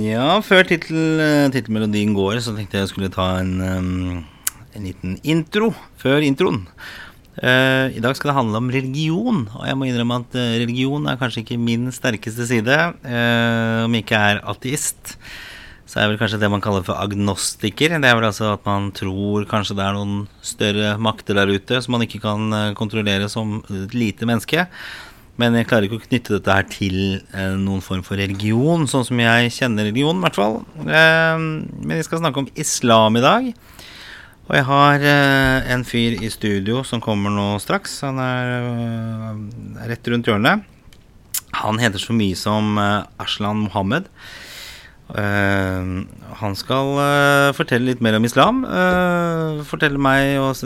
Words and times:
Ja, 0.00 0.40
før 0.42 0.64
tittel, 0.66 1.20
eh, 1.20 1.50
tittelmelodien 1.52 2.14
går, 2.16 2.40
så 2.42 2.54
tenkte 2.56 2.78
jeg 2.78 2.86
jeg 2.86 2.90
skulle 2.90 3.10
ta 3.12 3.38
en, 3.38 3.60
um, 3.60 4.24
en 4.74 4.86
liten 4.86 5.18
intro 5.22 5.74
før 6.00 6.24
introen. 6.24 6.64
Uh, 7.34 7.90
I 7.90 8.00
dag 8.02 8.14
skal 8.14 8.30
det 8.30 8.36
handle 8.38 8.58
om 8.62 8.70
religion, 8.70 9.44
og 9.54 9.66
jeg 9.66 9.76
må 9.76 9.86
innrømme 9.86 10.20
at 10.22 10.36
religion 10.62 11.06
er 11.10 11.18
kanskje 11.18 11.42
ikke 11.42 11.58
min 11.58 11.90
sterkeste 11.92 12.46
side. 12.46 12.78
Om 13.04 13.94
jeg 13.94 14.06
ikke 14.06 14.20
er 14.30 14.42
ateist, 14.50 15.16
så 15.86 16.00
er 16.00 16.10
vel 16.10 16.18
kanskje 16.18 16.40
det 16.42 16.50
man 16.50 16.62
kaller 16.64 16.86
for 16.86 16.98
agnostiker. 16.98 17.98
Det 17.98 18.08
er 18.08 18.18
vel 18.18 18.28
altså 18.30 18.54
at 18.54 18.62
man 18.66 18.92
tror 18.94 19.46
kanskje 19.50 19.76
det 19.78 19.84
er 19.84 19.98
noen 19.98 20.28
større 20.42 20.94
makter 20.98 21.38
der 21.38 21.50
ute 21.50 21.82
som 21.82 21.98
man 21.98 22.06
ikke 22.06 22.22
kan 22.22 22.74
kontrollere 22.78 23.28
som 23.28 23.60
et 23.66 23.98
lite 23.98 24.30
menneske. 24.30 24.68
Men 25.40 25.56
jeg 25.58 25.66
klarer 25.66 25.88
ikke 25.88 25.98
å 25.98 26.04
knytte 26.04 26.36
dette 26.36 26.54
her 26.54 26.66
til 26.70 26.98
eh, 27.34 27.54
noen 27.58 27.82
form 27.82 28.04
for 28.06 28.20
religion, 28.20 28.86
sånn 28.90 29.06
som 29.08 29.18
jeg 29.18 29.50
kjenner 29.56 29.88
religion, 29.88 30.20
i 30.20 30.26
hvert 30.28 30.38
fall. 30.38 30.60
Eh, 30.84 31.40
men 31.40 31.96
vi 31.96 32.04
skal 32.06 32.22
snakke 32.22 32.44
om 32.44 32.50
islam 32.54 33.18
i 33.18 33.24
dag. 33.24 33.48
Og 34.44 34.54
jeg 34.58 34.66
har 34.68 35.06
eh, 35.10 35.72
en 35.74 35.82
fyr 35.88 36.20
i 36.22 36.30
studio 36.30 36.84
som 36.86 37.02
kommer 37.02 37.34
nå 37.34 37.48
straks. 37.64 37.96
Han 38.06 38.20
er, 38.22 38.54
eh, 38.60 39.42
rett 39.90 40.12
rundt 40.12 40.30
hjørnet. 40.30 40.70
Han 41.64 41.82
heter 41.82 42.02
så 42.02 42.14
mye 42.14 42.38
som 42.38 42.78
eh, 42.78 43.24
Aslan 43.24 43.66
Mohammed. 43.66 44.10
Uh, 45.04 46.00
han 46.40 46.54
skal 46.56 46.94
uh, 46.96 47.50
fortelle 47.52 47.90
litt 47.90 48.00
mer 48.02 48.16
om 48.16 48.24
islam. 48.24 48.62
Uh, 48.64 49.60
fortelle 49.68 50.00
meg 50.00 50.38
og 50.40 50.56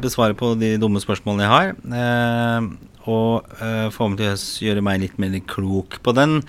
besvare 0.00 0.36
på 0.38 0.52
de 0.60 0.76
dumme 0.78 1.02
spørsmålene 1.02 1.42
jeg 1.42 1.50
har 1.50 2.70
og 3.08 3.46
uh, 3.60 3.88
forhåpentligvis 3.92 4.46
gjøre 4.64 4.84
meg 4.84 5.00
litt 5.04 5.20
mer 5.22 5.36
klok 5.48 6.00
på 6.04 6.14
den 6.16 6.40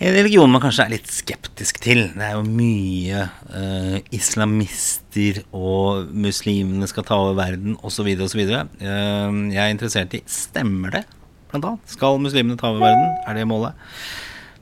religionen 0.00 0.54
man 0.54 0.62
kanskje 0.62 0.86
er 0.86 0.92
litt 0.94 1.10
skeptisk 1.12 1.80
til. 1.84 2.06
Det 2.14 2.24
er 2.24 2.36
jo 2.38 2.44
mye 2.46 3.26
uh, 3.52 3.98
islamister 4.16 5.42
og 5.52 6.08
muslimene 6.14 6.88
skal 6.88 7.04
ta 7.08 7.18
over 7.20 7.36
verden 7.38 7.76
osv. 7.84 8.08
osv. 8.16 8.40
Uh, 8.40 8.80
jeg 8.80 9.60
er 9.60 9.74
interessert 9.74 10.16
i 10.16 10.22
stemmer 10.30 10.96
det, 10.96 11.04
blant 11.52 11.72
annet. 11.74 11.92
Skal 11.92 12.20
muslimene 12.22 12.56
ta 12.60 12.72
over 12.72 12.86
verden? 12.86 13.12
Er 13.26 13.36
det 13.36 13.48
målet? 13.50 13.76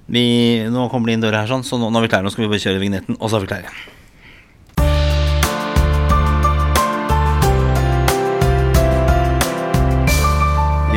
Vi, 0.09 0.25
nå 0.73 0.89
kommer 0.89 1.11
det 1.11 1.19
inn 1.19 1.25
døra 1.27 1.45
her, 1.45 1.53
sånn, 1.53 1.67
så 1.67 1.79
nå, 1.79 1.93
nå 1.93 2.01
er 2.01 2.09
vi 2.09 2.11
klare. 2.15 2.25
Nå 2.25 2.33
skal 2.35 2.47
vi 2.47 2.51
bare 2.55 2.65
kjøre 2.65 2.83
vignetten, 2.83 3.21
og 3.21 3.29
så 3.29 3.39
er 3.39 3.45
vi 3.45 3.53
klare. 3.53 3.77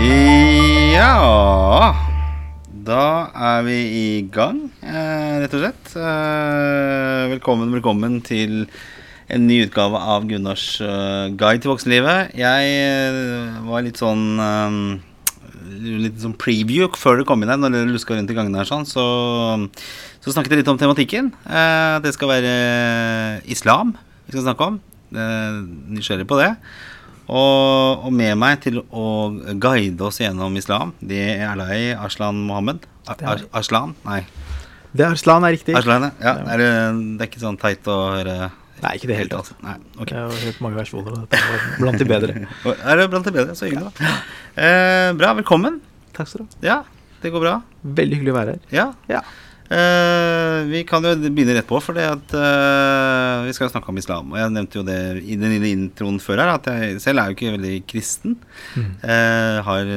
Ja 0.01 1.93
Da 2.87 3.03
er 3.37 3.61
vi 3.67 3.75
i 3.77 4.05
gang, 4.33 4.63
eh, 4.81 5.35
rett 5.43 5.53
og 5.53 5.61
slett. 5.61 5.91
Eh, 5.93 7.29
velkommen, 7.35 7.69
velkommen 7.75 8.17
til 8.25 8.65
en 9.29 9.45
ny 9.45 9.59
utgave 9.67 9.99
av 10.01 10.25
Gunnars 10.27 10.65
uh, 10.81 11.29
guide 11.37 11.61
til 11.61 11.71
voksenlivet. 11.71 12.33
Jeg 12.35 13.61
var 13.67 13.85
litt 13.85 14.01
sånn 14.01 14.25
Litt 15.81 16.17
sånn 16.19 16.35
preview 16.35 16.89
før 16.99 17.21
du 17.21 17.25
kom 17.29 17.45
inn 17.45 17.53
her, 17.53 17.61
når 17.61 17.77
du 17.77 17.93
luska 17.93 18.17
rundt 18.17 18.33
i 18.33 18.35
gangene 18.35 18.59
her, 18.59 18.67
sånn, 18.67 18.83
så, 18.89 19.05
så 20.19 20.33
snakket 20.33 20.57
jeg 20.57 20.63
litt 20.63 20.71
om 20.73 20.81
tematikken. 20.81 21.31
Det 22.03 22.11
skal 22.17 22.33
være 22.33 22.55
islam 23.45 23.93
vi 24.25 24.33
skal 24.33 24.49
snakke 24.49 24.67
om. 24.67 24.81
nysgjerrig 25.13 26.27
på 26.27 26.41
det. 26.41 26.51
Og, 27.31 28.05
og, 28.05 28.11
med 28.11 28.35
meg 28.39 28.59
til 28.65 28.81
å 28.83 29.05
guide 29.61 30.03
oss 30.03 30.19
gjennom 30.19 30.55
islam, 30.59 30.91
det 30.99 31.21
er 31.39 31.59
deg, 31.59 31.93
Aslan 32.03 32.41
Mohammed. 32.47 32.87
Ar 33.07 33.45
Arslan? 33.55 33.93
Nei. 34.03 34.25
Det 34.91 35.05
er 35.05 35.13
Arslan 35.15 35.47
er 35.47 35.55
riktig. 35.55 35.75
Arslan, 35.79 36.09
ja. 36.19 36.33
Er 36.51 36.59
det, 36.59 36.71
det, 37.15 37.23
er 37.23 37.29
ikke 37.29 37.43
sånn 37.43 37.59
teit 37.61 37.87
å 37.87 37.99
høre 38.17 38.35
Nei, 38.81 38.95
ikke 38.97 39.11
det 39.11 39.17
hele 39.19 39.29
tatt. 39.29 39.51
Nei, 39.61 39.75
okay. 39.93 40.15
Jeg 40.17 40.25
har 40.25 40.45
hørt 40.47 40.61
mange 40.65 40.79
versjoner, 40.79 41.19
dette 41.21 41.57
blant 41.77 42.01
de 42.01 42.07
bedre. 42.09 42.47
er 42.89 42.97
det 42.97 43.03
blant 43.13 43.27
de 43.29 43.33
bedre? 43.35 43.53
Så 43.57 43.67
hyggelig, 43.67 43.91
da. 43.93 44.13
Eh, 44.57 45.09
bra, 45.19 45.35
velkommen. 45.37 45.77
Takk 46.17 46.31
skal 46.31 46.41
du 46.41 46.47
ha. 46.47 46.61
Ja, 46.65 46.77
det 47.21 47.29
går 47.31 47.45
bra. 47.45 47.53
Veldig 48.01 48.17
hyggelig 48.17 48.33
å 48.33 48.37
være 48.39 48.55
her. 48.55 48.63
Ja. 48.73 48.87
ja. 49.11 49.21
Uh, 49.71 50.67
vi 50.67 50.81
kan 50.83 51.05
jo 51.05 51.13
begynne 51.15 51.53
rett 51.55 51.67
på, 51.69 51.79
for 51.79 51.95
det 51.95 52.03
at 52.03 52.33
uh, 52.35 53.45
vi 53.45 53.53
skal 53.55 53.71
snakke 53.71 53.87
om 53.87 53.99
islam. 54.01 54.33
Og 54.33 54.41
jeg 54.41 54.51
nevnte 54.51 54.81
jo 54.81 54.83
det 54.83 54.99
i 55.23 55.37
den 55.39 55.53
lille 55.55 55.71
introen 55.71 56.19
før 56.19 56.43
her, 56.43 56.51
at 56.57 56.67
jeg 56.67 56.99
selv 57.03 57.21
er 57.21 57.31
jo 57.31 57.37
ikke 57.37 57.53
veldig 57.55 57.73
kristen. 57.87 58.35
Mm. 58.75 58.91
Uh, 58.99 59.57
har, 59.69 59.93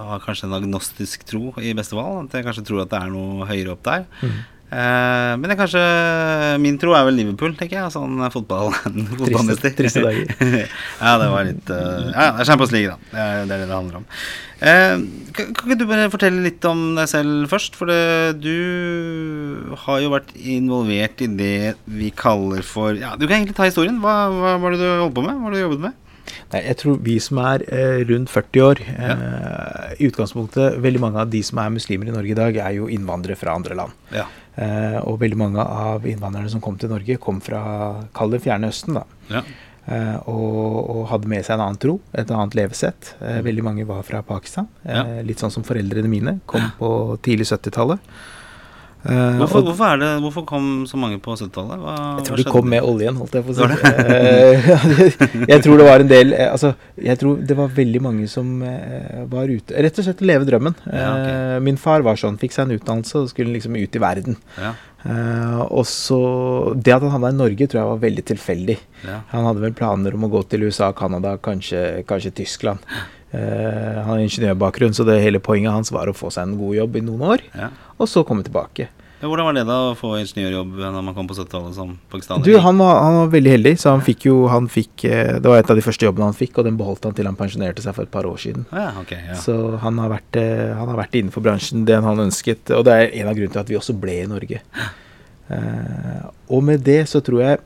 har, 0.00 0.24
kanskje 0.24 0.48
en 0.48 0.58
agnostisk 0.58 1.26
tro 1.30 1.54
i 1.62 1.76
beste 1.78 1.94
fall. 1.94 2.24
At 2.24 2.34
jeg 2.34 2.48
kanskje 2.48 2.66
tror 2.66 2.82
at 2.82 2.90
det 2.90 3.02
er 3.04 3.14
noe 3.14 3.46
høyere 3.46 3.76
opp 3.76 3.86
der. 3.86 4.08
Mm. 4.18 4.38
Uh, 4.68 5.32
men 5.40 5.46
det 5.48 5.54
er 5.54 5.60
kanskje 5.62 5.82
Min 6.60 6.74
tro 6.76 6.92
er 6.92 7.06
vel 7.08 7.16
Liverpool, 7.16 7.54
tenker 7.56 7.78
jeg. 7.78 7.92
Sånn 7.94 8.20
fotball, 8.34 8.74
fotballmester. 9.20 9.72
Triste, 9.78 10.02
dager. 10.04 10.28
ja, 11.04 11.14
det 11.22 11.28
var 11.32 11.48
litt 11.48 11.72
uh, 11.72 12.10
Ja, 12.12 12.26
det 12.36 12.44
er 12.44 12.50
Champions 12.50 12.74
League, 12.74 12.92
da. 12.92 12.98
Det 13.14 13.24
er 13.24 13.48
det 13.48 13.60
det 13.64 13.72
handler 13.72 14.02
om. 14.02 14.08
Uh, 14.58 15.06
kan, 15.32 15.54
kan 15.54 15.70
ikke 15.70 15.78
du 15.80 15.86
bare 15.88 16.10
fortelle 16.12 16.44
litt 16.44 16.68
om 16.68 16.82
deg 16.98 17.08
selv 17.08 17.48
først? 17.52 17.78
For 17.78 17.88
det, 17.88 18.42
du 18.42 19.72
har 19.86 20.02
jo 20.04 20.12
vært 20.12 20.34
involvert 20.36 21.24
i 21.24 21.30
det 21.38 21.78
vi 21.88 22.12
kaller 22.12 22.66
for 22.66 22.98
Ja, 22.98 23.14
du 23.16 23.24
kan 23.24 23.38
egentlig 23.38 23.56
ta 23.56 23.70
historien. 23.70 24.02
Hva, 24.04 24.18
hva 24.34 24.58
var 24.60 24.76
det 24.76 24.82
du 24.84 24.88
holdt 24.90 25.16
på 25.16 25.24
med? 25.24 25.38
Hva 25.38 25.48
har 25.48 25.56
du 25.56 25.62
jobbet 25.64 25.88
med? 25.88 26.04
Nei, 26.52 26.62
jeg 26.64 26.78
tror 26.80 26.98
vi 27.04 27.16
som 27.22 27.40
er 27.42 27.64
eh, 27.72 28.02
rundt 28.08 28.32
40 28.32 28.64
år 28.64 28.82
ja. 28.84 29.14
eh, 29.14 29.94
I 29.98 30.08
utgangspunktet, 30.08 30.78
veldig 30.84 31.02
mange 31.02 31.22
av 31.22 31.32
de 31.32 31.42
som 31.44 31.60
er 31.62 31.72
muslimer 31.74 32.08
i 32.08 32.14
Norge 32.14 32.34
i 32.34 32.38
dag, 32.38 32.60
er 32.64 32.76
jo 32.78 32.88
innvandrere 32.92 33.38
fra 33.38 33.56
andre 33.58 33.76
land. 33.78 33.96
Ja. 34.14 34.26
Eh, 34.58 34.98
og 35.06 35.20
veldig 35.22 35.38
mange 35.38 35.62
av 35.62 36.06
innvandrerne 36.08 36.50
som 36.50 36.62
kom 36.62 36.78
til 36.80 36.90
Norge, 36.90 37.18
kom 37.22 37.38
fra 37.44 37.62
kall 38.16 38.34
det 38.34 38.42
fjerne 38.42 38.70
Østen. 38.72 38.98
da. 38.98 39.04
Ja. 39.30 39.42
Eh, 39.88 40.16
og, 40.28 40.56
og, 40.82 41.04
hadde 41.12 41.30
med 41.30 41.46
seg 41.46 41.56
en 41.56 41.64
annen 41.64 41.80
tro, 41.80 41.98
et 42.12 42.32
annet 42.34 42.56
levesett. 42.58 43.14
Eh, 43.20 43.38
mm. 43.38 43.44
veldig 43.46 43.64
mange 43.64 43.86
var 43.88 44.02
fra 44.08 44.24
Pakistan. 44.26 44.68
Ja. 44.84 45.06
Litt 45.24 45.40
sånn 45.44 45.54
som 45.54 45.66
foreldrene 45.66 46.10
mine. 46.10 46.38
Kom 46.50 46.66
på 46.80 46.90
tidlig 47.24 47.48
70-tallet. 47.52 48.10
Uh, 48.98 49.38
hvorfor, 49.38 49.62
hvorfor, 49.62 49.98
det, 50.00 50.08
hvorfor, 50.24 50.42
kom 50.42 50.64
så 50.90 50.98
mange 50.98 51.20
på 51.22 51.36
70-tallet? 51.38 51.82
Jeg 52.18 52.24
tror 52.26 52.40
de 52.40 52.44
kom 52.48 52.66
med 52.66 52.82
oljen, 52.82 53.14
holdt 53.20 53.36
jeg 53.38 53.44
på 53.46 53.54
å 53.54 53.56
si. 53.56 53.68
Uh, 53.94 55.44
jeg 55.52 55.62
tror 55.62 55.78
det 55.78 55.86
var 55.86 56.02
en 56.02 56.10
del 56.10 56.32
uh, 56.34 56.48
Altså, 56.48 56.72
jeg 56.98 57.20
tror 57.20 57.36
det 57.46 57.56
var 57.60 57.70
veldig 57.76 58.02
mange 58.02 58.26
som 58.30 58.48
var 59.30 59.52
ute 59.52 59.84
Rett 59.86 60.00
og 60.02 60.08
slett 60.08 60.24
leve 60.26 60.48
drømmen. 60.48 60.74
Ja, 60.90 61.10
okay. 61.14 61.60
min 61.68 61.78
far 61.78 62.02
var 62.06 62.18
sånn. 62.18 62.40
Fikk 62.40 62.56
seg 62.56 62.66
en 62.66 62.78
utdannelse 62.78 63.22
og 63.22 63.30
skulle 63.30 63.54
liksom 63.54 63.76
ut 63.78 63.94
i 63.94 64.02
verden. 64.02 64.38
Ja. 64.58 64.72
og 65.68 65.84
så 65.86 66.18
Det 66.74 66.96
at 66.96 67.04
han 67.04 67.14
havna 67.14 67.30
i 67.30 67.38
Norge, 67.38 67.68
tror 67.68 67.82
jeg 67.82 67.92
var 67.92 68.02
veldig 68.02 68.24
tilfeldig. 68.32 68.78
Ja. 69.06 69.20
Han 69.30 69.46
hadde 69.46 69.62
vel 69.62 69.78
planer 69.78 70.18
om 70.18 70.26
å 70.26 70.32
gå 70.32 70.42
til 70.50 70.66
USA, 70.66 70.90
Canada, 70.96 71.36
kanskje, 71.38 72.02
kanskje 72.08 72.34
Tyskland. 72.42 72.82
Uh, 73.28 74.00
han 74.00 74.06
har 74.08 74.20
ingeniørbakgrunn, 74.24 74.94
så 74.96 75.04
det 75.04 75.18
hele 75.20 75.40
poenget 75.44 75.74
hans 75.74 75.92
var 75.92 76.08
å 76.08 76.16
få 76.16 76.30
seg 76.32 76.46
en 76.48 76.54
god 76.56 76.78
jobb 76.78 76.94
i 76.96 77.02
noen 77.04 77.24
år, 77.34 77.42
ja. 77.52 77.68
Og 77.98 78.08
så 78.10 78.24
komme 78.26 78.46
tilbake. 78.46 78.88
Ja, 79.18 79.26
hvordan 79.26 79.48
var 79.48 79.54
det 79.56 79.64
da 79.66 79.76
å 79.88 79.94
få 79.98 80.12
ingeniørjobb 80.20 80.76
når 80.78 81.02
man 81.02 81.14
kom 81.16 81.26
på 81.26 81.34
70-tallet 81.34 81.74
som 81.74 81.96
pakistaner? 82.10 82.46
Du, 82.46 82.52
han 82.62 82.78
var, 82.78 83.00
han 83.02 83.16
var, 83.16 83.32
veldig 83.32 83.54
heldig, 83.56 83.72
så 83.82 83.90
han 83.96 84.04
fikk 84.06 84.28
jo 84.28 84.36
han 84.46 84.68
fikk, 84.70 85.02
eh, 85.10 85.32
Det 85.42 85.50
var 85.50 85.58
et 85.58 85.72
av 85.74 85.78
de 85.78 85.82
første 85.82 86.06
jobbene 86.06 86.28
han 86.28 86.38
fikk, 86.38 86.60
og 86.60 86.68
den 86.68 86.78
beholdt 86.78 87.08
han 87.08 87.16
til 87.18 87.26
han 87.26 87.38
pensjonerte 87.38 87.82
seg 87.82 87.96
for 87.96 88.06
et 88.06 88.12
par 88.14 88.28
år 88.30 88.38
siden. 88.38 88.68
Ja, 88.70 88.92
okay, 89.00 89.24
ja. 89.26 89.40
Så 89.42 89.56
han 89.82 89.98
har, 89.98 90.12
vært, 90.14 90.38
eh, 90.38 90.70
han 90.70 90.92
har 90.92 91.00
vært 91.02 91.18
innenfor 91.18 91.42
bransjen, 91.42 91.82
det 91.88 91.98
han 92.04 92.22
ønsket, 92.28 92.70
og 92.78 92.86
det 92.86 92.94
er 92.94 93.10
en 93.24 93.32
av 93.32 93.34
grunnene 93.34 93.56
til 93.56 93.64
at 93.64 93.72
vi 93.74 93.80
også 93.80 93.98
ble 93.98 94.20
i 94.22 94.30
Norge. 94.30 94.62
Uh, 95.48 96.28
og 96.52 96.60
med 96.60 96.82
det 96.84 97.06
så 97.08 97.22
tror 97.24 97.40
jeg 97.40 97.60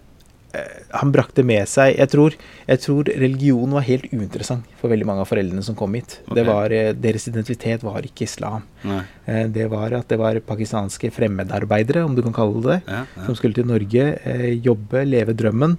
han 0.93 1.13
brakte 1.15 1.45
med 1.47 1.69
seg 1.71 1.97
jeg 1.97 2.11
tror, 2.13 2.37
jeg 2.67 2.81
tror, 2.83 3.09
religion 3.21 3.73
var 3.77 3.87
helt 3.87 4.09
uinteressant 4.13 4.69
for 4.81 4.93
veldig 4.93 5.07
mange 5.09 5.25
av 5.25 5.31
foreldrene 5.31 5.65
som 5.65 5.77
kom 5.79 5.95
hit. 5.97 6.19
Okay. 6.27 6.45
Var, 6.47 6.75
eh, 6.77 6.93
deres 6.99 7.27
identitet 7.31 7.85
var 7.87 8.05
ikke 8.07 8.27
islam. 8.27 8.67
Nei. 8.87 9.03
Eh, 9.27 9.45
det 9.53 9.69
var 9.73 9.95
at 9.97 10.09
det 10.13 10.19
var 10.21 10.41
pakistanske 10.47 11.13
fremmedarbeidere, 11.15 12.05
om 12.05 12.17
du 12.17 12.23
kan 12.27 12.37
kalle 12.37 12.63
det 12.67 12.79
ja, 12.87 13.03
ja. 13.05 13.27
som 13.27 13.37
skulle 13.39 13.57
til 13.57 13.69
Norge, 13.69 14.07
jobbe, 14.63 15.05
leve 15.09 15.35
drømmen, 15.37 15.77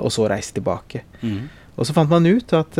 og 0.00 0.10
så 0.12 0.26
reise 0.30 0.56
tilbake. 0.56 1.02
Mm. 1.22 1.46
Og 1.76 1.88
så 1.88 1.94
fant 1.96 2.10
man 2.10 2.24
ut 2.24 2.52
at 2.56 2.78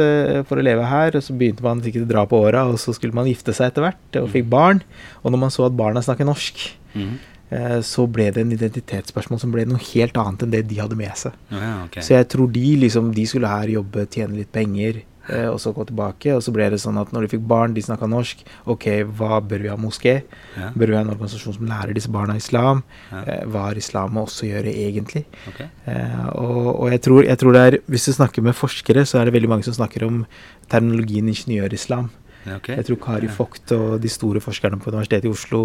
for 0.49 0.57
å 0.57 0.65
leve 0.65 0.85
her, 0.89 1.19
så 1.21 1.35
begynte 1.37 1.65
man 1.65 1.83
sikkert 1.85 2.07
å 2.07 2.11
dra 2.11 2.25
på 2.29 2.41
åra, 2.49 2.65
og 2.71 2.79
så 2.81 2.95
skulle 2.97 3.17
man 3.17 3.29
gifte 3.29 3.55
seg 3.57 3.71
etter 3.71 3.85
hvert, 3.85 4.21
og 4.23 4.31
fikk 4.33 4.49
barn. 4.53 4.83
Og 5.23 5.33
når 5.33 5.43
man 5.47 5.53
så 5.53 5.67
at 5.69 5.77
barna 5.77 6.03
snakker 6.05 6.29
norsk, 6.29 6.63
mm. 6.97 7.17
Eh, 7.49 7.81
så 7.87 8.07
ble 8.11 8.31
det 8.35 8.43
en 8.43 8.55
identitetsspørsmål 8.57 9.39
som 9.43 9.53
ble 9.55 9.67
noe 9.71 9.83
helt 9.93 10.17
annet 10.19 10.43
enn 10.43 10.55
det 10.55 10.65
de 10.71 10.81
hadde 10.81 10.99
med 10.99 11.15
seg. 11.19 11.37
Ja, 11.53 11.85
okay. 11.85 12.03
Så 12.03 12.17
jeg 12.17 12.31
tror 12.33 12.51
de 12.53 12.65
liksom, 12.83 13.13
de 13.15 13.27
skulle 13.29 13.51
her 13.51 13.71
jobbe, 13.71 14.07
tjene 14.11 14.41
litt 14.41 14.51
penger, 14.55 15.05
eh, 15.31 15.47
og 15.47 15.61
så 15.63 15.71
gå 15.77 15.87
tilbake. 15.87 16.35
Og 16.35 16.43
så 16.43 16.55
ble 16.55 16.67
det 16.73 16.81
sånn 16.83 16.99
at 16.99 17.13
når 17.15 17.27
de 17.27 17.33
fikk 17.37 17.47
barn, 17.47 17.77
de 17.77 17.85
snakka 17.87 18.09
norsk. 18.11 18.43
Ok, 18.75 18.89
hva 19.21 19.39
bør 19.39 19.63
vi 19.63 19.71
ha 19.71 19.79
moské? 19.79 20.17
Ja. 20.57 20.73
Bør 20.75 20.91
vi 20.91 20.99
ha 20.99 21.05
en 21.07 21.15
organisasjon 21.15 21.59
som 21.61 21.71
lærer 21.71 21.95
disse 21.97 22.11
barna 22.13 22.39
islam? 22.41 22.83
Ja. 23.13 23.23
Eh, 23.23 23.47
hva 23.47 23.69
har 23.69 23.79
islam 23.79 24.19
å 24.19 24.27
også 24.27 24.51
gjøre, 24.51 24.75
egentlig? 24.75 25.27
Okay. 25.53 25.71
Eh, 25.87 26.29
og, 26.35 26.71
og 26.75 26.93
jeg, 26.97 27.05
tror, 27.07 27.23
jeg, 27.31 27.43
tror, 27.43 27.55
det 27.55 27.67
er 27.67 27.81
Hvis 27.87 28.11
du 28.11 28.17
snakker 28.19 28.43
med 28.43 28.59
forskere, 28.59 29.07
så 29.07 29.21
er 29.21 29.29
det 29.31 29.39
veldig 29.39 29.55
mange 29.55 29.69
som 29.69 29.79
snakker 29.79 30.09
om 30.09 30.25
terminologien 30.73 31.31
ingeniørislam. 31.31 32.11
Ja, 32.47 32.57
ok. 32.61 32.69
Jeg 32.77 32.87
tror 32.87 32.99
Kari 33.03 33.27
Vogt 33.37 33.73
og 33.75 33.97
de 34.01 34.09
store 34.13 34.41
forskerne 34.41 34.79
på 34.79 34.93
Universitetet 34.93 35.27
i 35.27 35.33
Oslo 35.35 35.61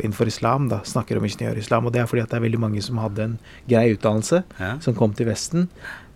innenfor 0.00 0.26
islam 0.30 0.68
da, 0.70 0.78
snakker 0.88 1.18
om 1.20 1.26
ingeniørislam. 1.28 1.84
Og 1.84 1.92
det 1.92 2.00
er 2.00 2.06
fordi 2.08 2.22
at 2.24 2.30
det 2.32 2.38
er 2.38 2.46
veldig 2.46 2.60
mange 2.62 2.82
som 2.82 2.96
hadde 3.02 3.26
en 3.28 3.38
grei 3.68 3.90
utdannelse, 3.94 4.42
Ja. 4.60 4.78
som 4.80 4.94
kom 4.96 5.12
til 5.12 5.26
Vesten, 5.28 5.68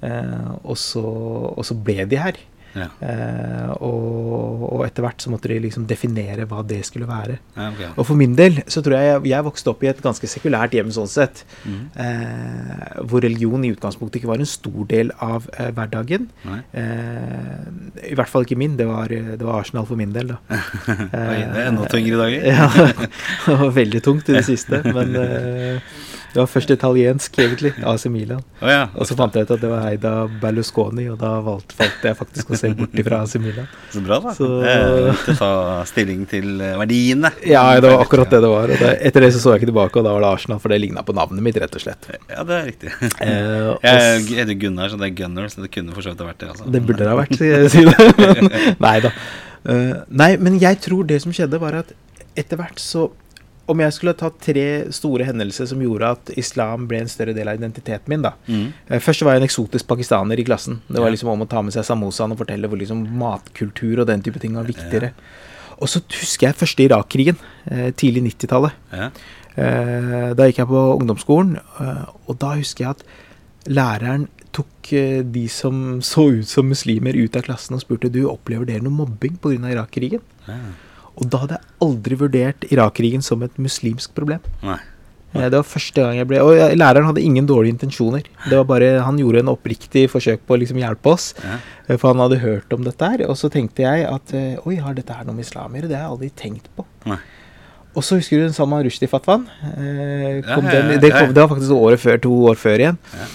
eh, 0.02 0.48
og, 0.64 0.76
så, 0.80 1.04
og 1.04 1.64
så 1.68 1.76
ble 1.76 2.06
de 2.08 2.16
her. 2.16 2.40
Ja. 2.78 2.88
Eh, 3.02 3.70
og, 3.84 4.64
og 4.68 4.84
etter 4.86 5.04
hvert 5.04 5.24
så 5.24 5.32
måtte 5.32 5.50
de 5.50 5.58
liksom 5.64 5.86
definere 5.90 6.46
hva 6.48 6.62
det 6.66 6.80
skulle 6.86 7.08
være. 7.08 7.38
Ja, 7.56 7.68
ok. 7.72 7.82
Og 7.96 8.08
for 8.10 8.18
min 8.20 8.36
del 8.38 8.60
så 8.70 8.82
tror 8.84 8.98
jeg 8.98 9.32
jeg 9.32 9.46
vokste 9.46 9.72
opp 9.72 9.84
i 9.84 9.90
et 9.90 10.02
ganske 10.04 10.30
sekulært 10.30 10.76
hjem 10.76 10.92
sånn 10.94 11.10
sett. 11.10 11.44
Mm. 11.64 11.80
Eh, 12.04 13.02
hvor 13.10 13.24
religion 13.24 13.66
i 13.66 13.72
utgangspunktet 13.74 14.20
ikke 14.20 14.32
var 14.32 14.42
en 14.42 14.50
stor 14.50 14.88
del 14.90 15.12
av 15.24 15.48
eh, 15.56 15.70
hverdagen. 15.76 16.28
Eh, 16.48 18.12
I 18.12 18.16
hvert 18.18 18.32
fall 18.32 18.46
ikke 18.46 18.58
min. 18.60 18.76
Det 18.78 18.88
var, 18.88 19.12
det 19.12 19.42
var 19.42 19.62
Arsenal 19.62 19.88
for 19.88 19.98
min 20.00 20.14
del, 20.14 20.34
da. 20.34 20.40
Det 21.08 21.24
er 21.24 21.66
enda 21.68 21.88
tyngre 21.90 22.22
dager. 22.22 22.46
Ja, 22.58 22.66
det 23.44 23.56
var 23.60 23.72
veldig 23.74 24.00
tungt 24.04 24.28
i 24.30 24.36
det 24.36 24.44
siste. 24.46 24.80
Men 24.94 25.14
eh, 25.22 25.80
det 26.32 26.36
var 26.42 26.46
først 26.50 26.70
italiensk, 26.70 27.38
egentlig. 27.40 27.70
AC 27.88 28.04
Milan. 28.12 28.42
Oh, 28.60 28.68
ja. 28.68 28.82
Og 28.94 29.06
så 29.08 29.16
fant 29.16 29.34
jeg 29.34 29.46
ut 29.48 29.52
at 29.54 29.62
det 29.62 29.70
var 29.70 29.80
Heida 29.86 30.12
Berlusconi, 30.42 31.06
og 31.08 31.16
da 31.22 31.30
valgte, 31.44 31.76
valgte 31.78 32.10
jeg 32.10 32.18
faktisk 32.18 32.50
å 32.52 32.58
se 32.60 32.70
bort 32.76 32.98
ifra 33.00 33.22
AC 33.24 33.34
Milan. 33.40 33.66
Så 33.94 34.02
bra, 34.04 34.18
da. 34.20 34.34
Så- 34.36 34.50
å 34.58 35.36
ta 35.38 35.50
stilling 35.88 36.26
til 36.28 36.60
eh, 36.60 36.74
verdiene. 36.80 37.30
Ja, 37.48 37.64
det 37.80 37.90
var 37.94 38.04
akkurat 38.04 38.30
det 38.30 38.42
det 38.44 38.52
var. 38.52 38.68
Det, 38.68 38.92
etter 39.08 39.24
det 39.24 39.32
så 39.34 39.40
så 39.42 39.54
jeg 39.54 39.62
ikke 39.62 39.70
tilbake, 39.72 39.96
og 40.02 40.04
da 40.08 40.12
var 40.18 40.26
det 40.26 40.32
Arsenal, 40.36 40.60
for 40.62 40.68
det 40.74 40.80
ligna 40.84 41.02
på 41.06 41.16
navnet 41.16 41.42
mitt, 41.48 41.56
rett 41.62 41.74
og 41.80 41.84
slett. 41.86 42.10
Ja, 42.28 42.44
det 42.44 42.58
er 42.60 42.68
riktig. 42.72 42.92
Eh, 43.24 43.70
Jeg 43.88 44.26
heter 44.42 44.58
Gunnar, 44.60 44.92
så 44.92 45.00
det 45.00 45.08
er 45.10 45.16
Gunnar, 45.22 45.48
så 45.52 45.64
det 45.64 45.72
kunne 45.74 45.94
for 45.96 46.04
så 46.04 46.12
vidt 46.12 46.20
ha 46.24 46.28
vært 46.28 46.42
det. 46.44 46.50
Altså. 46.52 46.68
Det 46.76 46.82
burde 46.84 47.04
det 47.06 47.12
ha 47.12 47.16
vært, 47.18 47.38
jeg- 47.40 47.72
det. 47.88 48.10
Men, 48.38 48.52
nei 48.84 48.98
da. 49.04 49.14
Uh, 49.68 49.96
nei, 50.08 50.28
men 50.40 50.54
jeg 50.62 50.78
tror 50.80 51.02
det 51.08 51.18
som 51.24 51.32
skjedde, 51.34 51.58
var 51.60 51.74
at 51.80 51.90
etter 52.38 52.56
hvert 52.60 52.78
så 52.80 53.08
Om 53.68 53.80
jeg 53.84 53.92
skulle 53.92 54.14
tatt 54.16 54.38
tre 54.40 54.62
store 54.96 55.26
hendelser 55.28 55.66
som 55.68 55.80
gjorde 55.84 56.08
at 56.14 56.30
islam 56.40 56.86
ble 56.88 57.02
en 57.02 57.10
større 57.12 57.34
del 57.36 57.50
av 57.52 57.58
identiteten 57.60 58.08
min, 58.08 58.22
da. 58.24 58.30
Mm. 58.48 58.72
Eh, 58.88 58.98
Først 59.04 59.22
var 59.26 59.34
jeg 59.36 59.42
en 59.42 59.48
eksotisk 59.48 59.86
pakistaner 59.90 60.40
i 60.40 60.46
klassen. 60.48 60.80
Det 60.88 61.02
var 61.02 61.12
liksom 61.12 61.28
om 61.34 61.44
å 61.44 61.48
ta 61.50 61.60
med 61.62 61.74
seg 61.76 61.84
samosaen 61.84 62.32
og 62.32 62.40
fortelle 62.40 62.70
hvor 62.70 62.80
liksom 62.80 63.04
matkultur 63.20 64.00
og 64.00 64.06
den 64.08 64.22
type 64.24 64.40
ting 64.40 64.56
var 64.56 64.64
viktigere. 64.64 65.12
Og 65.78 65.86
så 65.92 66.00
husker 66.00 66.48
jeg 66.48 66.58
første 66.58 66.86
Irak-krigen, 66.88 67.36
eh, 67.70 67.90
tidlig 67.92 68.24
90-tallet. 68.32 68.72
Ja. 68.92 69.10
Eh, 69.58 70.34
Da 70.34 70.46
gikk 70.48 70.58
jeg 70.62 70.70
på 70.72 70.82
ungdomsskolen, 70.98 71.58
og 72.26 72.38
da 72.38 72.54
husker 72.56 72.84
jeg 72.84 72.90
at 72.96 73.04
læreren 73.68 74.28
tok 74.52 74.88
de 75.32 75.44
som 75.52 76.00
så 76.00 76.24
ut 76.40 76.48
som 76.48 76.66
muslimer, 76.68 77.12
ut 77.14 77.36
av 77.36 77.42
klassen 77.44 77.74
og 77.76 77.82
spurte 77.84 78.08
du, 78.10 78.22
opplever 78.26 78.64
dere 78.66 78.80
noe 78.82 78.96
mobbing 79.04 79.36
pga. 79.36 79.60
Irak-krigen. 79.74 80.20
Ja. 80.48 80.56
Og 81.18 81.26
da 81.32 81.40
hadde 81.42 81.56
jeg 81.58 81.74
aldri 81.82 82.16
vurdert 82.20 82.64
Irak-krigen 82.70 83.22
som 83.26 83.42
et 83.42 83.56
muslimsk 83.58 84.14
problem. 84.14 84.40
Nei. 84.62 84.78
Nei. 85.34 85.48
Det 85.52 85.58
var 85.58 85.66
første 85.68 86.00
gang 86.00 86.16
jeg 86.16 86.24
ble 86.30 86.38
Og 86.40 86.54
læreren 86.78 87.04
hadde 87.04 87.20
ingen 87.20 87.44
dårlige 87.46 87.74
intensjoner. 87.74 88.22
Det 88.48 88.56
var 88.56 88.64
bare 88.64 88.86
Han 89.04 89.18
gjorde 89.20 89.42
en 89.42 89.50
oppriktig 89.52 90.06
forsøk 90.08 90.40
på 90.48 90.54
å 90.56 90.58
liksom 90.62 90.78
hjelpe 90.80 91.10
oss. 91.12 91.34
Ja. 91.44 91.58
eh, 91.86 91.96
For 92.00 92.14
han 92.14 92.22
hadde 92.24 92.38
hørt 92.40 92.72
om 92.72 92.86
dette 92.86 93.10
her. 93.10 93.26
Og 93.28 93.36
så 93.36 93.50
tenkte 93.52 93.84
jeg 93.84 94.06
at 94.08 94.32
eh, 94.32 94.56
oi, 94.64 94.76
har 94.80 94.94
dette 94.96 95.12
her 95.12 95.26
noe 95.28 95.34
med 95.36 95.44
islam 95.44 95.74
å 95.74 95.76
gjøre? 95.82 95.90
Det 95.90 95.98
har 95.98 96.06
jeg 96.06 96.14
aldri 96.14 96.30
tenkt 96.44 96.70
på. 96.78 96.86
Nei. 97.12 97.18
Og 97.98 98.04
så 98.06 98.16
husker 98.20 98.38
du 98.38 98.46
den 98.46 98.54
Salman 98.56 98.84
Rushdie-fatwaen? 98.86 99.44
Eh, 99.74 100.40
Ja, 100.46 100.56
det, 101.02 101.12
kom- 101.12 101.34
det 101.34 101.42
var 101.42 101.48
faktisk 101.52 101.72
året 101.76 102.00
før, 102.00 102.18
to 102.24 102.32
år 102.48 102.56
før 102.56 102.78
igjen. 102.86 102.98
Ja. 103.18 103.26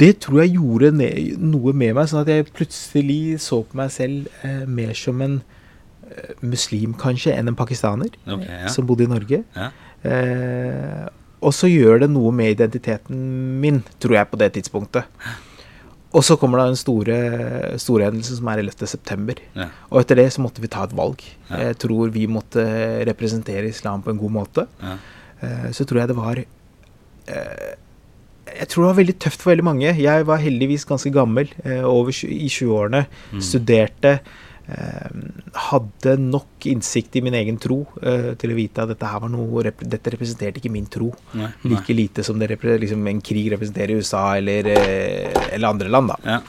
Det 0.00 0.12
tror 0.24 0.40
jeg 0.46 0.54
gjorde 0.56 0.92
ne 0.96 1.10
noe 1.36 1.74
med 1.76 1.92
meg, 1.98 2.06
sånn 2.08 2.22
at 2.22 2.30
jeg 2.32 2.46
plutselig 2.56 3.40
så 3.44 3.60
på 3.68 3.76
meg 3.76 3.90
selv 3.92 4.30
eh, 4.46 4.62
mer 4.64 4.94
som 4.96 5.20
en 5.20 5.42
eh, 5.42 5.53
muslim, 6.44 6.94
kanskje, 7.00 7.34
enn 7.34 7.50
en 7.50 7.58
pakistaner 7.58 8.12
Ok, 8.26 8.44
eh, 8.44 8.62
ja. 8.64 8.72
som 8.72 8.86
bodde 8.86 9.06
i 9.06 9.10
Norge. 9.10 9.42
Ja. 9.56 9.70
Eh, 10.04 11.04
og 11.44 11.52
så 11.52 11.68
gjør 11.68 12.04
det 12.04 12.10
noe 12.12 12.30
med 12.32 12.54
identiteten 12.54 13.18
min, 13.60 13.82
tror 14.00 14.16
jeg, 14.18 14.30
på 14.30 14.40
det 14.40 14.54
tidspunktet. 14.56 15.10
Og 16.14 16.22
så 16.22 16.36
kommer 16.38 16.60
da 16.60 16.68
den 16.70 16.78
store, 16.78 17.16
store 17.82 18.06
hendelsen 18.06 18.38
som 18.38 18.48
er 18.52 18.62
11. 18.62 18.86
september. 18.86 19.40
Ja. 19.58 19.66
Og 19.90 20.00
etter 20.00 20.20
det 20.20 20.28
så 20.32 20.44
måtte 20.44 20.62
vi 20.62 20.70
ta 20.70 20.86
et 20.86 20.94
valg. 20.94 21.24
Ja. 21.50 21.70
Jeg 21.70 21.80
tror 21.82 22.12
vi 22.14 22.28
måtte 22.30 22.62
representere 23.08 23.68
islam 23.68 24.04
på 24.04 24.14
en 24.14 24.20
god 24.22 24.34
måte. 24.36 24.66
Ja. 24.80 24.94
Eh, 25.42 25.70
så 25.74 25.84
tror 25.84 26.00
jeg 26.00 26.12
det 26.12 26.16
var 26.16 26.38
eh, 26.38 27.72
Jeg 28.54 28.68
tror 28.70 28.84
det 28.84 28.90
var 28.92 29.00
veldig 29.00 29.16
tøft 29.26 29.42
for 29.42 29.50
veldig 29.50 29.66
mange. 29.66 29.90
Jeg 29.98 30.28
var 30.28 30.42
heldigvis 30.42 30.86
ganske 30.86 31.10
gammel, 31.10 31.50
eh, 31.64 31.82
over 31.82 32.14
i 32.28 32.46
20-årene. 32.46 33.04
Mm. 33.32 33.42
Studerte. 33.42 34.18
Eh, 34.68 35.10
hadde 35.70 36.16
nok 36.20 36.66
innsikt 36.70 37.16
i 37.16 37.22
min 37.24 37.34
egen 37.34 37.58
tro 37.60 37.82
eh, 38.02 38.32
til 38.40 38.50
å 38.54 38.58
vite 38.58 38.82
at 38.82 38.88
dette 38.94 39.06
her 39.10 39.20
var 39.20 39.28
noe 39.32 39.62
Dette 39.80 40.12
representerte 40.14 40.60
ikke 40.60 40.72
min 40.72 40.86
tro. 40.86 41.12
Nei. 41.34 41.50
Nei. 41.64 41.74
Like 41.74 41.94
lite 41.94 42.24
som 42.24 42.38
det 42.38 42.50
liksom 42.54 43.06
en 43.06 43.20
krig 43.20 43.50
representerer 43.52 43.96
USA 44.00 44.36
eller, 44.36 44.66
eh, 44.66 45.32
eller 45.54 45.68
andre 45.68 45.88
land. 45.88 46.08
da 46.08 46.16
Ja. 46.24 46.40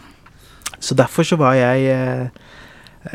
så 0.80 0.96
derfor 0.96 1.24
så 1.24 1.38
var 1.38 1.54
jeg 1.56 1.86
eh, 1.86 2.28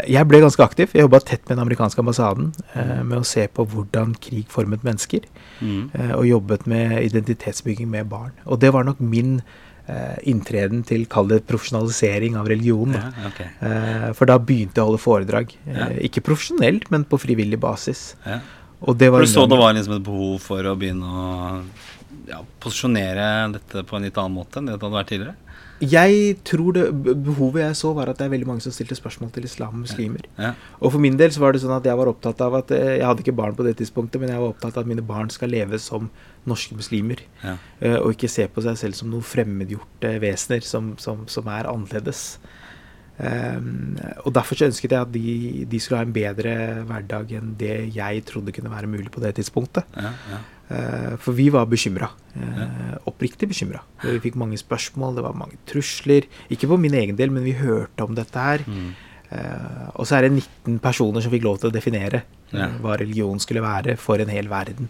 Jeg 0.08 0.28
ble 0.28 0.38
ganske 0.40 0.62
aktiv. 0.62 0.90
Jeg 0.94 1.02
jobba 1.02 1.18
tett 1.18 1.48
med 1.48 1.56
den 1.58 1.64
amerikanske 1.66 1.98
ambassaden 1.98 2.52
eh, 2.74 3.02
med 3.02 3.18
å 3.18 3.24
se 3.26 3.48
på 3.48 3.64
hvordan 3.66 4.14
krig 4.20 4.46
formet 4.48 4.84
mennesker. 4.84 5.20
Mm. 5.60 5.90
eh, 5.94 6.12
Og 6.14 6.26
jobbet 6.26 6.66
med 6.66 7.02
identitetsbygging 7.02 7.88
med 7.90 8.06
barn. 8.08 8.30
Og 8.46 8.60
det 8.60 8.72
var 8.72 8.84
nok 8.84 9.00
min 9.00 9.40
eh, 9.40 9.69
inntreden 10.30 10.84
til, 10.86 11.04
kall 11.10 11.28
det 11.30 11.42
profesjonalisering 11.48 12.36
av 12.40 12.48
religion. 12.50 12.92
Da. 12.96 13.02
Ja, 13.10 13.28
okay. 13.30 13.50
Eh, 13.66 14.08
For 14.18 14.30
da 14.30 14.38
begynte 14.38 14.80
jeg 14.80 14.84
å 14.84 14.90
holde 14.92 15.02
foredrag. 15.02 15.54
Eh, 15.66 15.76
Ja. 15.80 15.88
Ikke 16.08 16.22
profesjonelt, 16.24 16.90
men 16.90 17.04
på 17.04 17.18
frivillig 17.20 17.58
basis. 17.60 18.14
Ja. 18.26 18.40
Og 18.80 18.96
det 18.96 19.10
var 19.12 19.20
For 19.20 19.26
du 19.26 19.32
så 19.32 19.46
det 19.48 19.58
var 19.60 19.74
liksom 19.76 19.96
et 19.98 20.04
behov 20.06 20.40
for 20.40 20.64
å 20.64 20.76
begynne 20.78 21.04
å 21.04 21.28
ja, 22.30 22.40
posisjonere 22.62 23.52
dette 23.52 23.84
på 23.84 23.96
en 23.96 24.06
litt 24.06 24.16
annen 24.20 24.38
måte 24.38 24.60
enn 24.60 24.70
det 24.70 24.78
det 24.78 24.86
hadde 24.86 24.96
vært 24.98 25.10
tidligere? 25.12 25.36
Jeg 25.80 26.36
tror 26.44 26.74
det 26.76 26.84
behovet 27.24 27.62
jeg 27.62 27.76
så, 27.78 27.92
var 27.96 28.10
at 28.12 28.18
det 28.20 28.26
er 28.26 28.32
veldig 28.34 28.48
mange 28.50 28.60
som 28.64 28.72
stilte 28.74 28.98
spørsmål 28.98 29.30
til 29.32 29.46
islam 29.48 29.78
og 29.78 29.86
muslimer. 29.86 30.26
Ja. 30.36 30.50
Og 30.80 30.92
for 30.92 31.00
min 31.00 31.16
del 31.16 31.32
så 31.32 31.40
var 31.40 31.56
det 31.56 31.62
sånn 31.62 31.72
at 31.72 31.88
jeg 31.88 31.96
var 31.96 32.10
opptatt 32.12 32.40
av 32.44 32.58
at 32.58 32.74
eh, 32.76 32.98
Jeg 32.98 33.06
hadde 33.08 33.24
ikke 33.24 33.36
barn 33.38 33.56
på 33.56 33.64
det 33.64 33.78
tidspunktet, 33.80 34.20
men 34.20 34.28
jeg 34.32 34.42
var 34.42 34.52
opptatt 34.52 34.76
av 34.76 34.84
at 34.84 34.90
mine 34.90 35.04
barn 35.06 35.32
skal 35.32 35.48
leve 35.52 35.80
som 35.80 36.10
norske 36.48 36.76
muslimer. 36.76 37.22
Ja. 37.44 37.56
eh, 37.80 37.96
Og 37.96 38.12
ikke 38.12 38.28
se 38.28 38.44
på 38.52 38.64
seg 38.66 38.76
selv 38.76 38.98
som 38.98 39.08
noen 39.12 39.24
fremmedgjorte 39.24 40.18
vesener 40.20 40.60
som, 40.68 40.94
som, 41.00 41.24
som 41.32 41.48
er 41.48 41.70
annerledes. 41.70 42.38
Um, 43.20 43.98
og 44.24 44.32
derfor 44.32 44.56
så 44.56 44.64
ønsket 44.70 44.94
jeg 44.94 45.00
at 45.04 45.10
de, 45.12 45.64
de 45.68 45.80
skulle 45.80 45.98
ha 46.00 46.06
en 46.06 46.14
bedre 46.14 46.54
hverdag 46.88 47.34
enn 47.36 47.50
det 47.60 47.74
jeg 47.92 48.22
trodde 48.24 48.54
kunne 48.56 48.72
være 48.72 48.88
mulig 48.88 49.10
på 49.12 49.20
det 49.20 49.34
tidspunktet. 49.36 49.84
Ja, 49.96 50.12
ja. 50.30 50.38
Eh, 50.70 51.14
for 51.18 51.34
vi 51.34 51.48
var 51.50 51.66
bekymra. 51.66 52.08
Uh, 52.30 52.94
oppriktig 53.10 53.48
bekymra. 53.50 53.80
Vi 54.04 54.20
fikk 54.22 54.36
mange 54.38 54.54
spørsmål, 54.60 55.16
det 55.16 55.24
var 55.26 55.34
mange 55.34 55.56
trusler. 55.66 56.28
Ikke 56.48 56.68
på 56.70 56.78
min 56.78 56.94
egen 56.94 57.16
del, 57.18 57.32
men 57.34 57.42
vi 57.42 57.56
hørte 57.58 58.06
om 58.06 58.14
dette 58.14 58.38
her. 58.38 58.62
Mm. 58.70 58.92
Eh, 59.30 59.88
og 59.94 60.06
så 60.06 60.16
er 60.18 60.28
det 60.28 60.32
19 60.36 60.78
personer 60.82 61.22
som 61.22 61.30
fikk 61.34 61.44
lov 61.46 61.58
til 61.62 61.70
å 61.70 61.74
definere 61.74 62.22
eh, 62.22 62.56
Ja. 62.58 62.68
hva 62.82 62.96
religion 62.98 63.38
skulle 63.42 63.62
være 63.62 63.96
for 63.98 64.18
en 64.22 64.30
hel 64.30 64.48
verden. 64.50 64.88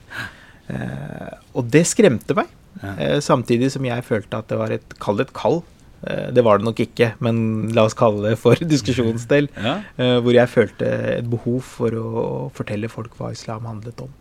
Eh, 0.68 1.34
og 1.56 1.68
det 1.72 1.82
skremte 1.88 2.36
meg, 2.38 2.48
eh, 2.84 3.18
samtidig 3.24 3.70
som 3.74 3.84
jeg 3.84 4.04
følte 4.06 4.38
at 4.38 4.48
det 4.52 4.58
var 4.60 4.70
et 4.76 4.94
Kall 5.00 5.20
et 5.24 5.32
kall. 5.36 5.62
Eh, 6.06 6.30
det 6.32 6.44
var 6.44 6.58
det 6.60 6.64
nok 6.68 6.80
ikke, 6.80 7.14
men 7.20 7.68
la 7.76 7.84
oss 7.88 7.96
kalle 7.98 8.30
det 8.30 8.38
for 8.40 8.54
diskusjonens 8.76 9.26
del. 9.28 9.48
Ja. 9.56 9.78
eh, 9.98 10.18
hvor 10.24 10.32
jeg 10.36 10.48
følte 10.48 10.88
et 11.18 11.28
behov 11.28 11.60
for 11.64 11.90
å 12.00 12.50
fortelle 12.56 12.88
folk 12.92 13.16
hva 13.20 13.32
islam 13.32 13.64
handlet 13.68 14.00
om. 14.04 14.12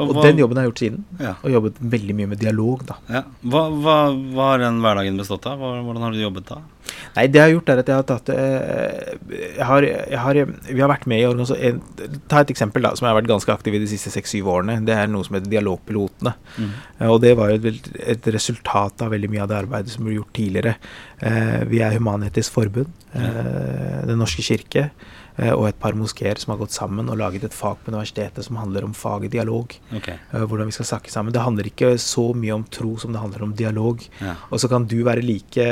Og 0.00 0.14
hva- 0.14 0.22
den 0.26 0.38
jobben 0.38 0.56
har 0.58 0.64
jeg 0.66 0.72
gjort 0.72 0.82
siden. 0.84 1.04
Ja. 1.20 1.34
Og 1.42 1.50
jobbet 1.54 1.74
veldig 1.80 2.14
mye 2.18 2.26
med 2.32 2.38
dialog, 2.42 2.84
da. 2.86 2.96
Ja. 3.08 3.22
Hva, 3.44 3.62
hva, 3.70 3.96
hva 4.34 4.48
har 4.52 4.58
den 4.64 4.80
hverdagen 4.82 5.16
bestått 5.20 5.46
av? 5.46 5.58
Hvordan 5.58 6.02
har 6.06 6.10
du 6.16 6.18
jobbet 6.22 6.46
da? 6.50 6.58
Nei, 7.16 7.26
det 7.32 7.40
jeg 7.40 7.44
har 7.46 7.52
gjort, 7.54 7.70
er 7.72 7.80
at 7.82 7.90
jeg 7.90 7.96
har 7.96 8.06
tatt 8.08 8.28
eh, 8.34 9.16
jeg 9.56 9.66
har, 9.68 9.86
jeg 9.86 10.20
har, 10.22 10.40
Vi 10.68 10.80
har 10.82 10.90
vært 10.92 11.06
med 11.10 11.22
i 11.22 11.26
organisasjonen 11.28 12.20
Ta 12.28 12.42
et 12.44 12.52
eksempel, 12.52 12.84
da, 12.84 12.92
som 12.96 13.06
jeg 13.06 13.14
har 13.14 13.20
vært 13.20 13.30
ganske 13.30 13.52
aktiv 13.54 13.74
i 13.78 13.82
de 13.82 13.88
siste 13.90 14.12
seks-syv 14.14 14.48
årene. 14.52 14.78
Det 14.86 14.94
er 14.94 15.08
noe 15.10 15.24
som 15.26 15.38
heter 15.38 15.50
Dialogpilotene. 15.52 16.34
Mm. 16.58 16.70
Eh, 17.00 17.10
Og 17.10 17.20
det 17.24 17.34
var 17.38 17.52
jo 17.54 17.60
et, 17.72 17.90
et 18.16 18.30
resultat 18.34 19.02
av 19.06 19.12
veldig 19.14 19.30
mye 19.32 19.44
av 19.46 19.50
det 19.52 19.60
arbeidet 19.62 19.92
som 19.94 20.04
ble 20.06 20.18
gjort 20.18 20.34
tidligere. 20.36 20.76
Eh, 21.20 21.62
vi 21.70 21.80
er 21.84 21.96
Human-Etisk 21.96 22.52
Forbund, 22.52 22.90
mm. 23.14 24.06
Den 24.10 24.18
norske 24.20 24.42
kirke 24.44 24.82
eh, 25.38 25.52
og 25.54 25.66
et 25.70 25.78
par 25.80 25.96
moskeer 25.96 26.36
som 26.40 26.52
har 26.52 26.58
gått 26.60 26.74
sammen 26.76 27.08
og 27.08 27.16
laget 27.20 27.46
et 27.48 27.56
fag 27.56 27.78
på 27.84 27.92
universitetet 27.94 28.44
som 28.44 28.58
handler 28.60 28.84
om 28.84 28.92
faget 28.96 29.32
dialog. 29.32 29.72
Ok. 29.96 30.08
eh, 30.12 30.44
hvordan 30.44 30.68
vi 30.68 30.76
skal 30.76 30.90
snakke 30.92 31.12
sammen. 31.12 31.32
Det 31.32 31.42
handler 31.44 31.70
ikke 31.70 31.94
så 32.02 32.28
mye 32.36 32.54
om 32.58 32.66
tro 32.68 32.96
som 33.00 33.14
det 33.16 33.22
handler 33.22 33.46
om 33.48 33.54
dialog. 33.56 34.04
Ja. 34.20 34.36
Og 34.50 34.60
så 34.60 34.68
kan 34.72 34.84
du 34.90 34.98
være 35.06 35.24
like 35.24 35.66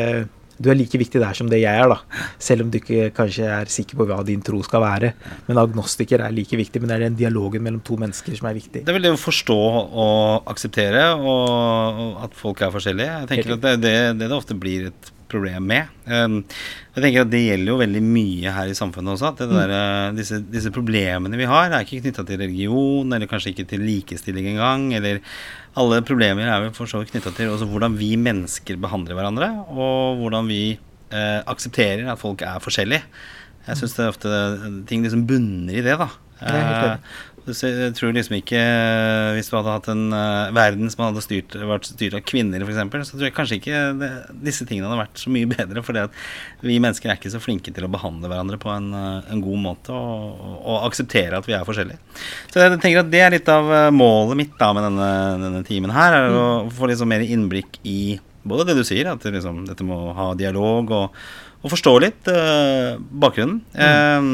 du 0.58 0.70
er 0.70 0.78
like 0.78 0.98
viktig 1.00 1.22
der 1.22 1.36
som 1.36 1.48
det 1.50 1.62
jeg 1.62 1.80
er, 1.80 1.90
da. 1.90 2.26
Selv 2.42 2.66
om 2.66 2.70
du 2.70 2.78
ikke 2.78 3.08
kanskje 3.16 3.48
er 3.48 3.70
sikker 3.72 3.98
på 4.00 4.06
hva 4.08 4.20
din 4.26 4.42
tro 4.44 4.60
skal 4.66 4.84
være. 4.84 5.12
Men 5.48 5.60
agnostiker 5.62 6.22
er 6.24 6.34
like 6.34 6.58
viktig, 6.58 6.82
men 6.82 6.92
det 6.92 6.98
er 6.98 7.06
den 7.08 7.18
dialogen 7.18 7.64
mellom 7.64 7.82
to 7.86 7.98
mennesker 8.00 8.36
som 8.38 8.50
er 8.50 8.58
viktig. 8.58 8.84
Det 8.84 8.92
er 8.92 8.98
vel 8.98 9.08
det 9.08 9.14
å 9.14 9.20
forstå 9.20 9.58
og 10.04 10.52
akseptere, 10.52 11.08
og, 11.16 12.22
at 12.24 12.38
folk 12.38 12.62
er 12.62 12.74
forskjellige. 12.74 13.18
Jeg 13.24 13.30
tenker 13.32 13.56
at 13.56 13.66
det, 13.66 13.76
det, 13.84 13.96
det 14.20 14.30
det 14.34 14.38
ofte 14.38 14.56
blir 14.58 14.90
et 14.90 15.13
problem 15.34 15.66
med. 15.68 15.90
Um, 16.06 16.38
jeg 16.94 17.02
tenker 17.02 17.24
at 17.24 17.32
Det 17.32 17.42
gjelder 17.42 17.72
jo 17.72 17.80
veldig 17.80 18.02
mye 18.06 18.54
her 18.54 18.70
i 18.70 18.78
samfunnet 18.78 19.16
også. 19.16 19.32
at 19.32 19.42
det 19.42 19.50
der, 19.50 19.74
eh, 19.74 20.14
disse, 20.16 20.40
disse 20.46 20.72
problemene 20.74 21.40
vi 21.40 21.48
har, 21.50 21.68
er 21.68 21.84
ikke 21.84 22.04
knytta 22.06 22.24
til 22.26 22.40
religion, 22.40 23.12
eller 23.12 23.30
kanskje 23.30 23.52
ikke 23.52 23.68
til 23.74 23.84
likestilling 23.84 24.52
engang. 24.54 24.92
eller 24.94 25.20
Alle 25.76 26.00
problemer 26.06 26.48
er 26.48 26.66
vi 26.68 26.74
for 26.76 26.86
så 26.86 27.02
vidt 27.02 27.12
knytta 27.12 27.34
til 27.34 27.54
hvordan 27.66 27.98
vi 27.98 28.14
mennesker 28.16 28.78
behandler 28.80 29.18
hverandre, 29.18 29.50
og 29.68 30.22
hvordan 30.22 30.48
vi 30.48 30.78
eh, 31.10 31.40
aksepterer 31.50 32.06
at 32.10 32.22
folk 32.22 32.42
er 32.46 32.62
forskjellige. 32.62 33.02
Jeg 33.64 33.80
syns 33.80 33.98
ofte 34.04 34.28
ting 34.86 35.02
liksom 35.02 35.26
bunner 35.26 35.72
i 35.72 35.84
det. 35.84 35.98
da. 35.98 36.08
Jeg 36.44 36.98
Jeg 37.44 37.92
tror 37.98 38.14
liksom 38.16 38.38
ikke 38.38 38.56
eh, 38.56 39.34
Hvis 39.36 39.50
du 39.50 39.56
hadde 39.58 39.74
hatt 39.74 39.88
en 39.92 40.04
eh, 40.16 40.52
verden 40.56 40.88
som 40.92 41.04
hadde 41.04 41.22
styrt, 41.24 41.52
vært 41.54 41.90
styrt 41.90 42.16
av 42.16 42.24
kvinner, 42.24 42.64
f.eks., 42.64 43.10
så 43.10 43.18
tror 43.18 43.26
jeg 43.28 43.36
kanskje 43.36 43.58
ikke 43.60 43.82
det, 44.00 44.10
disse 44.46 44.64
tingene 44.68 44.88
hadde 44.88 45.02
vært 45.02 45.20
så 45.20 45.32
mye 45.34 45.50
bedre. 45.56 45.84
For 45.84 45.98
vi 46.64 46.80
mennesker 46.80 47.12
er 47.12 47.20
ikke 47.20 47.34
så 47.34 47.42
flinke 47.42 47.74
til 47.74 47.86
å 47.86 47.92
behandle 47.92 48.30
hverandre 48.32 48.60
på 48.62 48.72
en, 48.72 48.90
eh, 48.96 49.32
en 49.34 49.44
god 49.44 49.64
måte 49.66 49.92
og, 49.94 50.44
og 50.64 50.88
akseptere 50.88 51.40
at 51.40 51.48
vi 51.48 51.56
er 51.56 51.68
forskjellige. 51.68 52.00
Så 52.52 52.64
jeg 52.64 52.78
tenker 52.78 53.04
at 53.04 53.12
det 53.12 53.24
er 53.24 53.34
litt 53.36 53.50
av 53.52 53.72
målet 53.94 54.40
mitt 54.40 54.54
da 54.60 54.72
med 54.76 54.88
denne, 54.88 55.10
denne 55.44 55.64
timen 55.68 55.92
her. 55.94 56.16
Er 56.20 56.38
å 56.38 56.46
få 56.72 56.88
liksom 56.88 57.12
mer 57.12 57.24
innblikk 57.26 57.82
i 57.84 58.16
både 58.44 58.68
det 58.68 58.78
du 58.78 58.84
sier, 58.86 59.08
at 59.10 59.24
det 59.24 59.34
liksom, 59.38 59.64
dette 59.68 59.86
må 59.86 59.98
ha 60.16 60.30
dialog 60.38 60.92
og, 60.94 61.24
og 61.64 61.72
forstå 61.72 61.94
litt 62.04 62.28
uh, 62.28 63.00
bakgrunnen. 63.00 63.62
Eh, 63.72 64.30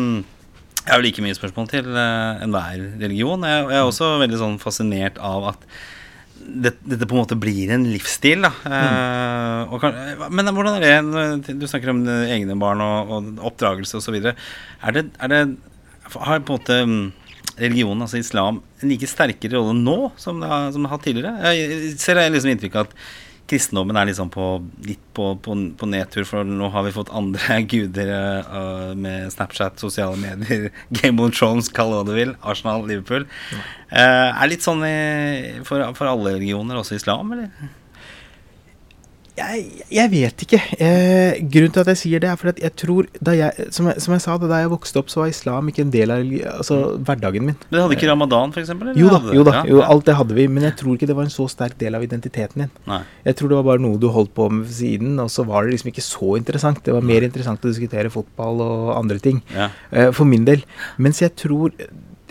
jeg 0.90 0.96
har 0.96 1.04
like 1.04 1.22
mye 1.22 1.36
spørsmål 1.38 1.68
til 1.70 1.86
uh, 1.94 2.42
enhver 2.42 2.80
religion. 2.98 3.46
Jeg, 3.46 3.66
jeg 3.70 3.78
er 3.78 3.86
også 3.86 4.08
veldig 4.24 4.40
sånn 4.40 4.56
fascinert 4.58 5.20
av 5.22 5.52
at 5.52 5.66
det, 6.40 6.72
dette 6.82 7.06
på 7.06 7.14
en 7.14 7.20
måte 7.20 7.38
blir 7.38 7.70
en 7.70 7.84
livsstil. 7.86 8.42
Da. 8.42 8.50
Mm. 8.64 9.70
og 9.70 9.84
kan, 9.84 9.98
men 10.34 10.50
hvordan 10.56 10.80
er 10.80 11.06
det 11.46 11.54
Du 11.60 11.66
snakker 11.70 11.92
om 11.92 12.02
eh, 12.08 12.32
egne 12.34 12.56
barn 12.58 12.82
og, 12.82 13.12
og 13.14 13.46
oppdragelse 13.52 14.00
osv. 14.00 14.18
Er 14.18 14.96
det, 14.96 15.06
er 15.20 15.30
det 15.30 15.40
Har 16.16 16.42
på 16.42 16.56
en 16.56 16.58
måte 16.58 16.78
mm, 16.90 17.00
religionen, 17.60 18.02
altså 18.02 18.18
islam, 18.18 18.62
en 18.82 18.90
like 18.90 19.06
sterkere 19.06 19.60
rolle 19.60 19.76
nå 19.78 20.10
som 20.18 20.42
det 20.42 20.50
har, 20.50 20.70
som 20.74 20.86
det 20.86 20.90
har 20.90 21.04
tidligere? 21.04 21.54
Jeg 21.54 21.94
ser 22.02 22.18
jeg 22.18 22.34
liksom 22.34 22.56
inntrykk 22.56 22.80
av 22.80 22.88
at 22.88 22.98
kristendommen 23.50 23.98
er 23.98 24.08
liksom 24.10 24.30
på, 24.32 24.46
litt 24.86 25.02
på, 25.16 25.32
på, 25.42 25.56
på 25.78 25.88
nedtur, 25.90 26.26
for 26.28 26.46
nå 26.46 26.70
har 26.74 26.86
vi 26.86 26.94
fått 26.94 27.12
andre 27.16 27.60
guder 27.72 28.12
uh, 28.46 28.92
med 28.94 29.30
Snapchat, 29.34 29.80
sosiale 29.82 30.18
medier, 30.20 30.70
Game 31.00 31.22
of 31.24 31.34
Thrones, 31.36 31.70
kall 31.74 31.94
hva 31.94 32.04
du 32.06 32.14
vil, 32.16 32.36
Arsenal, 32.40 32.86
Liverpool. 32.88 33.26
Uh, 33.90 34.30
er 34.30 34.50
litt 34.50 34.66
sånn 34.66 34.84
i, 34.86 34.96
for, 35.66 35.82
for 35.98 36.10
alle 36.10 36.36
religioner, 36.38 36.78
også 36.80 36.98
islam, 37.00 37.34
eller? 37.36 37.70
Jeg, 39.38 39.84
jeg 39.94 40.10
vet 40.12 40.42
ikke. 40.44 40.58
Eh, 40.82 41.38
grunnen 41.52 41.72
til 41.74 41.82
at 41.84 41.90
jeg 41.92 41.98
sier 42.00 42.22
det, 42.22 42.28
er 42.32 42.38
fordi 42.40 42.52
at 42.56 42.62
jeg 42.66 42.74
tror 42.82 43.06
jeg, 43.36 43.66
som, 43.72 43.86
jeg, 43.90 44.02
som 44.04 44.14
jeg 44.16 44.24
sa, 44.24 44.36
da 44.42 44.58
jeg 44.62 44.72
vokste 44.72 45.00
opp, 45.00 45.12
så 45.12 45.22
var 45.22 45.30
islam 45.32 45.70
ikke 45.70 45.84
en 45.86 45.92
del 45.94 46.12
av 46.14 46.32
altså, 46.56 46.78
hverdagen 47.06 47.46
min. 47.46 47.56
Men 47.70 47.84
hadde 47.84 47.96
ikke 47.96 48.10
ramadan, 48.10 48.52
f.eks.? 48.54 48.72
Jo 48.98 49.12
da, 49.14 49.20
jo 49.36 49.46
da, 49.46 49.54
jo, 49.70 49.80
alt 49.86 50.08
det 50.10 50.18
hadde 50.18 50.36
vi, 50.36 50.48
men 50.50 50.66
jeg 50.68 50.76
tror 50.82 50.98
ikke 50.98 51.08
det 51.10 51.16
var 51.16 51.28
en 51.28 51.34
så 51.34 51.46
sterk 51.52 51.78
del 51.80 51.96
av 51.98 52.04
identiteten 52.06 52.66
din. 52.66 52.74
Nei. 52.90 53.00
Jeg 53.30 53.38
tror 53.38 53.52
det 53.54 53.60
var 53.60 53.68
bare 53.70 53.84
noe 53.86 54.00
du 54.02 54.10
holdt 54.12 54.34
på 54.36 54.50
med 54.50 54.66
ved 54.66 54.76
siden, 54.80 55.16
og 55.22 55.32
så 55.32 55.46
var 55.48 55.64
det 55.64 55.76
liksom 55.76 55.92
ikke 55.94 56.04
så 56.04 56.34
interessant. 56.40 56.82
Det 56.84 56.96
var 56.96 57.06
mer 57.06 57.26
interessant 57.26 57.64
å 57.64 57.72
diskutere 57.72 58.12
fotball 58.12 58.62
og 58.66 58.94
andre 58.98 59.20
ting, 59.22 59.42
Ja. 59.54 59.70
eh, 59.92 60.10
for 60.16 60.28
min 60.28 60.44
del. 60.48 60.66
Mens 60.98 61.22
jeg 61.22 61.36
tror 61.38 61.72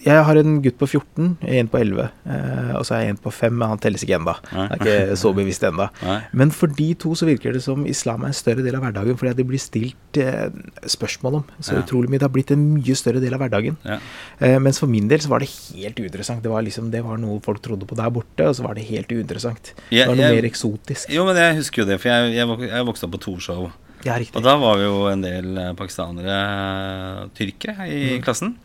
Jeg 0.05 0.23
har 0.23 0.37
en 0.39 0.61
gutt 0.63 0.77
på 0.79 0.87
14, 0.87 1.37
en 1.43 1.67
på 1.67 1.77
11, 1.79 2.03
eh, 2.25 2.71
og 2.79 2.85
så 2.87 2.95
er 2.95 3.01
jeg 3.03 3.09
en 3.15 3.17
på 3.17 3.31
5, 3.35 3.53
men 3.59 3.67
han 3.73 3.79
telles 3.83 4.03
ikke 4.05 4.15
ennå. 4.15 4.35
Er 4.53 4.75
ikke 4.77 5.17
så 5.19 5.31
bevisst 5.35 5.63
ennå. 5.67 5.89
Men 6.31 6.51
for 6.55 6.67
de 6.67 6.93
to 6.95 7.11
så 7.19 7.27
virker 7.27 7.51
det 7.53 7.61
som 7.65 7.83
islam 7.89 8.23
er 8.23 8.31
en 8.31 8.37
større 8.37 8.63
del 8.63 8.75
av 8.79 8.85
hverdagen, 8.85 9.17
fordi 9.19 9.33
det 9.35 9.45
blir 9.49 9.59
stilt 9.59 10.17
eh, 10.23 10.47
spørsmål 10.87 11.35
om 11.41 11.43
så 11.59 11.73
Ja. 11.75 11.81
utrolig 11.83 12.07
mye. 12.09 12.19
Det 12.19 12.27
har 12.29 12.35
blitt 12.37 12.51
en 12.55 12.63
mye 12.77 12.95
større 12.95 13.19
del 13.19 13.33
av 13.35 13.39
hverdagen. 13.43 13.75
Ja. 13.83 13.99
Eh, 14.39 14.57
mens 14.59 14.79
for 14.79 14.87
min 14.87 15.07
del 15.07 15.19
så 15.19 15.27
var 15.29 15.39
det 15.43 15.49
helt 15.75 15.99
uinteressant. 15.99 16.41
Det 16.43 16.49
var 16.51 16.61
liksom, 16.63 16.89
det 16.91 17.03
var 17.03 17.17
noe 17.17 17.39
folk 17.43 17.61
trodde 17.61 17.85
på 17.85 17.95
der 17.99 18.09
borte, 18.09 18.47
og 18.47 18.55
så 18.55 18.63
var 18.63 18.75
det 18.75 18.87
helt 18.87 19.11
uinteressant. 19.11 19.73
Det 19.89 20.07
var 20.07 20.15
noe 20.15 20.25
jeg- 20.25 20.35
mer 20.43 20.49
eksotisk. 20.49 21.09
Jo, 21.11 21.25
men 21.25 21.35
jeg 21.35 21.55
husker 21.59 21.83
jo 21.83 21.89
det, 21.91 21.99
for 22.01 22.09
jeg, 22.09 22.33
jeg, 22.35 22.47
jeg 22.71 22.85
vokste 22.85 23.03
opp 23.03 23.11
på 23.17 23.19
Torshov. 23.27 23.71
Ja, 24.05 24.15
Og 24.15 24.41
da 24.43 24.55
var 24.55 24.77
vi 24.77 24.83
jo 24.85 25.07
en 25.11 25.19
del 25.21 25.57
eh, 25.57 25.73
pakistanere, 25.75 27.29
tyrkere, 27.35 27.87
i 27.89 28.17
Mm. 28.17 28.23
klassen. 28.23 28.55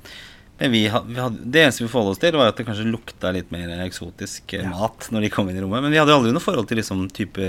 Men 0.59 0.71
vi 0.71 0.85
had, 0.87 1.07
vi 1.09 1.19
hadde, 1.19 1.41
det 1.51 1.63
eneste 1.65 1.83
vi 1.83 1.89
forholdt 1.91 2.15
oss 2.15 2.21
til, 2.23 2.37
var 2.39 2.53
at 2.53 2.59
det 2.61 2.67
kanskje 2.69 2.87
lukta 2.87 3.33
litt 3.35 3.51
mer 3.51 3.73
eksotisk 3.83 4.55
eh, 4.55 4.63
Ja. 4.63 4.71
mat 4.71 5.09
når 5.11 5.27
de 5.27 5.31
kom 5.35 5.49
inn 5.51 5.59
i 5.59 5.63
rommet. 5.65 5.83
Men 5.83 5.91
vi 5.91 5.99
hadde 5.99 6.15
jo 6.15 6.21
aldri 6.21 6.35
noe 6.37 6.45
forhold 6.45 6.69
til 6.71 6.79
liksom 6.79 7.09
type 7.11 7.49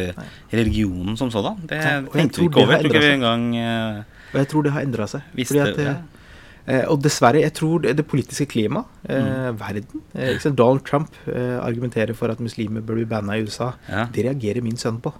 religionen 0.52 1.18
som 1.20 1.30
sådan. 1.34 1.60
Det 1.70 1.82
tenkte 1.86 2.42
vi 2.42 2.50
ikke 2.50 2.64
over. 2.64 2.74
Jeg 2.80 2.88
tror 2.88 2.92
ikke 2.96 3.04
vi 3.06 3.14
engang 3.14 3.46
uh, 3.54 4.04
Og 4.34 4.40
jeg 4.42 4.50
tror 4.52 4.66
det 4.66 4.74
har 4.74 4.88
endra 4.88 5.08
seg. 5.12 5.22
visste 5.38 5.60
Fordi 5.62 5.86
at, 5.86 5.86
ja. 5.86 5.96
Eh, 6.68 6.84
og 6.90 7.02
dessverre, 7.04 7.42
jeg 7.44 7.54
tror 7.54 7.82
det, 7.84 7.96
det 7.98 8.06
politiske 8.08 8.48
klimaet, 8.52 8.86
eh, 9.10 9.22
Mm. 9.52 9.58
verden 9.60 10.02
ikke? 10.16 10.56
Donald 10.56 10.84
Trump 10.86 11.10
argumenterer 11.28 12.16
for 12.16 12.28
at 12.32 12.40
muslimer 12.40 12.82
bør 12.82 12.96
bli 13.00 13.06
banna 13.06 13.38
i 13.38 13.44
USA. 13.46 13.74
Ja. 13.90 14.06
Det 14.12 14.26
reagerer 14.26 14.64
min 14.64 14.78
sønn 14.78 15.00
på. 15.02 15.14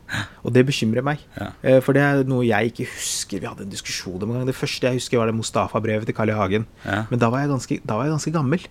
Og 0.44 0.54
det 0.54 0.66
bekymrer 0.66 1.04
meg. 1.04 1.20
Ja. 1.40 1.52
Eh, 1.64 1.80
for 1.82 1.94
det 1.94 2.02
er 2.02 2.24
noe 2.24 2.46
jeg 2.46 2.72
ikke 2.74 2.88
husker. 2.90 3.40
Vi 3.40 3.48
hadde 3.48 3.64
en 3.68 3.70
diskusjon 3.70 4.22
om 4.24 4.30
en 4.32 4.38
gang. 4.42 4.48
Det 4.48 4.56
første 4.58 4.82
jeg 4.88 5.00
husker, 5.02 5.18
var 5.22 5.28
det 5.28 5.36
Mustafa-brevet 5.38 6.06
til 6.06 6.16
Carl 6.16 6.30
I. 6.30 6.34
Hagen. 6.34 6.66
Ja. 6.86 7.04
Men 7.10 7.20
da 7.20 7.30
var 7.30 7.40
jeg 7.46 7.50
ganske, 7.54 7.80
da 7.86 7.96
var 8.00 8.06
jeg 8.10 8.16
ganske 8.18 8.34
gammel. 8.34 8.66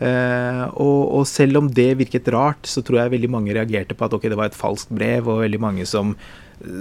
Uh, 0.00 0.64
og, 0.80 1.00
og 1.18 1.26
selv 1.28 1.58
om 1.60 1.66
det 1.76 1.90
virket 2.00 2.28
rart, 2.32 2.64
så 2.64 2.80
tror 2.80 3.02
jeg 3.02 3.12
veldig 3.12 3.28
mange 3.34 3.52
reagerte 3.52 3.92
på 3.92 4.06
at 4.06 4.14
ok, 4.16 4.22
det 4.32 4.38
var 4.40 4.48
et 4.48 4.56
falskt 4.56 4.88
brev, 4.96 5.28
og 5.28 5.42
veldig 5.42 5.60
mange 5.60 5.84
som, 5.84 6.14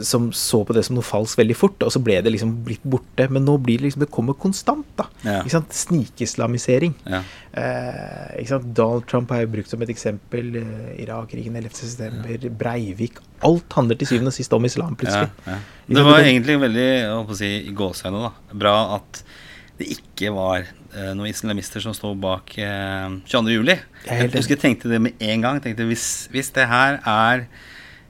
som 0.03 0.25
så 0.35 0.59
på 0.67 0.73
det 0.75 0.81
som 0.83 0.97
noe 0.97 1.05
falskt 1.07 1.39
veldig 1.39 1.55
fort, 1.55 1.83
og 1.85 1.91
så 1.93 2.01
ble 2.03 2.17
det 2.25 2.33
liksom 2.33 2.51
blitt 2.65 2.83
borte. 2.83 3.29
Men 3.31 3.45
nå 3.47 3.55
blir 3.63 3.79
det 3.79 3.87
liksom 3.87 4.03
Det 4.03 4.09
kommer 4.11 4.35
konstant, 4.35 4.87
da. 4.99 5.05
Ja. 5.23 5.37
Ikke 5.41 5.53
sant? 5.55 5.75
Snikislamisering. 5.75 6.95
Ja. 7.07 7.21
Eh, 7.53 8.41
ikke 8.41 8.51
sant? 8.53 8.67
Donald 8.75 9.07
Trump 9.09 9.31
har 9.31 9.43
jeg 9.43 9.51
brukt 9.53 9.71
som 9.71 9.81
et 9.85 9.91
eksempel. 9.93 10.51
Eh, 10.59 11.03
Irak-krigen 11.05 11.55
11.9., 11.61 12.49
Breivik 12.59 13.21
Alt 13.47 13.71
handler 13.77 13.95
til 13.95 14.09
syvende 14.09 14.33
og 14.33 14.35
sist 14.35 14.53
om 14.53 14.65
islam, 14.67 14.97
plutselig. 14.99 15.29
ja. 15.47 15.59
Det 15.87 16.03
var 16.05 16.19
egentlig 16.25 16.57
veldig 16.59 16.87
jeg 16.89 17.13
holdt 17.13 17.31
å 17.31 17.39
si, 17.39 17.53
i 17.69 17.71
gåseøynene 17.73 18.27
da, 18.27 18.57
bra 18.65 18.75
at 18.97 19.21
det 19.79 19.87
ikke 19.95 20.33
var 20.35 20.65
eh, 20.67 21.13
noen 21.15 21.29
islamister 21.31 21.79
som 21.79 21.95
sto 21.95 22.11
bak 22.19 22.51
eh, 22.59 23.07
22. 23.31 23.53
juli. 23.55 23.77
Jeg 24.03 24.25
Jeg 24.27 24.33
husker 24.35 24.57
jeg 24.57 24.63
tenkte 24.65 24.91
det 24.91 24.99
med 25.01 25.23
en 25.23 25.45
gang. 25.45 25.61
Tenkte 25.63 25.87
hvis, 25.87 26.27
hvis 26.33 26.51
det 26.51 26.67
her 26.67 26.99
er 27.07 27.45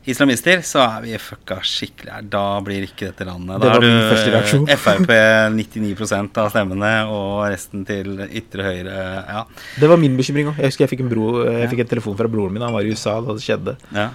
islamister, 0.08 0.62
så 0.66 0.82
er 0.86 1.04
vi 1.04 1.18
fucka 1.22 1.60
skikkelig 1.66 2.14
her. 2.14 2.28
Da 2.32 2.44
blir 2.66 2.86
ikke 2.88 3.10
dette 3.10 3.28
landet. 3.28 3.60
Da 3.62 3.74
det 3.80 3.90
er 3.92 4.46
du 4.48 4.64
eh, 4.70 4.80
Frp 4.80 5.12
99% 5.58 6.40
av 6.44 6.50
stemmene, 6.54 6.94
og 7.12 7.44
resten 7.52 7.84
til 7.88 8.16
ytre 8.30 8.70
høyre. 8.70 8.96
Ja. 9.28 9.44
Det 9.82 9.92
var 9.92 10.00
min 10.02 10.18
bekymring 10.20 10.54
òg. 10.54 10.62
Jeg 10.62 10.72
husker 10.74 10.86
jeg 10.88 10.94
fikk 10.96 11.06
en, 11.06 11.12
bro, 11.12 11.30
jeg 11.48 11.70
fikk 11.74 11.86
en 11.86 11.94
telefon 11.98 12.18
fra 12.20 12.32
broren 12.32 12.56
min. 12.56 12.66
Han 12.66 12.76
var 12.76 12.88
i 12.88 12.94
USA 12.96 13.20
da 13.22 13.36
det 13.38 13.46
skjedde. 13.46 13.78
ja. 13.96 14.10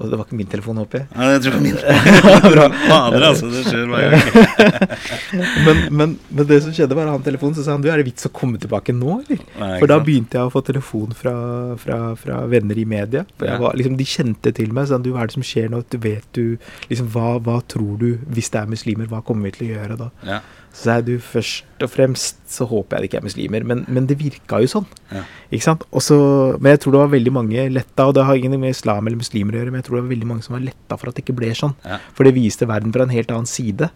Og 0.00 0.08
det 0.08 0.16
var 0.16 0.24
ikke 0.24 0.36
min 0.38 0.48
telefon, 0.48 0.78
håper 0.80 1.02
jeg. 1.02 1.08
ja 1.12 1.26
jeg 1.34 1.42
tror 1.44 1.52
det 1.52 1.58
var 1.58 1.64
min. 1.66 1.76
Fader, 2.90 3.26
altså. 3.28 3.50
Det 3.52 3.64
skjer 3.66 3.84
hver 3.90 4.14
gang. 4.14 4.94
Men, 5.66 5.80
men, 5.94 6.14
men 6.32 6.46
det 6.48 6.56
som 6.64 6.72
skjedde, 6.74 6.96
var 6.96 7.06
at 7.06 7.14
han 7.18 7.24
telefonen 7.26 7.54
så 7.54 7.62
sa 7.66 7.74
han, 7.76 7.82
du, 7.84 7.90
er 7.92 8.00
det 8.00 8.06
vits 8.08 8.26
å 8.26 8.30
komme 8.34 8.58
tilbake 8.60 8.94
nå, 8.96 9.18
eller? 9.22 9.42
Nei, 9.60 9.70
For 9.78 9.90
da 9.90 9.98
begynte 10.02 10.38
jeg 10.38 10.48
å 10.48 10.52
få 10.52 10.62
telefon 10.66 11.12
fra, 11.16 11.34
fra, 11.80 11.98
fra 12.18 12.40
venner 12.50 12.80
i 12.80 12.86
media. 12.88 13.24
Var, 13.38 13.76
liksom, 13.78 13.98
de 14.00 14.06
kjente 14.08 14.52
til 14.56 14.72
meg. 14.76 14.88
Sånn, 14.90 15.04
du, 15.04 15.12
hva 15.14 15.24
er 15.24 15.30
det 15.30 15.36
som 15.36 15.46
skjer 15.46 15.70
nå? 15.72 15.82
Du 15.92 15.98
vet 16.02 16.26
du 16.36 16.56
liksom, 16.90 17.10
hva, 17.14 17.36
hva 17.44 17.60
tror 17.70 18.00
du, 18.00 18.08
hvis 18.32 18.50
det 18.54 18.62
er 18.62 18.72
muslimer, 18.72 19.10
hva 19.10 19.22
kommer 19.26 19.50
vi 19.50 19.56
til 19.58 19.68
å 19.68 19.70
gjøre 19.74 20.00
da? 20.00 20.10
Ja. 20.26 20.40
Så 20.72 20.92
er 20.94 21.02
du, 21.02 21.16
først 21.18 21.82
og 21.82 21.90
fremst 21.90 22.36
så 22.50 22.66
håper 22.70 22.96
jeg 22.96 23.02
det 23.02 23.08
ikke 23.10 23.18
er 23.20 23.24
muslimer. 23.26 23.64
Men, 23.66 23.80
men 23.90 24.06
det 24.06 24.16
virka 24.20 24.60
jo 24.62 24.68
sånn. 24.70 24.86
Ja. 25.10 25.24
Ikke 25.50 25.66
sant? 25.66 25.82
Også, 25.96 26.16
men 26.62 26.76
jeg 26.76 26.82
tror 26.84 26.94
det 26.94 27.00
var 27.02 27.10
veldig 27.14 27.32
mange 27.34 27.64
letta, 27.74 28.06
og 28.06 28.14
det 28.14 28.24
har 28.28 28.38
ingenting 28.38 28.62
med 28.62 28.76
islam 28.76 29.06
eller 29.10 29.18
muslimer 29.18 29.56
å 29.56 29.60
gjøre, 29.62 29.74
men 29.74 29.82
jeg 29.82 29.88
tror 29.88 29.98
det 29.98 30.04
var 30.04 30.12
veldig 30.14 30.28
mange 30.30 30.46
som 30.46 30.54
var 30.54 30.62
letta 30.68 30.98
for 31.00 31.10
at 31.10 31.18
det 31.18 31.24
ikke 31.26 31.36
ble 31.40 31.50
sånn. 31.58 31.74
Ja. 31.84 31.98
For 32.14 32.28
det 32.28 32.36
viste 32.38 32.68
verden 32.70 32.94
fra 32.94 33.06
en 33.08 33.14
helt 33.16 33.34
annen 33.34 33.50
side. 33.50 33.90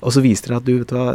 Og 0.00 0.16
så 0.16 0.24
viste 0.24 0.52
det 0.52 0.58
at 0.60 0.66
du 0.66 0.74
vet 0.78 0.96
hva 0.96 1.06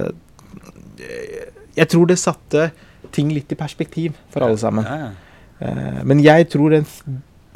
Jeg 1.78 1.88
tror 1.92 2.08
det 2.10 2.20
satte 2.22 2.70
ting 3.16 3.32
litt 3.34 3.52
i 3.52 3.58
perspektiv 3.60 4.16
for 4.32 4.46
alle 4.46 4.60
sammen. 4.62 4.86
Ja, 4.86 5.10
ja. 5.10 5.12
Eh, 5.62 6.00
Men 6.08 6.22
jeg 6.24 6.50
tror 6.54 6.74
den 6.78 6.86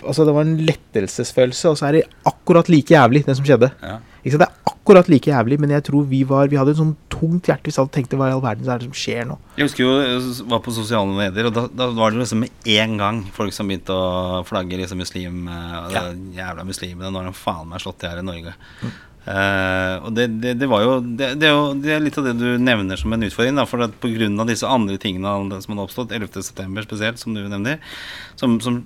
Altså, 0.05 0.25
det 0.27 0.33
var 0.35 0.43
en 0.43 0.57
lettelsesfølelse, 0.59 1.69
og 1.71 1.77
så 1.79 1.85
er 1.87 1.95
det 1.95 2.01
akkurat 2.27 2.67
like 2.69 2.91
jævlig, 2.93 3.23
det 3.25 3.37
som 3.37 3.45
skjedde. 3.47 3.69
Ja. 3.81 3.95
Ikke 4.21 4.35
sant? 4.35 4.43
Det 4.43 4.49
er 4.49 4.64
akkurat 4.85 5.09
like 5.09 5.31
jævlig, 5.31 5.57
men 5.59 5.73
jeg 5.73 5.83
tror 5.87 6.05
vi 6.05 6.21
var 6.29 6.51
Vi 6.51 6.59
hadde 6.59 6.75
et 6.75 6.79
sånn 6.79 6.93
tungt 7.09 7.49
hjerte. 7.49 7.65
Vi 7.65 7.73
alle 7.81 7.91
tenkte 7.95 8.19
hva 8.19 8.29
i 8.29 8.35
all 8.35 8.43
verden 8.43 8.69
er 8.69 8.81
det 8.81 8.85
som 8.85 8.97
skjer 9.01 9.25
nå? 9.25 9.39
Jeg 9.57 9.65
husker 9.69 9.83
jo 9.83 9.95
jeg 10.03 10.45
var 10.51 10.61
på 10.61 10.73
sosiale 10.75 11.15
medier, 11.17 11.49
og 11.49 11.55
da, 11.57 11.65
da 11.73 11.89
var 11.97 12.13
det 12.13 12.21
liksom 12.21 12.45
med 12.45 12.69
en 12.75 12.95
gang 13.01 13.23
folk 13.33 13.55
som 13.55 13.71
begynte 13.71 13.97
å 13.97 14.43
flagge 14.45 14.77
liksom 14.77 15.01
muslim 15.01 15.49
eh, 15.49 15.81
Ja. 15.95 16.05
de 16.11 16.37
Jævla 16.37 16.67
muslimene, 16.67 17.09
nå 17.09 17.23
har 17.23 17.31
de 17.31 17.35
faen 17.39 17.67
meg 17.71 17.81
slått 17.81 17.99
til 18.03 18.13
her 18.13 18.21
i 18.21 18.27
Norge. 18.29 18.53
Eh, 19.25 19.95
og 20.05 20.11
det, 20.13 20.27
det, 20.37 20.51
det 20.61 20.67
var 20.69 20.83
jo 20.85 20.99
det, 21.01 21.31
det, 21.41 21.49
er 21.49 21.55
jo 21.55 21.69
det 21.81 21.95
er 21.95 22.03
litt 22.03 22.17
av 22.21 22.27
det 22.27 22.35
du 22.37 22.61
nevner 22.61 22.99
som 23.01 23.13
en 23.15 23.25
utfordring. 23.25 23.57
Da, 23.57 23.65
for 23.69 23.81
at 23.87 23.95
av 24.05 24.51
disse 24.51 24.69
andre 24.69 24.99
tingene 25.01 25.61
som 25.63 25.73
hadde 25.73 25.87
oppstått, 25.87 26.13
11.9. 26.13 26.85
spesielt, 26.85 27.21
som 27.21 27.33
du 27.33 27.41
nevner, 27.41 27.81
som, 28.37 28.59
som 28.61 28.83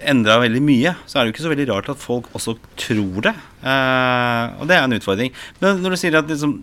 endra 0.00 0.38
veldig 0.42 0.62
mye, 0.64 0.94
så 1.06 1.18
er 1.18 1.24
det 1.24 1.30
jo 1.30 1.34
ikke 1.36 1.44
så 1.44 1.52
veldig 1.52 1.66
rart 1.70 1.90
at 1.92 2.00
folk 2.00 2.30
også 2.36 2.54
tror 2.80 3.26
det. 3.28 3.34
Eh, 3.62 4.54
og 4.58 4.68
det 4.70 4.76
er 4.76 4.86
en 4.86 4.96
utfordring. 4.96 5.32
Men 5.62 5.82
når 5.82 5.94
du 5.94 6.00
sier 6.00 6.18
at 6.18 6.30
liksom, 6.30 6.56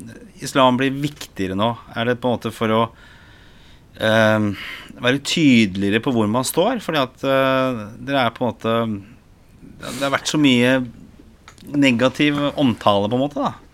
islam 0.43 0.79
blir 0.79 0.95
viktigere 0.95 1.57
nå, 1.59 1.71
er 1.95 2.09
det 2.09 2.19
på 2.19 2.29
en 2.29 2.37
måte 2.37 2.53
for 2.55 2.75
å 2.75 2.81
eh, 3.99 4.49
være 4.99 5.23
tydeligere 5.23 6.03
på 6.03 6.13
hvor 6.15 6.29
man 6.31 6.47
står? 6.47 6.81
Fordi 6.85 7.03
at 7.03 7.25
eh, 7.27 7.85
dere 8.09 8.25
er 8.25 8.35
på 8.35 8.45
en 8.45 8.53
måte 8.53 8.75
Det 9.79 10.03
har 10.03 10.15
vært 10.15 10.31
så 10.31 10.39
mye 10.41 10.79
negativ 11.69 12.37
omtale, 12.59 13.09
på 13.11 13.17
en 13.19 13.25
måte, 13.27 13.43
da. 13.43 13.68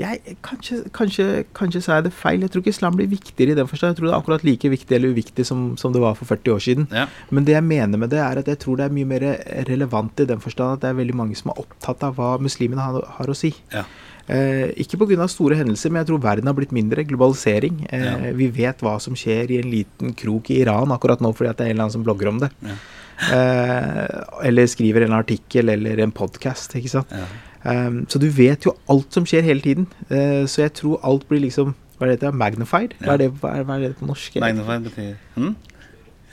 Jeg, 0.00 0.34
kanskje, 0.46 0.76
kanskje, 0.96 1.24
kanskje 1.56 1.82
sa 1.84 1.98
jeg 1.98 2.06
det 2.08 2.12
feil. 2.16 2.40
Jeg 2.44 2.52
tror 2.54 2.62
ikke 2.64 2.72
islam 2.72 2.96
blir 2.96 3.10
viktigere 3.10 3.52
i 3.52 3.58
den 3.58 3.68
forstand. 3.68 3.92
Jeg 3.92 3.98
tror 4.00 4.08
det 4.08 4.12
er 4.14 4.20
akkurat 4.22 4.44
like 4.46 4.70
viktig 4.72 4.96
eller 4.96 5.12
uviktig 5.12 5.44
som, 5.48 5.64
som 5.80 5.92
det 5.92 6.00
var 6.00 6.14
for 6.16 6.30
40 6.30 6.54
år 6.54 6.62
siden. 6.64 6.86
Ja. 6.94 7.06
Men 7.30 7.44
det 7.48 7.56
jeg 7.58 7.66
mener 7.68 8.00
med 8.00 8.12
det, 8.14 8.20
er 8.24 8.40
at 8.40 8.48
jeg 8.48 8.60
tror 8.62 8.80
det 8.80 8.86
er 8.88 8.94
mye 8.96 9.08
mer 9.10 9.26
relevant 9.68 10.22
i 10.24 10.28
den 10.30 10.40
forstand 10.40 10.78
at 10.78 10.86
det 10.86 10.92
er 10.94 11.00
veldig 11.02 11.18
mange 11.20 11.36
som 11.36 11.52
er 11.52 11.60
opptatt 11.64 12.06
av 12.08 12.16
hva 12.16 12.30
muslimene 12.40 12.80
har, 12.86 13.02
har 13.18 13.32
å 13.32 13.36
si. 13.36 13.52
Ja. 13.74 13.84
Eh, 14.30 14.70
ikke 14.84 15.00
pga. 15.00 15.26
store 15.28 15.56
hendelser, 15.58 15.90
men 15.90 16.00
jeg 16.04 16.10
tror 16.12 16.22
verden 16.22 16.46
har 16.46 16.54
blitt 16.56 16.72
mindre. 16.72 17.04
Globalisering. 17.04 17.84
Eh, 17.90 18.06
Ja. 18.10 18.32
Vi 18.40 18.48
vet 18.48 18.80
hva 18.80 18.96
som 19.02 19.14
skjer 19.18 19.50
i 19.50 19.60
en 19.60 19.70
liten 19.70 20.14
krok 20.14 20.50
i 20.50 20.60
Iran 20.62 20.92
akkurat 20.94 21.20
nå 21.20 21.34
fordi 21.34 21.50
at 21.50 21.58
det 21.58 21.66
er 21.66 21.70
en 21.70 21.76
eller 21.76 21.88
annen 21.88 21.96
som 21.98 22.04
blogger 22.06 22.28
om 22.30 22.38
det. 22.40 22.50
Ja. 22.64 22.78
Eh, 23.36 24.46
eller 24.48 24.66
skriver 24.70 25.04
en 25.04 25.12
artikkel 25.18 25.68
eller 25.68 26.00
en 26.00 26.12
podkast. 26.12 26.72
Ikke 26.78 26.88
sant. 26.94 27.10
Ja. 27.64 27.86
Um, 27.86 28.06
så 28.08 28.18
du 28.18 28.28
vet 28.32 28.64
jo 28.64 28.72
alt 28.88 29.12
som 29.12 29.26
skjer 29.28 29.42
hele 29.44 29.60
tiden. 29.60 29.86
Uh, 30.10 30.46
så 30.48 30.62
jeg 30.64 30.72
tror 30.80 31.00
alt 31.04 31.26
blir 31.28 31.40
liksom 31.44 31.74
Hva 31.98 32.06
er 32.06 32.14
det 32.14 32.20
det? 32.22 32.34
Magnified? 32.34 32.94
Hva 33.00 33.12
er 33.12 33.16
det, 33.24 33.30
hva 33.42 33.50
er, 33.58 33.64
hva 33.68 33.74
er 33.76 33.88
det 33.90 33.96
på 33.98 34.06
norsk? 34.08 34.36
Magnified 34.40 34.86
betyr 34.88 35.10
hm? 35.36 35.50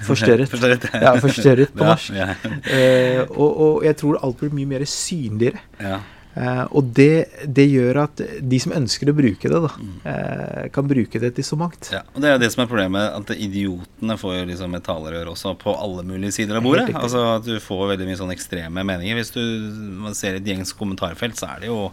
Forstørret. 0.07 0.49
forstørret. 0.53 0.85
Ja, 0.93 1.15
forstørret 1.19 1.73
på 1.75 1.83
norsk. 1.91 2.13
Ja, 2.15 2.29
Eh, 2.71 3.23
og, 3.29 3.59
og 3.65 3.83
jeg 3.85 3.97
tror 3.97 4.19
alt 4.23 4.37
blir 4.39 4.53
mye 4.55 4.65
mer 4.77 4.85
synligere. 4.85 5.59
ja. 5.81 5.99
Eh, 6.37 6.63
og 6.77 6.91
det, 6.93 7.25
det 7.49 7.63
gjør 7.71 7.97
at 8.03 8.21
de 8.45 8.59
som 8.61 8.73
ønsker 8.77 9.09
å 9.09 9.15
bruke 9.17 9.49
det, 9.49 9.61
da, 9.63 9.71
Mm. 9.77 9.93
eh, 10.05 10.67
kan 10.75 10.85
bruke 10.89 11.19
det 11.23 11.31
til 11.37 11.43
så 11.47 11.57
mangt. 11.57 11.89
Ja, 11.93 12.03
og 12.13 12.21
Det 12.21 12.29
er 12.29 12.35
jo 12.35 12.41
det 12.43 12.51
som 12.53 12.61
er 12.63 12.69
problemet, 12.69 13.15
at 13.17 13.31
idiotene 13.37 14.17
får 14.21 14.35
jo 14.39 14.45
liksom 14.51 14.75
et 14.77 14.83
talerør 14.85 15.31
også 15.33 15.55
på 15.57 15.73
alle 15.73 16.03
mulige 16.05 16.35
sider 16.37 16.59
av 16.59 16.63
bordet. 16.67 16.93
Altså 16.93 17.23
at 17.37 17.43
Du 17.47 17.57
får 17.63 17.87
veldig 17.95 18.05
mye 18.11 18.19
sånn 18.21 18.33
ekstreme 18.35 18.83
meninger. 18.85 19.15
Hvis 19.17 19.33
du 19.33 20.13
ser 20.13 20.35
et 20.37 20.45
gjengs 20.45 20.73
kommentarfelt, 20.77 21.35
så 21.39 21.49
er 21.55 21.59
det 21.65 21.67
jo 21.71 21.91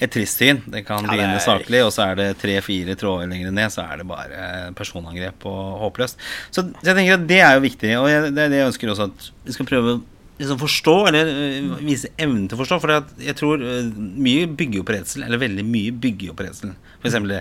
et 0.00 0.10
trist 0.10 0.38
syn. 0.38 0.62
Det 0.66 0.84
kan 0.86 1.04
Ja, 1.04 1.10
begynne 1.14 1.38
saklig, 1.42 1.84
og 1.84 1.92
så 1.94 2.10
er 2.10 2.14
det 2.16 2.28
tre-fire 2.38 2.94
tråder 2.98 3.28
lenger 3.30 3.50
ned, 3.52 3.70
så 3.70 3.82
er 3.92 3.98
det 3.98 4.06
bare 4.08 4.72
personangrep 4.74 5.44
og 5.46 5.80
håpløst. 5.86 6.16
Så 6.50 6.66
jeg 6.82 6.94
tenker 6.94 7.14
at 7.14 7.26
det 7.28 7.40
er 7.42 7.54
jo 7.58 7.60
viktig, 7.66 7.94
og 7.98 8.08
jeg, 8.10 8.34
det 8.34 8.42
er 8.46 8.48
det 8.48 8.58
jeg 8.62 8.68
ønsker 8.72 8.90
også 8.94 9.10
at 9.12 9.30
vi 9.46 9.52
skal 9.52 9.66
prøve 9.66 10.00
liksom 10.38 10.58
forstå, 10.60 10.96
eller 11.10 11.30
øh, 11.32 11.70
vise 11.82 12.10
evnen 12.18 12.48
til 12.48 12.58
å 12.58 12.62
forstå. 12.62 12.80
For 12.82 12.94
jeg 13.24 13.36
tror 13.38 13.62
øh, 13.64 13.92
mye 13.94 14.48
bygger 14.50 14.82
jo 14.82 14.88
på 14.88 14.94
redsel, 14.96 15.26
eller 15.26 15.42
veldig 15.42 15.66
mye 15.66 15.94
bygger 15.94 16.32
jo 16.32 16.36
på 16.38 16.46
redsel. 16.46 16.74
Eksempel 17.04 17.40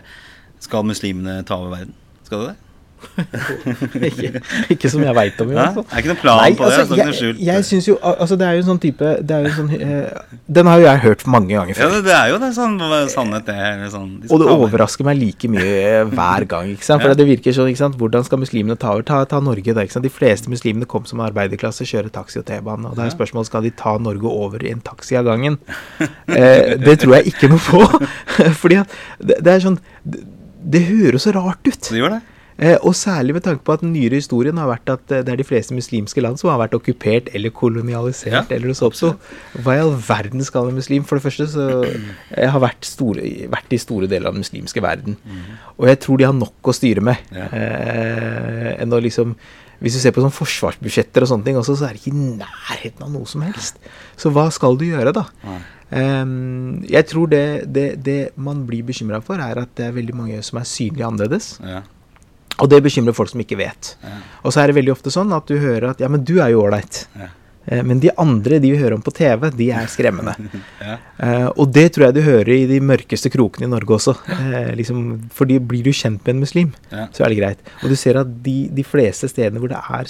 Skal 0.63 0.87
muslimene 0.89 1.43
ta 1.45 1.59
over 1.59 1.75
verden? 1.75 1.93
Skal 2.25 2.41
det 2.41 2.53
det? 2.53 2.66
ikke, 4.07 4.41
ikke 4.73 4.89
som 4.91 5.03
jeg 5.05 5.15
veit 5.17 5.41
om, 5.43 5.51
i 5.51 5.55
hvert 5.57 5.75
fall. 5.77 5.85
Er 5.91 6.01
ikke 6.01 6.11
noen 6.11 6.19
plan 6.21 6.39
Nei, 6.41 6.49
på 6.57 6.65
det? 6.67 6.77
altså, 6.77 6.85
så 6.87 6.93
er 6.93 6.97
det 6.97 7.05
jeg, 7.05 7.17
skjult. 7.19 7.41
jeg 7.47 7.65
synes 7.67 7.87
jo 7.89 7.95
Altså, 8.01 8.37
det 8.39 8.47
er 8.47 8.55
jo 8.57 8.61
en 8.63 8.67
sånn 8.71 8.79
type 8.83 9.11
det 9.27 9.35
er 9.37 9.47
en 9.49 9.55
sånn, 9.57 9.71
uh, 9.77 10.35
Den 10.59 10.69
har 10.71 10.81
jo 10.81 10.85
jeg 10.87 11.01
hørt 11.05 11.25
mange 11.29 11.51
ganger 11.53 11.73
ja, 11.73 11.77
før. 11.79 11.93
det, 11.95 12.01
det 12.07 12.15
er 12.17 12.31
jo 12.33 12.39
det 12.43 12.49
sånn 12.57 12.77
sannhet, 13.13 13.45
det. 13.47 13.55
Eller 13.67 13.91
sånn, 13.93 14.09
de 14.21 14.29
Og 14.31 14.41
det 14.41 14.47
planer. 14.49 14.65
overrasker 14.67 15.07
meg 15.07 15.19
like 15.21 15.49
mye 15.51 15.73
eh, 15.81 16.03
hver 16.11 16.47
gang. 16.49 16.71
ikke 16.75 16.87
sant? 16.87 17.03
For 17.03 17.13
Ja. 17.13 17.17
det 17.19 17.27
virker 17.29 17.55
sånn, 17.57 17.69
ikke 17.71 17.81
sant? 17.83 17.97
Hvordan 18.01 18.25
skal 18.27 18.41
muslimene 18.41 18.77
ta 18.79 18.93
over? 18.95 19.05
Ta, 19.07 19.21
ta 19.29 19.41
Norge, 19.43 19.75
da. 19.77 19.85
De 20.07 20.13
fleste 20.13 20.51
muslimene 20.51 20.87
kom 20.89 21.05
som 21.09 21.21
arbeiderklasse, 21.25 21.85
kjører 21.87 22.11
taxi 22.13 22.39
og 22.41 22.47
T-bane. 22.49 22.87
Og 22.91 22.95
da 22.97 23.05
er 23.05 23.11
Ja. 23.11 23.15
spørsmålet 23.17 23.49
skal 23.51 23.61
de 23.67 23.71
ta 23.71 23.97
Norge 23.97 24.25
over 24.29 24.63
i 24.65 24.71
en 24.71 24.81
taxi 24.81 25.15
av 25.19 25.25
gangen. 25.29 25.57
uh, 25.99 26.75
det 26.87 26.99
tror 27.03 27.17
jeg 27.19 27.33
ikke 27.33 27.49
noe 27.51 27.59
på. 27.59 27.83
Fordi 28.61 28.81
at 28.83 28.97
det, 29.19 29.39
det 29.43 29.53
er 29.57 29.63
sånn 29.67 29.79
det, 30.05 30.23
det 30.67 30.81
høres 30.89 31.23
så 31.27 31.33
rart 31.35 31.63
ut. 31.67 31.79
Det 31.91 31.99
gjør 32.01 32.17
det? 32.17 32.21
Eh, 32.57 32.77
og 32.81 32.95
særlig 32.97 33.35
med 33.37 33.43
tanke 33.45 33.61
på 33.65 33.75
at 33.75 33.83
den 33.83 33.91
nyere 33.93 34.17
historien 34.17 34.57
har 34.57 34.69
vært 34.71 34.89
at 34.89 35.11
eh, 35.13 35.21
det 35.25 35.33
er 35.33 35.41
de 35.41 35.45
fleste 35.45 35.75
muslimske 35.77 36.23
land 36.25 36.39
som 36.41 36.49
har 36.49 36.61
vært 36.63 36.73
okkupert 36.77 37.29
eller 37.37 37.53
kolonialisert. 37.53 38.33
Ja, 38.33 38.41
eller 38.49 38.71
noe 38.71 38.79
sånt. 38.79 38.97
Så 38.97 39.13
hva 39.61 39.75
i 39.77 39.83
all 39.83 39.93
verden 40.07 40.41
skal 40.45 40.71
en 40.71 40.79
muslim? 40.79 41.05
For 41.05 41.19
det 41.19 41.27
første 41.27 41.47
så 41.53 41.67
Jeg 41.85 42.49
har 42.53 42.63
vært, 42.63 42.87
store, 42.87 43.21
vært 43.53 43.77
i 43.77 43.81
store 43.81 44.09
deler 44.09 44.31
av 44.31 44.37
den 44.37 44.45
muslimske 44.45 44.81
verden. 44.83 45.19
Og 45.77 45.87
jeg 45.91 46.01
tror 46.01 46.17
de 46.17 46.27
har 46.27 46.35
nok 46.37 46.71
å 46.71 46.75
styre 46.75 47.05
med. 47.05 47.21
Ja. 47.35 47.47
Eh, 47.53 48.73
enn 48.81 48.93
å 48.93 49.01
liksom 49.03 49.37
hvis 49.77 49.93
du 49.93 50.01
ser 50.01 50.13
på 50.15 50.23
sånn 50.23 50.33
forsvarsbudsjetter 50.33 51.21
og 51.21 51.29
sånne 51.29 51.45
ting 51.45 51.57
også, 51.59 51.75
så 51.77 51.85
er 51.85 51.93
det 51.93 52.01
ikke 52.01 52.15
i 52.15 52.29
nærheten 52.39 53.03
av 53.05 53.11
noe 53.13 53.29
som 53.29 53.43
helst. 53.45 53.77
Så 54.17 54.31
hva 54.33 54.47
skal 54.53 54.73
du 54.79 54.87
gjøre, 54.87 55.13
da? 55.13 55.27
Ehm, 55.93 56.81
jeg 56.89 57.05
tror 57.11 57.29
det, 57.31 57.43
det, 57.69 57.85
det 58.01 58.17
man 58.41 58.65
blir 58.65 58.87
bekymra 58.87 59.21
for, 59.21 59.37
er 59.37 59.61
at 59.61 59.75
det 59.77 59.85
er 59.85 59.93
veldig 59.99 60.15
mange 60.17 60.39
som 60.45 60.57
er 60.57 60.65
synlig 60.65 61.05
annerledes. 61.05 61.51
Ja. 61.61 61.83
Og 62.59 62.69
det 62.71 62.81
bekymrer 62.85 63.13
folk 63.17 63.29
som 63.29 63.41
ikke 63.43 63.57
vet. 63.59 63.95
Ja. 64.03 64.15
Og 64.43 64.53
så 64.53 64.63
er 64.63 64.67
det 64.71 64.79
veldig 64.79 64.95
ofte 64.95 65.11
sånn 65.13 65.33
at 65.35 65.45
du 65.49 65.57
hører 65.61 65.91
at 65.91 65.99
ja, 66.01 66.07
men 66.09 66.23
du 66.25 66.39
er 66.41 66.53
jo 66.55 66.63
ålreit. 66.65 67.03
Ja. 67.19 67.27
Eh, 67.67 67.83
Men 67.83 67.99
de 67.99 68.09
andre 68.17 68.61
de 68.63 68.71
vi 68.71 68.77
hører 68.79 68.95
om 68.95 69.01
på 69.03 69.11
TV, 69.13 69.49
de 69.51 69.65
er 69.75 69.89
skremmende. 69.91 70.33
Ja. 70.87 70.93
Eh, 71.19 71.47
og 71.57 71.71
det 71.73 71.89
tror 71.93 72.05
jeg 72.07 72.15
du 72.15 72.21
hører 72.23 72.49
i 72.53 72.65
de 72.69 72.77
mørkeste 72.79 73.29
krokene 73.33 73.65
i 73.67 73.71
Norge 73.73 73.97
også. 73.97 74.13
Eh, 74.31 74.69
liksom, 74.79 75.01
fordi 75.35 75.57
blir 75.59 75.83
du 75.83 75.91
kjent 75.91 76.21
med 76.23 76.35
en 76.35 76.39
muslim, 76.45 76.69
Ja. 76.93 77.07
så 77.11 77.25
er 77.25 77.33
det 77.33 77.39
greit. 77.41 77.59
Og 77.83 77.89
du 77.91 77.95
ser 77.99 78.17
at 78.21 78.29
de, 78.45 78.69
de 78.71 78.83
fleste 78.87 79.27
stedene 79.27 79.59
hvor 79.59 79.67
det 79.73 79.77
er 79.81 80.07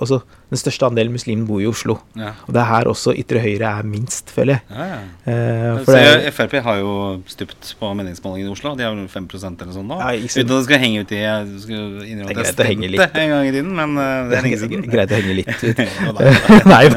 altså, 0.00 0.22
Den 0.46 0.60
største 0.60 0.86
andelen 0.86 1.10
muslimer 1.10 1.42
bor 1.48 1.58
i 1.58 1.66
Oslo. 1.66 1.96
Ja. 2.14 2.28
Og 2.46 2.54
det 2.54 2.60
er 2.62 2.68
her 2.70 2.86
også 2.86 3.10
ytre 3.18 3.40
høyre 3.42 3.70
er 3.80 3.86
minst, 3.88 4.30
føler 4.30 4.60
jeg. 4.60 4.62
Ja, 4.70 4.84
ja. 4.92 4.98
Eh, 5.32 5.80
Så 5.88 5.96
er, 5.98 6.30
Frp 6.30 6.52
har 6.62 6.76
jo 6.78 6.92
stupt 7.26 7.72
på 7.80 7.90
meningsmålingene 7.98 8.52
i 8.52 8.54
Oslo. 8.54 8.76
De 8.78 8.86
har 8.86 8.94
vel 8.94 9.08
5% 9.10 9.64
eller 9.64 9.74
sånn 9.74 9.90
nå. 9.90 9.98
Uten 9.98 10.44
at 10.44 10.52
det 10.52 10.60
skal 10.68 10.82
henge 10.84 11.02
uti 11.02 11.18
Jeg 11.18 11.62
skal 11.64 11.80
innrømme 12.06 12.28
Det 12.30 12.36
at 12.36 12.44
jeg 12.44 12.54
stemte 12.54 13.24
en 13.24 13.34
gang 13.34 13.48
i 13.48 13.54
tiden, 13.56 13.72
men 13.74 13.98
uh, 13.98 14.30
det 14.30 14.38
er 14.38 14.46
lenge 14.46 14.60
siden. 14.62 14.86
greit 14.94 15.10
å 15.10 15.18
henge 15.18 15.36
litt 15.40 15.66
ut. 15.66 15.82
Nei. 16.74 16.84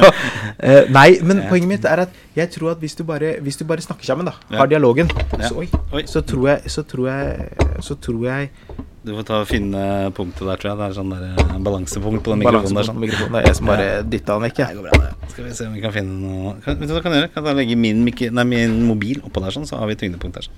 Eh, 0.59 0.89
nei, 0.91 1.13
men 1.23 1.37
poenget 1.47 1.69
mitt 1.71 1.85
er 1.87 2.01
at 2.03 2.15
jeg 2.35 2.49
tror 2.51 2.73
at 2.73 2.81
hvis 2.83 2.97
du 2.99 3.05
bare, 3.07 3.29
hvis 3.39 3.55
du 3.55 3.61
bare 3.63 3.79
snakker 3.79 4.03
sammen, 4.03 4.27
da, 4.27 4.33
har 4.59 4.67
dialogen, 4.67 5.07
så, 5.39 5.53
oi, 5.55 5.69
Oi. 5.95 6.01
så 6.03 6.19
tror 6.27 6.49
jeg 6.49 6.73
Så 6.73 6.83
tror 6.83 7.07
jeg, 7.07 7.47
så 7.79 7.95
tror 7.95 8.25
jeg 8.27 8.49
Du 8.99 9.13
får 9.15 9.23
ta 9.29 9.37
og 9.39 9.47
finne 9.47 9.81
punktet 10.11 10.43
der, 10.43 10.59
tror 10.59 10.73
jeg. 10.73 10.77
Det 10.79 10.87
er 10.89 10.95
sånn 10.97 11.11
der, 11.13 11.27
eh, 11.31 11.59
balansepunkt 11.63 12.23
på 12.25 12.33
den 12.33 12.41
mikrofonen 12.41 12.75
der. 12.75 12.87
Sånn. 12.89 12.99
mikrofonen. 12.99 13.31
Det 13.31 13.39
er 13.39 13.47
jeg 13.47 13.55
som 13.55 13.69
bare 13.69 13.87
dytta 14.03 14.35
den 14.35 14.43
vekk, 14.43 14.59
Ja. 14.59 14.67
bra. 14.75 15.13
Skal 15.29 15.45
vi 15.45 15.53
se 15.53 15.67
om 15.67 15.73
vi 15.73 15.81
kan 15.81 15.93
finne 15.93 16.19
noe 16.19 16.55
kan, 16.65 16.75
Vet 16.75 16.87
du 16.89 16.93
hva 16.93 16.99
jeg 16.99 17.03
kan 17.03 17.13
gjøre? 17.13 17.33
Kan 17.33 17.45
jeg 17.45 17.55
legge 17.55 17.77
min, 17.77 18.03
nei, 18.03 18.43
min 18.43 18.87
mobil 18.87 19.21
oppå 19.21 19.39
der, 19.39 19.51
sånn, 19.51 19.65
så 19.65 19.79
har 19.79 19.87
vi 19.87 19.95
tyngdepunkt 19.95 20.35
der. 20.35 20.49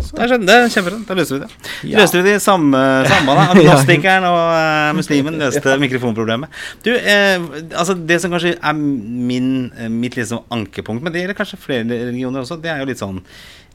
Sånn. 0.00 0.16
Det 0.16 0.22
er, 0.22 0.28
sånn, 0.32 0.46
det 0.46 0.54
er 0.54 0.68
kjempebra. 0.72 1.06
Da 1.06 1.14
løser 1.14 1.36
vi 1.36 1.40
det. 1.44 1.50
Ja. 1.90 1.98
Løste 1.98 2.22
vi 2.22 2.30
det 2.30 2.40
samme 2.40 2.80
sambandet? 3.10 3.50
Agnostikeren 3.58 4.24
og 4.24 4.40
uh, 4.48 4.96
muslimen 4.96 5.38
løste 5.44 5.76
mikrofonproblemet. 5.84 6.48
Du, 6.82 6.94
eh, 6.96 7.36
altså 7.76 7.94
Det 7.94 8.20
som 8.22 8.30
kanskje 8.32 8.56
er 8.56 8.72
min, 8.72 9.72
eh, 9.76 9.88
mitt 9.88 10.16
liksom 10.16 10.46
ankepunkt, 10.50 11.02
men 11.02 11.12
det 11.12 11.20
gjelder 11.26 11.36
kanskje 11.36 11.60
flere 11.60 11.84
religioner 11.84 12.40
også, 12.40 12.56
det 12.62 12.70
er 12.72 12.80
jo 12.80 12.88
litt 12.88 13.02
sånn 13.02 13.20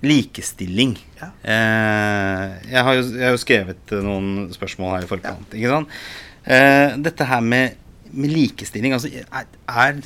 likestilling. 0.03 0.97
Ja. 1.19 1.29
Eh, 1.43 2.43
jeg, 2.71 2.83
har 2.83 2.97
jo, 2.97 3.05
jeg 3.15 3.25
har 3.25 3.33
jo 3.35 3.41
skrevet 3.41 3.95
eh, 3.95 4.03
noen 4.05 4.51
spørsmål 4.55 4.97
her 4.97 5.07
i 5.07 5.09
forkant. 5.09 5.55
Sant? 5.55 5.97
Eh, 6.45 6.97
dette 7.05 7.27
her 7.29 7.41
med, 7.41 7.79
med 8.11 8.33
likestilling 8.33 8.93
altså, 8.93 9.09
er, 9.09 9.47
er, 9.69 10.01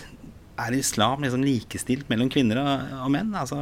er 0.60 0.78
islam 0.78 1.26
liksom 1.26 1.44
likestilt 1.44 2.10
mellom 2.12 2.32
kvinner 2.32 2.62
og, 2.62 2.88
og 3.06 3.12
menn? 3.16 3.34
Altså, 3.36 3.60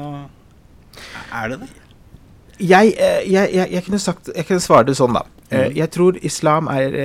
er 1.32 1.54
det 1.54 1.62
det? 1.64 1.72
Jeg, 2.58 2.94
eh, 2.98 3.20
jeg, 3.32 3.68
jeg, 3.70 3.84
kunne 3.86 4.00
sagt 4.02 4.32
Jeg 4.34 4.48
kunne 4.50 4.64
svare 4.64 4.88
det 4.90 4.98
sånn, 4.98 5.18
da. 5.18 5.26
Eh, 5.26 5.34
Mm. 5.48 5.76
Jeg 5.78 5.92
tror 5.96 6.18
islam 6.28 6.68
er 6.68 6.96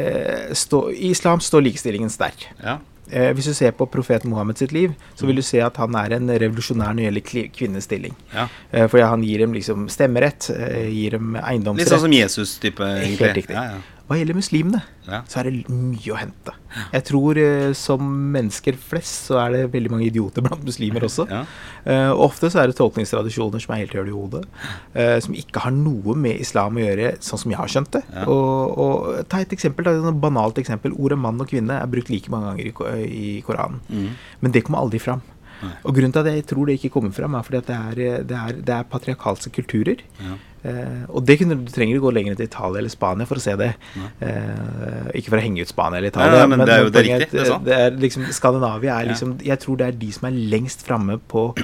stå, 0.58 0.88
I 0.90 1.12
islam 1.14 1.38
står 1.38 1.62
likestillingen 1.62 2.10
sterk. 2.10 2.48
Ja. 2.58 2.80
Eh, 3.10 3.32
hvis 3.34 3.44
du 3.50 3.54
ser 3.54 3.72
på 3.72 3.86
profeten 3.90 4.30
Mohammed 4.30 4.56
sitt 4.58 4.72
liv, 4.72 4.94
så 5.18 5.26
vil 5.26 5.36
du 5.36 5.42
se 5.42 5.58
at 5.60 5.76
han 5.76 5.94
er 5.96 6.14
en 6.16 6.28
revolusjonær 6.28 6.94
når 6.94 6.96
det 6.96 7.04
gjelder 7.08 7.24
kli- 7.26 7.50
stilling. 7.82 8.14
ja. 8.32 8.48
Eh, 8.72 8.86
fordi 8.88 9.02
han 9.08 9.22
gir 9.22 9.38
dem 9.38 9.52
liksom 9.52 9.88
stemmerett, 9.88 10.50
eh, 10.50 10.88
gir 10.88 11.10
dem 11.10 11.32
Litt 11.34 11.44
eiendomsrett. 11.44 11.88
sånn 11.88 12.00
som 12.00 12.12
Jesus-type. 12.12 12.78
egentlig. 12.80 13.18
Helt 13.18 13.36
riktig. 13.36 13.54
Ja, 13.54 13.64
ja. 13.64 13.78
Hva 14.12 14.18
gjelder 14.20 14.36
muslimene, 14.36 14.82
Ja. 15.08 15.22
så 15.24 15.40
er 15.40 15.48
det 15.48 15.70
mye 15.72 16.12
å 16.12 16.18
hente. 16.18 16.52
Jeg 16.92 17.04
tror 17.08 17.38
eh, 17.40 17.72
som 17.72 18.02
mennesker 18.34 18.76
flest, 18.76 19.30
så 19.30 19.38
er 19.40 19.54
det 19.54 19.72
veldig 19.72 19.90
mange 19.90 20.06
idioter 20.10 20.44
blant 20.44 20.64
muslimer 20.66 21.06
også. 21.08 21.24
Ja. 21.30 21.46
Uh, 21.86 22.12
ofte 22.20 22.50
så 22.52 22.60
er 22.60 22.68
det 22.68 22.76
tolkningstradisjoner 22.76 23.62
som 23.64 23.72
er 23.72 23.82
helt 23.82 23.96
høl 23.96 24.10
i 24.12 24.14
hodet. 24.14 24.44
Uh, 24.92 25.16
som 25.24 25.34
ikke 25.34 25.64
har 25.64 25.72
noe 25.72 26.14
med 26.14 26.44
islam 26.44 26.76
å 26.76 26.84
gjøre, 26.84 27.14
sånn 27.24 27.40
som 27.40 27.54
jeg 27.54 27.60
har 27.62 27.72
skjønt 27.72 27.92
det. 27.96 28.04
Ja. 28.12 28.26
Og, 28.28 28.78
og 28.84 29.28
Ta 29.32 29.40
et 29.40 29.56
eksempel, 29.56 29.88
da, 29.88 29.96
et 30.12 30.22
banalt 30.22 30.60
eksempel. 30.60 30.92
Ordet 31.00 31.18
mann 31.18 31.40
og 31.40 31.48
kvinne 31.48 31.80
er 31.80 31.88
brukt 31.90 32.12
like 32.12 32.28
mange 32.32 32.52
ganger 32.52 32.68
i, 33.00 33.08
i 33.08 33.32
Koranen. 33.46 33.80
Mm. 33.88 34.10
Men 34.44 34.52
det 34.54 34.66
kommer 34.66 34.84
aldri 34.84 35.00
fram. 35.00 35.24
Og 35.84 35.94
grunnen 35.94 36.12
til 36.12 36.20
at 36.26 36.34
jeg 36.34 36.46
tror 36.46 36.66
det 36.66 36.78
ikke 36.80 36.92
kommer 36.94 37.12
fram, 37.12 37.34
er 37.38 37.42
fordi 37.46 37.58
at 37.62 37.66
det 37.66 37.76
er, 37.76 38.22
det 38.32 38.38
er, 38.38 38.52
det 38.70 38.74
er 38.78 38.88
patriarkalske 38.90 39.52
kulturer. 39.54 40.02
Ja. 40.22 40.34
Eh, 40.62 41.04
og 41.10 41.24
det 41.26 41.40
kunne, 41.40 41.56
du 41.58 41.70
trenger 41.74 41.96
ikke 41.96 42.04
gå 42.06 42.12
lenger 42.14 42.36
til 42.38 42.46
Italia 42.46 42.78
eller 42.78 42.92
Spania 42.92 43.26
for 43.26 43.40
å 43.40 43.42
se 43.42 43.54
det. 43.58 43.72
Eh, 44.22 45.08
ikke 45.18 45.32
for 45.32 45.38
å 45.40 45.42
henge 45.42 45.64
ut 45.64 45.68
Spania 45.72 45.98
eller 45.98 46.12
Italia, 46.12 46.30
Nei, 46.30 46.42
nei, 46.46 46.56
men 46.56 46.66
det 46.66 46.74
er 46.74 46.84
jo- 46.84 46.90
det 46.90 47.00
er 47.00 47.08
riktig, 47.08 47.30
det 47.32 47.40
er 47.40 47.50
sant. 47.50 47.64
det 47.64 47.78
er 47.78 47.90
liksom, 48.04 48.26
Skandinavia 48.32 49.00
er 49.00 49.04
Ja. 49.06 49.10
liksom 49.12 49.38
Jeg 49.42 49.58
tror 49.60 49.76
det 49.78 49.86
er 49.88 49.92
de 49.98 50.10
som 50.12 50.28
er 50.28 50.30
lengst 50.52 50.84
framme 50.86 51.18
på, 51.28 51.54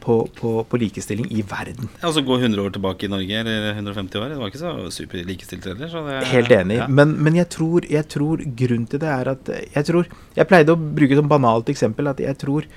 på, 0.00 0.28
på, 0.34 0.64
på 0.66 0.78
likestilling 0.80 1.30
i 1.30 1.42
verden. 1.42 1.88
Altså 2.02 2.24
gå 2.24 2.38
100 2.40 2.58
år 2.64 2.70
tilbake 2.72 3.04
i 3.04 3.08
Norge, 3.08 3.30
eller 3.30 3.74
150 3.74 4.16
år. 4.18 4.28
Det 4.30 4.38
var 4.38 4.50
ikke 4.50 4.58
så 4.64 4.90
superlikestilt 4.90 5.64
heller. 5.64 5.86
Så 5.88 6.02
det, 6.08 6.26
Helt 6.28 6.48
enig. 6.50 6.76
Ja. 6.78 6.86
Men, 6.88 7.14
men 7.22 7.34
jeg, 7.34 7.48
tror, 7.50 7.82
jeg 7.88 8.08
tror 8.08 8.38
grunnen 8.56 8.88
til 8.88 8.98
det 8.98 9.08
er 9.08 9.28
at 9.28 9.44
Jeg 9.74 9.84
tror 9.84 10.06
Jeg 10.36 10.48
pleide 10.48 10.74
å 10.74 10.76
bruke 10.94 11.14
som 11.14 11.28
banalt 11.28 11.66
eksempel 11.68 12.08
at 12.08 12.18
jeg 12.18 12.36
tror 12.38 12.62
eh, 12.64 12.68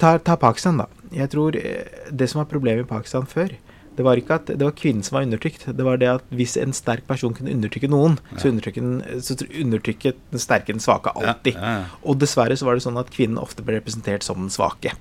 Ta, 0.00 0.16
ta 0.18 0.36
Pakistan, 0.40 0.80
da. 0.80 0.86
Jeg 1.14 1.30
tror 1.32 1.56
eh, 1.60 2.04
Det 2.10 2.28
som 2.30 2.40
var 2.40 2.50
problemet 2.50 2.86
i 2.86 2.88
Pakistan 2.88 3.26
før, 3.28 3.52
det 3.96 4.04
var 4.04 4.20
ikke 4.20 4.36
at 4.36 4.50
det 4.52 4.60
var 4.60 4.74
kvinnen 4.76 5.04
som 5.04 5.16
var 5.16 5.24
undertrykt. 5.24 5.62
Det 5.72 5.84
var 5.84 5.96
det 6.00 6.08
at 6.18 6.24
hvis 6.36 6.58
en 6.60 6.74
sterk 6.76 7.06
person 7.08 7.32
kunne 7.36 7.54
undertrykke 7.54 7.88
noen, 7.88 8.18
så, 8.34 8.50
undertrykker 8.50 8.84
den, 8.84 9.22
så 9.24 9.38
undertrykket 9.46 10.18
den 10.34 10.42
sterke 10.42 10.74
den 10.74 10.84
svake 10.84 11.14
alltid. 11.16 11.56
Ja, 11.56 11.62
ja, 11.64 11.78
ja. 11.80 12.00
Og 12.04 12.18
dessverre 12.20 12.58
så 12.60 12.68
var 12.68 12.76
det 12.76 12.84
sånn 12.84 13.00
at 13.00 13.12
kvinnen 13.14 13.40
ofte 13.40 13.64
ble 13.64 13.78
representert 13.78 14.26
som 14.26 14.42
den 14.42 14.52
svake. 14.52 14.92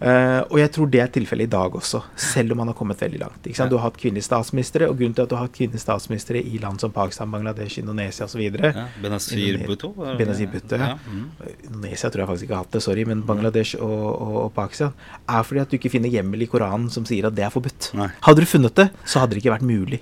Eh, 0.00 0.40
og 0.48 0.56
jeg 0.56 0.70
tror 0.72 0.88
det 0.88 1.00
er 1.02 1.10
tilfellet 1.12 1.44
i 1.44 1.52
dag 1.52 1.74
også, 1.76 1.98
selv 2.16 2.54
om 2.54 2.62
man 2.62 2.70
har 2.70 2.76
kommet 2.78 3.00
veldig 3.02 3.18
langt. 3.20 3.48
Ja. 3.52 3.66
Du 3.68 3.76
har 3.76 3.90
hatt 3.90 3.98
kvinnelige 4.00 4.24
statsministre, 4.24 4.88
og 4.88 4.96
grunnen 4.96 5.16
til 5.16 5.26
at 5.26 5.32
du 5.32 5.36
har 5.36 5.44
hatt 5.44 5.56
kvinnelige 5.56 5.82
statsministre 5.82 6.40
i 6.40 6.60
land 6.62 6.80
som 6.80 6.94
Pakistan, 6.94 7.28
Bangladesh, 7.32 7.82
Indonesia 7.82 8.24
osv. 8.24 8.40
Ja. 8.40 8.86
Benazir 9.02 9.60
Bhutto? 9.66 9.92
Benazir 10.18 10.48
Bhutto, 10.52 10.78
ja. 10.80 10.94
Mm. 11.04 11.26
Indonesia 11.68 12.08
tror 12.08 12.24
jeg 12.24 12.30
faktisk 12.32 12.48
ikke 12.48 12.56
har 12.56 12.64
hatt 12.64 12.78
det, 12.78 12.84
sorry, 12.86 13.04
men 13.08 13.24
Bangladesh 13.28 13.76
og, 13.76 14.06
og, 14.10 14.38
og 14.46 14.54
Pakistan 14.56 14.94
er 15.28 15.44
fordi 15.44 15.64
at 15.64 15.72
du 15.72 15.76
ikke 15.76 15.92
finner 15.92 16.12
hjemmel 16.12 16.46
i 16.46 16.48
Koranen 16.48 16.88
som 16.92 17.04
sier 17.08 17.28
at 17.28 17.36
det 17.36 17.44
er 17.44 17.52
forbudt. 17.52 17.92
Nei. 18.00 18.08
Hadde 18.24 18.46
du 18.46 18.48
funnet 18.48 18.80
det, 18.80 18.88
så 19.04 19.20
hadde 19.20 19.36
det 19.36 19.44
ikke 19.44 19.58
vært 19.58 19.68
mulig. 19.68 20.00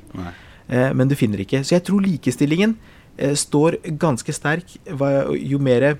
Eh, 0.68 0.92
men 0.94 1.10
du 1.10 1.16
finner 1.18 1.42
ikke. 1.42 1.64
Så 1.66 1.74
jeg 1.74 1.86
tror 1.88 2.04
likestillingen 2.04 2.76
uh, 3.18 3.34
står 3.34 3.80
ganske 3.98 4.34
sterk 4.36 4.76
jo 4.86 5.58
mer 5.62 5.96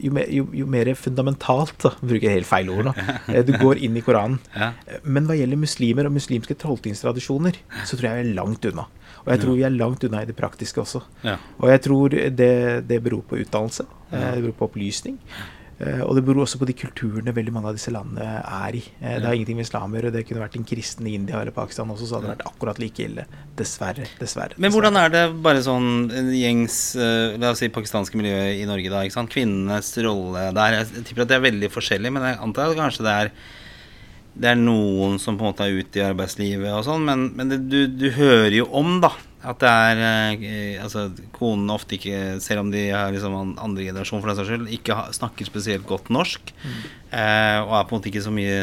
jo, 0.00 0.12
mer, 0.16 0.28
jo, 0.32 0.46
jo 0.56 0.66
mer 0.70 0.88
fundamentalt, 0.98 1.76
da, 1.84 1.90
bruker 2.00 2.28
jeg 2.28 2.38
helt 2.40 2.48
feil 2.48 2.70
ord 2.72 2.88
nå, 2.88 2.94
eh, 3.32 3.42
du 3.46 3.52
går 3.60 3.82
inn 3.84 3.96
i 3.98 4.04
Koranen. 4.04 4.38
Ja. 4.56 4.70
Eh, 4.86 5.02
Men 5.04 5.28
hva 5.28 5.36
gjelder 5.38 5.60
muslimer 5.60 6.08
og 6.08 6.14
muslimske 6.16 6.56
tolkningstradisjoner, 6.62 7.58
så 7.84 7.98
tror 7.98 8.08
jeg 8.10 8.22
vi 8.22 8.30
er 8.30 8.38
langt 8.38 8.64
unna. 8.70 8.86
Og 9.26 9.32
jeg 9.34 9.42
tror 9.42 9.56
vi 9.58 9.64
er 9.66 9.74
langt 9.74 10.04
unna 10.06 10.22
i 10.22 10.28
det 10.28 10.36
praktiske 10.38 10.78
også. 10.78 11.02
Ja. 11.26 11.36
Og 11.58 11.68
jeg 11.72 11.82
tror 11.82 12.14
det, 12.14 12.50
det 12.86 12.98
beror 13.02 13.24
på 13.26 13.40
utdannelse, 13.42 13.86
eh, 14.12 14.26
det 14.36 14.44
beror 14.44 14.58
på 14.60 14.68
opplysning. 14.70 15.18
Eh, 15.80 16.00
Og 16.04 16.14
det 16.16 16.22
beror 16.26 16.44
også 16.44 16.58
på 16.60 16.68
de 16.68 16.74
kulturene 16.76 17.34
veldig 17.36 17.52
mange 17.52 17.70
av 17.70 17.76
disse 17.78 17.92
landene 17.94 18.26
er 18.42 18.78
i. 18.78 18.82
Eh, 19.00 19.18
Det 19.18 19.26
har 19.26 19.34
ingenting 19.34 19.58
med 19.58 19.66
islam 19.66 19.92
å 19.92 19.98
gjøre. 20.00 20.12
Det 20.14 20.24
kunne 20.28 20.44
vært 20.44 20.56
en 20.56 20.64
kristen 20.68 21.06
i 21.06 21.14
India 21.18 21.40
eller 21.40 21.52
Pakistan 21.56 21.90
også, 21.92 22.06
så 22.08 22.16
hadde 22.18 22.28
det 22.30 22.36
vært 22.36 22.46
akkurat 22.52 22.80
like 22.82 23.04
ille. 23.04 23.26
Dessverre. 23.56 24.06
Dessverre. 24.20 24.56
Men 24.58 24.72
hvordan 24.72 24.96
er 25.00 25.12
det 25.14 25.24
bare 25.42 25.62
sånn 25.64 26.08
gjengs 26.36 26.78
eh, 26.96 27.36
La 27.40 27.50
oss 27.52 27.60
si 27.64 27.68
pakistanske 27.72 28.16
miljø 28.20 28.40
i 28.62 28.66
Norge, 28.68 28.90
da. 28.92 29.04
ikke 29.04 29.18
sant? 29.20 29.32
Kvinnenes 29.32 29.92
rolle 30.06 30.48
der. 30.56 30.80
Jeg 30.80 31.06
tipper 31.10 31.26
at 31.26 31.32
det 31.34 31.38
er 31.40 31.46
veldig 31.50 31.72
forskjellig, 31.74 32.12
men 32.12 32.28
jeg 32.30 32.42
antar 32.48 32.72
at 32.72 32.80
kanskje 32.80 33.06
det 33.06 33.20
er 33.26 33.32
det 34.36 34.50
er 34.50 34.58
noen 34.60 35.14
som 35.16 35.38
på 35.38 35.46
en 35.46 35.48
måte 35.48 35.64
er 35.64 35.78
ute 35.80 35.96
i 35.96 36.02
arbeidslivet 36.04 36.68
og 36.76 36.82
sånn, 36.84 37.06
men, 37.08 37.22
men 37.38 37.48
det, 37.48 37.56
du, 37.72 37.78
du 37.88 38.10
hører 38.18 38.52
jo 38.58 38.66
om, 38.76 38.98
da. 39.00 39.08
At 39.46 39.60
det 39.62 39.70
er 39.70 40.00
eh, 40.02 40.82
Altså, 40.82 41.06
konene 41.36 41.76
ofte 41.76 41.96
ikke, 41.98 42.40
selv 42.42 42.64
om 42.64 42.72
de 42.72 42.88
er 42.88 43.14
liksom 43.14 43.36
andre 43.54 43.86
generasjon 43.86 44.22
for 44.22 44.30
den 44.30 44.38
saks 44.38 44.50
skyld, 44.50 44.66
ikke 44.78 44.96
ha, 44.98 45.06
snakker 45.14 45.48
spesielt 45.48 45.86
godt 45.88 46.10
norsk. 46.14 46.52
Eh, 47.10 47.60
og 47.62 47.76
er 47.78 47.86
på 47.86 47.94
en 47.94 48.00
måte 48.00 48.10
ikke 48.10 48.24
så 48.26 48.34
mye 48.34 48.58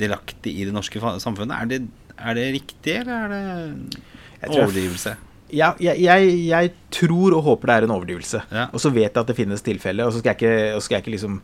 delaktig 0.00 0.56
i 0.56 0.66
det 0.68 0.74
norske 0.76 1.02
samfunnet. 1.22 1.54
Er 1.58 1.70
det, 1.70 1.82
er 2.16 2.40
det 2.40 2.48
riktig, 2.56 2.98
eller 3.02 3.36
er 3.36 4.48
det 4.48 4.50
overdrivelse? 4.50 5.16
Ja, 5.54 5.74
jeg, 5.78 6.00
jeg, 6.02 6.32
jeg 6.48 6.72
tror 6.94 7.36
og 7.36 7.44
håper 7.46 7.70
det 7.70 7.76
er 7.76 7.86
en 7.86 7.94
overdrivelse. 7.94 8.40
Ja. 8.50 8.66
Og 8.72 8.82
så 8.82 8.90
vet 8.90 9.10
jeg 9.10 9.20
at 9.20 9.28
det 9.30 9.36
finnes 9.38 9.62
tilfeller. 9.62 10.08
Og 10.08 10.14
så 10.14 10.22
skal 10.22 10.34
jeg 10.34 10.40
ikke, 10.40 10.82
skal 10.82 10.96
jeg 10.96 11.04
ikke 11.04 11.14
liksom 11.14 11.38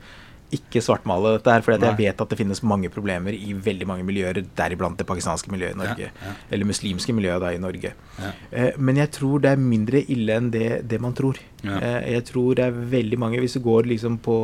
ikke 0.54 0.82
svartmale 0.82 1.36
dette 1.36 1.52
her, 1.54 1.62
for 1.64 1.76
jeg 1.76 1.98
vet 1.98 2.22
at 2.24 2.32
det 2.32 2.38
finnes 2.40 2.62
mange 2.66 2.90
problemer 2.92 3.36
i 3.36 3.54
veldig 3.54 3.86
mange 3.86 4.06
miljøer, 4.06 4.42
deriblant 4.58 4.98
det 4.98 5.06
pakistanske 5.08 5.52
miljøet 5.52 5.76
i 5.76 5.80
Norge. 5.80 6.10
Ja, 6.10 6.26
ja. 6.26 6.34
Eller 6.50 6.68
muslimske 6.68 7.14
miljøet 7.14 7.44
da 7.44 7.52
i 7.54 7.62
Norge. 7.62 7.94
Ja. 8.18 8.32
Eh, 8.50 8.78
men 8.78 8.98
jeg 9.00 9.12
tror 9.14 9.44
det 9.44 9.54
er 9.54 9.62
mindre 9.62 10.02
ille 10.10 10.38
enn 10.40 10.50
det, 10.54 10.68
det 10.90 11.00
man 11.02 11.16
tror. 11.16 11.38
Eh, 11.62 11.98
jeg 12.16 12.26
tror 12.30 12.56
det 12.56 12.64
er 12.66 12.78
veldig 12.94 13.18
mange 13.20 13.40
Hvis 13.42 13.58
du 13.58 13.60
går 13.60 13.88
liksom 13.90 14.16
på 14.24 14.36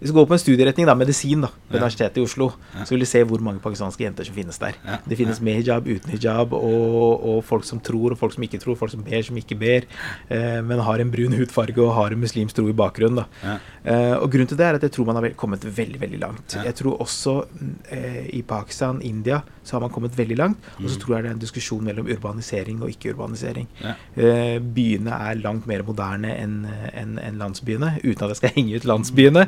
hvis 0.00 0.10
du 0.10 0.14
går 0.14 0.26
på 0.30 0.34
en 0.36 0.38
studieretning, 0.42 0.86
da, 0.86 0.94
medisin, 0.94 1.40
da, 1.42 1.48
Ja. 1.70 1.76
Universitetet 1.78 2.16
i 2.16 2.20
Oslo, 2.24 2.52
Ja. 2.74 2.84
så 2.84 2.90
vil 2.94 3.00
du 3.00 3.06
se 3.06 3.22
hvor 3.24 3.40
mange 3.40 3.60
pakistanske 3.60 4.00
jenter 4.04 4.24
som 4.24 4.34
finnes 4.34 4.58
der. 4.58 4.72
Ja. 4.86 4.98
Det 5.06 5.16
finnes 5.18 5.40
med 5.40 5.56
hijab, 5.62 5.84
uten 5.86 6.10
hijab, 6.10 6.52
og, 6.52 7.24
og 7.28 7.44
folk 7.44 7.64
som 7.64 7.80
tror, 7.80 8.12
og 8.12 8.18
folk 8.18 8.32
som 8.32 8.42
ikke 8.42 8.60
tror, 8.62 8.76
folk 8.76 8.90
som 8.90 9.02
ber, 9.02 9.22
som 9.22 9.36
ikke 9.36 9.58
ber, 9.58 9.82
eh, 10.30 10.60
men 10.62 10.78
har 10.80 10.98
en 11.00 11.10
brun 11.10 11.32
hudfarge 11.36 11.78
og 11.82 11.94
har 11.94 12.12
en 12.12 12.20
muslimsk 12.20 12.54
tro 12.56 12.68
i 12.68 12.72
bakgrunnen. 12.72 13.16
da. 13.16 13.26
Ja. 13.44 13.58
Eh, 13.84 14.14
og 14.22 14.30
grunnen 14.30 14.48
til 14.48 14.56
det 14.56 14.66
er 14.66 14.74
at 14.74 14.82
jeg 14.82 14.92
tror 14.92 15.06
man 15.06 15.16
har 15.16 15.28
kommet 15.36 15.60
veldig 15.64 16.00
veldig 16.00 16.20
langt. 16.20 16.54
Ja. 16.54 16.62
Jeg 16.64 16.74
tror 16.76 16.98
også 17.00 17.46
eh, 17.90 18.26
i 18.32 18.42
Pakistan, 18.42 19.00
India, 19.02 19.42
så 19.64 19.72
har 19.76 19.80
man 19.80 19.90
kommet 19.90 20.16
veldig 20.16 20.36
langt. 20.38 20.58
Og 20.78 20.88
så 20.88 20.96
Mm. 20.98 21.00
tror 21.02 21.14
jeg 21.14 21.22
det 21.24 21.30
er 21.30 21.34
en 21.34 21.38
diskusjon 21.40 21.84
mellom 21.84 22.06
urbanisering 22.08 22.82
og 22.82 22.88
ikke-urbanisering. 22.90 23.66
Ja. 23.82 23.94
Eh, 24.16 24.58
byene 24.58 25.10
er 25.12 25.34
langt 25.36 25.66
mer 25.66 25.82
moderne 25.82 26.30
enn 26.38 26.66
en, 26.94 27.18
en 27.18 27.38
landsbyene, 27.38 28.00
uten 28.04 28.22
at 28.24 28.28
jeg 28.32 28.36
skal 28.36 28.50
henge 28.56 28.76
ut 28.76 28.84
landsbyene. 28.84 29.44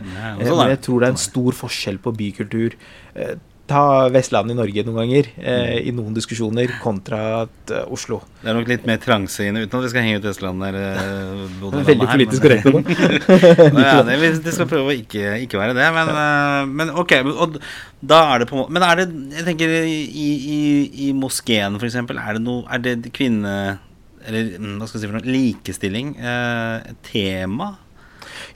Sånn 0.49 0.57
men 0.59 0.67
det. 0.69 0.77
jeg 0.79 0.83
tror 0.89 1.01
det 1.01 1.07
er 1.09 1.13
en 1.19 1.23
stor 1.29 1.53
forskjell 1.53 1.99
på 1.99 2.13
bykultur. 2.17 2.75
Eh, 3.15 3.35
ta 3.71 4.09
Vestlandet 4.11 4.51
i 4.51 4.59
Norge 4.59 4.83
noen 4.83 4.97
ganger, 4.99 5.27
eh, 5.39 5.79
Mm. 5.79 5.87
i 5.87 5.91
noen 5.95 6.15
diskusjoner, 6.17 6.73
kontra 6.83 7.43
at, 7.45 7.71
uh, 7.71 7.85
Oslo. 7.95 8.17
Det 8.43 8.51
er 8.51 8.55
nok 8.59 8.67
litt 8.67 8.85
mer 8.85 8.97
transe 8.99 9.39
uten 9.47 9.63
at 9.63 9.71
vi 9.85 9.89
skal 9.93 10.03
henge 10.03 10.17
ut 10.19 10.25
Vestlandet 10.27 10.69
eller 10.75 10.97
Uh, 11.07 11.45
Bodø 11.61 11.83
Veldig 11.87 12.09
her, 12.09 12.17
politisk 12.17 12.43
korrekt 12.43 12.67
nå. 12.75 13.79
Ja, 13.79 14.03
det, 14.03 14.17
vi- 14.19 14.43
det 14.43 14.55
skal 14.57 14.67
prøve 14.67 14.91
å 14.91 14.97
ikke, 14.99 15.37
ikke 15.47 15.61
være 15.61 15.77
det, 15.79 15.87
men, 15.95 16.09
uh, 16.11 16.67
men 16.67 16.91
ok. 16.99 17.15
Og 17.31 17.61
da 18.03 18.19
er 18.35 18.39
det 18.43 18.49
på 18.51 18.65
Men 18.71 18.83
er 18.83 18.97
det 19.05 19.07
Jeg 19.37 19.45
tenker 19.53 19.69
i, 19.87 20.01
i, 20.11 21.09
i 21.09 21.13
moskeen, 21.15 21.79
for 21.79 21.87
eksempel, 21.87 22.19
er 22.19 22.33
det 22.41 22.43
noe 22.43 22.65
Er 22.75 22.79
det 22.83 23.13
kvinne... 23.15 23.79
Eller 24.27 24.59
mm, 24.59 24.75
hva 24.81 24.89
skal 24.89 24.99
jeg 24.99 25.07
si 25.07 25.13
for 25.13 25.17
noe? 25.17 25.31
Likestilling 25.33 26.11
eh, 26.19 26.91
tema? 27.07 27.71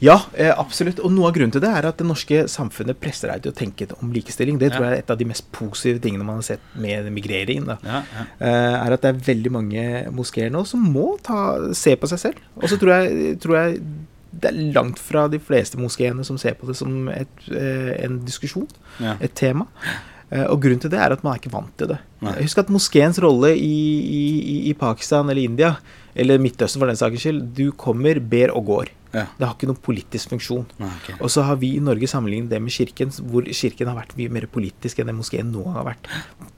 Ja, 0.03 0.17
eh, 0.35 0.51
absolutt. 0.57 1.01
Og 1.05 1.13
noe 1.13 1.29
av 1.29 1.35
grunnen 1.37 1.53
til 1.55 1.63
det 1.63 1.71
er 1.71 1.87
at 1.89 1.99
det 2.01 2.07
norske 2.07 2.45
samfunnet 2.51 2.99
presser 3.01 3.31
deg 3.33 3.43
til 3.45 3.53
å 3.53 3.57
tenke 3.57 3.87
om 4.03 4.13
likestilling. 4.15 4.59
Det 4.59 4.73
tror 4.73 4.87
jeg 4.89 4.97
er 4.99 5.03
et 5.05 5.11
av 5.11 5.19
de 5.21 5.29
mest 5.29 5.47
positive 5.53 6.03
tingene 6.05 6.25
man 6.27 6.41
har 6.41 6.47
sett 6.49 6.61
med 6.75 7.11
migrering. 7.15 7.67
Da. 7.69 7.77
Eh, 8.41 8.49
er 8.49 8.93
at 8.97 9.05
det 9.05 9.13
er 9.13 9.23
veldig 9.35 9.53
mange 9.55 9.85
moskeer 10.15 10.51
nå 10.51 10.65
som 10.67 10.81
må 10.95 11.15
ta, 11.23 11.73
se 11.75 11.95
på 11.97 12.11
seg 12.11 12.19
selv. 12.19 12.43
Og 12.57 12.69
så 12.73 12.79
tror 12.81 12.97
jeg, 13.05 13.39
tror 13.45 13.61
jeg 13.61 13.81
det 14.35 14.51
er 14.51 14.73
langt 14.75 14.99
fra 14.99 15.29
de 15.31 15.39
fleste 15.39 15.79
moskeene 15.79 16.25
som 16.27 16.39
ser 16.43 16.57
på 16.59 16.67
det 16.67 16.75
som 16.77 17.09
et, 17.09 17.29
eh, 17.55 18.05
en 18.05 18.19
diskusjon, 18.27 18.69
Ja. 19.01 19.17
et 19.21 19.35
tema. 19.35 19.67
Eh, 20.35 20.47
og 20.51 20.59
grunnen 20.65 20.83
til 20.83 20.91
det 20.91 20.99
er 20.99 21.15
at 21.15 21.23
man 21.25 21.37
er 21.37 21.43
ikke 21.43 21.55
vant 21.55 21.75
til 21.79 21.93
det. 21.93 22.01
Nei. 22.25 22.35
Husk 22.43 22.65
at 22.65 22.73
moskeens 22.75 23.21
rolle 23.23 23.53
i, 23.55 23.79
i, 24.03 24.57
i 24.71 24.75
Pakistan 24.79 25.31
eller 25.31 25.45
India, 25.45 25.75
eller 26.19 26.43
Midtøsten 26.43 26.83
for 26.83 26.91
den 26.91 26.99
saks 26.99 27.23
skyld, 27.23 27.41
du 27.55 27.69
kommer, 27.79 28.19
ber 28.19 28.55
og 28.55 28.67
går. 28.71 28.93
Ja. 29.15 29.29
Det 29.39 29.47
har 29.47 29.55
ikke 29.55 29.69
noen 29.71 29.79
politisk 29.79 30.33
funksjon. 30.33 30.65
Nei, 30.81 30.91
okay. 30.97 31.15
Og 31.23 31.31
så 31.31 31.45
har 31.47 31.59
vi 31.61 31.77
i 31.77 31.83
Norge 31.83 32.09
sammenlignet 32.11 32.51
det 32.51 32.59
med 32.63 32.75
kirken, 32.75 33.13
hvor 33.31 33.47
kirken 33.47 33.91
har 33.91 33.99
vært 34.01 34.17
mye 34.19 34.33
mer 34.35 34.49
politisk 34.51 34.99
enn 34.99 35.11
det 35.11 35.15
moskeen 35.15 35.53
noen 35.55 35.71
gang 35.71 35.79
har 35.79 35.87
vært. 35.93 36.11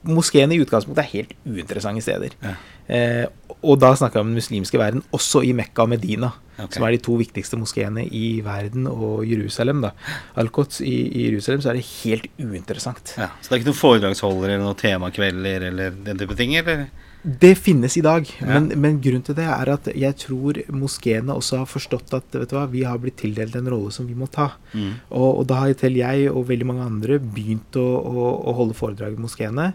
Moskeen 0.09 0.55
i 0.55 0.57
utgangspunktet 0.63 1.03
er 1.03 1.11
helt 1.11 1.35
uinteressante 1.45 2.05
steder. 2.05 2.33
Ja. 2.41 2.55
Eh, 2.87 3.46
og 3.63 3.79
da 3.81 3.93
snakker 3.97 4.19
vi 4.19 4.25
om 4.25 4.33
den 4.33 4.37
muslimske 4.41 4.79
verden, 4.79 5.01
også 5.15 5.41
i 5.47 5.53
Mekka 5.57 5.85
og 5.87 5.91
Medina, 5.95 6.29
okay. 6.57 6.75
som 6.75 6.85
er 6.85 6.93
de 6.93 7.01
to 7.07 7.17
viktigste 7.17 7.57
moskeene 7.59 8.05
i 8.05 8.39
verden, 8.45 8.85
og 8.91 9.25
Jerusalem. 9.25 9.81
da. 9.87 9.93
Al-Quds 10.37 10.81
i, 10.85 10.95
i 11.09 11.25
Jerusalem, 11.29 11.63
så 11.63 11.71
er 11.71 11.79
det 11.79 11.87
helt 12.03 12.29
uinteressant. 12.37 13.15
Ja, 13.17 13.31
så 13.41 13.49
det 13.49 13.55
er 13.55 13.63
ikke 13.63 13.71
noen 13.71 13.81
foredragsholder 13.81 14.53
eller 14.53 14.65
noen 14.67 14.79
temakvelder 14.79 15.69
eller 15.71 15.99
den 16.05 16.21
type 16.21 16.37
ting, 16.37 16.55
eller? 16.61 16.87
Det 17.27 17.55
finnes 17.59 17.97
i 17.97 18.03
dag, 18.05 18.29
Ja. 18.39 18.45
men, 18.53 18.69
men 18.79 18.99
grunnen 19.03 19.25
til 19.25 19.35
det 19.35 19.47
er 19.49 19.71
at 19.73 19.89
jeg 19.97 20.15
tror 20.21 20.59
moskeene 20.71 21.33
også 21.33 21.63
har 21.63 21.67
forstått 21.67 22.13
at 22.15 22.37
vet 22.37 22.51
du 22.53 22.55
hva, 22.55 22.67
vi 22.71 22.85
har 22.87 23.01
blitt 23.01 23.17
tildelt 23.19 23.57
en 23.57 23.67
rolle 23.73 23.91
som 23.91 24.07
vi 24.07 24.15
må 24.15 24.29
ta. 24.31 24.51
Mm. 24.71 24.93
Og, 25.09 25.29
og 25.41 25.47
da 25.49 25.63
har 25.63 25.73
til 25.75 25.97
jeg 25.97 26.29
og 26.31 26.45
veldig 26.47 26.67
mange 26.69 26.85
andre 26.85 27.17
begynt 27.19 27.75
å, 27.75 27.83
å, 27.83 28.27
å 28.47 28.53
holde 28.61 28.77
foredrag 28.77 29.17
i 29.17 29.25
moskeene. 29.25 29.71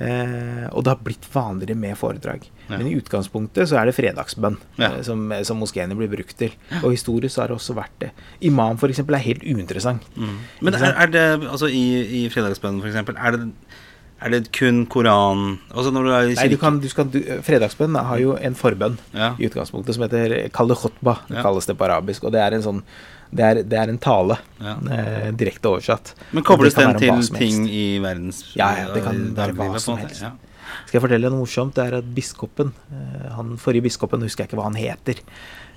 Eh, 0.00 0.66
og 0.72 0.84
det 0.84 0.92
har 0.92 1.00
blitt 1.04 1.30
vanligere 1.32 1.78
med 1.78 1.96
foredrag. 2.00 2.44
Ja. 2.70 2.78
Men 2.78 2.86
i 2.86 2.94
utgangspunktet 3.00 3.68
så 3.68 3.76
er 3.80 3.86
det 3.90 3.94
fredagsbønn 3.96 4.56
Ja. 4.78 4.92
eh, 4.96 5.02
som, 5.02 5.26
som 5.44 5.58
moskeene 5.58 5.96
blir 5.98 6.08
brukt 6.12 6.36
til. 6.38 6.52
Og 6.84 6.92
historisk 6.94 7.34
så 7.34 7.42
har 7.42 7.48
det 7.52 7.56
også 7.58 7.74
vært 7.74 7.96
det. 8.00 8.10
Imam 8.40 8.78
eksempel 8.88 9.14
er 9.18 9.24
helt 9.26 9.42
uinteressant. 9.44 10.02
Mm. 10.16 10.38
Men 10.62 10.74
er, 10.74 10.92
er 10.94 11.06
det 11.14 11.26
Altså 11.50 11.66
i, 11.68 11.84
i 12.24 12.28
fredagsbønnen, 12.30 12.80
eksempel, 12.86 13.16
er 13.18 13.30
det 13.36 13.52
Er 14.22 14.28
det 14.34 14.52
kun 14.52 14.82
Koran 14.86 15.58
Altså 15.74 15.90
når 15.90 16.04
du 16.04 16.10
er 16.12 16.26
i 16.28 16.34
Nei, 16.36 16.48
du 16.52 16.56
kan, 16.60 16.78
du 16.80 16.88
skal, 16.92 17.06
du, 17.08 17.20
fredagsbønn 17.42 17.96
har 17.96 18.18
jo 18.20 18.34
en 18.36 18.54
forbønn 18.54 18.98
Ja. 19.16 19.32
i 19.38 19.48
utgangspunktet 19.48 19.96
som 19.96 20.04
heter 20.04 20.48
kall 20.52 20.68
det 20.68 20.76
khutba, 20.76 21.18
Ja. 21.30 21.42
kalles 21.42 21.66
det 21.66 21.76
på 21.78 21.84
arabisk. 21.88 22.24
Og 22.24 22.32
det 22.32 22.40
er 22.44 22.52
en 22.58 22.62
sånn 22.62 22.82
Det 23.32 23.44
er, 23.46 23.62
det 23.62 23.78
er 23.78 23.88
en 23.88 23.98
tale, 23.98 24.36
Ja. 24.60 24.74
eh, 24.90 25.30
direkte 25.32 25.70
oversatt. 25.70 26.14
Men 26.32 26.42
kobles 26.42 26.74
den 26.74 26.96
til 26.98 27.22
ting 27.38 27.68
i 27.70 27.98
verdens 28.02 28.44
Ja, 28.56 28.72
ja, 28.76 28.92
det 28.94 29.04
kan 29.04 29.34
være 29.36 29.54
hva 29.54 29.78
som 29.80 29.96
helst. 29.98 30.24
Ja. 30.70 30.86
Skal 30.86 31.00
jeg 31.00 31.04
fortelle 31.06 31.26
deg 31.26 31.34
noe 31.34 31.42
morsomt? 31.42 31.74
Det 31.76 31.86
er 31.86 31.98
at 31.98 32.12
biskopen, 32.14 32.70
eh, 32.94 33.30
han 33.34 33.56
forrige 33.60 33.88
biskopen, 33.88 34.22
husker 34.26 34.44
jeg 34.44 34.52
ikke 34.52 34.60
hva 34.60 34.68
han 34.70 34.78
heter. 34.78 35.22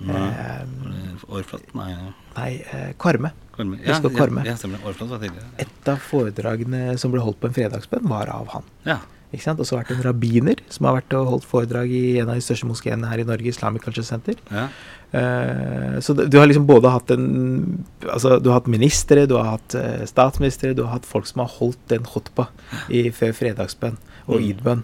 Eh, 0.03 1.23
Årflot? 1.29 1.73
Nei. 1.77 1.93
nei, 2.35 2.51
eh, 2.71 2.91
Karme. 2.99 3.33
Ja, 3.53 3.65
Biskop 3.65 4.15
Korme. 4.17 4.41
Ja, 4.41 4.55
ja, 4.55 4.57
stemmer. 4.57 4.81
Årflat 4.87 5.11
var 5.13 5.19
tidligere. 5.21 5.49
Et 5.61 5.89
av 5.91 5.99
foredragene 6.01 6.95
som 6.97 7.13
ble 7.13 7.21
holdt 7.21 7.39
på 7.41 7.51
en 7.51 7.53
fredagsbønn, 7.53 8.07
var 8.09 8.31
av 8.33 8.49
han. 8.55 8.65
Ja. 8.87 8.97
Ikke 9.33 9.45
sant? 9.45 9.61
Og 9.61 9.65
så 9.65 9.77
har 9.77 9.85
det 9.85 9.93
vært 9.93 9.99
en 9.99 10.07
rabbiner 10.09 10.59
som 10.73 10.87
har 10.89 10.97
vært 10.99 11.13
og 11.17 11.29
holdt 11.29 11.45
foredrag 11.49 11.93
i 11.93 12.19
en 12.21 12.29
av 12.29 12.37
de 12.37 12.45
største 12.45 12.69
moskeene 12.69 13.09
her 13.09 13.21
i 13.21 13.27
Norge, 13.29 13.53
Islamic 13.53 13.85
Culture 13.85 14.05
Center. 14.05 14.37
ja. 14.51 14.67
Uh, 15.13 15.99
så 16.01 16.15
du 16.17 16.39
har 16.39 16.47
liksom 16.49 16.65
både 16.65 16.89
hatt 16.89 17.11
en 17.13 17.83
Altså, 18.01 18.39
du 18.41 18.47
har 18.49 18.55
hatt 18.57 18.67
ministre, 18.67 19.27
du 19.29 19.35
har 19.37 19.51
hatt 19.51 19.75
statsministre, 20.09 20.71
du 20.73 20.81
har 20.87 20.95
hatt 20.95 21.05
folk 21.05 21.27
som 21.29 21.43
har 21.43 21.51
holdt 21.59 21.83
den 21.91 22.01
khutba 22.01 22.47
i, 22.89 23.11
før 23.13 23.35
fredagsbønn 23.37 23.99
og 24.27 24.39
Mm. 24.39 24.49
id-bønn. 24.49 24.83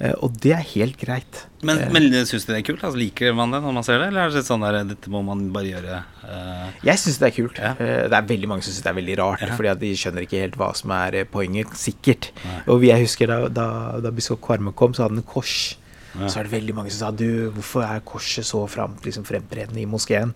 Eh, 0.00 0.10
og 0.26 0.32
det 0.42 0.50
er 0.52 0.64
helt 0.74 0.96
greit. 0.98 1.44
Men, 1.62 1.78
Eh, 1.78 1.88
men 1.92 2.02
syns 2.26 2.44
du 2.46 2.52
det 2.52 2.58
er 2.68 2.72
kult? 2.72 2.82
Altså, 2.82 2.98
liker 2.98 3.32
man 3.32 3.52
det 3.52 3.62
når 3.62 3.72
man 3.72 3.84
ser 3.86 3.98
det, 3.98 4.08
eller 4.08 4.26
er 4.26 4.30
det 4.34 4.42
sånn 4.44 4.60
der 4.60 4.84
dette 4.84 5.08
må 5.08 5.22
man 5.24 5.52
bare 5.52 5.70
gjøre? 5.70 6.00
Uh... 6.24 6.66
Jeg 6.82 6.98
syns 6.98 7.18
det 7.20 7.28
er 7.28 7.36
kult. 7.42 7.58
Ja. 7.62 7.74
Det 7.78 8.12
er 8.12 8.22
veldig 8.26 8.48
mange 8.48 8.62
som 8.66 8.72
syns 8.74 8.82
det 8.82 8.90
er 8.90 8.98
veldig 9.00 9.18
rart, 9.18 9.40
Ja. 9.46 9.54
fordi 9.56 9.70
at 9.70 9.78
de 9.78 9.92
skjønner 9.94 10.26
ikke 10.26 10.40
helt 10.42 10.56
hva 10.58 10.74
som 10.74 10.90
er 10.90 11.24
poenget, 11.24 11.70
sikkert. 11.78 12.32
Nei. 12.44 12.60
Og 12.74 12.82
jeg 12.82 13.00
husker 13.06 13.26
da, 13.28 13.48
da, 13.48 14.00
da 14.00 14.10
biskop 14.10 14.40
Kvarme 14.42 14.74
kom, 14.74 14.92
så 14.92 15.04
hadde 15.06 15.14
han 15.14 15.22
kors. 15.22 15.76
Ja. 16.18 16.26
Så 16.26 16.38
er 16.40 16.42
det 16.44 16.52
veldig 16.52 16.74
mange 16.74 16.90
som 16.90 16.98
sa 17.08 17.10
du, 17.10 17.50
hvorfor 17.54 17.82
er 17.86 18.00
korset 18.00 18.44
så 18.46 18.68
frem, 18.68 18.94
liksom 19.02 19.24
frembredende 19.24 19.80
i 19.82 19.86
moskeen? 19.86 20.34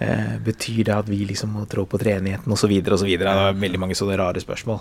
Eh, 0.00 0.38
betyr 0.42 0.84
det 0.84 0.94
at 0.94 1.06
vi 1.08 1.24
liksom 1.26 1.50
må 1.54 1.66
trå 1.66 1.86
på 1.86 1.98
treenigheten 1.98 2.46
osv. 2.52 2.70
osv.? 2.82 3.06
Det 3.18 3.24
var 3.26 3.52
veldig 3.54 3.78
mange 3.78 3.94
sånne 3.98 4.18
rare 4.18 4.38
spørsmål. 4.42 4.80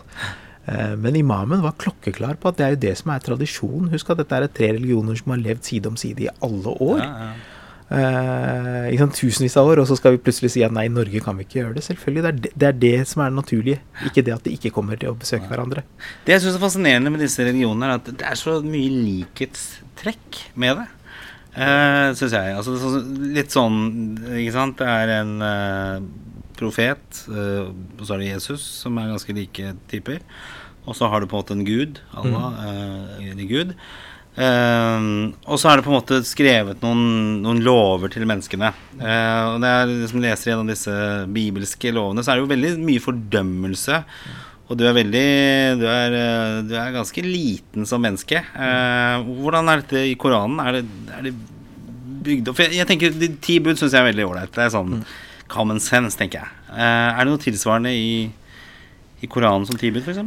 Eh, 0.68 0.96
men 1.00 1.16
imamen 1.16 1.64
var 1.64 1.78
klokkeklar 1.80 2.40
på 2.42 2.52
at 2.52 2.58
det 2.60 2.66
er 2.66 2.74
jo 2.76 2.82
det 2.88 2.96
som 3.00 3.14
er 3.14 3.24
tradisjonen. 3.24 3.92
Husk 3.94 4.12
at 4.12 4.24
dette 4.24 4.40
er 4.40 4.50
tre 4.52 4.74
religioner 4.76 5.20
som 5.20 5.36
har 5.36 5.44
levd 5.44 5.64
side 5.70 5.92
om 5.92 6.00
side 6.00 6.28
i 6.28 6.34
alle 6.44 6.76
år. 6.78 7.04
ja, 7.04 7.14
ja. 7.28 7.54
Uh, 7.88 8.92
sant, 9.00 9.16
tusenvis 9.16 9.54
av 9.56 9.70
år, 9.72 9.80
og 9.80 9.86
så 9.88 9.96
skal 9.96 10.18
vi 10.18 10.20
plutselig 10.20 10.50
si 10.52 10.64
at 10.66 10.74
nei, 10.76 10.90
i 10.90 10.92
Norge 10.92 11.22
kan 11.24 11.38
vi 11.40 11.46
ikke 11.46 11.62
gjøre 11.62 11.78
det. 11.78 11.86
Selvfølgelig, 11.86 12.24
det 12.26 12.28
er 12.28 12.42
det, 12.44 12.50
det 12.52 12.68
er 12.68 12.82
det 12.82 13.08
som 13.08 13.22
er 13.24 13.32
det 13.32 13.38
naturlige, 13.38 13.80
ikke 14.10 14.24
det 14.28 14.34
at 14.36 14.44
de 14.44 14.56
ikke 14.58 14.74
kommer 14.76 15.00
til 15.00 15.14
å 15.14 15.16
besøke 15.16 15.48
hverandre. 15.48 15.86
Det 16.28 16.36
jeg 16.36 16.44
syns 16.44 16.58
er 16.60 16.66
fascinerende 16.66 17.14
med 17.14 17.24
disse 17.24 17.48
religionene, 17.48 17.88
er 17.88 18.02
at 18.02 18.10
det 18.12 18.28
er 18.28 18.40
så 18.40 18.58
mye 18.66 18.92
likhetstrekk 18.92 20.42
med 20.60 20.82
det. 20.82 20.88
Uh, 21.56 22.12
syns 22.20 22.36
jeg. 22.36 22.58
Altså, 22.60 23.00
litt 23.34 23.56
sånn 23.56 23.80
Ikke 24.36 24.52
sant. 24.54 24.76
Det 24.78 24.86
er 24.86 25.14
en 25.16 25.32
eh, 25.42 26.04
profet, 26.60 27.24
eh, 27.32 27.70
og 27.70 28.04
så 28.04 28.16
er 28.16 28.24
det 28.24 28.34
Jesus, 28.34 28.66
som 28.84 28.98
er 29.00 29.14
ganske 29.14 29.38
like 29.38 29.74
typer. 29.92 30.22
Og 30.88 30.96
så 30.96 31.10
har 31.12 31.20
du 31.22 31.28
på 31.28 31.36
en 31.36 31.44
måte 31.44 31.58
en 31.58 31.68
gud. 31.68 32.00
Allah, 32.16 32.62
mm. 33.20 33.32
en 33.34 33.50
gud. 33.50 33.74
Uh, 34.38 35.34
og 35.50 35.58
så 35.58 35.72
er 35.72 35.80
det 35.80 35.84
på 35.88 35.90
en 35.90 35.98
måte 35.98 36.20
skrevet 36.28 36.84
noen, 36.86 37.40
noen 37.42 37.64
lover 37.66 38.12
til 38.14 38.28
menneskene. 38.30 38.70
Uh, 39.00 39.56
og 39.56 39.64
det 39.64 39.72
er 39.72 39.90
liksom 39.90 40.22
leser 40.22 40.52
gjennom 40.52 40.70
disse 40.70 40.98
bibelske 41.34 41.90
lovene, 41.96 42.22
så 42.22 42.32
er 42.32 42.38
det 42.38 42.46
jo 42.46 42.52
veldig 42.52 42.74
mye 42.86 43.04
fordømmelse. 43.04 43.98
Og 44.68 44.76
du 44.78 44.84
er 44.84 44.98
veldig 44.98 45.28
Du 45.80 45.86
er, 45.88 46.12
eh, 46.12 46.58
du 46.68 46.74
er 46.76 46.96
ganske 46.96 47.22
liten 47.24 47.88
som 47.88 48.04
menneske. 48.04 48.42
Uh, 48.52 49.24
hvordan 49.40 49.72
er 49.72 49.84
dette 49.84 50.02
i 50.10 50.18
Koranen? 50.20 50.60
Er 50.60 50.78
det, 50.78 50.84
er 51.16 51.30
det 51.30 51.34
bygd 52.28 52.52
opp 52.52 52.58
For 52.60 52.68
jeg, 52.68 52.82
jeg 52.82 52.90
tenker 52.90 53.16
De 53.16 53.30
ti 53.44 53.56
bud 53.64 53.80
syns 53.80 53.96
jeg 53.96 54.02
er 54.04 54.10
veldig 54.10 54.26
ålreit. 54.28 54.52
Det 54.52 54.66
er 54.66 54.74
sånn 54.76 55.00
common 55.52 55.80
sense, 55.84 56.18
tenker 56.20 56.44
jeg. 56.44 56.50
Eh, 56.72 57.10
er 57.14 57.24
det 57.24 57.32
noe 57.34 57.42
tilsvarende 57.42 57.94
i, 57.96 58.28
i 59.18 59.28
Koranen 59.32 59.66
som 59.66 59.78
tilbud, 59.80 60.04
f.eks.? 60.06 60.20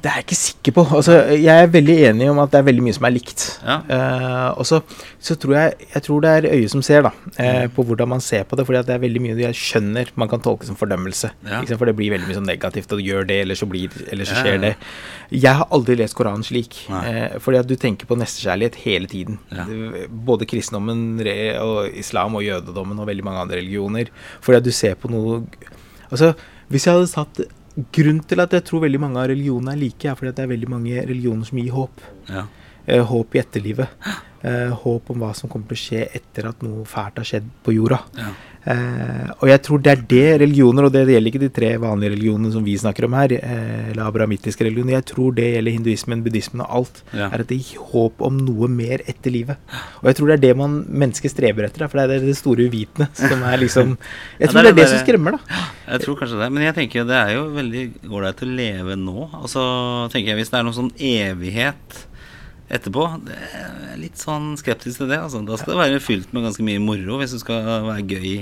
Det 0.00 0.08
er 0.08 0.22
jeg 0.22 0.24
ikke 0.24 0.36
sikker 0.38 0.74
på. 0.78 0.84
Altså, 0.96 1.18
jeg 1.36 1.52
er 1.52 1.66
veldig 1.68 1.96
enig 2.08 2.30
om 2.32 2.38
at 2.40 2.54
det 2.54 2.62
er 2.62 2.66
veldig 2.70 2.84
mye 2.86 2.96
som 2.96 3.04
er 3.04 3.12
likt. 3.12 3.42
Ja. 3.60 3.76
Uh, 3.84 4.60
og 4.62 4.68
så, 4.68 4.78
så 5.20 5.36
tror 5.40 5.56
jeg, 5.58 5.88
jeg 5.92 6.04
tror 6.06 6.24
det 6.24 6.30
er 6.32 6.48
øyet 6.54 6.72
som 6.72 6.84
ser, 6.84 7.04
da, 7.04 7.12
eh, 7.36 7.66
på 7.74 7.84
hvordan 7.84 8.08
man 8.14 8.24
ser 8.24 8.46
på 8.48 8.56
det. 8.56 8.64
fordi 8.64 8.80
det 8.88 8.94
er 8.94 9.02
veldig 9.02 9.22
mye 9.24 9.36
jeg 9.42 9.58
skjønner 9.58 10.12
man 10.16 10.32
kan 10.32 10.40
tolke 10.44 10.68
som 10.68 10.78
fordømmelse. 10.80 11.30
Ja. 11.44 11.60
For 11.74 11.90
det 11.90 11.96
blir 11.98 12.14
veldig 12.14 12.30
mye 12.30 12.38
sånn 12.38 12.48
negativt, 12.48 12.94
og 12.94 13.02
du 13.02 13.10
gjør 13.10 13.28
det, 13.28 13.42
eller 13.44 13.58
så, 13.60 13.68
blir, 13.68 13.92
eller 14.08 14.28
så 14.28 14.40
skjer 14.40 14.56
ja. 14.56 14.62
det. 14.64 14.72
Jeg 15.44 15.60
har 15.60 15.68
aldri 15.76 15.98
lest 16.00 16.16
Koranen 16.16 16.46
slik. 16.46 16.80
Eh, 17.02 17.36
fordi 17.44 17.60
at 17.60 17.68
du 17.68 17.76
tenker 17.76 18.08
på 18.08 18.16
nestekjærlighet 18.16 18.80
hele 18.86 19.12
tiden. 19.12 19.36
Både 20.08 20.48
kristendommen, 20.48 21.20
og 21.60 21.92
islam 22.00 22.40
og 22.40 22.48
jødedommen 22.48 22.96
og 22.96 23.12
veldig 23.12 23.28
mange 23.28 23.44
andre 23.44 23.60
religioner. 23.60 24.08
Fordi 24.40 24.62
at 24.62 24.64
du 24.64 24.72
ser 24.72 24.96
på 24.96 25.12
noe 25.12 25.42
Altså, 26.08 26.30
hvis 26.72 26.86
jeg 26.86 26.96
hadde 26.96 27.08
satt 27.10 27.40
Grunnen 27.78 28.24
til 28.26 28.42
at 28.42 28.54
jeg 28.56 28.64
tror 28.66 28.82
veldig 28.82 29.00
mange 29.02 29.20
av 29.20 29.28
religionene 29.30 29.76
er 29.76 29.82
like, 29.82 30.08
er 30.08 30.16
fordi 30.18 30.32
at 30.32 30.38
det 30.40 30.46
er 30.46 30.54
veldig 30.54 30.70
mange 30.72 31.04
religioner 31.06 31.46
som 31.46 31.60
gir 31.60 31.76
håp. 31.76 32.02
Ja. 32.30 32.46
Eh, 32.88 33.04
håp 33.04 33.36
i 33.36 33.42
etterlivet. 33.42 34.08
Eh, 34.42 34.72
håp 34.82 35.10
om 35.12 35.22
hva 35.22 35.30
som 35.36 35.50
kommer 35.50 35.70
til 35.70 35.78
å 35.78 35.82
skje 35.82 36.02
etter 36.18 36.48
at 36.50 36.62
noe 36.64 36.86
fælt 36.88 37.20
har 37.20 37.28
skjedd 37.28 37.50
på 37.66 37.74
jorda. 37.76 38.00
Ja. 38.18 38.32
Eh, 38.68 39.28
og 39.40 39.48
jeg 39.48 39.62
tror 39.64 39.80
det 39.80 39.92
er 39.94 40.02
det 40.10 40.24
religioner, 40.42 40.84
og 40.88 40.92
det 40.92 41.06
gjelder 41.08 41.30
ikke 41.30 41.40
de 41.40 41.48
tre 41.56 41.70
vanlige 41.80 42.12
religionene 42.12 42.50
som 42.52 42.64
vi 42.66 42.74
snakker 42.76 43.06
om 43.06 43.14
her, 43.16 43.32
eh, 43.38 43.90
eller 43.92 44.04
abrahamittiske 44.04 44.66
religioner, 44.66 44.98
jeg 44.98 45.06
tror 45.08 45.32
det 45.38 45.46
gjelder 45.54 45.76
hinduismen, 45.78 46.24
buddhismen 46.26 46.64
og 46.66 46.74
alt, 46.80 47.02
Ja. 47.16 47.30
er 47.32 47.40
at 47.40 47.48
det 47.48 47.58
gir 47.62 47.80
håp 47.92 48.20
om 48.20 48.36
noe 48.36 48.68
mer 48.68 48.98
etter 49.08 49.32
livet. 49.32 49.56
Og 50.02 50.10
jeg 50.10 50.16
tror 50.16 50.26
det 50.28 50.36
er 50.36 50.44
det 50.48 50.56
man 50.56 50.84
mennesket 50.84 51.32
streber 51.32 51.64
etter, 51.64 51.88
for 51.88 51.96
det 52.06 52.20
er 52.20 52.26
det 52.26 52.36
store 52.36 52.68
uvitende 52.68 53.08
som 53.14 53.42
er 53.42 53.56
liksom 53.56 53.96
Jeg 54.40 54.50
tror 54.50 54.62
det 54.62 54.68
det 54.68 54.68
er 54.68 54.74
det 54.74 54.84
det 54.84 54.88
som 54.88 55.06
skremmer, 55.06 55.38
da. 55.38 55.38
Jeg 55.88 56.00
tror 56.04 56.16
kanskje 56.20 56.38
det. 56.42 56.52
Men 56.52 56.62
jeg 56.68 56.74
tenker 56.74 57.06
det 57.08 57.16
er 57.16 57.34
jo 57.38 57.48
veldig 57.54 57.84
ålreit 58.10 58.42
å 58.44 58.48
leve 58.52 58.96
nå. 59.00 59.30
Og 59.40 59.48
så 59.48 59.64
tenker 60.12 60.34
jeg 60.34 60.42
hvis 60.42 60.50
det 60.52 60.58
er 60.60 60.66
noen 60.68 60.76
sånn 60.76 60.92
evighet 61.00 62.04
etterpå 62.68 63.04
det 63.24 63.38
er 63.56 63.96
litt 64.00 64.20
sånn 64.20 64.52
skeptisk 64.60 65.02
til 65.02 65.10
det. 65.10 65.20
Altså. 65.24 65.42
Da 65.46 65.58
skal 65.60 65.74
det 65.74 65.82
være 65.82 66.04
fylt 66.04 66.34
med 66.34 66.46
ganske 66.46 66.64
mye 66.66 66.82
moro 66.82 67.20
hvis 67.20 67.34
det 67.36 67.42
skal 67.44 67.64
være 67.88 68.06
gøy 68.08 68.32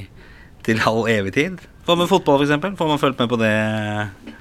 til 0.67 0.83
halv 0.83 1.11
evig 1.12 1.35
tid. 1.37 1.62
Hva 1.87 1.94
med 1.94 2.09
fotball, 2.11 2.42
f.eks.? 2.42 2.79
Får 2.79 2.88
man 2.90 2.99
fulgt 2.99 3.20
med 3.22 3.29
på 3.31 3.37
det? 3.38 3.53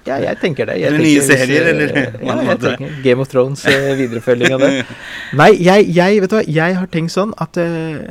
Ja, 0.06 0.18
jeg 0.22 0.38
tenker 0.42 0.66
det. 0.70 0.80
Jeg 0.82 0.90
Eller 0.90 1.02
nye 1.02 1.22
serier, 1.26 1.66
eh, 1.66 1.74
eller 1.74 1.92
Ja, 2.28 2.38
jeg 2.42 2.60
tenker 2.62 2.98
Game 3.06 3.22
of 3.22 3.30
Thrones, 3.30 3.66
eh, 3.70 3.92
viderefølging 3.98 4.56
av 4.56 4.66
det. 4.66 4.72
Nei, 5.40 5.52
jeg, 5.62 5.88
jeg, 5.94 6.22
vet 6.24 6.34
du 6.34 6.36
hva, 6.40 6.44
jeg 6.58 6.78
har 6.80 6.90
tenkt 6.94 7.14
sånn 7.14 7.34
at 7.42 7.58
eh, 7.62 8.02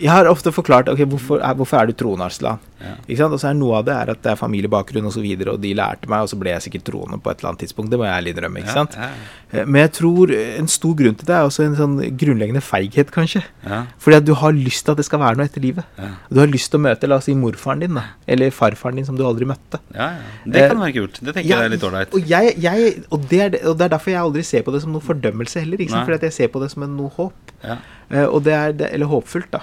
Jeg 0.00 0.08
har 0.12 0.28
ofte 0.28 0.52
forklart 0.56 0.88
ok, 0.92 1.02
hvorfor, 1.12 1.40
er, 1.44 1.56
hvorfor 1.56 1.80
er 1.80 1.90
du 1.90 1.96
troende, 1.96 2.28
Arslan. 2.28 2.60
Ja. 2.80 2.94
Ikke 3.04 3.18
sant? 3.20 3.36
Og 3.36 3.42
så 3.42 3.50
er 3.50 3.58
noe 3.58 3.80
av 3.80 3.84
det 3.88 3.92
er 3.92 4.12
at 4.14 4.22
det 4.24 4.32
er 4.32 4.40
familiebakgrunn 4.40 5.04
osv., 5.04 5.10
og, 5.10 5.16
så 5.18 5.24
videre, 5.24 5.52
og 5.56 5.60
de 5.60 5.74
lærte 5.76 6.08
meg, 6.08 6.24
og 6.24 6.32
så 6.32 6.38
ble 6.40 6.54
jeg 6.54 6.64
sikkert 6.64 6.86
troende 6.88 7.20
på 7.20 7.32
et 7.32 7.40
eller 7.42 7.52
annet 7.52 7.64
tidspunkt. 7.66 7.92
Det 7.92 8.00
må 8.00 8.06
jeg 8.08 8.14
ærlig 8.16 8.32
innrømme. 8.32 8.62
ikke 8.64 8.76
sant? 8.76 8.96
ja, 8.96 9.10
ja. 9.52 9.66
Men 9.66 9.82
jeg 9.82 9.92
tror 9.98 10.32
en 10.36 10.70
stor 10.70 10.94
grunn 10.96 11.16
til 11.18 11.28
det 11.28 11.34
er 11.36 11.48
også 11.48 11.66
en 11.66 11.76
sånn 11.76 11.98
grunnleggende 12.20 12.62
feighet, 12.64 13.12
kanskje. 13.12 13.42
ja, 13.66 13.82
Fordi 14.00 14.20
at 14.20 14.28
du 14.28 14.32
har 14.40 14.56
lyst 14.56 14.86
til 14.86 14.94
at 14.94 15.02
det 15.02 15.08
skal 15.08 15.20
være 15.20 15.40
noe 15.40 15.48
etter 15.50 15.64
livet. 15.64 16.00
Du 16.30 16.40
har 16.40 16.48
lyst 16.48 16.72
til 16.72 16.80
å 16.80 16.84
møte 16.86 17.10
la 17.10 17.18
oss 17.20 17.28
si 17.28 17.36
morfaren 17.36 17.84
din, 17.84 17.98
da. 17.98 18.06
Eller 18.30 18.52
farfaren 18.54 19.00
din 19.00 19.06
som 19.08 19.16
du 19.18 19.24
aldri 19.26 19.48
møtte. 19.48 19.80
ja, 19.94 20.10
ja. 20.14 20.30
Det 20.46 20.64
kan 20.70 20.80
være 20.84 20.94
kult. 21.00 21.20
Det 21.20 21.34
tenker 21.34 21.50
jeg 21.50 21.66
er 21.66 21.72
litt 21.72 21.86
ålreit. 21.88 22.14
Og, 22.14 22.28
jeg, 22.30 22.54
jeg, 22.62 22.92
og, 23.10 23.24
det 23.30 23.40
er, 23.46 23.56
og 23.66 23.78
det 23.80 23.88
er 23.88 23.94
derfor 23.96 24.14
jeg 24.14 24.22
aldri 24.22 24.44
ser 24.46 24.62
på 24.66 24.74
det 24.74 24.82
som 24.84 24.94
noe 24.94 25.04
fordømmelse 25.04 25.64
heller. 25.64 25.82
Ikke? 25.82 26.04
Fordi 26.06 26.30
jeg 26.30 26.36
ser 26.38 26.52
på 26.54 26.62
det 26.62 26.70
som 26.72 26.86
en, 26.86 26.96
noe 27.00 27.10
håp. 27.16 27.54
Ja. 27.64 27.80
Eh, 28.10 28.38
det 28.46 28.58
det, 28.80 28.92
eller 28.94 29.10
håpfullt, 29.10 29.50
da. 29.52 29.60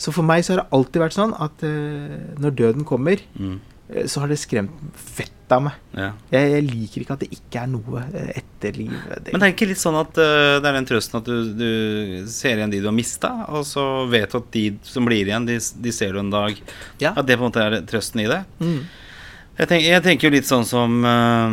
Så 0.00 0.12
for 0.12 0.26
meg 0.28 0.44
så 0.44 0.54
har 0.54 0.62
det 0.64 0.68
alltid 0.76 1.02
vært 1.04 1.16
sånn 1.16 1.32
at 1.40 1.64
eh, 1.64 2.16
når 2.42 2.56
døden 2.62 2.84
kommer, 2.88 3.20
Mm. 3.36 3.58
Eh, 3.92 4.06
så 4.10 4.22
har 4.22 4.32
det 4.32 4.38
skremt 4.40 4.74
fett 4.96 5.32
av 5.54 5.62
meg. 5.62 5.78
ja. 5.94 6.10
Jeg, 6.32 6.50
jeg 6.56 6.64
liker 6.66 7.02
ikke 7.02 7.14
at 7.14 7.22
det 7.22 7.28
ikke 7.36 7.62
er 7.62 7.70
noe 7.70 8.02
eh, 8.08 8.40
etter 8.40 8.78
livet. 8.80 9.22
Det, 9.22 9.32
Men 9.32 9.42
det 9.42 9.48
er 9.48 9.54
ikke 9.54 9.70
litt 9.70 9.82
sånn 9.82 9.98
at 10.00 10.18
uh, 10.18 10.56
det 10.58 10.70
er 10.70 10.78
den 10.80 10.88
trøsten 10.90 11.20
at 11.20 11.30
du, 11.30 11.52
du 11.54 12.30
ser 12.32 12.58
igjen 12.58 12.72
de 12.72 12.82
du 12.82 12.90
har 12.90 12.96
mista, 12.96 13.32
og 13.46 13.62
så 13.68 13.86
vet 14.10 14.32
du 14.32 14.40
at 14.40 14.50
de 14.56 14.66
som 14.86 15.06
blir 15.06 15.22
igjen, 15.28 15.46
de, 15.48 15.60
de 15.60 15.94
ser 15.94 16.16
du 16.16 16.22
en 16.22 16.34
dag. 16.34 16.58
Ja. 17.02 17.14
At 17.14 17.28
det 17.28 17.38
på 17.38 17.46
en 17.46 17.52
måte 17.52 17.62
er 17.66 17.82
trøsten 17.86 18.26
i 18.26 18.30
det. 18.30 18.44
mm. 18.62 18.78
Jeg 19.56 19.70
tenker, 19.70 19.86
jeg 19.88 20.04
tenker 20.04 20.28
jo 20.28 20.34
litt 20.34 20.48
sånn 20.48 20.66
som 20.68 20.98
uh, 21.00 21.48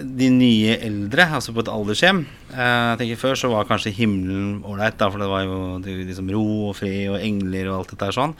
de 0.00 0.28
nye 0.32 0.76
eldre, 0.80 1.26
altså 1.36 1.52
på 1.52 1.60
et 1.64 1.68
aldershjem. 1.68 2.22
Uh, 2.54 2.94
jeg 2.94 3.00
tenker 3.02 3.20
Før 3.20 3.36
så 3.36 3.50
var 3.52 3.68
kanskje 3.68 3.92
himmelen 3.98 4.62
ålreit, 4.64 5.02
for 5.02 5.20
det 5.20 5.28
var 5.28 5.44
jo 5.44 5.58
liksom 5.84 6.30
ro 6.32 6.44
og 6.70 6.78
fred 6.78 7.10
og 7.12 7.18
engler 7.20 7.68
og 7.68 7.80
alt 7.80 7.92
dette 7.92 8.08
her 8.08 8.16
sånn. 8.16 8.34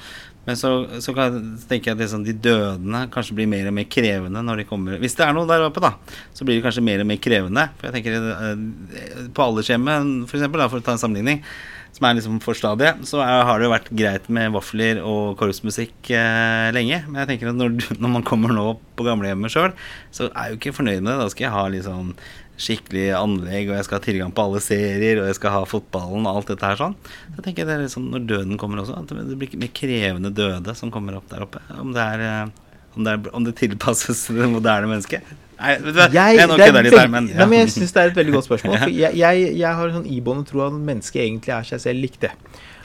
Men 0.46 0.56
så, 0.56 0.70
så 1.04 1.12
tenker 1.12 1.90
jeg 1.90 1.96
at 1.96 2.00
liksom 2.00 2.22
de 2.24 2.32
dødende 2.32 3.02
kanskje 3.12 3.36
blir 3.36 3.50
mer 3.50 3.68
og 3.68 3.74
mer 3.76 3.88
krevende 3.92 4.40
når 4.44 4.62
de 4.62 4.68
kommer 4.70 5.02
Hvis 5.02 5.18
det 5.18 5.26
er 5.26 5.34
noe 5.36 5.48
der 5.48 5.66
oppe, 5.66 5.82
da, 5.84 5.92
så 6.36 6.46
blir 6.46 6.56
det 6.58 6.64
kanskje 6.64 6.84
mer 6.86 7.02
og 7.02 7.10
mer 7.10 7.20
krevende. 7.22 7.66
For 7.76 7.90
jeg 7.90 7.98
tenker 7.98 8.30
eh, 8.32 9.28
På 9.36 9.50
aldershjemmet, 9.50 10.08
for 10.30 10.40
eksempel, 10.40 10.62
da, 10.62 10.70
for 10.72 10.80
å 10.80 10.86
ta 10.86 10.96
en 10.96 11.02
sammenligning, 11.02 11.44
som 11.90 12.06
er 12.06 12.16
liksom 12.16 12.38
forstadiet, 12.42 13.02
så 13.08 13.20
er, 13.24 13.44
har 13.44 13.58
det 13.58 13.66
jo 13.66 13.72
vært 13.74 13.88
greit 14.00 14.28
med 14.32 14.52
vafler 14.54 15.00
og 15.04 15.34
korpsmusikk 15.40 16.12
eh, 16.14 16.68
lenge. 16.74 17.02
Men 17.08 17.22
jeg 17.22 17.32
tenker 17.32 17.50
at 17.50 17.58
når, 17.58 17.74
når 18.00 18.14
man 18.14 18.26
kommer 18.26 18.54
nå 18.54 18.66
på 18.96 19.06
gamlehjemmet 19.06 19.52
sjøl, 19.52 19.74
så 20.14 20.30
er 20.30 20.48
jeg 20.48 20.54
jo 20.54 20.60
ikke 20.60 20.76
fornøyd 20.78 21.02
med 21.02 21.12
det. 21.12 21.18
Da 21.20 21.32
skal 21.34 21.48
jeg 21.48 21.56
ha 21.56 21.66
litt 21.66 21.82
liksom 21.82 22.14
skikkelig 22.60 23.06
anlegg, 23.16 23.70
og 23.70 23.76
jeg 23.78 23.86
skal 23.86 23.98
ha 23.98 24.04
tilgang 24.04 24.32
på 24.36 24.44
alle 24.44 24.60
serier, 24.64 25.20
og 25.22 25.28
jeg 25.30 25.38
skal 25.38 25.54
ha 25.56 25.60
fotballen 25.68 26.26
og 26.28 26.40
alt 26.40 26.50
dette 26.52 26.68
her 26.68 26.80
sånn. 26.80 26.96
Så 27.02 27.38
jeg 27.38 27.46
tenker 27.48 27.68
det 27.68 27.76
er 27.78 27.84
litt 27.86 27.94
sånn 27.94 28.10
når 28.12 28.26
døden 28.28 28.58
kommer 28.60 28.82
også, 28.82 28.98
at 29.00 29.12
det 29.30 29.38
blir 29.40 29.54
mer 29.62 29.72
krevende 29.76 30.32
døde 30.36 30.74
som 30.78 30.92
kommer 30.94 31.16
opp 31.18 31.28
der 31.32 31.46
oppe. 31.46 31.62
Om 31.80 31.94
det 31.96 32.04
er 32.16 32.26
eh, 32.26 32.58
om 32.98 33.04
det, 33.06 33.12
er, 33.14 33.30
om 33.38 33.44
det 33.46 33.54
tilpasses 33.60 34.24
det 34.34 34.48
moderne 34.50 34.88
mennesket. 34.90 35.26
Nei, 35.60 35.74
vet 35.84 35.94
du 35.94 36.00
Jeg, 36.16 36.36
jeg 36.36 36.36
det 36.36 36.42
er 36.42 36.48
litt 36.48 36.64
her, 36.64 36.72
veldig- 36.80 37.10
men 37.12 37.26
Nei, 37.30 37.46
men 37.46 37.58
jeg 37.60 37.72
syns 37.76 37.92
det 37.94 38.00
er 38.02 38.10
et 38.10 38.16
veldig 38.16 38.32
godt 38.38 38.48
spørsmål. 38.48 38.78
For 38.82 38.94
jeg, 38.96 39.14
jeg, 39.20 39.44
jeg 39.60 39.74
har 39.80 39.90
en 39.90 39.98
sånn 40.00 40.08
iboende 40.10 40.48
tro 40.48 40.62
at 40.66 40.74
mennesket 40.76 41.20
egentlig 41.26 41.52
er 41.54 41.68
seg 41.68 41.82
selv 41.84 42.02
likt, 42.02 42.24
det. 42.24 42.32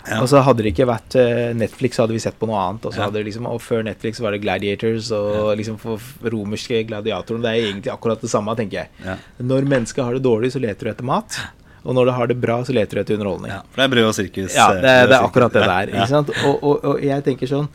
Ja. 0.07 0.19
Og 0.21 0.27
så 0.29 0.41
hadde 0.45 0.61
det 0.63 0.71
ikke 0.75 0.85
vært 0.89 1.15
eh, 1.17 1.53
Netflix, 1.57 1.95
så 1.97 2.03
hadde 2.05 2.13
vi 2.13 2.19
sett 2.21 2.37
på 2.39 2.45
noe 2.49 2.59
annet. 2.61 2.85
Og 2.85 2.93
så 2.93 3.07
Ja. 3.07 3.09
liksom, 3.25 3.47
og 3.49 3.59
før 3.61 3.83
Netflix 3.87 4.19
var 4.21 4.31
det 4.35 4.41
Gladiators 4.43 5.11
og 5.11 5.55
liksom 5.57 5.79
for 5.81 5.97
romerske 6.21 6.83
gladiatorer. 6.87 7.41
Det 7.41 7.49
er 7.51 7.61
egentlig 7.71 7.93
akkurat 7.93 8.21
det 8.21 8.29
samme, 8.29 8.55
tenker 8.55 8.83
jeg. 8.83 8.89
ja. 9.03 9.15
Når 9.41 9.65
mennesket 9.65 10.03
har 10.05 10.13
det 10.13 10.23
dårlig, 10.23 10.51
så 10.53 10.61
leter 10.61 10.85
du 10.85 10.91
etter 10.91 11.03
mat. 11.09 11.39
Og 11.85 11.93
når 11.93 12.05
det 12.05 12.13
har 12.17 12.27
det 12.27 12.39
bra, 12.41 12.59
så 12.65 12.73
leter 12.73 12.95
du 12.97 13.01
etter 13.01 13.13
underholdning. 13.19 13.51
ja. 13.51 13.61
For 13.71 13.81
det 13.81 13.83
er 13.89 13.93
brød 13.95 14.07
og 14.09 14.15
sirkus. 14.17 14.55
Ja, 14.55 14.69
eh, 14.73 14.81
det, 14.81 14.89
er- 14.89 15.07
det 15.07 15.15
er 15.19 15.25
akkurat 15.27 15.53
det 15.53 15.63
der. 15.65 15.87
Ikke 15.93 16.07
sant? 16.09 16.29
Og, 16.45 16.63
og, 16.63 16.85
og 16.85 17.01
jeg 17.03 17.23
tenker 17.23 17.47
sånn 17.47 17.67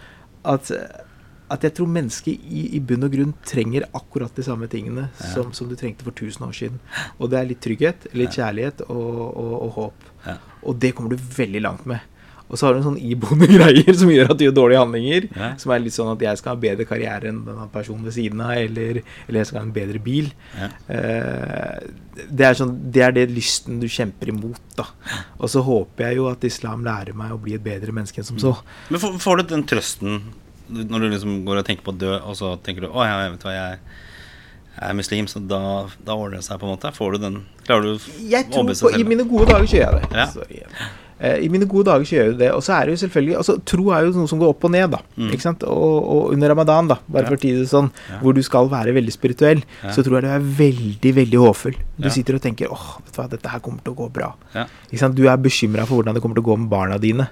at, 0.44 0.70
at 1.50 1.62
jeg 1.66 1.74
tror 1.74 1.86
mennesket 1.90 2.38
i, 2.46 2.76
i 2.76 2.80
bunn 2.80 3.02
og 3.06 3.10
grunn 3.14 3.34
trenger 3.46 3.86
akkurat 3.94 4.34
de 4.38 4.42
samme 4.46 4.68
tingene 4.70 5.08
Ja. 5.20 5.26
som, 5.34 5.52
som 5.52 5.68
du 5.68 5.74
trengte 5.78 6.02
for 6.06 6.10
1000 6.14 6.46
år 6.46 6.54
siden. 6.54 6.78
Og 7.18 7.30
det 7.30 7.38
er 7.40 7.50
litt 7.50 7.60
trygghet, 7.60 8.06
litt 8.14 8.30
kjærlighet 8.38 8.82
og, 8.88 9.36
og, 9.36 9.70
håp. 9.78 10.08
Ja. 10.26 10.36
Og 10.62 10.78
det 10.78 10.94
kommer 10.94 11.10
du 11.10 11.16
veldig 11.16 11.62
langt 11.62 11.86
med. 11.86 12.00
Og 12.50 12.58
så 12.58 12.66
har 12.66 12.74
du 12.74 12.80
en 12.80 12.88
sånn 12.88 12.98
iboende 12.98 13.46
greier 13.54 13.94
som 13.96 14.10
gjør 14.10 14.32
at 14.34 14.40
du 14.40 14.44
gjør 14.44 14.56
dårlige 14.56 14.82
handlinger. 14.82 15.28
Ja. 15.38 15.52
Som 15.62 15.74
er 15.74 15.84
litt 15.84 15.94
sånn 15.94 16.10
at 16.12 16.24
jeg 16.26 16.40
skal 16.40 16.56
ha 16.56 16.62
bedre 16.66 16.86
karriere 16.88 17.30
enn 17.30 17.40
denne 17.46 17.68
personen 17.72 18.04
ved 18.08 18.16
siden 18.16 18.42
av, 18.44 18.56
eller, 18.58 19.00
eller 19.28 19.40
jeg 19.40 19.50
skal 19.50 19.62
ha 19.62 19.66
en 19.68 19.74
bedre 19.76 20.02
bil. 20.02 20.32
Ja. 20.58 20.70
Eh, 20.96 21.88
det, 22.26 22.44
er 22.48 22.58
sånn, 22.58 22.74
det 22.90 23.06
er 23.06 23.16
det 23.16 23.28
lysten 23.30 23.78
du 23.82 23.86
kjemper 23.90 24.34
imot, 24.34 24.60
da. 24.78 24.88
Og 25.38 25.50
så 25.52 25.62
håper 25.66 26.08
jeg 26.08 26.20
jo 26.20 26.28
at 26.32 26.46
islam 26.48 26.84
lærer 26.86 27.16
meg 27.16 27.32
å 27.34 27.40
bli 27.40 27.56
et 27.56 27.64
bedre 27.64 27.94
menneske 27.94 28.22
enn 28.22 28.30
som 28.32 28.42
så. 28.42 28.56
Men 28.90 29.02
får, 29.02 29.18
får 29.22 29.40
du 29.40 29.52
den 29.54 29.66
trøsten 29.70 30.22
når 30.70 31.02
du 31.02 31.08
liksom 31.10 31.40
går 31.46 31.60
og 31.60 31.66
tenker 31.66 31.86
på 31.86 31.94
å 31.94 31.98
dø, 31.98 32.14
og 32.30 32.36
så 32.38 32.54
tenker 32.62 32.84
du 32.86 32.92
Å 32.92 33.02
ja, 33.06 33.16
jeg 33.24 33.34
vet 33.34 33.46
hva, 33.46 33.54
jeg 33.56 33.74
er, 33.74 34.00
jeg 34.76 34.86
er 34.86 34.96
muslim, 35.00 35.28
så 35.30 35.42
da, 35.42 35.62
da 36.06 36.14
ordner 36.14 36.38
det 36.38 36.46
seg, 36.46 36.60
på 36.60 36.68
en 36.68 36.74
måte? 36.76 36.92
Får 36.94 37.16
du 37.16 37.24
den 37.24 37.38
Klarer 37.66 37.86
du 37.86 37.90
å 37.90 37.96
overbevise 37.98 38.92
deg 38.92 39.02
I 39.02 39.08
mine 39.08 39.26
gode 39.28 39.50
dager 39.50 39.66
gjør 39.66 39.82
jeg 39.82 40.10
det. 40.12 40.60
Ja. 40.60 40.90
Eh, 41.20 41.44
I 41.44 41.48
mine 41.52 41.66
gode 41.68 41.84
dager 41.90 42.06
så 42.08 42.16
gjør 42.16 42.30
jo 42.32 42.36
det. 42.40 42.50
Og 42.56 42.62
så 42.64 42.72
er 42.78 42.86
det 42.88 42.94
jo 42.96 43.00
selvfølgelig 43.06 43.36
altså, 43.36 43.58
Tro 43.68 43.90
er 43.92 44.06
jo 44.06 44.12
noe 44.16 44.28
som 44.30 44.38
går 44.40 44.54
opp 44.54 44.64
og 44.64 44.70
ned, 44.72 44.90
da. 44.94 45.00
Mm. 45.18 45.30
Ikke 45.34 45.44
sant? 45.44 45.62
Og, 45.68 45.98
og 46.14 46.32
under 46.32 46.48
ramadan, 46.54 46.88
da, 46.88 46.96
bare 47.08 47.22
Ja. 47.26 47.28
for 47.28 47.36
å 47.36 47.40
si 47.44 47.52
det 47.52 47.68
sånn, 47.68 47.90
Ja. 48.08 48.18
hvor 48.22 48.32
du 48.34 48.42
skal 48.42 48.68
være 48.72 48.94
veldig 48.96 49.12
spirituell, 49.12 49.62
Ja. 49.84 49.90
så 49.92 50.02
tror 50.02 50.20
jeg 50.20 50.22
du 50.24 50.28
er 50.32 50.40
veldig, 50.64 51.14
veldig 51.20 51.38
håpefull. 51.44 51.76
Du 52.00 52.08
Ja. 52.08 52.12
sitter 52.14 52.34
og 52.38 52.42
tenker 52.42 52.70
åh, 52.72 52.86
vet 53.04 53.12
du 53.14 53.20
hva, 53.20 53.28
dette 53.30 53.48
her 53.52 53.60
kommer 53.60 53.82
til 53.84 53.92
å 53.92 53.96
gå 53.96 54.08
bra. 54.12 54.34
Ja. 54.54 54.66
Du 55.10 55.26
er 55.28 55.36
bekymra 55.36 55.86
for 55.86 56.00
hvordan 56.00 56.14
det 56.14 56.22
kommer 56.22 56.34
til 56.34 56.42
å 56.44 56.48
gå 56.50 56.58
med 56.58 56.68
barna 56.70 56.98
dine. 56.98 57.28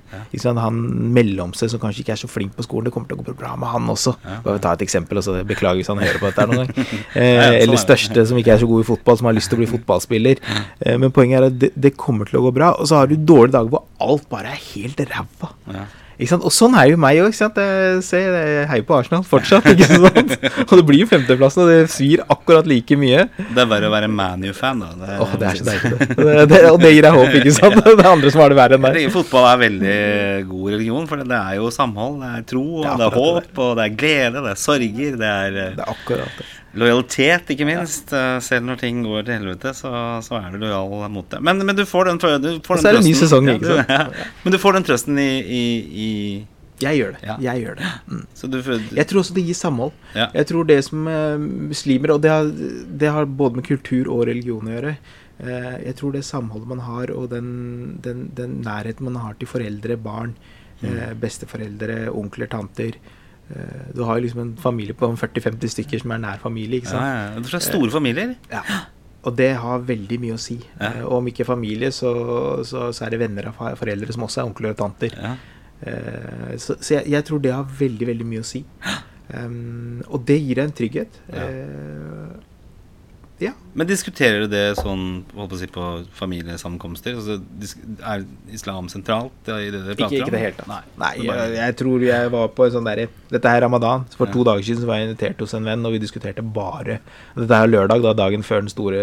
Han 0.58 1.12
mellomste 1.14 1.68
som 1.70 1.80
kanskje 1.80 2.04
ikke 2.04 2.12
er 2.12 2.20
så 2.20 2.28
flink 2.28 2.54
på 2.56 2.62
skolen, 2.66 2.84
det 2.84 2.92
kommer 2.92 3.08
til 3.08 3.18
å 3.18 3.24
gå 3.24 3.36
bra 3.36 3.56
med 3.56 3.68
han 3.68 3.86
også. 3.88 4.16
Bare 4.44 4.58
ta 4.58 4.72
et 4.72 4.80
eksempel, 4.86 5.18
også. 5.18 5.44
beklager 5.46 5.80
hvis 5.80 5.88
han 5.88 5.98
hører 5.98 6.18
på 6.20 6.30
dette 6.30 6.46
noen 6.46 6.66
gang. 6.66 6.74
Eh, 7.18 7.40
sånn 7.40 7.54
eller 7.62 7.74
er 7.74 7.82
største 7.82 8.26
som 8.28 8.38
ikke 8.38 8.52
er 8.54 8.58
så 8.58 8.68
god 8.68 8.84
i 8.84 8.86
fotball, 8.86 9.16
som 9.18 9.26
har 9.26 9.34
lyst 9.34 9.48
til 9.50 9.58
å 9.58 9.62
bli 9.62 9.70
fotballspiller. 9.70 10.38
Eh, 10.84 10.96
men 10.98 11.10
poenget 11.10 11.38
er 11.40 11.46
at 11.48 11.58
det, 11.58 11.70
det 11.74 11.96
kommer 11.96 12.28
til 12.28 12.38
å 12.40 12.44
gå 12.48 12.52
bra. 12.54 12.72
Og 12.78 12.86
så 12.90 13.00
har 13.00 13.06
du 13.10 13.16
dårlige 13.16 13.56
dager 13.56 13.72
hvor 13.72 13.84
alt 14.00 14.28
bare 14.30 14.52
er 14.52 14.60
helt 14.74 15.00
ræva. 15.00 15.52
Ikke 16.18 16.32
sant? 16.32 16.42
Og 16.48 16.50
sånn 16.50 16.74
er 16.74 16.88
jo 16.90 16.98
meg 16.98 17.20
òg. 17.22 17.30
Jeg 17.30 18.02
jeg 18.18 18.64
heier 18.66 18.84
på 18.86 18.96
Arsenal 18.96 19.22
fortsatt. 19.26 19.68
Ikke 19.70 19.86
sant? 20.02 20.32
Og 20.64 20.74
det 20.80 20.84
blir 20.88 21.04
jo 21.04 21.08
femteplassen, 21.10 21.62
og 21.62 21.70
det 21.70 21.92
svir 21.92 22.24
akkurat 22.26 22.66
like 22.66 22.98
mye. 22.98 23.28
Det 23.38 23.62
er 23.62 23.70
verre 23.70 23.86
å 23.86 23.92
være 23.94 24.10
ManU-fan, 24.10 24.82
da. 24.82 24.90
Det, 24.98 25.18
Åh, 25.22 25.36
det 25.38 25.48
er 25.52 25.60
så 25.60 25.68
deilig, 25.68 25.92
det. 26.18 26.48
det. 26.50 26.60
Og 26.72 26.80
det 26.82 26.92
gir 26.96 27.06
deg 27.06 27.18
håp, 27.20 27.38
ikke 27.40 27.54
sant? 27.54 27.78
Det 27.88 27.94
er 28.04 28.10
andre 28.10 28.30
som 28.34 28.42
har 28.42 28.52
det 28.52 28.58
verre 28.58 28.76
enn 28.78 28.86
deg. 28.88 29.00
Fotball 29.14 29.46
er 29.52 29.62
veldig 29.62 29.96
god 30.50 30.70
religion, 30.74 31.06
for 31.10 31.22
det 31.22 31.38
er 31.38 31.56
jo 31.60 31.70
samhold. 31.74 32.18
Det 32.24 32.32
er 32.34 32.46
tro, 32.50 32.64
og 32.80 32.84
Det 32.84 32.90
er 32.92 32.98
det 32.98 33.08
er 33.08 33.18
håp, 33.18 33.62
og 33.64 33.74
det 33.78 33.86
er 33.86 33.98
glede, 34.02 34.42
det 34.44 34.54
er 34.54 34.60
sorger, 34.66 35.18
det 35.22 35.32
er 35.34 35.58
eh, 35.68 35.74
Det 35.78 35.84
er 35.86 35.92
akkurat 35.94 36.40
det. 36.42 36.48
Lojalitet, 36.80 37.50
ikke 37.54 37.66
minst. 37.68 38.12
Ja. 38.12 38.38
Selv 38.44 38.66
når 38.68 38.80
ting 38.82 39.00
går 39.06 39.26
til 39.26 39.38
helvete, 39.38 39.72
så, 39.76 39.90
så 40.24 40.38
er 40.40 40.52
du 40.52 40.60
lojal 40.62 41.08
mot 41.12 41.28
det. 41.30 41.40
Men, 41.44 41.64
men 41.66 41.78
du 41.78 41.84
får 41.88 42.10
den, 42.10 42.20
du 42.42 42.48
får 42.66 42.78
Og 42.78 42.84
så 42.84 42.92
er 42.92 42.98
det 42.98 43.06
ny 43.06 43.14
sesong, 43.18 43.50
ikke 43.54 43.72
sant? 43.72 43.92
ja. 43.98 44.30
Men 44.44 44.54
du 44.54 44.60
får 44.62 44.78
den 44.78 44.88
trøsten 44.88 45.20
i, 45.22 45.28
i, 45.42 45.62
i 46.06 46.08
Jeg 46.84 47.00
gjør 47.00 47.14
det. 47.16 47.22
Ja. 47.26 47.38
Jeg 47.50 47.64
gjør 47.64 47.78
det. 47.80 47.92
Mm. 48.08 48.24
Så 48.40 48.50
du 48.52 48.58
får 48.64 48.82
Jeg 48.96 49.10
tror 49.10 49.22
også 49.24 49.38
det 49.38 49.46
gir 49.48 49.60
samhold. 49.60 49.94
ja. 50.14 50.28
Jeg 50.34 50.50
tror 50.52 50.68
det 50.68 50.80
som 50.86 51.08
eh, 51.10 51.46
muslimer 51.72 52.14
Og 52.14 52.22
det 52.22 52.34
har, 52.34 52.52
det 53.04 53.14
har 53.14 53.30
både 53.42 53.60
med 53.60 53.68
kultur 53.68 54.10
og 54.14 54.26
religion 54.30 54.68
å 54.68 54.76
gjøre. 54.76 54.94
Eh, 55.38 55.74
jeg 55.86 55.98
tror 55.98 56.14
det 56.14 56.24
samholdet 56.26 56.72
man 56.72 56.82
har, 56.86 57.12
og 57.14 57.28
den, 57.30 57.50
den, 58.02 58.26
den 58.34 58.58
nærheten 58.66 59.06
man 59.06 59.20
har 59.22 59.38
til 59.38 59.50
foreldre, 59.50 59.98
barn, 60.02 60.34
eh, 60.82 61.14
besteforeldre, 61.18 62.08
onkler, 62.10 62.50
tanter 62.50 62.98
eh, 62.98 63.14
Du 63.96 64.02
har 64.04 64.18
jo 64.18 64.26
liksom 64.26 64.40
en 64.42 64.54
familie 64.60 64.96
på 64.96 65.08
40-50 65.08 65.72
stykker 65.72 66.02
som 66.02 66.12
er 66.12 66.22
nær 66.22 66.40
familie. 66.42 66.82
ikke 66.82 66.92
sant? 66.92 67.42
ja. 67.48 67.58
ja. 67.58 67.60
store 67.64 67.90
familier. 67.94 68.34
Ja. 68.52 68.62
Og 69.26 69.36
det 69.36 69.50
har 69.60 69.86
veldig 69.86 70.18
mye 70.22 70.36
å 70.36 70.40
si. 70.40 70.58
Ja. 70.78 70.92
Eh, 70.92 71.04
og 71.04 71.18
om 71.20 71.30
ikke 71.30 71.46
familie, 71.48 71.90
så, 71.94 72.12
så, 72.66 72.88
så 72.94 73.06
er 73.06 73.14
det 73.14 73.22
venner 73.24 73.50
av 73.50 73.62
foreldre 73.80 74.14
som 74.14 74.26
også 74.26 74.42
er 74.42 74.50
onkler 74.50 74.74
og 74.74 74.78
tanter. 74.78 75.16
Ja. 75.16 75.34
Eh, 75.80 76.54
så 76.60 76.78
så 76.78 76.98
jeg, 76.98 77.08
jeg 77.14 77.26
tror 77.26 77.42
det 77.42 77.54
har 77.54 77.78
veldig, 77.80 78.10
veldig 78.12 78.28
mye 78.28 78.44
å 78.44 78.48
si. 78.48 78.62
Um, 79.28 79.98
og 80.08 80.22
det 80.28 80.38
gir 80.40 80.56
deg 80.56 80.68
en 80.68 80.76
trygghet. 80.78 81.18
Ja. 81.28 81.48
Eh, 81.48 82.47
ja. 83.40 83.52
Men 83.78 83.86
diskuterer 83.86 84.40
du 84.42 84.48
det 84.50 84.64
sånn 84.80 85.22
på, 85.30 85.46
si, 85.60 85.68
på 85.70 85.84
familiesammenkomster? 86.18 87.14
Altså, 87.14 87.36
er 88.02 88.24
islam 88.54 88.88
sentralt 88.90 89.50
i 89.52 89.68
det 89.70 89.82
dere 89.84 89.94
prater 89.98 90.16
Ikke, 90.16 90.18
ikke 90.18 90.26
om? 90.26 90.34
det 90.34 90.42
helt. 90.42 90.62
Nei, 90.70 90.80
Nei, 90.98 91.12
jeg, 91.28 91.52
jeg 91.58 91.76
tror 91.78 92.06
jeg 92.08 92.32
var 92.34 92.48
på 92.56 92.66
en 92.66 92.74
sånn 92.74 92.88
derre 92.90 93.06
Dette 93.30 93.52
er 93.54 93.62
ramadan. 93.62 94.04
For 94.16 94.26
Ja. 94.26 94.32
to 94.34 94.44
dager 94.48 94.66
siden 94.66 94.82
så 94.82 94.90
var 94.90 94.98
jeg 94.98 95.10
invitert 95.10 95.40
hos 95.44 95.54
en 95.54 95.64
venn, 95.70 95.86
og 95.86 95.94
vi 95.94 96.02
diskuterte 96.02 96.42
bare 96.42 96.98
Dette 97.36 97.54
er 97.62 97.70
lørdag, 97.70 98.02
da 98.02 98.12
dagen 98.24 98.42
før 98.42 98.64
den 98.66 98.72
store 98.74 99.02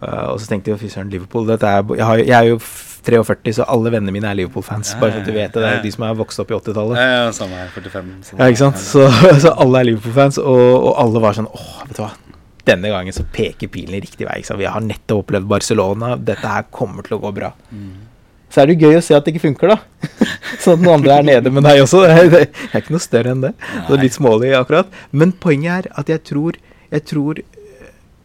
uh, 0.00 0.32
Og 0.32 0.40
så 0.40 0.48
tenkte 0.48 0.72
jeg 0.72 0.80
fy 0.80 0.88
søren, 0.92 1.10
Liverpool 1.12 1.50
er, 1.50 1.60
jeg, 1.60 2.04
har, 2.04 2.16
jeg 2.24 2.36
er 2.36 2.52
jo 2.54 2.60
43, 3.06 3.52
så 3.60 3.64
alle 3.70 3.92
vennene 3.94 4.10
mine 4.10 4.26
er 4.26 4.34
Liverpool-fans. 4.34 4.94
Ja, 4.96 4.98
Bare 4.98 5.12
så 5.14 5.20
at 5.20 5.28
du 5.28 5.32
vet 5.36 5.52
det. 5.54 5.62
Det 5.62 5.68
er 5.76 5.82
de 5.84 5.92
som 5.94 6.02
er 6.08 6.16
vokst 6.18 6.40
opp 6.42 6.50
i 6.50 6.56
80-tallet. 6.56 6.98
Ja, 6.98 7.10
ja, 7.26 7.32
samme 7.36 7.54
her. 7.60 7.68
45. 7.70 8.08
så- 8.26 8.38
Ja, 8.40 8.48
ikke 8.50 8.58
sant? 8.64 8.80
Så, 8.82 9.04
så 9.44 9.52
alle 9.54 9.78
er 9.78 9.84
Liverpool-fans, 9.92 10.38
og, 10.42 10.64
og 10.88 10.94
alle 11.04 11.22
var 11.22 11.36
sånn 11.38 11.46
Åh, 11.46 11.84
vet 11.86 12.00
du 12.00 12.02
hva. 12.02 12.10
Denne 12.66 12.90
gangen 12.90 13.14
så 13.14 13.22
peker 13.32 13.70
pilen 13.70 13.94
i 13.94 14.02
riktig 14.02 14.26
vei. 14.26 14.40
Ikke 14.40 14.50
sant? 14.52 14.60
Vi 14.62 14.66
har 14.70 14.82
nettopp 14.82 15.24
opplevd 15.26 15.48
Barcelona. 15.50 16.16
Dette 16.18 16.50
her 16.50 16.66
kommer 16.74 17.06
til 17.06 17.18
å 17.18 17.22
gå 17.22 17.32
bra. 17.36 17.52
Mm. 17.70 17.92
Så 18.50 18.62
er 18.62 18.68
det 18.70 18.76
jo 18.76 18.88
gøy 18.88 18.96
å 18.98 19.02
se 19.04 19.14
at 19.16 19.26
det 19.26 19.34
ikke 19.34 19.44
funker, 19.48 19.74
da. 19.74 20.06
sånn 20.62 20.78
at 20.78 20.82
noen 20.84 20.94
andre 21.00 21.18
er 21.20 21.26
nede 21.26 21.50
med 21.52 21.66
deg 21.66 21.82
også. 21.82 22.04
Det 22.06 22.14
er, 22.14 22.30
det 22.32 22.40
er 22.72 22.80
ikke 22.82 22.94
noe 22.94 23.04
større 23.04 23.34
enn 23.34 23.42
det. 23.46 23.52
Det 23.58 23.96
er 23.98 24.02
litt 24.04 24.16
smålig 24.16 24.54
akkurat. 24.58 24.90
Men 25.12 25.34
poenget 25.42 25.86
er 25.90 25.92
at 26.02 26.10
jeg 26.14 26.22
tror 26.32 26.58
Jeg 26.86 27.02
tror, 27.10 27.40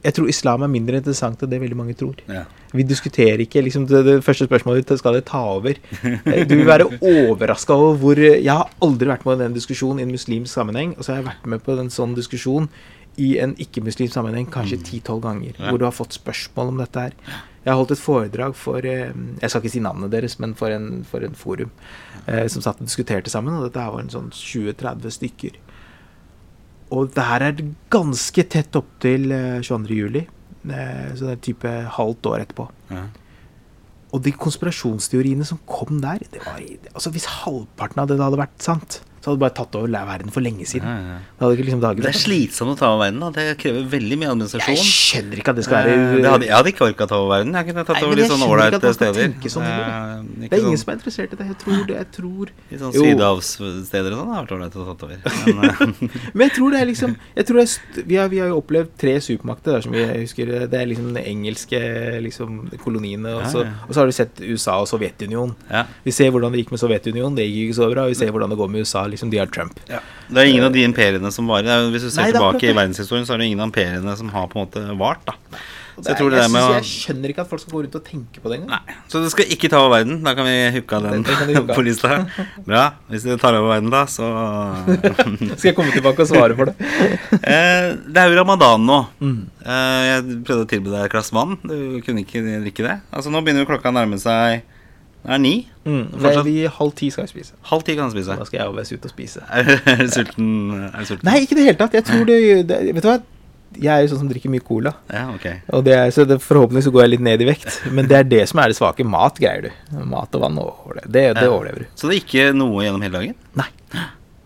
jeg 0.06 0.14
tror 0.14 0.28
islam 0.30 0.62
er 0.66 0.70
mindre 0.70 1.00
interessant 1.02 1.42
enn 1.42 1.50
det 1.50 1.60
veldig 1.64 1.78
mange 1.80 1.96
tror. 1.98 2.20
Ja. 2.30 2.44
Vi 2.78 2.86
diskuterer 2.88 3.42
ikke 3.44 3.64
liksom 3.66 3.88
det, 3.90 4.04
det 4.06 4.14
første 4.24 4.46
spørsmålet 4.48 4.86
ditt 4.86 5.02
skal 5.02 5.18
det 5.18 5.26
ta 5.28 5.42
over. 5.58 5.76
Eh, 6.06 6.44
Du 6.48 6.54
vil 6.56 6.68
være 6.70 6.88
overraska 7.02 7.74
over 7.74 7.98
hvor 8.00 8.22
Jeg 8.22 8.46
har 8.48 8.70
aldri 8.86 9.10
vært 9.10 9.26
med 9.26 9.42
i 9.42 9.44
den 9.48 9.58
diskusjonen 9.58 10.00
i 10.00 10.06
en 10.06 10.14
muslimsk 10.14 10.54
sammenheng, 10.54 10.94
og 10.96 11.04
så 11.04 11.16
har 11.16 11.22
jeg 11.24 11.30
vært 11.32 11.50
med 11.56 11.66
på 11.66 11.76
en 11.82 11.90
sånn 11.92 12.14
diskusjon 12.16 12.70
i 13.18 13.38
en 13.44 13.56
ikke-muslimsk 13.60 14.14
sammenheng 14.16 14.48
kanskje 14.52 14.78
10-12 14.80 15.22
ganger, 15.22 15.54
Ja. 15.60 15.70
hvor 15.70 15.78
du 15.80 15.86
har 15.86 15.92
fått 15.92 16.14
spørsmål 16.16 16.68
om 16.72 16.78
dette 16.78 17.00
her. 17.00 17.12
Jeg 17.66 17.72
har 17.74 17.78
holdt 17.78 17.92
et 17.92 18.00
foredrag 18.02 18.56
for 18.56 18.78
eh, 18.86 19.12
Jeg 19.42 19.50
skal 19.50 19.62
ikke 19.62 19.72
si 19.76 19.80
navnet 19.84 20.10
deres, 20.12 20.40
men 20.40 20.56
for 20.56 20.70
en, 20.74 21.04
for 21.04 21.22
en 21.22 21.36
forum 21.36 21.70
eh, 22.28 22.48
som 22.48 22.62
satt 22.62 22.80
og 22.82 22.88
diskuterte 22.88 23.30
sammen, 23.30 23.54
og 23.54 23.68
dette 23.68 23.84
her 23.84 23.92
var 23.92 24.02
en 24.02 24.10
sånn 24.10 24.32
20-30 24.32 25.12
stykker. 25.20 25.60
Og 26.92 27.12
det 27.16 27.24
her 27.24 27.42
er 27.46 27.62
ganske 27.94 28.44
tett 28.52 28.76
opp 28.76 28.90
til 29.04 29.32
eh, 29.32 29.60
22. 29.62 29.96
juli, 29.96 30.26
eh, 30.68 31.12
så 31.16 31.28
det 31.30 31.36
er 31.38 31.44
type 31.46 31.76
halvt 32.00 32.32
år 32.32 32.40
etterpå. 32.46 32.70
Ja. 32.92 33.06
Og 34.12 34.24
de 34.26 34.32
konspirasjonsteoriene 34.36 35.46
som 35.48 35.60
kom 35.70 36.02
der 36.04 36.20
det 36.34 36.42
var, 36.44 36.60
altså 36.94 37.12
Hvis 37.16 37.30
halvparten 37.46 38.02
av 38.04 38.10
det 38.10 38.18
hadde 38.20 38.42
vært 38.42 38.58
sant, 38.64 39.02
så 39.22 39.30
hadde 39.30 39.38
det 39.38 39.46
bare 39.46 39.54
tatt 39.62 39.76
over 39.78 39.88
verden 39.92 40.32
for 40.34 40.42
lenge 40.42 40.66
siden. 40.66 40.88
Ja, 40.90 41.18
ja. 41.22 41.50
Det 41.54 41.66
liksom 41.66 41.82
Det 41.82 42.10
er 42.10 42.18
slitsomt 42.18 42.74
å 42.74 42.78
ta 42.80 42.88
over 42.90 43.06
verden. 43.06 43.20
da 43.22 43.30
Det 43.30 43.58
krever 43.62 43.86
veldig 43.86 44.18
mye 44.18 44.32
administrasjon. 44.34 44.76
Jeg 44.76 44.88
skjønner 44.88 45.42
ikke 45.42 45.54
at 45.54 45.60
det 45.60 45.66
skal 45.68 45.78
være 45.86 45.92
Eh, 46.02 46.16
det 46.22 46.30
hadde, 46.32 46.48
jeg 46.48 46.56
hadde 46.56 46.72
ikke 46.72 46.86
orka 46.88 47.08
ta 47.08 47.18
over 47.22 47.32
verden. 47.36 47.54
Jeg 47.54 47.68
kunne 47.70 47.84
tatt 47.86 47.98
Nei, 48.00 48.04
over 48.08 48.20
litt 48.20 48.32
sånn 48.32 48.46
ålreite 48.46 48.94
steder. 48.96 49.34
sånn. 49.54 49.68
Eh, 49.68 50.24
Det 50.42 50.58
er 50.58 50.64
ingen 50.64 50.78
sånn, 50.78 50.82
som 50.82 50.92
er 50.92 50.98
interessert 50.98 51.34
i 51.34 51.40
det. 51.40 51.48
Jeg 51.52 51.58
tror 51.62 51.86
det. 51.88 51.98
Jeg 52.02 52.10
tror 52.18 52.52
litt 52.72 52.82
sånn 52.82 52.96
sydhavssteder 52.98 54.16
og 54.16 54.18
sånn. 54.22 54.32
Har 54.32 54.46
vært 54.46 54.56
ålreit 54.58 54.76
å 54.76 54.98
ta 54.98 55.06
over. 55.06 55.18
Men, 55.46 55.66
eh, 55.70 56.32
Men 56.34 56.48
jeg 56.48 56.56
tror 56.58 56.72
det 56.72 56.82
er 56.82 56.90
liksom 56.92 57.16
det 57.36 57.46
er 57.52 58.06
vi, 58.06 58.16
har, 58.18 58.30
vi 58.32 58.40
har 58.42 58.48
jo 58.52 58.58
opplevd 58.62 58.96
tre 58.98 59.16
supermakter, 59.22 59.78
der, 59.78 59.86
som 59.86 59.92
vi 59.96 60.06
husker. 60.06 60.54
Det 60.72 60.80
er 60.82 60.90
liksom 60.90 61.14
de 61.14 61.22
engelske 61.22 61.82
liksom, 62.26 62.62
koloniene. 62.82 63.36
Og 63.38 63.46
så, 63.52 63.66
og 63.88 63.94
så 63.94 64.02
har 64.02 64.10
du 64.10 64.16
sett 64.16 64.42
USA 64.42 64.80
og 64.82 64.90
Sovjetunionen. 64.90 65.56
Vi 66.06 66.12
ser 66.16 66.32
hvordan 66.34 66.54
det 66.54 66.64
gikk 66.64 66.74
med 66.76 66.82
Sovjetunionen. 66.82 67.38
Det 67.38 67.46
gikk 67.46 67.72
ikke 67.72 67.80
så 67.82 67.92
bra. 67.92 68.08
Vi 68.10 68.18
ser 68.18 68.32
hvordan 68.34 68.50
det 68.50 68.58
går 68.58 68.72
med 68.72 68.86
USA. 68.86 69.06
Liksom 69.12 69.30
De 69.34 69.38
har 69.42 69.52
Trump. 69.52 69.78
Det 69.88 70.38
er 70.42 70.50
ingen 70.50 70.64
av 70.68 70.74
de 70.76 70.84
imperiene 70.88 71.32
som 71.36 71.48
varer. 71.52 71.68
Er- 71.68 71.92
Hvis 71.94 72.08
du 72.08 72.10
ser 72.10 72.24
Nei, 72.26 72.32
tilbake 72.32 72.64
i 72.70 72.74
verdenshistorien, 72.74 73.28
så 73.28 73.36
er 73.36 73.44
det 73.44 73.52
ingen 73.52 73.60
av 73.64 73.70
imperiene 73.72 74.18
som 74.18 74.30
har 74.34 74.48
på 74.48 74.60
en 74.60 74.66
måte 74.68 74.98
vart. 74.98 75.26
da 75.28 75.36
jeg 76.02 76.18
det 76.18 76.32
der 76.32 76.48
med 76.50 76.64
jeg 76.80 76.86
skjønner 76.88 77.30
ikke 77.30 77.42
at 77.44 77.50
folk 77.52 77.62
skal 77.62 77.74
gå 77.76 77.82
rundt 77.84 77.96
og 78.00 78.04
tenke 78.08 78.40
på 78.42 78.50
det 78.50 78.58
engang. 78.62 78.80
Så 79.12 79.20
du 79.22 79.28
skal 79.30 79.46
ikke 79.54 79.70
ta 79.70 79.78
over 79.84 79.98
verden? 80.00 80.24
Da 80.24 80.34
kan 80.34 80.46
vi 80.48 80.56
hooke 80.80 80.96
av 80.98 81.04
den 81.04 81.22
Det- 81.24 81.36
det 81.48 81.56
hooke 81.58 81.76
på 81.78 81.84
lista. 81.86 82.26
Bra. 82.66 82.94
Hvis 83.12 83.24
du 83.28 83.38
tar 83.38 83.54
over 83.60 83.76
verden, 83.76 83.92
da, 83.92 84.06
så 84.10 84.26
Skal 85.60 85.70
jeg 85.72 85.76
komme 85.76 85.92
tilbake 85.94 86.24
og 86.24 86.28
svare 86.32 86.56
for 86.58 86.72
det? 86.72 86.76
eh, 87.44 87.92
Det 88.08 88.18
er 88.18 88.32
jo 88.32 88.40
ramadan 88.40 88.86
nå. 88.88 89.00
Mm. 89.22 89.38
Eh, 89.62 90.02
jeg 90.08 90.44
prøvde 90.48 90.66
å 90.66 90.70
tilby 90.74 90.90
deg 90.96 91.06
et 91.06 91.12
glass 91.14 91.30
vann. 91.36 91.58
Du 91.62 92.02
kunne 92.06 92.24
ikke 92.26 92.42
drikke 92.64 92.88
det. 92.88 92.98
Altså 93.14 93.30
Nå 93.30 93.44
begynner 93.44 93.66
jo 93.66 93.70
klokka 93.70 93.92
å 93.92 93.98
nærme 94.00 94.18
seg 94.22 94.64
Det 95.22 95.34
er 95.36 95.42
ni. 95.42 95.54
Mm. 95.86 96.08
Fortsatt? 96.18 96.46
vi 96.48 96.56
halv 96.78 96.94
ti 96.98 97.10
skal 97.14 97.28
vi 97.28 97.32
spise. 97.36 97.54
Halv 97.70 97.84
ti 97.86 97.96
kan 97.98 98.10
vi 98.10 98.18
spise. 98.18 98.38
Da 98.40 98.46
skal 98.48 98.60
jeg 98.64 98.72
og 98.72 98.76
Wes 98.80 98.92
ut 98.94 99.06
og 99.06 99.12
spise. 99.14 99.44
Er 99.54 99.68
du 100.02 100.08
sulten? 100.10 100.48
Sulten? 101.06 101.28
Nei, 101.30 101.42
ikke 101.46 101.54
i 101.56 101.60
det 101.60 101.68
hele 101.70 101.78
tatt. 101.82 101.94
Jeg 102.00 102.08
tror 102.10 102.26
det, 102.30 102.40
det 102.72 102.80
Vet 102.96 103.06
du 103.06 103.10
hva? 103.12 103.20
Jeg 103.82 103.88
er 103.94 104.02
jo 104.04 104.10
sånn 104.12 104.20
som 104.26 104.30
drikker 104.32 104.52
mye 104.52 104.64
cola. 104.68 104.92
Ja, 105.08 105.28
okay. 105.32 105.62
Og 105.72 105.86
det 105.88 105.94
er, 105.96 106.10
så 106.12 106.26
det, 106.28 106.42
forhåpentlig 106.44 106.82
så 106.84 106.92
går 106.92 107.06
jeg 107.06 107.12
litt 107.14 107.22
ned 107.24 107.40
i 107.46 107.48
vekt. 107.48 107.78
Men 107.96 108.10
det 108.10 108.18
er 108.18 108.26
det 108.28 108.42
som 108.52 108.60
er 108.60 108.74
det 108.74 108.76
svake. 108.76 109.06
Mat 109.08 109.38
greier 109.40 109.70
du. 109.70 109.70
Mat 110.12 110.36
og 110.36 110.44
vann 110.44 110.58
overlever. 110.60 111.08
Det, 111.08 111.24
det 111.38 111.46
Ja. 111.46 111.54
overlever 111.54 111.86
du. 111.86 111.94
Så 111.96 112.10
det 112.12 112.18
er 112.18 112.26
ikke 112.26 112.50
noe 112.58 112.84
gjennom 112.84 113.06
hele 113.06 113.22
dagen? 113.22 113.38
Nei. 113.62 113.70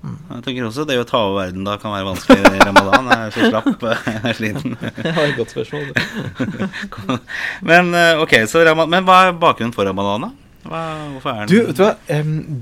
Jeg 0.05 0.43
tenker 0.45 0.67
også 0.67 0.85
det 0.85 0.99
å 1.01 1.05
ta 1.09 1.17
over 1.25 1.39
verden 1.47 1.65
da 1.65 1.79
kan 1.81 1.95
være 1.95 2.05
vanskelig 2.05 2.51
i 2.53 2.59
ramadan. 2.61 3.07
Jeg 3.09 3.25
er 3.25 3.33
så 3.33 3.49
slapp, 3.49 3.85
jeg 4.05 4.21
er 4.29 4.37
sliten. 4.37 4.75
Det 5.01 5.15
var 5.15 5.23
et 5.25 5.37
godt 5.39 5.55
spørsmål. 5.55 5.87
det. 5.95 7.19
Men 7.65 7.93
eh, 7.97 8.21
ok, 8.21 8.35
så 8.51 8.61
men 8.85 9.07
hva 9.07 9.23
er 9.31 9.37
bakgrunnen 9.41 9.73
for 9.73 9.89
ramadan, 9.89 10.27
da? 10.27 10.44
Hva, 10.65 10.81
hvorfor 11.13 11.29
er 11.29 11.45
den 11.45 11.51
Du, 11.51 11.65
vet 11.67 11.77
du 11.77 11.83
hva? 11.83 11.95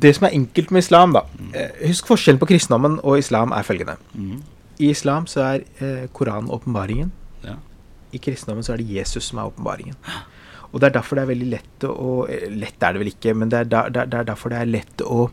Det 0.04 0.16
som 0.18 0.26
er 0.28 0.34
enkelt 0.36 0.72
med 0.76 0.84
islam, 0.84 1.14
da 1.16 1.22
eh, 1.56 1.70
Husk 1.88 2.08
forskjellen 2.12 2.40
på 2.42 2.50
kristendommen 2.50 3.00
og 3.04 3.18
islam 3.22 3.52
er 3.56 3.64
følgende. 3.68 3.96
Mhm. 4.14 4.42
I 4.84 4.90
islam 4.90 5.28
så 5.30 5.44
er 5.46 5.64
eh, 5.80 6.08
Koranen 6.14 6.50
åpenbaringen. 6.52 7.12
Ja. 7.46 7.56
I 8.14 8.18
kristendommen 8.18 8.64
så 8.66 8.74
er 8.74 8.78
det 8.82 8.90
Jesus 8.90 9.24
som 9.30 9.38
er 9.40 9.52
åpenbaringen. 9.52 9.96
Og 10.74 10.82
det 10.82 10.88
er 10.90 10.96
derfor 11.00 11.16
det 11.16 11.24
er 11.24 11.30
veldig 11.30 11.50
lett 11.52 11.86
å 11.86 12.14
eh, 12.28 12.48
Lett 12.50 12.82
er 12.84 12.94
det 12.96 13.00
vel 13.04 13.12
ikke, 13.14 13.36
men 13.38 13.50
det 13.54 13.60
er, 13.60 13.70
der, 13.70 13.90
det 13.94 14.02
er- 14.08 14.20
er 14.20 14.30
derfor 14.32 14.50
det 14.50 14.58
er 14.64 14.66
lett 14.74 15.04
å, 15.06 15.30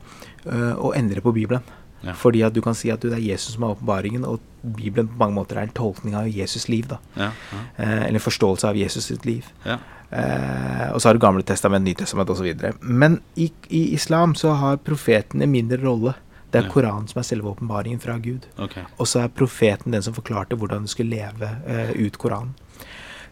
øh, 0.46 0.74
å 0.76 0.92
endre 0.94 1.20
på 1.24 1.32
Bibelen. 1.32 1.62
Ja. 2.02 2.14
Fordi 2.16 2.42
at 2.42 2.54
du 2.56 2.62
kan 2.64 2.74
si 2.74 2.90
at 2.90 3.02
det 3.04 3.12
er 3.12 3.22
Jesus 3.22 3.54
som 3.54 3.64
er 3.66 3.74
åpenbaringen, 3.74 4.24
og 4.24 4.40
Bibelen 4.62 5.08
på 5.08 5.18
mange 5.20 5.36
måter 5.36 5.58
er 5.58 5.68
en 5.68 5.76
tolkning 5.76 6.14
av 6.16 6.28
Jesus' 6.28 6.68
liv. 6.68 6.88
da 6.88 6.98
Ja, 7.16 7.30
ja, 7.52 7.58
eh, 7.78 8.02
Eller 8.06 8.20
en 8.20 8.20
forståelse 8.20 8.68
av 8.68 8.76
Jesus 8.76 9.04
sitt 9.04 9.24
liv. 9.24 9.46
ja. 9.64 9.78
Eh, 10.12 10.90
og 10.92 11.00
så 11.00 11.08
har 11.08 11.14
du 11.14 11.20
Gamle 11.22 11.42
testament, 11.42 11.84
Nytestament 11.84 12.30
osv. 12.30 12.54
Men 12.80 13.20
i, 13.36 13.52
i 13.68 13.94
islam 13.94 14.34
så 14.34 14.56
har 14.58 14.76
profetene 14.82 15.46
mindre 15.46 15.78
rolle. 15.84 16.14
Det 16.50 16.64
er. 16.64 16.68
Koranen 16.68 17.06
som 17.06 17.20
er 17.20 17.22
selve 17.28 17.52
åpenbaringen 17.52 18.00
fra 18.02 18.16
Gud. 18.18 18.48
Okay. 18.58 18.82
Og 18.98 19.06
så 19.06 19.20
er 19.22 19.28
profeten 19.28 19.94
den 19.94 20.02
som 20.02 20.16
forklarte 20.16 20.58
hvordan 20.58 20.82
du 20.82 20.90
skulle 20.90 21.14
leve 21.14 21.52
eh, 21.66 21.92
ut 21.94 22.18
Koranen. 22.18 22.56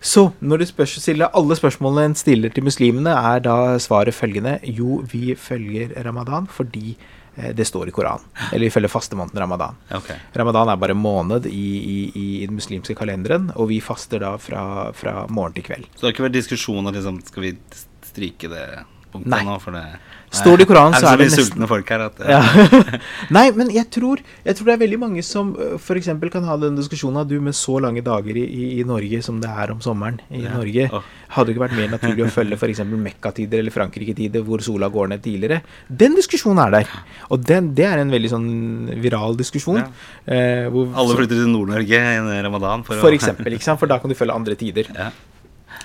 Så 0.00 0.28
når 0.38 0.58
du 0.58 0.66
spørs, 0.66 0.92
stiller 1.02 1.32
alle 1.34 1.56
spørsmålene 1.58 2.04
en 2.12 2.14
stiller 2.14 2.52
til 2.54 2.62
muslimene, 2.62 3.10
er 3.10 3.40
da 3.42 3.78
svaret 3.82 4.14
følgende 4.14 4.60
Jo, 4.62 5.02
vi 5.02 5.34
følger 5.34 5.96
ramadan 6.06 6.46
fordi 6.46 6.96
det 7.54 7.66
står 7.68 7.88
i 7.90 7.94
Koranen. 7.94 8.24
Eller 8.50 8.66
vi 8.66 8.72
følger 8.74 8.90
fastemåneden 8.92 9.40
ramadan. 9.40 9.78
Okay. 9.94 10.18
Ramadan 10.34 10.72
er 10.72 10.80
bare 10.80 10.96
måned 10.98 11.46
i, 11.50 11.66
i, 11.78 11.98
i 12.14 12.46
den 12.46 12.58
muslimske 12.58 12.96
kalenderen, 12.98 13.50
og 13.56 13.70
vi 13.72 13.80
faster 13.84 14.22
da 14.24 14.34
fra, 14.42 14.62
fra 14.96 15.22
morgen 15.30 15.56
til 15.58 15.68
kveld. 15.70 15.88
Så 15.94 16.02
det 16.02 16.08
har 16.08 16.16
ikke 16.16 16.28
vært 16.28 16.38
diskusjon 16.38 16.82
om 16.82 16.94
liksom, 16.94 17.20
skal 17.28 17.46
vi 17.46 17.54
stryke 18.08 18.50
det 18.52 18.66
punktet 19.12 19.32
Nei. 19.32 19.44
nå? 19.46 19.58
For 19.62 19.76
det 19.76 19.84
Står 20.30 20.58
det 20.60 20.66
i 20.66 20.68
Koranen, 20.68 20.94
er 20.94 21.00
så 21.00 21.08
er 21.12 21.16
det 21.16 21.28
så 21.30 21.36
mye 21.38 21.38
nesten- 21.38 21.46
sultne 21.52 21.68
folk 21.70 21.88
her 21.88 22.02
at 22.04 22.18
Ja. 22.28 22.40
Nei, 23.36 23.46
men 23.56 23.70
jeg 23.72 23.88
tror, 23.94 24.20
jeg 24.44 24.56
tror 24.58 24.66
det 24.68 24.74
er 24.74 24.82
veldig 24.82 24.98
mange 25.00 25.22
som 25.24 25.54
f.eks. 25.78 26.10
kan 26.32 26.44
ha 26.44 26.56
den 26.60 26.76
diskusjonen 26.76 27.22
at 27.22 27.28
du 27.30 27.38
med 27.40 27.56
så 27.56 27.78
lange 27.80 28.02
dager 28.04 28.36
i, 28.36 28.44
i, 28.80 28.84
Norge 28.88 29.22
som 29.24 29.40
det 29.40 29.48
er 29.48 29.72
om 29.72 29.80
sommeren 29.80 30.20
i 30.30 30.42
Ja. 30.44 30.52
Norge, 30.58 30.88
hadde 31.28 31.46
det 31.48 31.54
ikke 31.56 31.64
vært 31.64 31.76
mer 31.78 31.88
naturlig 31.96 32.26
å 32.26 32.30
følge 32.34 32.58
f.eks. 32.60 32.82
Mekka-tider 32.88 33.62
eller 33.62 33.74
Frankrike-tider 33.74 34.44
hvor 34.44 34.60
sola 34.64 34.88
går 34.92 35.08
ned 35.14 35.22
tidligere? 35.24 35.62
Den 35.88 36.14
diskusjonen 36.18 36.60
er 36.66 36.76
der. 36.78 36.92
Og 37.30 37.40
den, 37.48 37.72
det 37.78 37.86
er 37.88 38.02
en 38.02 38.12
veldig 38.12 38.30
sånn 38.32 38.48
viral 39.00 39.36
diskusjon. 39.38 39.80
Ja. 39.80 39.88
Eh, 40.28 40.68
hvor, 40.72 40.92
Alle 40.94 41.16
flytter 41.22 41.40
til 41.40 41.48
Nord-Norge 41.52 42.02
i 42.04 42.42
ramadan 42.44 42.84
for, 42.84 43.00
for 43.00 43.10
å 43.12 43.16
eksempel, 43.16 43.56
ikke 43.56 43.64
sant? 43.70 43.80
For 43.80 43.88
da 43.90 43.98
kan 44.02 44.12
du 44.12 44.16
følge 44.18 44.36
andre 44.36 44.56
tider. 44.60 44.92
ja. 44.94 45.08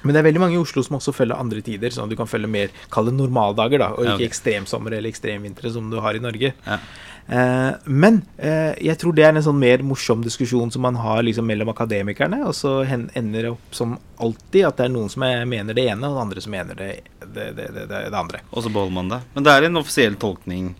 Men 0.03 0.13
det 0.13 0.21
er 0.21 0.27
veldig 0.27 0.43
mange 0.43 0.57
i 0.57 0.61
Oslo 0.61 0.83
som 0.85 0.99
også 0.99 1.13
følger 1.15 1.39
andre 1.39 1.63
tider, 1.63 1.93
sånn 1.95 2.05
at 2.09 2.13
du 2.13 2.19
kan 2.19 2.29
følge 2.29 2.49
mer 2.51 2.73
kall 2.93 3.09
det 3.09 3.15
normaldager, 3.17 3.79
da, 3.81 3.93
og 3.95 4.03
ikke 4.05 4.19
ok. 4.19 4.27
ekstremsommer 4.27 4.97
eller 4.99 5.11
ekstremvintre 5.13 5.71
som 5.73 5.89
du 5.91 5.99
har 6.03 6.19
i 6.19 6.23
Norge. 6.23 6.53
Ja. 6.67 6.79
Eh, 7.27 7.71
men 7.85 8.21
eh, 8.35 8.73
jeg 8.83 8.99
tror 8.99 9.15
det 9.15 9.23
er 9.23 9.31
en 9.31 9.45
sånn 9.45 9.59
mer 9.59 9.83
morsom 9.87 10.23
diskusjon 10.25 10.71
som 10.73 10.83
man 10.83 10.97
har 10.99 11.23
liksom 11.23 11.47
mellom 11.47 11.71
akademikerne, 11.71 12.41
og 12.49 12.55
så 12.57 12.81
ender 12.83 13.47
det 13.47 13.53
opp 13.53 13.75
som 13.75 13.95
alltid 14.19 14.67
at 14.67 14.79
det 14.81 14.89
er 14.89 14.95
noen 14.95 15.11
som 15.11 15.23
er, 15.27 15.45
mener 15.49 15.77
det 15.77 15.87
ene, 15.93 16.11
og 16.11 16.19
andre 16.25 16.43
som 16.43 16.55
mener 16.55 16.77
det, 16.79 16.91
det, 17.23 17.49
det, 17.55 17.69
det, 17.87 18.05
andre. 18.11 18.43
Og 18.51 18.65
så 18.65 18.71
beholder 18.73 18.97
man 18.99 19.13
det. 19.15 19.21
Men 19.37 19.47
det 19.47 19.55
er 19.55 19.69
en 19.69 19.83
offisiell 19.83 20.19
tolkning. 20.19 20.73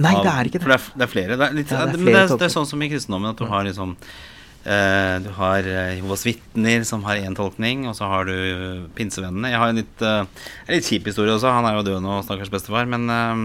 Nei, 0.00 0.14
av- 0.16 0.24
det 0.24 0.32
er 0.32 0.48
ikke 0.48 0.62
det. 0.62 0.66
For 0.80 0.96
det 0.96 1.04
er 1.04 1.12
flere. 1.12 1.36
Det 1.36 1.48
er, 1.50 1.56
litt, 1.60 1.72
Ja, 1.72 1.84
det 1.84 1.98
er 1.98 2.00
men 2.00 2.08
flere 2.08 2.20
det 2.24 2.28
er, 2.30 2.38
det 2.40 2.48
er 2.48 2.54
sånn 2.56 2.70
som 2.72 2.84
i 2.84 2.88
kristendommen 2.92 3.34
at 3.34 3.42
du 3.42 3.44
har 3.50 3.66
liksom 3.68 3.92
eh, 3.92 4.12
Du 4.62 5.30
har 5.34 5.66
eh, 5.66 5.96
Jehovas 5.96 6.22
vitner 6.26 6.84
som 6.86 7.02
har 7.08 7.18
én 7.18 7.34
tolkning, 7.34 7.86
og 7.90 7.96
så 7.98 8.06
har 8.10 8.28
du 8.28 8.34
eh, 8.34 8.84
pinsevennene. 8.94 9.50
Jeg 9.50 9.58
har 9.58 9.72
en 9.72 9.80
litt, 9.80 10.04
eh, 10.06 10.46
en 10.68 10.76
litt 10.76 10.86
kjip 10.86 11.08
historie 11.10 11.34
også. 11.34 11.50
Han 11.50 11.66
er 11.66 11.78
jo 11.78 11.86
død 11.88 12.04
nå, 12.04 12.20
stakkars 12.26 12.52
bestefar. 12.52 12.86
Men 12.90 13.10
eh, 13.10 13.42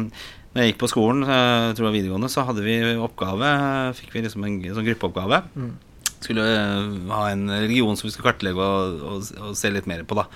når 0.54 0.64
jeg 0.64 0.74
gikk 0.74 0.84
på 0.86 0.92
skolen, 0.92 1.26
eh, 1.26 1.72
tror 1.78 1.90
jeg 1.90 2.00
videregående, 2.00 2.30
så 2.34 2.46
hadde 2.48 2.64
vi 2.66 2.78
oppgave. 3.02 3.50
Fikk 3.98 4.14
vi 4.14 4.24
liksom 4.28 4.46
en 4.46 4.60
sånn 4.78 4.88
gruppeoppgave. 4.92 5.42
Mm. 5.58 5.74
Skulle 6.18 6.46
eh, 6.54 6.94
ha 7.14 7.24
en 7.34 7.46
religion 7.50 7.98
som 7.98 8.08
vi 8.08 8.14
skulle 8.14 8.32
kartlegge 8.32 8.70
og, 8.70 9.04
og, 9.10 9.32
og 9.42 9.58
se 9.58 9.74
litt 9.74 9.90
mer 9.90 10.06
på. 10.08 10.18
da 10.18 10.28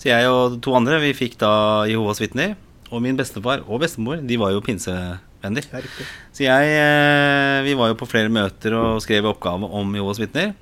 Så 0.00 0.12
jeg 0.12 0.30
og 0.32 0.60
to 0.64 0.76
andre 0.78 1.00
vi 1.02 1.16
fikk 1.16 1.40
da 1.40 1.52
Jehovas 1.88 2.20
vitner. 2.24 2.56
Og 2.92 3.02
min 3.02 3.18
bestefar 3.18 3.64
og 3.66 3.82
bestemor 3.82 4.20
de 4.22 4.38
var 4.40 4.52
jo 4.54 4.62
pinsevenner. 4.64 5.24
Er. 5.54 5.86
Så 6.34 6.42
jeg 6.44 6.72
eh, 6.74 7.62
Vi 7.66 7.74
var 7.78 7.88
jo 7.92 7.98
på 8.00 8.08
flere 8.10 8.28
møter 8.32 8.74
og 8.74 9.02
skrev 9.04 9.28
oppgave 9.30 9.68
om 9.70 9.94
Jehovas 9.94 10.18
vitner. 10.22 10.54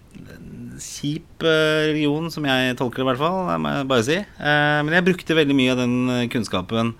Kjip 0.80 1.44
eh, 1.46 1.90
religion, 1.92 2.30
som 2.34 2.44
jeg 2.48 2.76
tolker 2.76 3.00
det 3.00 3.06
i 3.06 3.08
hvert 3.12 3.22
fall, 3.22 3.38
det 3.48 3.58
må 3.62 3.72
jeg 3.76 3.88
bare 3.94 4.06
si. 4.08 4.16
Eh, 4.20 4.80
Men 4.84 4.96
jeg 4.98 5.06
brukte 5.08 5.38
veldig 5.38 5.56
mye 5.56 5.74
av 5.76 5.82
den 5.84 6.28
kunnskapen 6.34 6.94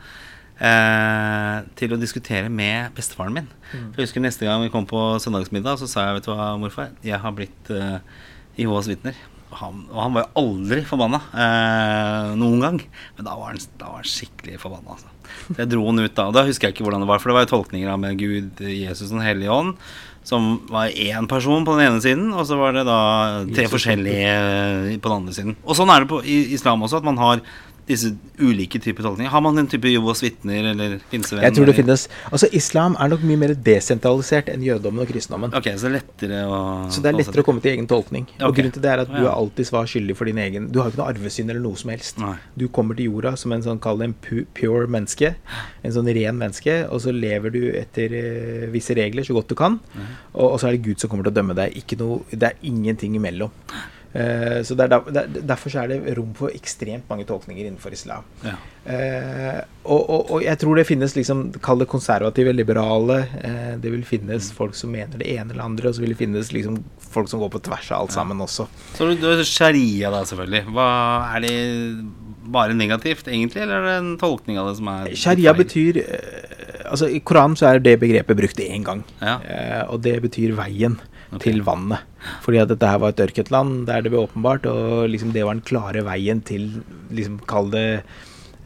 til 1.74 1.90
å 1.92 1.96
diskutere 1.98 2.46
med 2.48 2.92
bestefaren 2.94 3.34
min. 3.34 3.48
For 3.72 3.98
jeg 3.98 4.06
husker 4.06 4.22
Neste 4.22 4.46
gang 4.46 4.62
vi 4.62 4.70
kom 4.70 4.86
på 4.86 5.00
søndagsmiddag, 5.20 5.80
så 5.80 5.88
sa 5.90 6.04
jeg 6.06 6.20
vet 6.20 6.28
du 6.28 6.30
hva, 6.30 6.52
morfar, 6.62 6.92
jeg 7.02 7.18
har 7.20 7.34
blitt 7.34 7.72
eh, 7.74 7.98
Jehovas 8.60 8.86
vitner. 8.88 9.18
Han, 9.60 9.84
og 9.92 10.00
han 10.02 10.16
var 10.16 10.24
jo 10.24 10.44
aldri 10.44 10.80
forbanna 10.88 11.20
eh, 11.32 12.32
noen 12.40 12.64
gang. 12.64 12.80
Men 13.18 13.28
da 13.28 13.36
var 13.38 13.52
han, 13.52 13.60
da 13.80 13.92
var 13.92 14.02
han 14.02 14.10
skikkelig 14.10 14.58
forbanna. 14.62 14.96
Altså. 14.96 15.12
Så 15.48 15.58
jeg 15.60 15.70
dro 15.72 15.84
han 15.88 16.02
ut 16.02 16.16
da. 16.16 16.26
Og 16.28 16.34
da 16.36 16.46
husker 16.48 16.68
jeg 16.68 16.76
ikke 16.76 16.86
hvordan 16.86 17.04
det 17.04 17.10
var, 17.10 17.22
for 17.22 17.30
det 17.30 17.38
var 17.38 17.46
jo 17.46 17.52
tolkninger 17.54 17.92
av 17.92 18.00
med 18.02 18.18
Gud, 18.20 18.64
Jesus 18.64 19.10
og 19.10 19.18
Den 19.18 19.26
hellige 19.26 19.54
ånd. 19.54 19.76
Som 20.24 20.54
var 20.72 20.88
én 20.88 21.28
person 21.28 21.66
på 21.68 21.74
den 21.76 21.90
ene 21.90 22.00
siden, 22.00 22.30
og 22.32 22.46
så 22.48 22.56
var 22.56 22.72
det 22.72 22.86
da 22.88 23.00
tre 23.52 23.66
forskjellige 23.68 24.30
eh, 24.32 24.94
på 24.96 25.10
den 25.10 25.18
andre 25.18 25.36
siden. 25.36 25.56
Og 25.66 25.76
sånn 25.76 25.92
er 25.92 26.04
det 26.04 26.10
på, 26.14 26.22
i 26.24 26.54
islam 26.56 26.84
også, 26.86 27.02
at 27.02 27.08
man 27.10 27.20
har 27.20 27.42
disse 27.88 28.10
ulike 28.40 28.80
typer 28.80 29.04
tolkninger. 29.04 29.30
Har 29.32 29.42
man 29.44 29.58
en 29.60 29.68
type 29.70 29.90
Jehovas 29.90 30.22
vitner 30.24 30.70
eller 30.72 30.96
pinsevenn? 31.10 31.44
Jeg 31.44 31.56
tror 31.56 31.68
det 31.68 31.76
finnes 31.76 32.06
Altså, 32.30 32.48
islam 32.56 32.96
er 33.00 33.10
nok 33.12 33.24
mye 33.28 33.40
mer 33.42 33.54
desentralisert 33.66 34.48
enn 34.52 34.64
jødedommen 34.64 35.04
og 35.04 35.10
kristendommen. 35.10 35.52
Ok, 35.56 35.68
så 35.76 35.88
det 35.88 35.90
er 35.90 35.96
lettere 35.98 36.40
å 36.48 36.58
Så 36.94 37.04
det 37.04 37.12
er 37.12 37.18
lettere 37.18 37.44
å 37.44 37.46
komme 37.46 37.64
til 37.64 37.74
egen 37.74 37.88
tolkning. 37.90 38.26
Og 38.40 38.56
grunnen 38.56 38.74
til 38.74 38.84
det 38.84 38.92
er 38.92 39.04
at 39.04 39.12
du 39.12 39.20
er 39.22 39.32
alltid 39.32 39.68
svar 39.68 39.88
skyldig 39.90 40.16
for 40.18 40.30
din 40.30 40.40
egen 40.40 40.70
Du 40.72 40.80
har 40.80 40.90
ikke 40.90 41.02
noe 41.02 41.10
arvesynd 41.12 41.52
eller 41.52 41.64
noe 41.64 41.80
som 41.80 41.92
helst. 41.92 42.20
Nei. 42.22 42.34
Du 42.58 42.66
kommer 42.68 42.98
til 42.98 43.10
jorda 43.12 43.34
som 43.40 43.54
en 43.56 43.64
sånn, 43.66 43.82
kall 43.84 44.00
det 44.00 44.10
en 44.10 44.18
pu 44.26 44.44
pure 44.56 44.88
menneske. 44.90 45.34
En 45.84 45.94
sånn 45.94 46.08
ren 46.08 46.40
menneske. 46.40 46.78
Og 46.88 47.04
så 47.04 47.14
lever 47.14 47.54
du 47.54 47.62
etter 47.76 48.16
eh, 48.20 48.68
visse 48.74 48.96
regler 48.96 49.26
så 49.26 49.36
godt 49.36 49.52
du 49.52 49.58
kan. 49.58 49.80
Og, 50.32 50.54
og 50.54 50.56
så 50.60 50.70
er 50.70 50.78
det 50.78 50.84
Gud 50.88 51.02
som 51.02 51.12
kommer 51.12 51.28
til 51.28 51.34
å 51.34 51.40
dømme 51.40 51.58
deg. 51.58 51.76
Ikke 51.84 52.00
noe, 52.00 52.22
det 52.32 52.52
er 52.52 52.64
ingenting 52.66 53.18
imellom. 53.20 53.52
Eh, 54.14 54.60
så 54.62 54.76
er 54.78 54.88
der, 54.92 55.08
der, 55.10 55.26
Derfor 55.42 55.72
så 55.74 55.82
er 55.82 55.90
det 55.90 56.14
rom 56.16 56.30
for 56.38 56.52
ekstremt 56.54 57.08
mange 57.10 57.26
tolkninger 57.26 57.66
innenfor 57.66 57.92
islam. 57.96 58.22
Ja. 58.44 58.54
Eh, 58.86 59.60
og, 59.84 60.02
og, 60.10 60.30
og 60.36 60.44
jeg 60.44 60.58
tror 60.60 60.78
det 60.78 60.84
finnes 60.86 61.16
liksom 61.16 61.46
Kall 61.64 61.80
det 61.82 61.88
konservative, 61.90 62.52
liberale. 62.54 63.16
Eh, 63.42 63.72
det 63.82 63.90
vil 63.94 64.04
finnes 64.06 64.50
Mm. 64.52 64.56
folk 64.56 64.74
som 64.78 64.90
mener 64.92 65.18
det 65.18 65.26
ene 65.34 65.50
eller 65.52 65.64
andre, 65.64 65.88
og 65.88 65.94
så 65.96 66.02
vil 66.04 66.12
det 66.14 66.18
finnes 66.20 66.52
liksom 66.52 66.78
folk 66.98 67.28
som 67.30 67.40
går 67.42 67.50
på 67.54 67.62
tvers 67.66 67.90
av 67.92 68.04
alt 68.04 68.12
sammen 68.14 68.38
også. 68.44 68.66
Så 68.94 69.08
du, 69.08 69.14
du 69.18 69.44
sharia, 69.44 70.10
da, 70.14 70.22
selvfølgelig. 70.28 70.64
Hva 70.74 70.88
Er 71.36 71.40
det 71.44 71.56
bare 72.54 72.74
negativt, 72.76 73.26
egentlig, 73.26 73.62
eller 73.62 73.80
er 73.80 73.86
det 73.88 73.96
en 74.02 74.18
tolkning 74.20 74.58
av 74.60 74.68
det 74.68 74.76
som 74.78 74.88
er 74.92 75.14
Sharia 75.16 75.54
betyr 75.56 76.02
Altså 76.84 77.08
I 77.08 77.20
Koranen 77.24 77.56
så 77.56 77.70
er 77.70 77.78
det 77.80 77.94
begrepet 78.02 78.36
brukt 78.36 78.58
én 78.60 78.84
gang. 78.84 79.00
Ja. 79.22 79.38
Eh, 79.48 79.82
og 79.88 80.02
det 80.04 80.18
betyr 80.22 80.52
veien 80.58 80.98
Ok. 81.34 81.42
til 81.46 81.62
vannet. 81.66 81.98
Fordi 82.44 82.58
at 82.62 82.68
dette 82.72 82.88
her 82.88 82.98
var 83.02 83.12
et 83.14 83.20
ørketland 83.26 83.86
der 83.86 84.02
det 84.02 84.10
ble 84.14 84.22
åpenbart, 84.26 84.66
og 84.70 85.08
liksom 85.12 85.32
det 85.34 85.44
var 85.44 85.54
den 85.58 85.66
klare 85.66 86.04
veien 86.06 86.40
til 86.44 86.70
liksom 87.12 87.40
Kall 87.46 87.68
det 87.74 88.02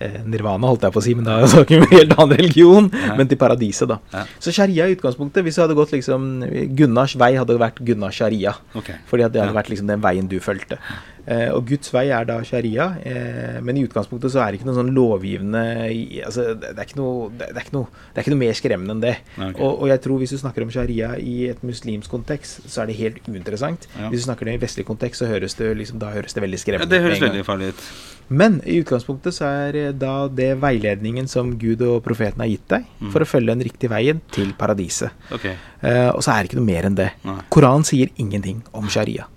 eh, 0.00 0.20
nirvana, 0.24 0.68
holdt 0.70 0.84
jeg 0.86 0.94
på 0.94 1.00
å 1.00 1.02
si, 1.08 1.14
men 1.18 1.24
da 1.26 1.40
snakker 1.50 1.74
vi 1.74 1.80
om 1.80 1.86
en 1.88 1.96
helt 1.98 2.14
annen 2.18 2.36
religion. 2.38 2.90
Ja. 2.94 3.16
Men 3.18 3.26
til 3.28 3.40
paradiset, 3.40 3.88
da. 3.90 3.98
Ja. 4.14 4.24
Så 4.38 4.52
sharia 4.54 4.86
i 4.86 4.94
utgangspunktet, 4.94 5.42
hvis 5.42 5.58
det 5.58 5.64
hadde 5.66 5.74
gått 5.78 5.92
liksom 5.96 6.28
Gunnars 6.78 7.16
vei 7.18 7.32
hadde 7.34 7.58
vært 7.58 7.82
Gunnars 7.84 8.14
sharia. 8.20 8.54
Okay. 8.78 9.00
Fordi 9.10 9.26
at 9.26 9.32
det 9.34 9.42
hadde 9.42 9.54
Ja. 9.54 9.58
vært 9.60 9.72
liksom 9.74 9.90
den 9.90 10.00
veien 10.04 10.28
du 10.30 10.38
fulgte. 10.38 10.78
Eh, 11.29 11.51
og 11.53 11.66
Guds 11.68 11.91
vei 11.93 12.07
er 12.09 12.24
da 12.24 12.39
sharia, 12.47 12.87
eh, 13.05 13.59
men 13.61 13.76
i 13.76 13.83
utgangspunktet 13.85 14.33
så 14.33 14.41
er 14.41 14.53
det 14.55 14.61
ikke 14.61 14.68
noe 14.70 14.79
sånn 14.79 14.95
lovgivende 14.97 15.61
altså, 16.24 16.55
det, 16.57 16.70
er 16.72 16.87
ikke 16.87 16.97
noe, 17.01 17.26
det, 17.35 17.51
det, 17.53 17.61
er 17.61 17.66
ikke 17.66 17.76
noe, 17.76 17.91
det 18.14 18.20
er 18.22 18.24
ikke 18.24 18.33
noe 18.33 18.41
mer 18.47 18.57
skremmende 18.57 18.95
enn 18.97 19.03
det. 19.05 19.14
Okay. 19.37 19.61
Og, 19.61 19.83
og 19.85 19.91
jeg 19.93 20.03
tror 20.07 20.22
hvis 20.22 20.33
du 20.33 20.39
snakker 20.41 20.64
om 20.64 20.72
sharia 20.72 21.11
i 21.20 21.37
et 21.53 21.61
muslimsk 21.68 22.11
kontekst, 22.16 22.64
så 22.70 22.83
er 22.83 22.91
det 22.93 22.97
helt 23.03 23.20
uinteressant. 23.29 23.85
Ja. 23.99 24.09
Hvis 24.09 24.24
du 24.24 24.29
snakker 24.31 24.49
det 24.49 24.57
i 24.57 24.62
vestlig 24.64 24.87
kontekst, 24.89 25.20
så 25.20 25.29
høres 25.29 25.59
det 25.61 25.68
liksom, 25.83 26.01
da 26.01 26.14
høres 26.16 26.33
det 26.37 26.47
veldig 26.47 26.62
skremmende 26.64 26.89
ut. 26.89 26.97
Ja, 26.97 26.97
det 26.97 27.05
høres 27.11 27.24
veldig 27.29 27.45
farlig 27.47 27.72
ut. 27.74 27.85
Men 28.29 28.59
i 28.68 28.81
utgangspunktet 28.83 29.37
så 29.37 29.47
er 29.68 29.76
eh, 29.85 29.93
da 29.97 30.14
det 30.29 30.51
veiledningen 30.61 31.29
som 31.29 31.55
Gud 31.61 31.81
og 31.87 32.03
profeten 32.05 32.45
har 32.45 32.51
gitt 32.51 32.66
deg, 32.72 32.85
Mm. 32.99 33.12
for 33.14 33.22
å 33.22 33.29
følge 33.31 33.53
den 33.55 33.62
riktige 33.62 33.93
veien 33.93 34.18
til 34.35 34.51
paradiset. 34.59 35.12
Okay. 35.33 35.55
Eh, 35.87 36.09
og 36.11 36.18
så 36.24 36.33
er 36.35 36.43
det 36.43 36.51
ikke 36.51 36.59
noe 36.59 36.66
mer 36.72 36.89
enn 36.89 36.97
det. 36.99 37.12
Nei. 37.24 37.37
Koranen 37.53 37.87
sier 37.87 38.11
ingenting 38.18 38.64
om 38.74 38.89
sharia. 38.91 39.29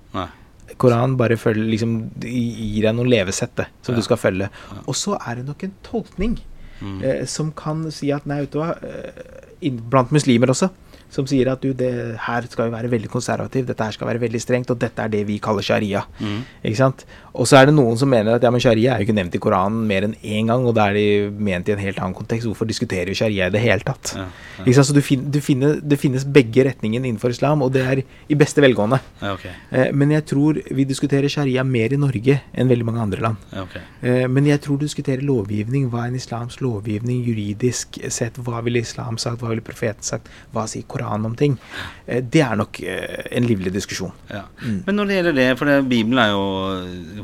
Koranen 0.81 1.15
bare 1.19 1.37
følger, 1.37 1.67
liksom, 1.71 1.95
gir 2.25 2.81
deg 2.87 2.95
noen 2.97 3.09
levesett 3.11 3.53
det, 3.59 3.67
som 3.85 3.93
Ja. 3.93 3.99
du 4.01 4.05
skal 4.05 4.17
følge. 4.17 4.49
Og 4.87 4.95
så 4.97 5.17
er 5.21 5.35
det 5.41 5.45
nok 5.51 5.63
en 5.69 5.75
tolkning 5.85 6.39
Mm. 6.81 7.03
eh, 7.05 7.25
som 7.29 7.51
kan 7.53 7.83
si 7.93 8.07
at 8.11 8.25
nei, 8.25 8.39
vet 8.41 8.51
du 8.55 8.57
hva 8.57 8.71
eh, 8.81 9.69
Blant 9.91 10.09
muslimer 10.11 10.49
også. 10.49 10.71
Som 11.11 11.27
sier 11.27 11.49
at 11.51 11.59
du, 11.63 11.73
det 11.75 11.91
her 12.25 12.45
skal 12.47 12.69
jo 12.69 12.75
være 12.75 12.91
veldig 12.91 13.09
konservativ, 13.11 13.65
dette 13.67 13.83
her 13.83 13.95
skal 13.95 14.07
være 14.07 14.21
veldig 14.23 14.39
strengt, 14.41 14.71
og 14.71 14.79
dette 14.79 15.03
er 15.03 15.11
det 15.11 15.25
vi 15.27 15.39
kaller 15.43 15.65
sharia. 15.65 16.05
Mm. 16.21 16.37
Ikke 16.63 16.79
sant? 16.79 17.03
Og 17.35 17.47
så 17.47 17.57
er 17.59 17.67
det 17.69 17.75
noen 17.75 17.97
som 17.99 18.09
mener 18.11 18.35
at 18.35 18.43
ja, 18.43 18.51
men 18.51 18.63
sharia 18.63 18.93
er 18.93 19.01
jo 19.01 19.07
ikke 19.07 19.15
nevnt 19.15 19.35
i 19.35 19.41
Koranen 19.43 19.83
mer 19.87 20.07
enn 20.07 20.15
én 20.23 20.47
gang, 20.51 20.63
og 20.67 20.75
da 20.75 20.89
er 20.91 20.97
de 20.97 21.05
ment 21.31 21.67
i 21.67 21.75
en 21.75 21.83
helt 21.83 21.99
annen 21.99 22.15
kontekst. 22.15 22.47
Hvorfor 22.47 22.67
diskuterer 22.67 23.11
vi 23.11 23.15
sharia 23.19 23.47
i 23.47 23.53
det 23.53 23.61
hele 23.63 23.83
tatt? 23.87 24.13
Ja, 24.15 24.25
ja. 24.27 24.63
Ikke 24.65 24.77
sant? 24.77 24.89
Så 24.91 24.95
du 24.95 25.01
fin, 25.03 25.23
du 25.31 25.39
finner, 25.43 25.77
det 25.83 25.99
finnes 25.99 26.23
begge 26.23 26.65
retningene 26.67 27.07
innenfor 27.11 27.35
islam, 27.35 27.63
og 27.65 27.73
det 27.75 27.83
er 27.87 28.03
i 28.03 28.39
beste 28.39 28.63
velgående. 28.63 29.01
Ja, 29.21 29.33
okay. 29.35 29.51
Eh, 29.71 29.91
Men 29.91 30.11
jeg 30.15 30.25
tror 30.31 30.61
vi 30.71 30.87
diskuterer 30.87 31.31
sharia 31.31 31.63
mer 31.67 31.91
i 31.91 31.99
Norge 31.99 32.39
enn 32.53 32.71
veldig 32.71 32.87
mange 32.87 33.03
andre 33.03 33.21
land. 33.27 33.47
Ja, 33.51 33.67
ok. 33.67 33.75
Eh, 34.01 34.27
Men 34.31 34.47
jeg 34.47 34.63
tror 34.63 34.79
du 34.79 34.87
diskuterer 34.87 35.23
lovgivning. 35.27 35.89
Hva 35.91 36.05
er 36.05 36.13
en 36.13 36.19
islamsk 36.19 36.63
lovgivning 36.63 37.23
juridisk 37.27 37.99
sett? 38.07 38.39
Hva 38.39 38.63
ville 38.63 38.79
islam 38.79 39.19
sagt? 39.19 39.41
Hva 39.43 39.51
ville 39.51 39.65
profeten 39.65 40.03
sagt? 40.07 40.31
Hva 40.55 40.67
sier 40.71 40.83
Koranen 40.87 41.00
om 41.05 41.35
ting? 41.35 41.57
Eh, 42.05 42.21
Det 42.23 42.41
er 42.41 42.55
nok 42.59 42.79
eh, 42.83 43.25
en 43.31 43.47
livlig 43.47 43.73
diskusjon. 43.73 44.11
Ja. 44.29 44.43
Mm. 44.61 44.83
Men 44.85 44.95
når 44.95 45.07
det 45.07 45.17
gjelder 45.17 45.37
det, 45.39 45.47
for 45.59 45.65
det, 45.65 45.77
Bibelen 45.89 46.19
er 46.21 46.31
jo 46.33 46.43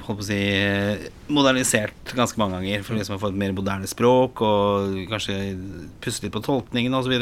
holdt 0.06 0.22
på 0.22 0.26
å 0.26 0.28
si, 0.28 0.42
modernisert 1.28 2.14
ganske 2.16 2.40
mange 2.40 2.60
ganger 2.60 2.84
for 2.88 2.98
liksom 2.98 3.18
å 3.18 3.22
få 3.22 3.32
et 3.34 3.42
mer 3.44 3.56
moderne 3.58 3.88
språk 3.90 4.42
og 4.42 5.02
kanskje 5.12 5.38
pusse 6.04 6.24
litt 6.24 6.36
på 6.36 6.44
tolkningen 6.46 6.94
osv. 6.98 7.18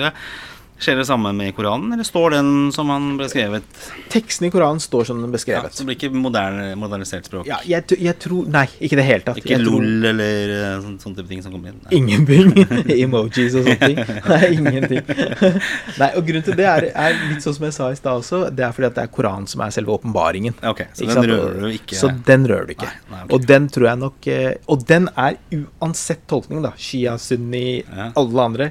Skjer 0.75 0.97
det 0.99 1.05
samme 1.07 1.29
med 1.31 1.53
Koranen, 1.55 1.93
eller 1.95 2.03
står 2.03 2.33
den 2.35 2.47
som 2.75 2.89
han 2.91 3.13
ble 3.15 3.29
skrevet? 3.31 3.63
Teksten 4.11 4.47
i 4.47 4.51
Koranen 4.51 4.81
står 4.83 5.05
som 5.07 5.21
den 5.21 5.29
Ja, 5.29 5.33
beskrevet. 5.37 5.71
så 5.71 5.85
det 5.85 5.87
blir 5.87 5.95
ikke 5.95 6.19
moderne, 6.19 6.65
modernisert 6.75 7.29
språk? 7.29 7.47
Ja, 7.47 7.61
jeg, 7.63 7.85
jeg 7.95 8.17
tror 8.19 8.49
Nei, 8.51 8.65
ikke 8.83 8.97
i 8.97 8.99
det 8.99 9.05
hele 9.07 9.23
tatt. 9.23 9.39
Ikke 9.39 9.55
tror- 9.61 9.79
LOL 9.79 10.09
eller 10.11 10.51
eh, 10.57 10.73
sånn, 10.83 10.97
sånne 10.99 11.15
type 11.21 11.31
ting 11.31 11.41
som 11.45 11.53
kommer 11.55 11.71
inn? 11.71 11.79
Nei. 11.85 11.93
Ingenting. 12.01 12.51
Emojis 13.05 13.55
og 13.55 13.69
sånne 13.69 13.77
ting. 13.85 14.01
Nei, 14.33 14.41
ingenting. 14.57 15.13
Nei, 16.01 16.09
og 16.19 16.27
grunnen 16.27 16.43
til 16.49 16.59
det 16.59 16.67
er, 16.73 16.89
er 16.91 17.15
litt 17.31 17.45
sånn 17.47 17.55
som 17.55 17.67
jeg 17.69 17.77
sa 17.79 17.87
i 17.95 17.99
stad 18.01 18.19
også, 18.19 18.41
det 18.51 18.65
er 18.67 18.75
fordi 18.75 18.89
at 18.91 18.97
det 18.99 19.05
er 19.07 19.13
Koranen 19.15 19.47
som 19.47 19.63
er 19.63 19.71
selve 19.77 19.95
åpenbaringen. 19.95 20.57
Okay, 20.59 20.89
Ok, 20.91 20.97
så 20.99 21.07
den 21.07 21.29
rører 21.31 21.61
du 21.63 21.69
ikke? 21.71 21.95
Så 22.03 22.11
den 22.27 22.49
rører 22.51 22.67
du 22.67 22.75
ikke. 22.75 22.91
Nei, 22.91 23.13
nei, 23.15 23.21
okay. 23.23 23.35
Og 23.39 23.47
den 23.53 23.69
tror 23.71 23.87
jeg 23.93 24.03
nok 24.03 24.27
eh, 24.27 24.51
Og 24.75 24.83
den 24.91 25.07
er 25.15 25.39
uansett 25.55 26.27
tolkning, 26.27 26.59
da. 26.67 26.75
Shia, 26.75 27.15
sunni, 27.21 27.79
Ja. 27.85 28.11
alle 28.19 28.43
andre. 28.51 28.69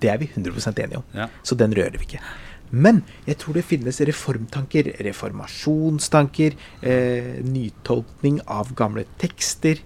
Det 0.00 0.10
er 0.12 0.18
vi 0.18 0.30
100 0.34 0.82
enige 0.82 1.00
om. 1.00 1.08
Ja. 1.14 1.28
Så 1.42 1.54
den 1.58 1.74
rører 1.76 1.98
vi 1.98 2.06
ikke. 2.08 2.22
Men 2.70 3.02
jeg 3.26 3.38
tror 3.40 3.56
det 3.56 3.64
finnes 3.64 4.00
reformtanker, 4.04 4.92
reformasjonstanker, 5.06 6.56
eh, 6.82 7.38
nytolkning 7.44 8.40
av 8.46 8.74
gamle 8.76 9.06
tekster 9.20 9.80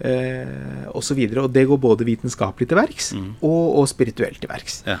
eh, 0.00 0.86
osv. 0.90 1.20
Og, 1.22 1.34
så 1.34 1.44
og 1.44 1.52
det 1.54 1.66
går 1.70 1.82
både 1.82 2.08
vitenskapelig 2.08 2.68
til 2.68 2.80
verks 2.80 3.12
Mm. 3.14 3.36
og, 3.42 3.78
og 3.78 3.88
spirituelt 3.88 4.40
til 4.40 4.50
verks. 4.50 4.82
Ja. 4.86 4.98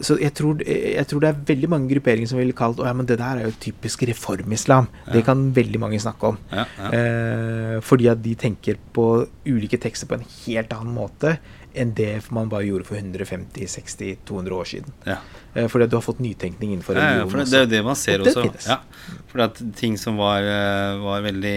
Så 0.00 0.18
jeg 0.20 0.30
tror, 0.36 0.60
jeg 0.62 1.06
tror 1.10 1.20
det 1.20 1.28
er 1.28 1.38
veldig 1.48 1.68
mange 1.72 1.88
grupperinger 1.90 2.28
som 2.30 2.38
ville 2.38 2.54
kalt 2.54 2.78
ja, 2.78 2.92
men 2.94 3.06
det 3.08 3.16
der 3.18 3.40
er 3.40 3.48
jo 3.48 3.54
typisk 3.58 4.04
reformislam. 4.06 4.86
Det 5.10 5.24
kan 5.26 5.48
veldig 5.56 5.80
mange 5.80 5.98
snakke 5.98 6.34
om. 6.34 6.38
Ja, 6.52 6.66
ja. 6.78 6.90
Eh, 6.94 7.80
fordi 7.82 8.06
at 8.12 8.22
de 8.22 8.34
tenker 8.38 8.78
på 8.94 9.26
ulike 9.48 9.80
tekster 9.80 10.06
på 10.06 10.14
en 10.20 10.26
helt 10.46 10.72
annen 10.76 10.94
måte 10.94 11.38
enn 11.78 11.94
det 11.96 12.12
man 12.34 12.50
bare 12.52 12.68
gjorde 12.68 12.88
for 12.88 13.00
150-60-200 13.00 14.56
år 14.58 14.70
siden. 14.74 14.96
ja. 15.06 15.18
Eh, 15.54 15.68
fordi 15.68 15.86
at 15.86 15.90
du 15.90 15.96
har 15.96 16.04
fått 16.04 16.22
nytenkning 16.22 16.74
innenfor 16.74 16.98
Ja, 16.98 17.22
ja, 17.22 17.26
for 17.26 17.40
det, 17.40 17.48
det 17.50 17.58
er 17.58 17.66
jo 17.66 17.72
det 17.72 17.84
man 17.86 17.96
ser 17.96 18.22
Og 18.22 18.28
også. 18.28 18.44
Ja, 18.68 18.80
for 19.30 19.44
at 19.46 19.60
ting 19.78 19.96
som 19.98 20.18
var, 20.20 20.44
eh, 20.44 20.98
var 21.02 21.22
veldig 21.24 21.56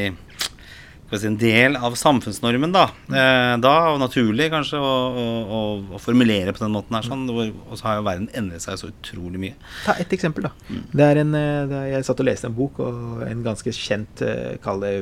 si, 1.12 1.28
en 1.28 1.38
del 1.38 1.76
av 1.76 1.96
samfunnsnormen, 2.00 2.72
da. 2.72 2.86
mm. 3.10 3.62
da 3.64 3.74
og 3.92 4.00
naturlig 4.00 4.48
kanskje 4.54 4.80
å, 4.80 4.94
å, 5.12 5.60
å, 5.92 6.00
formulere 6.00 6.54
på 6.56 6.64
den 6.64 6.72
måten 6.72 6.96
her, 6.96 7.04
sånn, 7.04 7.26
og 7.28 7.76
så 7.76 7.90
har 7.90 8.00
jo 8.00 8.08
verden 8.08 8.30
endret 8.38 8.64
seg 8.64 8.80
så 8.80 8.92
utrolig 8.94 9.42
mye. 9.44 9.60
Ta 9.84 9.98
ett 10.00 10.16
eksempel, 10.16 10.48
da. 10.48 10.54
Mm. 10.70 10.84
Det 10.94 11.08
er 11.10 11.22
en, 11.26 11.36
eh, 11.36 11.78
jeg 11.92 12.08
satt 12.08 12.24
og 12.24 12.30
leste 12.30 12.48
en 12.48 12.58
bok, 12.58 12.80
og 12.80 13.26
en 13.28 13.44
ganske 13.46 13.76
kjent 13.76 14.24
eh, 14.26 14.56
kall 14.64 14.86
det 14.86 14.96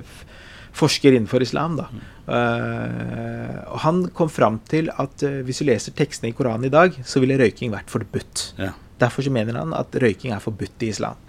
forsker 0.79 1.15
innenfor 1.15 1.43
islam. 1.45 1.77
da. 1.79 1.87
Eh, 2.29 3.55
og 3.67 3.79
Han 3.85 4.03
kom 4.15 4.31
fram 4.31 4.59
til 4.69 4.91
at 4.95 5.25
uh, 5.25 5.39
hvis 5.45 5.61
du 5.61 5.67
leser 5.69 5.95
tekstene 5.97 6.31
i 6.31 6.35
Koranen 6.37 6.69
i 6.69 6.73
dag, 6.73 6.95
så 7.05 7.21
ville 7.23 7.39
røyking 7.39 7.73
vært 7.73 7.91
forbudt. 7.91 8.51
Ja. 8.59 8.73
Derfor 8.99 9.25
så 9.25 9.33
mener 9.33 9.59
han 9.59 9.73
at 9.75 9.95
røyking 10.01 10.35
er 10.35 10.43
forbudt 10.43 10.85
i 10.85 10.91
islam. 10.93 11.19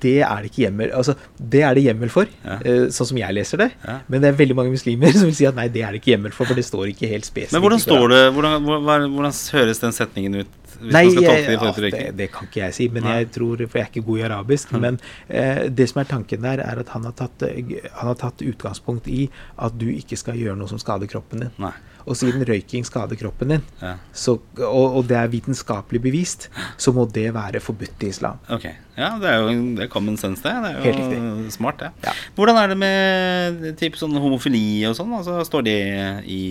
Det 0.00 0.18
er 0.22 0.42
det 0.42 0.50
ikke 0.50 0.62
hjemmel 0.66 0.92
Altså, 0.96 1.14
det 1.40 1.62
er 1.66 1.74
det 1.74 1.82
hjemmel 1.84 2.10
for, 2.12 2.26
Ja. 2.44 2.58
eh, 2.64 2.86
sånn 2.94 3.06
som 3.10 3.18
jeg 3.18 3.34
leser 3.34 3.58
det. 3.64 3.70
Ja. 3.86 3.98
Men 4.08 4.20
det 4.22 4.28
er 4.32 4.38
veldig 4.38 4.56
mange 4.56 4.70
muslimer 4.74 5.12
som 5.18 5.28
vil 5.30 5.34
si 5.34 5.46
at 5.48 5.54
nei, 5.58 5.68
det 5.68 5.82
er 5.82 5.92
det 5.92 6.02
ikke 6.02 6.14
hjemmel 6.16 6.32
for, 6.36 6.44
for 6.50 6.54
det 6.58 6.64
står 6.68 6.92
ikke 6.92 7.08
helt 7.10 7.24
spesifikt. 7.28 7.52
Men 7.56 7.64
hvordan 7.64 7.80
står 7.82 8.08
det 8.14 8.22
hvordan, 8.36 8.62
hvordan, 8.68 9.10
hvordan 9.16 9.36
høres 9.56 9.78
den 9.82 9.92
setningen 9.96 10.40
ut? 10.42 10.56
Hvis 10.80 10.94
Nei, 10.94 11.02
man 11.04 11.12
skal 11.12 11.24
tolke 11.26 11.36
jeg, 11.36 11.50
det 11.50 11.90
ja, 11.90 11.90
det, 12.08 12.16
det 12.16 12.26
kan 12.32 12.46
ikke 12.48 12.60
jeg 12.62 12.74
si, 12.74 12.86
men 12.88 13.04
jeg 13.04 13.26
tror, 13.34 13.60
for 13.68 13.76
jeg 13.78 13.84
er 13.84 13.90
ikke 13.90 14.04
god 14.06 14.18
i 14.18 14.22
arabisk. 14.30 14.70
Mhm. 14.72 14.80
Men 14.80 14.98
eh, 15.28 15.68
det 15.68 15.88
som 15.90 16.00
er 16.00 16.08
tanken 16.08 16.40
der, 16.46 16.62
er 16.64 16.80
at 16.80 16.88
han 16.94 17.04
har, 17.04 17.12
tatt, 17.18 17.42
eh, 17.44 17.74
han 17.98 18.08
har 18.08 18.16
tatt 18.16 18.40
utgangspunkt 18.40 19.08
i 19.12 19.26
at 19.60 19.76
du 19.76 19.90
ikke 19.92 20.16
skal 20.16 20.38
gjøre 20.40 20.56
noe 20.56 20.70
som 20.72 20.80
skader 20.80 21.10
kroppen 21.10 21.44
din. 21.44 21.52
Nei. 21.60 21.74
Og 22.06 22.16
siden 22.16 22.44
røyking 22.48 22.84
skader 22.86 23.16
kroppen 23.20 23.48
din, 23.56 23.62
Ja. 23.82 23.94
så, 24.12 24.38
og, 24.58 24.96
og 24.96 25.08
det 25.08 25.16
er 25.16 25.26
vitenskapelig 25.32 26.00
bevist, 26.02 26.48
så 26.80 26.92
må 26.96 27.04
det 27.12 27.28
være 27.34 27.60
forbudt 27.60 28.02
i 28.06 28.08
islam. 28.08 28.38
Ok. 28.48 28.64
Ja, 28.96 29.10
det 29.20 29.28
er 29.30 29.36
jo 29.40 29.52
det 29.76 29.84
er 29.84 29.88
common 29.92 30.16
sense, 30.16 30.42
det. 30.42 30.52
Det 30.64 30.70
er 30.76 30.82
Helt 30.82 30.98
jo 30.98 31.04
riktig. 31.10 31.52
smart, 31.52 31.78
det. 31.80 31.90
Ja. 32.04 32.12
Hvordan 32.36 32.56
er 32.56 32.66
det 32.68 32.78
med 32.78 33.76
typ 33.80 33.96
sånn 34.00 34.16
homofili 34.20 34.84
og 34.88 34.96
sånn? 34.98 35.12
Altså, 35.16 35.38
står 35.48 35.62
det 35.68 35.78
i 36.26 36.42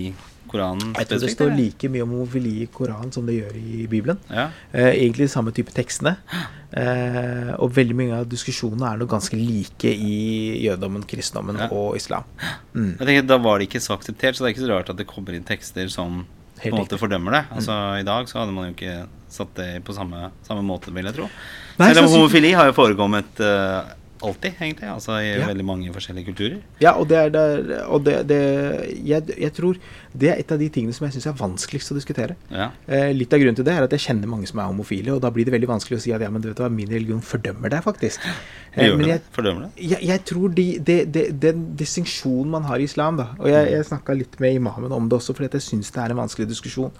Koranen 0.50 0.94
Jeg 0.98 1.08
tror 1.10 1.20
det 1.22 1.30
står 1.34 1.52
like 1.56 1.90
mye 1.94 2.02
om 2.04 2.14
homofili 2.16 2.54
i 2.64 2.68
Koranen 2.74 3.12
som 3.14 3.26
det 3.28 3.36
gjør 3.40 3.54
i 3.60 3.86
Bibelen. 3.90 4.18
Ja. 4.30 4.48
Eh, 4.72 4.90
egentlig 4.96 5.28
de 5.28 5.32
samme 5.34 5.52
type 5.56 5.72
tekstene. 5.76 6.16
Eh, 6.70 7.52
og 7.58 7.72
veldig 7.74 7.96
mye 7.98 8.18
av 8.20 8.28
diskusjonene 8.30 8.92
er 8.92 9.00
noe 9.00 9.10
ganske 9.10 9.34
like 9.38 9.90
i 9.90 10.60
jødedommen, 10.66 11.02
kristendommen 11.10 11.58
Ja. 11.58 11.68
og 11.74 11.96
islam. 11.96 12.24
Mm. 12.74 12.96
Jeg 12.98 13.06
tenker, 13.06 13.26
Da 13.26 13.38
var 13.38 13.58
det 13.58 13.68
ikke 13.68 13.80
så 13.82 13.96
akseptert, 13.98 14.36
så 14.36 14.44
det 14.44 14.50
er 14.50 14.54
ikke 14.54 14.66
så 14.66 14.72
rart 14.74 14.90
at 14.90 14.96
det 14.96 15.06
kommer 15.06 15.34
inn 15.34 15.44
tekster 15.44 15.88
som 15.90 16.26
på 16.60 16.68
en 16.68 16.76
måte. 16.82 16.92
Mm. 16.96 17.00
fordømmer 17.00 17.32
det. 17.32 17.44
Altså 17.56 18.00
I 18.00 18.04
dag 18.04 18.26
så 18.28 18.38
hadde 18.40 18.52
man 18.52 18.68
jo 18.68 18.74
ikke 18.76 19.06
satt 19.30 19.54
det 19.54 19.84
på 19.84 19.94
samme, 19.94 20.30
samme 20.46 20.62
måte, 20.62 20.92
vil 20.92 21.04
jeg 21.04 21.14
tro. 21.14 21.28
Nei, 21.78 21.94
Selv 21.94 22.04
om 22.06 22.12
homofili 22.18 22.52
har 22.52 22.66
jo 22.66 22.72
forekommet 22.76 23.40
eh, 23.40 23.94
alltid, 24.22 24.52
egentlig. 24.60 24.88
Altså 24.88 25.16
i 25.20 25.30
Ja. 25.38 25.46
veldig 25.48 25.64
mange 25.64 25.92
forskjellige 25.94 26.26
kulturer. 26.30 26.58
Ja, 26.80 26.92
og 26.98 27.08
det 27.08 27.16
er 27.18 27.30
der, 27.30 27.86
og 27.88 28.04
det, 28.04 28.26
det 28.28 28.40
jeg, 29.06 29.22
jeg 29.38 29.52
tror 29.56 29.76
det 30.12 30.28
er 30.30 30.38
et 30.42 30.52
av 30.52 30.58
de 30.58 30.68
tingene 30.68 30.92
som 30.92 31.06
jeg 31.06 31.14
syns 31.16 31.26
er 31.30 31.36
vanskeligst 31.38 31.92
å 31.92 31.96
diskutere. 31.96 32.36
Ja. 32.50 32.70
Eh, 32.88 33.12
litt 33.14 33.32
av 33.32 33.40
grunnen 33.40 33.56
til 33.56 33.64
det 33.64 33.74
er 33.76 33.86
at 33.86 33.90
jeg 33.94 34.00
kjenner 34.08 34.26
mange 34.28 34.46
som 34.50 34.58
er 34.58 34.68
homofile, 34.70 35.12
og 35.14 35.20
da 35.22 35.30
blir 35.30 35.44
det 35.46 35.52
veldig 35.54 35.68
vanskelig 35.70 35.98
å 35.98 36.02
si 36.04 36.12
at 36.12 36.20
ja, 36.24 36.30
men 36.30 36.42
du 36.42 36.48
vet 36.50 36.58
hva, 36.60 36.68
min 36.70 36.88
religion 36.90 37.20
fordømmer 37.22 37.70
deg, 37.70 37.82
faktisk. 37.86 38.20
Eh, 38.70 38.84
gjør 38.86 38.98
men 39.00 39.02
det. 39.02 39.10
jeg, 39.10 39.20
Fordømmer 39.34 39.62
det. 39.64 39.70
jeg, 39.90 39.98
jeg 40.06 40.20
tror 40.30 40.52
de, 40.54 40.64
de, 40.78 40.94
de, 41.10 41.22
den 41.42 41.62
distinksjonen 41.74 42.52
man 42.52 42.62
har 42.68 42.78
i 42.78 42.84
islam, 42.86 43.16
da 43.18 43.24
Og 43.40 43.48
jeg, 43.50 43.66
jeg 43.72 43.86
snakka 43.88 44.14
litt 44.14 44.36
med 44.38 44.54
imamen 44.60 44.92
om 44.94 45.08
det 45.10 45.16
også, 45.18 45.34
fordi 45.34 45.48
jeg 45.58 45.64
syns 45.64 45.90
det 45.90 45.98
er 46.04 46.14
en 46.14 46.20
vanskelig 46.20 46.46
diskusjon. 46.52 46.92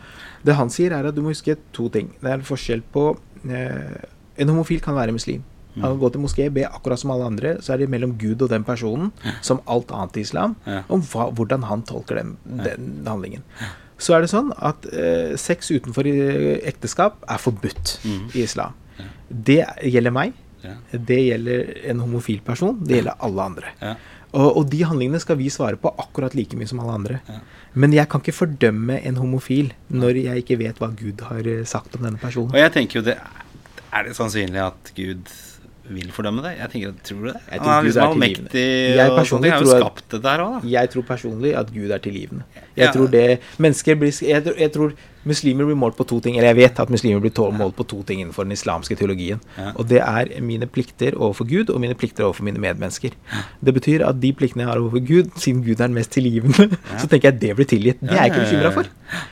Det 0.43 0.57
han 0.59 0.69
sier, 0.75 0.91
er 0.91 1.07
at 1.07 1.15
du 1.15 1.23
må 1.23 1.31
huske 1.31 1.55
to 1.73 1.87
ting. 1.95 2.09
Det 2.19 2.27
er 2.27 2.41
en 2.41 2.43
forskjell 2.49 2.83
på 2.91 3.05
eh, 3.47 4.03
En 4.43 4.49
homofil 4.51 4.81
kan 4.83 4.97
være 4.99 5.15
muslim. 5.15 5.45
Han 5.77 5.87
kan 5.87 6.01
gå 6.01 6.11
til 6.13 6.25
moské, 6.25 6.49
be 6.53 6.65
akkurat 6.67 7.01
som 7.01 7.13
alle 7.15 7.29
andre. 7.31 7.55
Så 7.63 7.75
er 7.75 7.83
det 7.83 7.91
mellom 7.93 8.17
Gud 8.19 8.43
og 8.43 8.51
den 8.51 8.65
personen, 8.67 9.13
som 9.47 9.63
alt 9.71 9.93
annet 9.95 10.19
i 10.19 10.25
islam, 10.27 10.57
om 10.89 11.05
hva, 11.13 11.31
hvordan 11.37 11.69
han 11.69 11.85
tolker 11.87 12.21
den, 12.21 12.35
den 12.45 12.91
handlingen. 13.07 13.47
Så 14.01 14.17
er 14.17 14.25
det 14.25 14.31
sånn 14.33 14.49
at 14.57 14.87
eh, 14.97 15.35
sex 15.39 15.69
utenfor 15.71 16.09
eh, 16.09 16.57
ekteskap 16.69 17.21
er 17.29 17.41
forbudt 17.41 17.99
i 18.09 18.45
islam. 18.47 18.77
Det 19.29 19.63
gjelder 19.87 20.15
meg. 20.15 20.33
Det 20.93 21.19
gjelder 21.21 21.75
en 21.93 22.01
homofil 22.05 22.41
person. 22.45 22.81
Det 22.85 22.99
gjelder 22.99 23.21
alle 23.27 23.47
andre. 23.53 23.75
Og, 24.31 24.63
de 24.71 24.85
handlingene 24.87 25.19
skal 25.23 25.39
vi 25.41 25.49
svare 25.51 25.79
på 25.81 25.91
akkurat 25.99 26.37
like 26.39 26.57
mye 26.59 26.69
som 26.71 26.81
alle 26.83 26.95
andre. 26.95 27.21
Ja. 27.27 27.41
Men 27.83 27.95
jeg 27.95 28.07
kan 28.11 28.23
ikke 28.23 28.37
fordømme 28.37 29.01
en 29.07 29.19
homofil 29.19 29.73
når 29.91 30.21
jeg 30.23 30.45
ikke 30.45 30.59
vet 30.61 30.79
hva 30.79 30.91
Gud 30.95 31.25
har 31.27 31.47
eh, 31.47 31.65
sagt 31.67 31.97
om 31.99 32.07
denne 32.07 32.21
personen. 32.23 32.53
Og 32.55 32.61
jeg 32.61 32.75
tenker 32.77 33.01
jo 33.01 33.07
det 33.11 33.19
Er 33.91 34.07
det 34.07 34.15
sannsynlig 34.15 34.61
at 34.63 34.93
Gud 34.95 35.33
vil 35.91 36.11
fordømme 36.15 36.43
det? 36.45 36.53
Jeg 36.59 36.71
tenker, 36.73 36.93
Tror 37.05 37.21
du 37.21 37.29
det? 37.33 37.37
Jeg 37.51 37.61
tror 37.61 37.71
Han 37.71 37.79
er 37.85 37.87
liksom 37.89 38.05
allmektig. 38.07 38.65
og 39.11 39.27
sånne 39.27 39.43
ting. 39.43 39.53
Har 39.53 39.61
jo 39.67 39.79
skapt 39.81 40.05
det 40.15 40.23
der 40.23 40.39
òg, 40.45 40.53
da. 40.63 40.69
Jeg 40.69 40.91
tror 40.91 41.03
personlig 41.09 41.55
at 41.59 41.73
Gud 41.75 41.91
er 41.91 41.99
tilgivende. 41.99 42.45
Jeg 42.77 42.87
Ja. 42.87 42.93
tror 42.93 43.11
det 43.11 43.41
Mennesker 43.59 43.95
blir 43.97 44.13
jeg, 44.23 44.45
tror- 44.45 44.59
jeg 44.59 44.73
tror 44.73 44.93
muslimer 45.29 45.67
blir 45.69 45.77
målt 45.77 45.97
på 45.99 46.05
to 46.09 46.17
ting. 46.25 46.37
Eller 46.39 46.49
jeg 46.55 46.57
vet 46.57 46.79
at 46.81 46.91
muslimer 46.93 47.21
blir 47.21 47.35
målt 47.53 47.77
på 47.77 47.85
to 47.89 48.03
ting 48.09 48.21
innenfor 48.23 48.47
den 48.47 48.53
islamske 48.57 48.97
teologien. 48.97 49.41
Ja. 49.59 49.73
Og 49.77 49.89
det 49.91 50.01
er 50.01 50.31
mine 50.41 50.67
plikter 50.67 51.13
overfor 51.19 51.45
Gud 51.51 51.71
og 51.75 51.81
mine 51.83 51.95
plikter 51.95 52.25
overfor 52.25 52.47
mine 52.47 52.59
medmennesker. 52.63 53.11
Det 53.61 53.75
betyr 53.77 54.05
at 54.09 54.21
de 54.23 54.33
pliktene 54.33 54.65
jeg 54.65 54.71
har 54.73 54.81
overfor 54.81 55.05
Gud, 55.07 55.31
siden 55.37 55.63
Gud 55.67 55.77
er 55.81 55.87
den 55.91 55.95
mest 55.99 56.11
tilgivende, 56.17 56.71
så 56.97 57.07
tenker 57.11 57.29
jeg 57.31 57.35
at 57.37 57.41
det 57.43 57.57
blir 57.59 57.69
tilgitt. 57.69 58.01
Det 58.01 58.11
er 58.17 58.25
jeg 58.25 58.33
ikke 58.33 58.47
bekymra 58.47 58.73
for. 58.79 58.91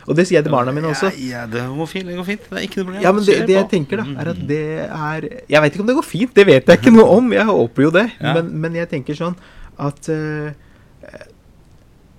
Og 0.08 0.16
det 0.18 0.26
sier 0.28 0.38
jeg 0.40 0.44
til 0.48 0.52
barna 0.52 0.72
mine 0.74 0.90
også. 0.92 1.12
Ja, 1.16 1.42
ja, 1.42 1.46
det 1.46 1.60
er 1.62 1.68
homofil. 1.72 2.06
Det 2.10 2.16
går 2.18 2.26
fint. 2.26 2.46
Det 2.50 2.58
er 2.58 2.66
ikke 2.68 2.80
noe 2.82 2.88
problem. 2.90 3.02
Ja, 3.06 3.12
men 3.16 3.24
det, 3.24 3.38
det 3.48 3.56
jeg 3.56 3.68
tenker, 3.72 3.96
da, 4.02 4.04
Mm. 4.08 4.16
er 4.20 4.28
at 4.32 4.40
det 4.48 4.62
er 4.88 5.28
Jeg 5.48 5.62
vet 5.62 5.72
ikke 5.74 5.82
om 5.84 5.86
det 5.90 5.96
går 5.98 6.06
fint, 6.08 6.34
det 6.34 6.46
vet 6.46 6.66
jeg 6.68 6.78
ikke 6.82 6.92
noe 6.94 7.08
om. 7.16 7.32
Jeg 7.32 7.44
håper 7.46 7.82
jo 7.82 7.90
det. 7.94 8.06
Ja. 8.20 8.34
Men, 8.38 8.48
men 8.60 8.74
jeg 8.74 8.88
tenker 8.90 9.14
sånn 9.18 9.36
at 9.78 10.08
eh, 10.10 10.52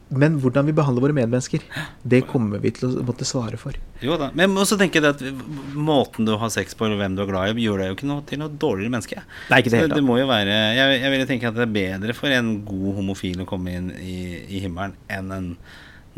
Men 0.10 0.40
hvordan 0.42 0.66
vi 0.66 0.74
behandler 0.74 1.04
våre 1.04 1.14
medmennesker, 1.14 1.62
det 2.02 2.24
kommer 2.30 2.62
vi 2.64 2.72
til 2.74 2.88
å 2.90 3.04
måtte 3.06 3.28
svare 3.30 3.60
for. 3.62 3.76
Jo 4.02 4.16
da. 4.18 4.32
Men 4.38 4.58
også 4.58 4.78
tenker 4.80 5.04
jeg 5.04 5.06
det 5.06 5.12
at 5.30 5.76
måten 5.78 6.26
du 6.26 6.34
har 6.42 6.50
sex 6.54 6.74
på, 6.78 6.88
eller 6.88 6.98
hvem 7.02 7.18
du 7.18 7.22
er 7.26 7.30
glad 7.30 7.52
i, 7.54 7.66
gjør 7.66 7.84
deg 7.84 7.92
jo 7.92 7.98
ikke 7.98 8.10
noe 8.10 8.26
til 8.30 8.42
noe 8.42 8.50
dårligere 8.50 8.94
menneske. 8.96 9.26
Nei, 9.52 9.62
ikke 9.62 9.76
det 9.76 9.84
det 9.94 10.06
må 10.06 10.18
jo 10.18 10.30
være 10.30 10.56
jeg, 10.78 10.96
jeg 11.04 11.14
ville 11.14 11.30
tenke 11.30 11.52
at 11.52 11.60
det 11.60 11.68
er 11.68 11.76
bedre 11.76 12.18
for 12.18 12.34
en 12.34 12.56
god 12.66 12.98
homofil 13.02 13.44
å 13.44 13.48
komme 13.50 13.76
inn 13.78 13.94
i, 14.02 14.18
i 14.50 14.64
himmelen 14.66 14.98
enn 15.14 15.36
en 15.36 15.54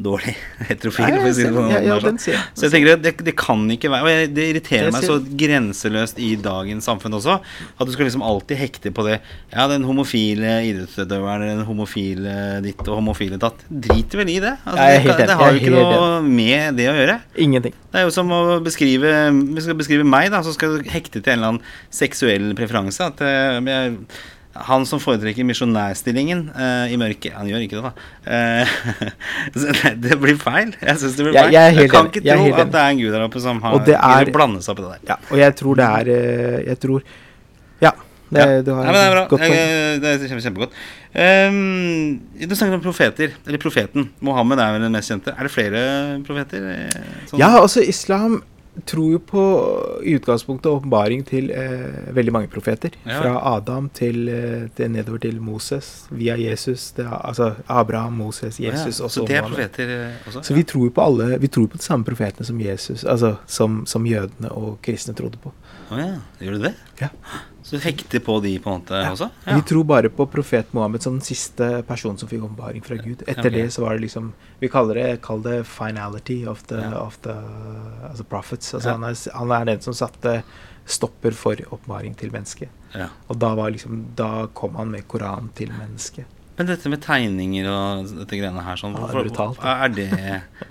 dårlig 0.03 0.33
heterofil. 0.69 1.07
For 1.07 1.29
å 1.29 1.33
si 1.35 1.45
det 1.45 1.53
på 1.55 1.65
ja, 1.71 1.81
ja. 1.85 2.13
Så 2.55 2.67
jeg 2.67 2.73
tenker 2.73 2.93
at 2.95 3.03
det, 3.03 3.13
det 3.27 3.35
kan 3.39 3.63
ikke 3.73 3.91
være 3.93 4.15
Og 4.27 4.33
det 4.35 4.47
irriterer 4.51 4.93
meg 4.93 5.05
så 5.05 5.17
grenseløst 5.21 6.21
i 6.21 6.33
dagens 6.41 6.87
samfunn 6.89 7.17
også. 7.19 7.37
At 7.77 7.87
du 7.87 7.93
skal 7.95 8.07
liksom 8.07 8.25
alltid 8.25 8.59
hekte 8.61 8.93
på 8.95 9.05
det. 9.07 9.19
Ja, 9.53 9.67
den 9.71 9.85
homofile 9.87 10.57
idrettsutøveren, 10.69 11.47
den 11.61 11.67
homofile 11.67 12.35
ditt 12.65 12.81
og 12.87 12.99
homofile 12.99 13.39
datt. 13.41 13.63
Driter 13.69 14.23
vel 14.23 14.33
i 14.33 14.39
det. 14.43 14.55
Altså, 14.65 14.87
er 14.87 15.07
det, 15.07 15.29
det 15.31 15.39
har 15.41 15.53
jo 15.53 15.61
ikke 15.61 15.75
noe 15.75 16.11
med 16.25 16.79
det 16.79 16.89
å 16.91 16.97
gjøre. 16.97 17.17
Ingenting. 17.45 17.77
Det 17.91 17.99
er 17.99 18.07
jo 18.07 18.13
som 18.15 18.29
å 18.31 18.41
beskrive 18.63 19.09
Hvis 19.35 19.65
du 19.65 19.69
skal 19.69 19.79
beskrive 19.79 20.05
meg, 20.07 20.29
da, 20.31 20.39
så 20.45 20.53
skal 20.55 20.77
du 20.77 20.91
hekte 20.91 21.19
til 21.19 21.33
en 21.33 21.39
eller 21.39 21.53
annen 21.55 21.73
seksuell 21.93 22.53
preferanse. 22.57 23.09
At 23.11 23.23
eh, 23.25 23.59
jeg, 23.67 23.97
han 24.53 24.83
som 24.85 24.99
foretrekker 24.99 25.45
misjonærstillingen 25.47 26.49
uh, 26.51 26.91
i 26.91 26.97
mørket 26.99 27.31
Han 27.37 27.47
gjør 27.47 27.63
ikke 27.63 27.79
det, 27.79 27.83
da. 27.87 27.93
Uh, 28.27 28.67
så 29.61 29.71
det, 29.77 29.93
det 30.03 30.17
blir 30.19 30.35
feil. 30.41 30.73
Jeg 30.81 30.99
syns 30.99 31.15
det 31.15 31.27
blir 31.27 31.37
feil. 31.37 31.53
jeg 31.55 31.75
jeg, 31.75 31.77
jeg 31.79 31.91
kan 31.93 32.09
ikke 32.11 32.23
tro 32.27 32.53
at 32.59 32.71
det 32.75 32.81
er 32.83 32.93
en 32.93 33.01
gud 33.01 33.11
der 33.15 33.25
oppe 33.27 33.43
som 33.43 33.61
har 33.63 33.79
gidder 33.79 34.31
blande 34.35 34.63
seg 34.63 34.73
opp 34.75 34.81
i 34.83 34.87
det 34.87 34.91
der. 34.91 35.03
Ja, 35.13 35.19
og 35.31 35.37
jeg 35.39 35.55
tror 35.61 35.79
det 35.79 35.87
er 35.87 36.11
eh, 36.15 36.57
Jeg 36.67 36.79
tror 36.83 37.05
Ja. 37.81 37.93
Det, 38.31 38.39
Ja. 38.39 38.61
Du 38.63 38.69
har 38.75 38.83
Nei, 38.85 38.91
men 38.91 38.99
det 38.99 39.07
er 39.07 39.15
bra. 39.15 39.23
godt. 39.27 39.41
Jeg- 39.41 40.01
Det 40.01 40.11
er 40.31 40.39
kjempegodt. 40.39 40.75
Um, 41.11 42.21
du 42.39 42.55
snakker 42.55 42.75
om 42.77 42.83
profeter, 42.83 43.33
eller 43.45 43.59
profeten. 43.59 44.09
Mohammed 44.21 44.59
er 44.59 44.71
vel 44.77 44.85
den 44.87 44.91
mest 44.95 45.11
kjente. 45.11 45.33
Er 45.35 45.43
det 45.47 45.51
flere 45.51 45.81
profeter? 46.23 46.69
sånn- 47.27 47.39
Ja, 47.39 47.59
altså 47.59 47.83
islam 47.83 48.41
tror 48.85 49.11
jo 49.11 49.19
på 49.19 49.41
i 50.03 50.13
utgangspunktet 50.15 50.71
åpenbaring 50.71 51.23
til 51.27 51.51
eh, 51.51 52.13
veldig 52.15 52.33
mange 52.33 52.49
profeter. 52.51 52.95
Ja. 53.03 53.19
Fra 53.19 53.33
Adam 53.55 53.89
til, 53.93 54.29
eh, 54.31 54.69
til 54.75 54.91
nedover 54.93 55.19
til 55.25 55.41
Moses, 55.43 56.07
via 56.09 56.37
Jesus. 56.39 56.91
Det 56.95 57.05
er, 57.05 57.17
altså 57.19 57.51
Abraham, 57.67 58.13
Moses, 58.23 58.59
Jesus 58.59 58.99
ja, 58.99 59.05
og 59.05 59.11
Så 59.11 59.25
det 59.27 59.37
er 59.37 59.47
profeter 59.47 59.95
eh, 59.97 60.27
også? 60.27 60.43
Så 60.47 60.55
vi 60.55 60.63
tror 60.63 60.87
jo 60.87 60.95
på 60.95 61.03
alle 61.03 61.39
Vi 61.41 61.47
tror 61.47 61.67
på 61.67 61.77
de 61.77 61.83
samme 61.83 62.07
profetene 62.07 62.47
som 62.47 62.61
Jesus, 62.61 63.03
altså 63.03 63.35
som, 63.45 63.83
som 63.85 64.05
jødene 64.07 64.51
og 64.51 64.79
kristne 64.81 65.15
trodde 65.17 65.41
på. 65.43 65.53
Å 65.91 65.99
ja, 65.99 66.11
gjør 66.39 66.59
du 66.59 66.69
det? 66.69 66.75
Ja. 67.01 67.11
Så 67.63 67.77
du 67.77 67.83
hekter 67.83 68.19
på 68.25 68.39
de 68.41 68.55
på 68.59 68.71
en 68.71 68.79
måte 68.81 69.01
også? 69.11 69.29
Vi 69.45 69.61
tror 69.69 69.83
bare 69.85 70.09
på 70.09 70.25
profet 70.31 70.73
Mohammed 70.73 71.03
som 71.03 71.13
den 71.19 71.21
siste 71.25 71.83
personen 71.87 72.17
som 72.17 72.29
fikk 72.29 72.43
åpenbaring 72.47 72.81
fra 72.85 72.97
Gud. 72.97 73.21
Etter 73.27 73.47
okay. 73.47 73.53
det 73.53 73.67
så 73.75 73.85
var 73.85 73.93
det 73.97 74.05
liksom 74.07 74.33
Vi 74.59 74.69
kaller 74.69 74.95
det, 74.95 75.21
kaller 75.21 75.59
det 75.59 75.67
finality 75.69 76.45
of 76.47 76.63
the, 76.67 76.81
Ja. 76.81 76.99
of 77.05 77.17
the 77.21 77.35
altså 78.09 78.23
prophets. 78.23 78.73
Altså 78.73 78.89
Ja. 78.89 78.97
han, 78.97 79.03
er, 79.03 79.37
han 79.37 79.51
er 79.51 79.65
den 79.65 79.81
som 79.81 79.93
satte 79.93 80.43
stopper 80.85 81.31
for 81.31 81.55
åpenbaring 81.69 82.15
til 82.17 82.31
mennesket. 82.31 82.69
Ja. 82.95 83.07
Og 83.29 83.37
da 83.39 83.53
var 83.55 83.69
liksom 83.71 84.05
Da 84.15 84.47
kom 84.53 84.75
han 84.75 84.91
med 84.91 85.07
Koran 85.07 85.51
til 85.55 85.71
mennesket. 85.71 86.25
Men 86.61 86.67
dette 86.69 86.89
med 86.93 87.01
tegninger 87.01 87.65
og 87.71 88.09
dette 88.19 88.37
greiene 88.37 88.61
her 88.61 88.77
sånn, 88.77 88.93
Ja, 88.93 89.07
det 89.09 89.17
er 89.17 89.81
Er 89.81 89.89
det 89.89 90.07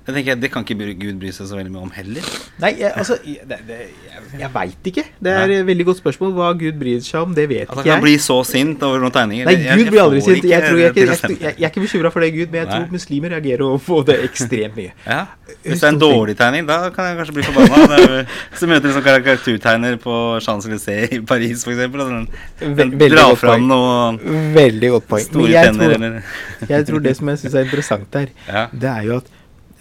jeg 0.06 0.14
tenker, 0.14 0.36
Det 0.40 0.50
kan 0.54 0.62
ikke 0.64 0.94
Gud 1.00 1.18
bry 1.18 1.32
seg 1.34 1.48
så 1.50 1.56
veldig 1.58 1.72
mye 1.74 1.82
om 1.82 1.90
heller. 1.94 2.26
Nei, 2.62 2.70
jeg, 2.78 2.92
altså 2.94 3.16
Jeg, 3.26 3.42
det, 3.50 3.58
det, 3.66 3.78
jeg, 4.06 4.22
jeg 4.40 4.50
veit 4.54 4.90
ikke. 4.92 5.04
Det 5.18 5.32
er 5.34 5.54
et 5.56 5.66
veldig 5.66 5.86
godt 5.90 6.00
spørsmål. 6.00 6.32
Hva 6.36 6.50
Gud 6.60 6.78
bryr 6.80 7.02
seg 7.02 7.24
om, 7.26 7.34
det 7.34 7.48
vet 7.50 7.64
At 7.66 7.74
han 7.74 7.82
ikke 7.82 7.88
kan 7.88 7.96
jeg. 7.96 8.04
bli 8.06 8.14
så 8.22 8.36
sint 8.46 8.84
over 8.86 9.02
noen 9.02 9.14
tegninger. 9.16 9.50
Nei, 9.50 9.54
Jeg- 9.58 9.66
jeg 9.66 9.78
Gud 9.80 9.90
blir 9.94 10.02
aldri 10.04 10.20
sint. 10.26 10.44
Jeg, 10.50 10.62
tror 10.68 10.78
jeg, 10.78 10.94
jeg, 10.94 11.08
jeg, 11.10 11.18
jeg, 11.30 11.54
jeg 11.58 11.66
er 11.66 11.72
ikke 11.72 11.84
bekymra 11.86 12.12
for 12.14 12.20
det, 12.24 12.30
Gud, 12.38 12.46
men 12.54 12.60
jeg 12.62 12.68
Nei. 12.70 12.78
tror 12.78 12.94
muslimer 12.96 13.34
reagerer 13.34 13.66
overfor 13.66 14.06
det 14.06 14.18
ekstremt 14.30 14.76
mye. 14.78 14.92
Ja. 15.06 15.20
Hvis 15.64 15.80
det 15.82 15.88
er 15.88 15.94
en 15.94 16.00
dårlig 16.00 16.36
tegning, 16.38 16.66
da 16.70 16.78
kan 16.94 17.10
jeg 17.10 17.18
kanskje 17.18 17.36
bli 17.40 17.46
forbanna. 17.48 17.98
Hvis 18.54 18.62
du 18.62 18.66
møter 18.70 18.90
en 18.90 18.96
sånn 19.00 19.98
på 20.06 20.14
Champs-Élysées 20.46 21.16
i 21.18 21.20
Paris, 21.26 21.64
f.eks. 21.66 21.82
Og 21.90 22.06
sånn, 22.06 22.94
drar 23.10 23.34
fram 23.40 23.66
noe 23.68 24.18
Veldig 24.54 24.90
godt 24.94 25.08
poeng. 25.10 25.26
Store 25.26 25.48
tror, 25.80 26.68
jeg 26.68 26.86
tror 26.86 26.98
det 27.04 27.16
som 27.16 27.28
jeg 27.32 27.38
syns 27.38 27.54
er 27.54 27.64
interessant 27.68 28.14
her, 28.14 28.26
Ja. 28.48 28.66
det 28.72 28.90
er 28.90 29.02
jo 29.08 29.16
at 29.16 29.30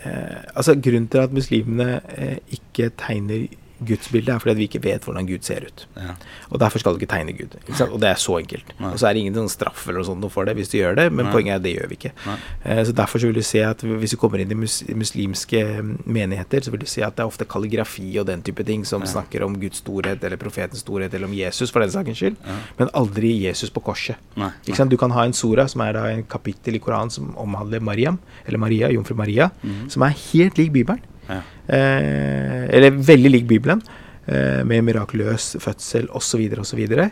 eh, 0.05 0.37
Altså, 0.55 0.75
grunnen 0.75 1.07
til 1.11 1.17
at 1.25 1.33
muslimene 1.35 2.01
eh, 2.17 2.37
ikke 2.51 2.89
tegner 2.97 3.47
gudsbildet, 3.85 4.29
er 4.35 4.39
fordi 4.39 4.51
at 4.51 4.57
vi 4.57 4.67
ikke 4.67 4.83
vet 4.83 5.03
hvordan 5.07 5.27
Gud 5.27 5.43
ser 5.43 5.65
ut. 5.65 5.85
ja. 5.97 6.15
Og 6.51 6.59
derfor 6.59 6.79
skal 6.79 6.93
du 6.93 6.99
ikke 6.99 7.11
tegne 7.15 7.33
Gud. 7.37 7.55
Ikke 7.67 7.75
sant? 7.77 7.91
Og 7.91 7.99
det 8.01 8.09
er 8.09 8.15
så 8.15 8.37
enkelt. 8.39 8.65
Nei. 8.79 8.91
Og 8.91 8.99
så 8.99 9.07
er 9.09 9.13
det 9.13 9.21
ingen 9.21 9.35
sånn 9.35 9.49
straff 9.49 9.87
eller 9.87 9.99
noe 9.99 10.05
sånt 10.07 10.31
for 10.31 10.45
det 10.45 10.55
hvis 10.57 10.69
du 10.71 10.77
gjør 10.79 10.95
det, 10.95 11.11
men 11.13 11.25
Nei. 11.27 11.31
poenget 11.33 11.51
er 11.53 11.55
at 11.55 11.63
det 11.63 11.73
gjør 11.77 11.87
vi 11.89 11.95
ikke. 11.99 12.11
Nei. 12.25 12.37
Eh, 12.65 12.83
så 12.85 12.91
derfor 12.95 13.19
så 13.19 13.27
vil 13.29 13.35
du 13.39 13.41
se 13.45 13.61
at 13.63 13.81
hvis 13.81 14.11
du 14.11 14.17
kommer 14.17 14.39
inn 14.39 14.51
i 14.51 14.55
mus 14.55 14.83
muslimske 14.87 15.61
mm, 15.81 16.03
menigheter, 16.05 16.61
så 16.65 16.71
vil 16.71 16.79
du 16.81 16.85
se 16.89 17.01
at 17.05 17.15
det 17.15 17.23
er 17.23 17.29
ofte 17.29 17.45
kalligrafi 17.45 18.09
og 18.19 18.25
den 18.27 18.41
type 18.41 18.63
ting 18.65 18.83
som 18.85 19.01
Ja. 19.01 19.07
snakker 19.07 19.43
om 19.45 19.55
Guds 19.59 19.77
storhet 19.83 20.23
eller 20.23 20.37
profetens 20.37 20.81
storhet 20.83 21.13
eller 21.13 21.27
om 21.27 21.33
Jesus, 21.33 21.69
for 21.71 21.79
den 21.81 21.91
sakens 21.91 22.17
skyld, 22.17 22.35
Ja. 22.45 22.55
men 22.79 22.89
aldri 22.93 23.31
Jesus 23.45 23.69
på 23.69 23.81
korset. 23.83 24.15
Nei. 24.35 24.51
Sant? 24.73 24.89
Du 24.91 24.97
kan 24.97 25.11
ha 25.11 25.23
en 25.25 25.33
sora, 25.33 25.67
som 25.67 25.81
er 25.81 25.93
da 25.93 26.05
en 26.09 26.23
kapittel 26.23 26.75
i 26.75 26.79
Koranen 26.79 27.11
som 27.11 27.33
omhandler 27.37 27.79
Mariam, 27.81 28.19
eller 28.47 28.57
Maria, 28.59 28.89
jomfru 28.89 29.15
Maria, 29.15 29.51
Mhm. 29.63 29.89
som 29.89 30.03
er 30.03 30.09
helt 30.33 30.57
lik 30.57 30.71
Bibelen. 30.73 30.99
Ja. 31.29 31.39
Eh, 31.69 32.63
eller 32.75 32.99
veldig 33.05 33.31
lik 33.31 33.47
Bibelen, 33.49 33.81
eh, 34.25 34.63
med 34.67 34.83
mirakuløs 34.87 35.55
fødsel 35.61 36.09
osv. 36.15 36.43
osv. 36.59 36.81
Ja. 36.97 37.09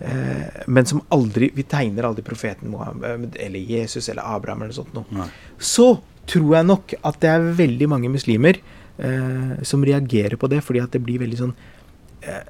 Eh, 0.00 0.62
men 0.66 0.86
som 0.86 1.02
aldri 1.12 1.50
Vi 1.54 1.62
tegner 1.68 2.08
aldri 2.08 2.24
profeten 2.24 2.70
Mohammed 2.70 3.36
eller 3.38 3.58
Jesus 3.60 4.08
eller 4.08 4.22
Abraham 4.24 4.62
eller 4.62 4.76
sånt 4.76 4.94
noe. 4.94 5.28
Så 5.58 6.00
tror 6.26 6.56
jeg 6.56 6.66
nok 6.68 6.94
at 7.02 7.20
det 7.20 7.30
er 7.30 7.50
veldig 7.58 7.88
mange 7.90 8.12
muslimer 8.12 8.60
eh, 8.98 9.60
som 9.66 9.84
reagerer 9.84 10.36
på 10.36 10.48
det, 10.50 10.62
fordi 10.64 10.82
at 10.82 10.94
det 10.94 11.02
blir 11.04 11.20
veldig 11.22 11.38
sånn 11.40 11.54
eh, 12.22 12.44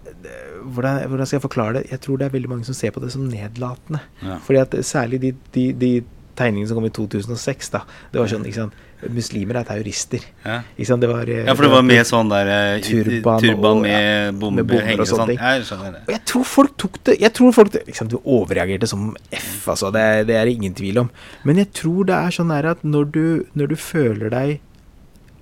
hvordan, 0.60 1.06
hvordan 1.08 1.26
skal 1.26 1.38
jeg 1.38 1.46
forklare 1.46 1.74
det? 1.78 1.90
Jeg 1.94 2.02
tror 2.04 2.20
det 2.20 2.28
er 2.28 2.34
veldig 2.34 2.50
mange 2.52 2.68
som 2.68 2.76
ser 2.76 2.92
på 2.92 3.00
det 3.02 3.12
som 3.14 3.24
nedlatende. 3.28 4.02
Ja. 4.22 4.38
Fordi 4.44 4.60
at 4.60 4.76
særlig 4.84 5.22
de, 5.22 5.34
de, 5.54 5.66
de 5.72 5.92
tegningene 6.36 6.68
som 6.68 6.78
kom 6.78 6.88
i 6.88 6.92
2006, 6.94 7.72
da. 7.74 7.84
Det 8.12 8.20
var 8.20 8.30
sånn, 8.30 8.46
ikke 8.48 8.62
sant 8.64 8.86
Muslimer 9.08 9.56
er 9.60 9.64
terrorister. 9.64 10.20
Ja. 10.44 10.60
Det 10.76 11.08
var, 11.08 11.22
eh, 11.28 11.44
Ja, 11.46 11.54
for 11.54 11.62
det 11.62 11.70
var 11.72 11.82
med 11.82 12.04
sånn 12.06 12.28
der 12.28 12.46
eh, 12.46 12.80
Turban 12.82 13.40
turban, 13.40 13.76
og- 13.76 13.82
med 13.82 14.26
ja, 14.26 14.30
bomber, 14.32 14.62
med 14.62 14.66
bomber 14.66 15.00
og 15.00 15.06
sånne 15.06 15.16
sånn. 15.16 15.26
ting. 15.26 15.38
Jeg. 15.38 16.02
Og 16.06 16.12
jeg 16.12 16.24
tror 16.26 16.44
folk 16.44 16.76
tok 16.76 17.04
det 17.04 17.20
Jeg 17.20 17.32
tror 17.32 17.52
folk 17.52 17.72
liksom, 17.86 18.08
Du 18.08 18.18
overreagerte 18.24 18.86
som 18.86 19.16
F, 19.32 19.66
altså. 19.68 19.90
Det, 19.92 20.26
det 20.26 20.36
er 20.36 20.44
det 20.44 20.54
ingen 20.56 20.74
tvil 20.74 20.98
om. 20.98 21.10
Men 21.44 21.56
jeg 21.56 21.72
tror 21.72 22.04
det 22.06 22.14
er 22.14 22.30
sånn 22.30 22.50
at 22.52 22.82
når 22.84 23.10
du, 23.10 23.46
når 23.54 23.66
du 23.68 23.76
føler 23.76 24.28
deg 24.30 24.60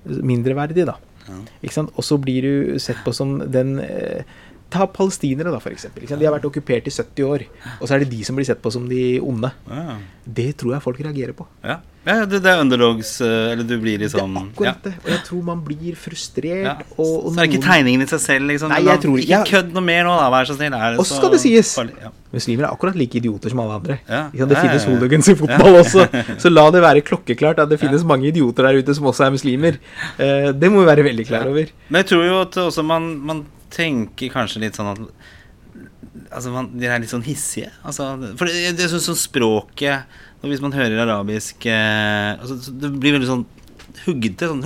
mindreverdig, 0.06 0.86
da 0.86 0.94
Ja. 1.28 1.34
Og 1.96 2.02
så 2.04 2.16
blir 2.18 2.40
du 2.42 2.78
sett 2.78 2.96
på 3.04 3.12
som 3.12 3.38
den 3.38 3.78
eh, 3.80 4.22
Ta 4.68 4.84
palestinere, 4.92 5.48
da, 5.48 5.60
eksempel. 5.70 6.04
De 6.04 6.26
har 6.26 6.34
vært 6.34 6.44
okkupert 6.44 6.88
i 6.90 6.92
70 6.92 7.24
år. 7.24 7.44
Og 7.80 7.88
så 7.88 7.94
er 7.96 8.02
det 8.04 8.10
de 8.12 8.24
som 8.26 8.36
blir 8.36 8.44
sett 8.44 8.60
på 8.60 8.72
som 8.72 8.84
de 8.88 9.16
onde. 9.24 9.48
Ja. 9.64 9.94
Det 10.28 10.50
tror 10.60 10.74
jeg 10.76 10.84
folk 10.84 10.98
reagerer 11.00 11.32
på. 11.32 11.46
Ja, 11.64 11.78
ja 12.04 12.18
det, 12.28 12.42
det 12.44 12.50
er 12.52 12.60
underdogs 12.60 13.14
eh, 13.24 13.52
Eller 13.52 13.64
du 13.68 13.74
blir 13.80 13.96
Det 13.96 14.06
liksom 14.06 14.36
er 14.36 14.44
akkurat 14.44 14.84
det. 14.84 14.92
Og 15.00 15.08
jeg 15.14 15.22
tror 15.24 15.42
man 15.46 15.62
blir 15.64 15.96
frustrert. 15.96 16.66
Ja. 16.68 16.74
Og, 16.98 17.14
og 17.14 17.32
så 17.32 17.40
er 17.40 17.48
det 17.48 17.56
ikke 17.56 17.64
tegningen 17.64 18.04
i 18.04 18.10
seg 18.12 18.22
selv, 18.26 18.50
liksom. 18.52 18.74
Nei, 18.74 18.82
jeg 18.84 19.02
tror- 19.06 19.24
Ikke 19.24 19.40
kødd 19.54 19.72
noe 19.78 19.86
mer 19.88 20.04
nå, 20.04 20.14
da, 20.20 20.28
vær 20.36 20.52
så 20.52 20.58
snill. 20.60 20.76
Og 21.00 21.08
så 21.08 21.16
skal 21.16 21.32
det 21.32 21.40
sies. 21.46 21.72
Ja. 22.04 22.12
Muslimer 22.36 22.68
er 22.68 22.76
akkurat 22.76 23.00
like 23.00 23.16
idioter 23.22 23.56
som 23.56 23.64
alle 23.64 23.80
andre. 23.80 24.00
Ja. 24.04 24.22
Det 24.36 24.52
Ja, 24.52 24.62
finnes 24.68 24.84
hooligans 24.84 25.32
i 25.32 25.38
fotball 25.40 25.80
også, 25.80 26.04
så 26.44 26.52
la 26.52 26.68
det 26.76 26.84
være 26.84 27.06
klokkeklart 27.08 27.64
at 27.64 27.72
det 27.72 27.80
finnes 27.80 28.04
mange 28.04 28.28
idioter 28.28 28.68
der 28.68 28.82
ute 28.84 28.92
som 29.00 29.08
også 29.08 29.24
er 29.30 29.32
muslimer. 29.32 29.80
Eh, 30.20 30.52
det 30.52 30.68
må 30.68 30.84
vi 30.84 30.90
være 30.92 31.08
veldig 31.08 31.24
klar 31.30 31.48
over. 31.48 31.72
Men 31.88 32.04
jeg 32.04 32.12
tror 32.12 32.26
jo 32.28 32.42
at 32.44 32.60
også 32.68 32.84
man, 32.84 33.14
man 33.24 33.46
tenker 33.74 34.32
kanskje 34.32 34.64
litt 34.64 34.78
sånn 34.78 34.94
at 34.94 35.04
Altså, 36.28 36.50
man, 36.50 36.66
de 36.76 36.88
er 36.88 36.98
litt 37.00 37.12
sånn 37.12 37.24
hissige. 37.24 37.68
Altså, 37.86 38.08
for 38.36 38.48
det, 38.48 38.56
jeg 38.58 38.74
er 38.74 38.90
sånn, 38.90 39.16
språket 39.16 40.42
Hvis 40.42 40.62
man 40.64 40.74
hører 40.74 40.98
arabisk 41.04 41.68
eh, 41.70 42.32
altså, 42.34 42.58
Det 42.74 42.90
blir 42.98 43.14
veldig 43.14 43.28
sånn 43.28 43.44
huggete. 44.04 44.48
Sånn, 44.50 44.64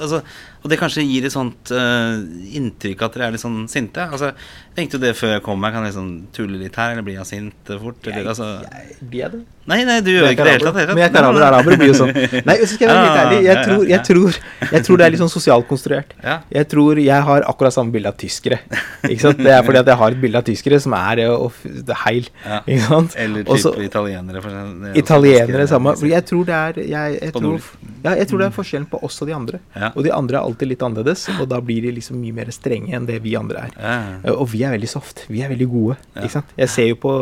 altså, 0.00 0.22
og 0.60 0.68
det 0.68 0.76
kanskje 0.80 1.06
gir 1.08 1.24
et 1.24 1.32
sånt 1.32 1.70
uh, 1.72 2.20
inntrykk 2.56 3.06
at 3.06 3.14
dere 3.16 3.28
er 3.30 3.36
litt 3.36 3.42
sånn 3.42 3.62
sinte. 3.70 4.04
Altså, 4.04 4.34
jeg 4.34 4.76
tenkte 4.76 4.98
jo 4.98 5.04
det 5.06 5.14
før 5.16 5.32
jeg 5.36 5.44
kom 5.46 5.64
her. 5.64 5.72
Kan 5.72 5.86
jeg 5.86 5.94
liksom 5.94 6.10
tulle 6.36 6.60
litt 6.60 6.76
her, 6.76 6.92
eller 6.92 7.06
blir 7.06 7.16
jeg 7.16 7.28
sint 7.30 7.72
fort? 7.80 8.04
Eller, 8.04 8.28
altså, 8.34 8.50
Jeg, 8.66 8.98
blir 9.00 9.24
jeg 9.24 9.32
det? 9.38 9.40
nei, 9.70 9.78
nei, 9.86 9.96
du 10.02 10.10
gjør 10.10 10.32
ikke 10.34 10.44
det 10.46 10.52
hele 10.56 10.66
tatt. 10.66 10.78
Men 10.90 11.00
jeg 11.00 11.06
er 11.06 11.12
ikke 11.14 11.46
araber. 11.46 11.76
Blir 11.80 11.90
jo 11.92 11.96
sånn. 11.96 12.12
Nei, 12.48 12.56
så 12.60 12.68
skal 12.72 12.84
jeg 12.84 12.90
være 12.90 13.04
litt 13.04 13.20
ærlig. 13.20 13.38
Jeg 13.40 13.50
ja, 13.50 13.64
tror, 13.66 13.84
jeg 13.90 14.00
tror, 14.08 14.38
jeg 14.74 14.86
tror 14.86 15.00
det 15.00 15.06
er 15.06 15.14
litt 15.14 15.22
sånn 15.22 15.32
sosialt 15.32 15.68
konstruert. 15.70 16.14
Jeg 16.50 16.68
tror 16.72 17.00
jeg 17.00 17.26
har 17.28 17.46
akkurat 17.50 17.76
samme 17.76 17.94
bilde 17.94 18.10
av 18.10 18.18
tyskere. 18.20 18.58
Ikke 19.06 19.20
sant? 19.22 19.42
Det 19.44 19.52
er 19.54 19.62
fordi 19.66 19.82
at 19.82 19.92
jeg 19.92 20.00
har 20.02 20.16
et 20.16 20.22
bilde 20.24 20.42
av 20.42 20.48
tyskere 20.48 20.80
som 20.82 20.96
er 20.98 21.22
eh, 21.24 21.30
og 21.30 21.60
det 21.86 21.98
heil. 22.02 22.30
Ikke 22.64 22.88
sant? 22.88 23.16
Eller 23.24 23.46
type 23.46 23.56
Også, 23.56 23.74
italienere. 23.86 24.42
For. 24.44 24.58
Det 24.58 24.90
er 24.90 25.00
Italienere 25.04 25.68
samme. 25.70 25.94
Jeg 26.10 26.26
tror 26.32 26.48
det 26.50 26.58
er 26.58 26.80
jeg, 26.82 27.18
jeg, 27.20 27.34
tror, 27.36 27.70
ja, 28.02 28.16
jeg 28.18 28.30
tror 28.30 28.42
det 28.42 28.48
er 28.48 28.56
forskjellen 28.58 28.88
på 28.90 29.02
oss 29.06 29.20
og 29.22 29.30
de 29.30 29.36
andre. 29.36 29.62
Og 29.92 30.02
de 30.06 30.14
andre 30.14 30.40
er 30.40 30.49
alltid 30.50 30.72
litt 30.72 30.84
annerledes, 30.84 31.24
og 31.38 31.46
da 31.50 31.60
blir 31.64 31.86
de 31.86 31.94
liksom 31.96 32.18
mye 32.20 32.36
mer 32.36 32.52
strenge 32.54 32.92
enn 32.96 33.08
det 33.08 33.20
vi 33.24 33.36
andre 33.38 33.68
er. 33.70 34.28
Og 34.34 34.50
vi 34.52 34.64
er 34.66 34.74
veldig 34.76 34.90
soft. 34.90 35.24
Vi 35.30 35.40
er 35.44 35.52
veldig 35.52 35.70
gode. 35.70 35.96
Ikke 36.18 36.34
sant? 36.36 36.52
Jeg 36.58 36.72
ser 36.72 36.90
jo 36.90 37.00
på 37.00 37.14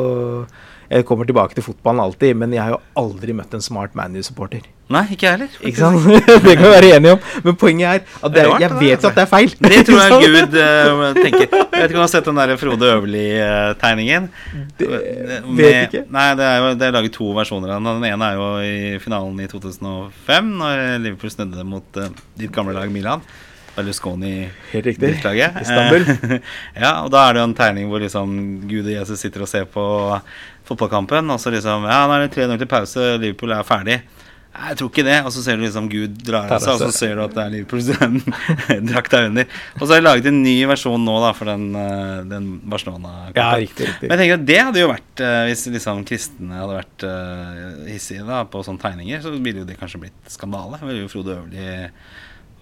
Jeg 0.89 1.05
kommer 1.05 1.29
tilbake 1.29 1.53
til 1.53 1.65
fotballen 1.67 2.01
alltid, 2.01 2.37
men 2.41 2.53
jeg 2.55 2.63
har 2.65 2.73
jo 2.73 2.79
aldri 2.97 3.35
møtt 3.37 3.53
en 3.53 3.65
smart 3.65 3.97
ManU-supporter. 3.99 4.63
Nei, 4.89 5.03
ikke 5.13 5.27
jeg 5.27 5.35
heller. 5.35 5.57
Ikke 5.69 5.83
sant? 5.83 6.07
det 6.47 6.55
kan 6.57 6.63
vi 6.65 6.71
være 6.73 6.93
enige 6.97 7.17
om. 7.19 7.27
Men 7.45 7.57
poenget 7.61 7.89
er 7.91 8.23
at 8.25 8.33
det, 8.33 8.45
jeg 8.63 8.71
vet 8.79 9.05
jo 9.05 9.11
at 9.11 9.19
det 9.19 9.25
er 9.27 9.29
feil. 9.29 9.53
Det 9.59 9.81
tror 9.85 9.99
jeg 10.05 10.21
Gud 10.23 10.57
eh, 10.63 11.03
tenker. 11.19 11.45
Jeg 11.45 11.67
vet 11.75 11.91
ikke 11.91 11.99
om 11.99 11.99
du 11.99 12.05
har 12.07 12.13
sett 12.15 12.31
den 12.31 12.41
der 12.41 12.55
Frode 12.63 12.93
Øverli-tegningen? 12.95 14.31
Det 14.79 14.89
vet 15.59 15.83
ikke. 15.91 16.07
Nei, 16.17 16.31
det 16.41 16.47
er 16.47 16.63
jo 16.63 16.71
det 16.81 16.89
er 16.89 16.97
laget 16.97 17.17
to 17.19 17.29
versjoner 17.37 17.75
av 17.75 17.83
den. 17.83 17.91
Den 18.01 18.09
ene 18.15 18.31
er 18.31 18.41
jo 18.41 18.49
i 18.65 19.03
finalen 19.03 19.45
i 19.45 19.51
2005, 19.53 20.57
når 20.63 20.83
Liverpool 21.05 21.37
snudde 21.37 21.69
mot 21.69 22.01
eh, 22.01 22.17
ditt 22.41 22.55
gamle 22.57 22.77
lag 22.79 22.89
Milan. 22.95 23.27
Berlusconi 23.79 24.49
Helt 24.73 24.87
riktig. 24.87 25.15
Istanbul. 25.61 26.05
Ja, 26.83 27.05
og 27.05 27.13
da 27.15 27.29
er 27.29 27.37
det 27.37 27.43
jo 27.43 27.49
en 27.51 27.59
tegning 27.59 27.91
hvor 27.91 28.03
liksom 28.03 28.33
Gud 28.67 28.89
og 28.89 28.95
Jesus 28.95 29.23
sitter 29.23 29.45
og 29.45 29.51
ser 29.51 29.69
på 29.71 29.85
fotballkampen, 30.69 31.35
og 31.35 31.41
så 31.43 31.53
liksom 31.55 31.89
Ja, 31.89 32.05
nå 32.07 32.17
er 32.17 32.27
det 32.27 32.37
3-0 32.37 32.61
til 32.61 32.71
pause, 32.71 33.11
Liverpool 33.19 33.57
er 33.57 33.67
ferdig. 33.67 34.01
Jeg 34.59 34.79
tror 34.81 34.89
ikke 34.91 35.05
det. 35.07 35.17
Og 35.23 35.31
så 35.35 35.43
ser 35.45 35.59
du 35.59 35.63
liksom 35.63 35.87
Gud 35.93 36.17
drar 36.27 36.51
av 36.51 36.63
seg, 36.63 36.75
og 36.75 36.89
så 36.89 36.95
ser 36.95 37.15
du 37.19 37.23
at 37.23 37.35
det 37.37 37.43
er 37.45 37.53
Liverpools 37.53 37.91
drakta 38.91 39.21
under. 39.29 39.59
Og 39.79 39.85
så 39.85 39.93
har 39.93 40.01
de 40.01 40.07
laget 40.07 40.29
en 40.31 40.41
ny 40.43 40.57
versjon 40.71 41.05
nå 41.05 41.15
da 41.23 41.31
for 41.37 41.51
den, 41.51 41.69
eh, 41.79 42.15
den 42.29 42.49
Barcelona-kampen. 42.67 43.39
Ja, 43.39 43.53
riktig, 43.61 43.87
riktig. 43.87 44.09
Men 44.11 44.17
jeg 44.17 44.25
tenker 44.25 44.41
at 44.41 44.49
det 44.49 44.59
hadde 44.59 44.83
jo 44.83 44.91
vært 44.91 45.23
eh, 45.25 45.43
Hvis 45.51 45.67
liksom 45.77 46.03
kristne 46.09 46.59
hadde 46.59 46.79
vært 46.81 47.07
uh, 47.07 47.87
hissige 47.93 48.27
da 48.27 48.43
på 48.51 48.65
sånne 48.67 48.83
tegninger, 48.83 49.23
så 49.23 49.35
ville 49.37 49.63
jo 49.63 49.69
det 49.69 49.79
kanskje 49.79 50.03
blitt 50.07 50.33
skandale. 50.33 50.81
Ville 50.83 51.05
jo 51.05 51.13
Frode 51.13 51.37
Øverli 51.37 51.93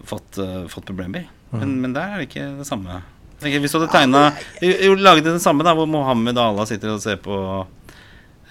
fått, 0.06 0.42
uh, 0.42 0.66
fått 0.72 0.90
problemer. 0.90 1.30
Mm. 1.52 1.60
Men, 1.62 1.76
men 1.86 1.96
der 1.96 2.12
er 2.12 2.20
det 2.20 2.28
ikke 2.28 2.50
det 2.58 2.68
samme. 2.68 3.00
Jeg 3.36 3.46
tenker, 3.46 3.64
hvis 3.64 3.72
du 3.72 3.78
hadde 3.78 3.92
tegna 3.92 4.20
Jo, 4.64 4.94
laget 4.96 5.26
den 5.28 5.40
samme, 5.40 5.64
da, 5.64 5.74
hvor 5.76 5.88
Mohammed 5.88 6.36
og 6.36 6.52
Allah 6.52 6.68
sitter 6.68 6.94
og 6.94 7.02
ser 7.04 7.18
på 7.20 7.36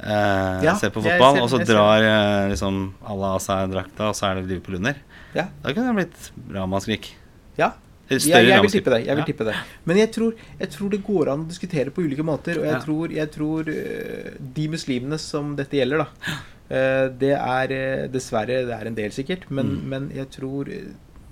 eh, 0.04 0.64
Ja, 0.66 0.76
Ser 0.80 0.90
på 0.96 1.02
fotball, 1.04 1.36
ser- 1.36 1.44
og 1.44 1.50
så 1.50 1.60
drar 1.66 2.04
eh, 2.04 2.50
liksom 2.52 2.94
Allah 3.06 3.36
av 3.38 3.42
seg 3.44 3.72
drakta, 3.72 4.10
og 4.12 4.16
så 4.16 4.30
er 4.32 4.36
det 4.42 4.48
Liverpool 4.50 4.76
under. 4.82 4.96
Ja. 5.36 5.48
Da 5.64 5.74
kunne 5.74 5.94
det 5.94 6.06
blitt 6.06 6.32
ramaskrik. 6.56 7.14
ja. 7.58 7.72
Eller 8.08 8.22
Jeg, 8.22 8.46
jeg 8.52 8.62
vil 8.62 8.70
tippe 8.70 8.92
det. 8.94 9.06
Jeg 9.08 9.16
vil 9.18 9.26
tippe 9.26 9.46
det. 9.48 9.54
Men 9.90 9.98
jeg 9.98 10.12
tror, 10.14 10.34
jeg 10.60 10.70
tror 10.70 10.90
det 10.94 11.00
går 11.08 11.30
an 11.32 11.40
å 11.42 11.48
diskutere 11.50 11.90
på 11.90 12.04
ulike 12.06 12.22
måter. 12.22 12.60
Og 12.62 12.66
jeg 12.70 12.82
tror, 12.84 13.10
jeg 13.16 13.32
tror 13.34 13.70
eh, 13.72 14.28
de 14.54 14.68
muslimene 14.70 15.18
som 15.18 15.56
dette 15.58 15.74
gjelder, 15.80 16.04
da 16.04 16.36
eh, 16.70 17.08
Det 17.18 17.32
er 17.34 17.74
eh, 17.74 18.04
dessverre 18.14 18.60
Det 18.70 18.76
er 18.78 18.86
en 18.92 18.94
del, 19.00 19.10
sikkert. 19.10 19.50
Men, 19.50 19.66
Mm. 19.74 19.90
men 19.90 20.06
jeg 20.14 20.30
tror 20.30 20.70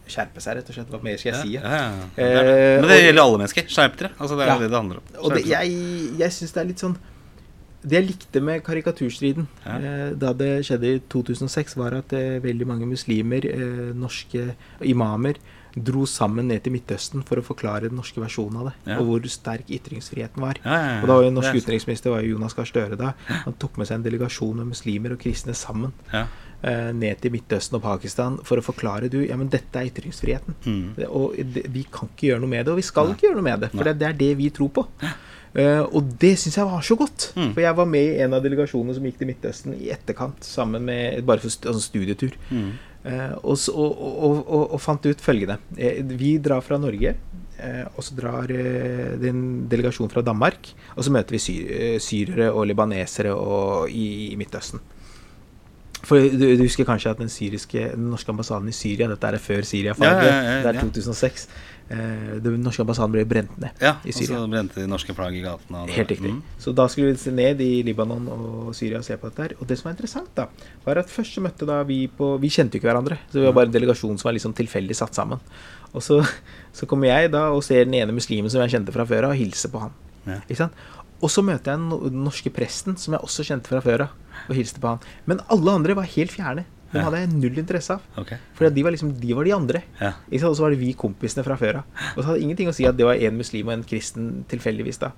Skjerpe 0.09 0.41
seg, 0.41 0.57
rett 0.57 0.67
og 0.67 0.75
slett. 0.75 0.89
Hva 0.89 0.99
mer 1.05 1.15
skal 1.21 1.31
jeg 1.31 1.41
si? 1.45 1.53
Ja, 1.53 1.61
ja? 1.61 1.83
ja, 1.93 2.07
Det 2.17 2.25
det. 2.49 2.81
Men 2.81 2.89
det 2.89 2.97
gjelder 3.03 3.21
alle 3.27 3.37
mennesker. 3.43 3.69
Skjerp 3.69 3.95
dere. 4.01 4.09
Altså, 4.17 4.35
det 4.41 4.47
er 4.49 4.59
det 4.59 4.71
det 4.73 4.79
handler 4.81 4.97
om. 4.97 5.03
Og 5.23 5.31
det, 5.37 5.45
jeg, 5.47 5.77
jeg 6.19 6.31
syns 6.39 6.51
det 6.57 6.61
er 6.63 6.67
litt 6.73 6.81
sånn 6.83 6.97
Det 7.83 7.97
jeg 7.99 8.07
likte 8.07 8.41
med 8.41 8.63
karikaturstriden 8.63 9.47
Ja. 9.65 9.75
eh, 9.77 10.13
da 10.15 10.31
det 10.33 10.63
skjedde 10.65 10.95
i 10.95 10.99
2006, 11.11 11.75
var 11.75 11.93
at 11.97 12.13
eh, 12.13 12.39
veldig 12.39 12.65
mange 12.67 12.87
muslimer, 12.87 13.43
eh, 13.45 13.91
norske 13.93 14.55
imamer, 14.81 15.35
dro 15.75 16.05
sammen 16.05 16.47
ned 16.47 16.61
til 16.63 16.71
Midtøsten 16.75 17.23
for 17.25 17.41
å 17.41 17.43
forklare 17.43 17.89
den 17.89 17.97
norske 17.97 18.21
versjonen 18.21 18.59
av 18.61 18.65
det. 18.69 18.73
Ja. 18.91 18.99
Og 19.01 19.07
hvor 19.09 19.27
sterk 19.27 19.67
ytringsfriheten 19.73 20.37
var. 20.39 20.55
Ja. 20.63 21.01
Og 21.01 21.07
da 21.09 21.15
var 21.17 21.23
jo 21.23 21.31
norsk 21.33 21.49
er- 21.49 21.59
utenriksminister 21.63 22.11
var 22.13 22.21
jo 22.21 22.35
Jonas 22.37 22.53
Gahr 22.53 22.65
Støre 22.69 22.95
da. 22.95 23.13
Han 23.43 23.53
tok 23.57 23.77
med 23.81 23.87
seg 23.89 23.95
en 23.97 24.03
delegasjon 24.05 24.55
med 24.61 24.67
muslimer 24.69 25.11
og 25.13 25.19
kristne 25.19 25.55
sammen 25.57 25.91
Ja. 26.13 26.27
ned 26.93 27.19
til 27.19 27.31
Midtøsten 27.31 27.75
og 27.75 27.81
Pakistan 27.81 28.37
for 28.45 28.55
å 28.57 28.63
forklare 28.63 29.09
du, 29.09 29.17
ja, 29.25 29.35
men 29.35 29.49
dette 29.49 29.75
er 29.75 29.89
ytringsfriheten. 29.89 30.53
Mm. 30.63 31.09
Og 31.09 31.33
vi 31.35 31.83
kan 31.91 32.07
ikke 32.07 32.29
gjøre 32.29 32.39
noe 32.45 32.49
med 32.53 32.65
det, 32.65 32.71
og 32.71 32.77
vi 32.77 32.81
skal 32.87 33.07
Nei. 33.09 33.15
ikke 33.15 33.27
gjøre 33.27 33.35
noe 33.41 33.49
med 33.49 33.59
det. 33.65 33.71
For 33.71 33.83
Nei. 33.83 33.93
det 33.93 34.07
er 34.07 34.13
det 34.13 34.37
vi 34.37 34.49
tror 34.51 34.69
på. 34.69 34.87
Eh, 35.53 35.83
og 35.85 36.15
det 36.21 36.33
syns 36.41 36.57
jeg 36.57 36.69
var 36.69 36.85
så 36.85 36.97
godt. 36.97 37.29
Mm. 37.37 37.51
For 37.53 37.61
jeg 37.63 37.77
var 37.77 37.89
med 37.89 38.07
i 38.15 38.23
en 38.25 38.33
av 38.33 38.41
delegasjonene 38.45 38.95
som 38.97 39.05
gikk 39.05 39.19
til 39.19 39.29
Midtøsten 39.29 39.75
i 39.77 39.91
etterkant, 39.93 40.45
sammen 40.47 40.85
med 40.87 41.21
bare 41.27 41.43
for 41.43 41.53
altså 41.53 41.83
studietur. 41.83 42.33
Mm. 42.49 42.71
Eh, 43.03 43.35
og, 43.43 43.59
og, 43.75 43.93
og, 43.99 44.63
og, 44.63 44.79
fant 44.81 45.05
ut 45.05 45.21
følgende. 45.21 45.59
Eh, 45.77 46.01
vi 46.17 46.37
drar 46.41 46.65
fra 46.65 46.81
Norge, 46.81 47.15
og 47.63 48.03
så 48.03 48.15
drar 48.17 48.49
det 48.49 49.29
en 49.29 49.43
delegasjon 49.71 50.09
fra 50.11 50.23
Danmark. 50.25 50.73
Og 50.97 51.05
så 51.05 51.13
møter 51.13 51.37
vi 51.37 51.39
syr, 51.39 51.69
syrere 52.01 52.49
og 52.51 52.65
libanesere 52.67 53.31
og, 53.31 53.85
i, 53.93 54.33
i 54.33 54.35
Midtøsten. 54.35 54.81
For 56.03 56.19
du, 56.19 56.43
du 56.57 56.63
husker 56.65 56.87
kanskje 56.87 57.13
at 57.13 57.21
den, 57.21 57.29
syriske, 57.31 57.85
den 57.93 58.09
norske 58.11 58.33
ambassaden 58.33 58.67
i 58.67 58.75
Syria 58.75 59.07
Dette 59.07 59.29
er 59.29 59.39
før 59.39 59.63
Syria-faget. 59.63 60.25
Ja, 60.27 60.33
ja, 60.33 60.41
ja, 60.49 60.57
det 60.65 60.73
er 60.73 60.79
ja. 60.81 60.87
2006. 60.89 61.45
Eh, 61.91 62.37
den 62.41 62.61
norske 62.63 62.79
ambassaden 62.79 63.11
ble 63.11 63.25
brent 63.27 63.51
ned 63.59 63.81
Ja, 63.83 63.97
i 64.07 64.13
og 64.13 64.15
så 64.15 64.37
brente 64.47 64.79
de 64.79 64.87
norske 64.87 65.13
flagg 65.13 65.35
i 65.35 65.41
gatene. 65.43 65.83
Helt 65.91 66.13
riktig. 66.13 66.31
Mm. 66.31 66.39
Så 66.63 66.71
da 66.75 66.85
skulle 66.89 67.11
vi 67.11 67.19
se 67.19 67.33
ned 67.35 67.59
i 67.61 67.83
Libanon 67.83 68.29
og 68.31 68.71
Syria 68.77 69.01
og 69.01 69.05
se 69.05 69.17
på 69.19 69.27
dette 69.29 69.43
her. 69.43 69.55
Og 69.59 69.67
det 69.67 69.77
som 69.79 69.89
var 69.89 69.97
interessant, 69.97 70.31
da, 70.37 70.47
var 70.85 71.01
at 71.01 71.11
først 71.11 71.35
så 71.35 71.43
møtte 71.43 71.67
da 71.67 71.81
vi 71.87 72.05
på 72.07 72.33
Vi 72.41 72.49
kjente 72.53 72.77
jo 72.77 72.81
ikke 72.81 72.89
hverandre, 72.89 73.19
så 73.29 73.41
vi 73.41 73.45
var 73.45 73.57
bare 73.59 73.69
en 73.69 73.75
delegasjon 73.75 74.17
som 74.17 74.29
var 74.29 74.37
liksom 74.37 74.55
tilfeldig 74.57 74.95
satt 74.97 75.19
sammen. 75.19 75.43
Og 75.93 76.01
så, 76.01 76.21
så 76.77 76.87
kommer 76.89 77.11
jeg 77.11 77.33
da 77.35 77.49
og 77.53 77.63
ser 77.67 77.83
den 77.85 77.99
ene 77.99 78.15
muslimen 78.15 78.51
som 78.51 78.63
jeg 78.63 78.77
kjente 78.77 78.95
fra 78.95 79.05
før 79.09 79.27
av, 79.27 79.35
og 79.35 79.41
hilser 79.43 79.73
på 79.73 79.83
han. 79.83 79.95
Ja. 80.23 80.39
Ikke 80.47 80.61
sant? 80.63 80.85
Og 81.23 81.31
så 81.31 81.43
møter 81.45 81.71
jeg 81.75 81.83
den 81.83 82.23
norske 82.23 82.51
presten 82.51 82.97
som 82.99 83.15
jeg 83.15 83.23
også 83.23 83.45
kjente 83.47 83.71
fra 83.71 83.83
før 83.83 84.07
av, 84.07 84.15
og 84.47 84.55
hilste 84.57 84.81
på 84.83 84.95
han. 84.95 85.03
Men 85.29 85.43
alle 85.53 85.75
andre 85.79 85.95
var 85.99 86.09
helt 86.15 86.33
fjerne. 86.35 86.65
Dem 86.93 87.01
Ja. 87.01 87.05
hadde 87.09 87.19
jeg 87.23 87.29
null 87.33 87.57
interesse 87.57 87.95
av. 87.97 88.01
Okay. 88.21 88.37
For 88.53 88.69
de 88.69 88.83
var 88.85 88.91
liksom, 88.93 89.13
de 89.19 89.33
var 89.33 89.43
de 89.43 89.51
andre. 89.55 89.83
Ja. 89.99 90.13
Og 90.31 90.55
så 90.55 90.61
var 90.61 90.69
det 90.71 90.79
vi 90.79 90.93
kompisene 90.93 91.43
fra 91.43 91.57
før 91.57 91.81
av. 91.81 91.83
Og 92.15 92.23
så 92.23 92.27
hadde 92.29 92.41
ingenting 92.45 92.69
å 92.69 92.73
si 92.75 92.85
at 92.85 92.95
det 92.95 93.05
var 93.05 93.15
en 93.17 93.37
muslim 93.37 93.67
og 93.67 93.73
en 93.73 93.83
kristen 93.83 94.45
tilfeldigvis 94.47 94.99
da. 95.01 95.11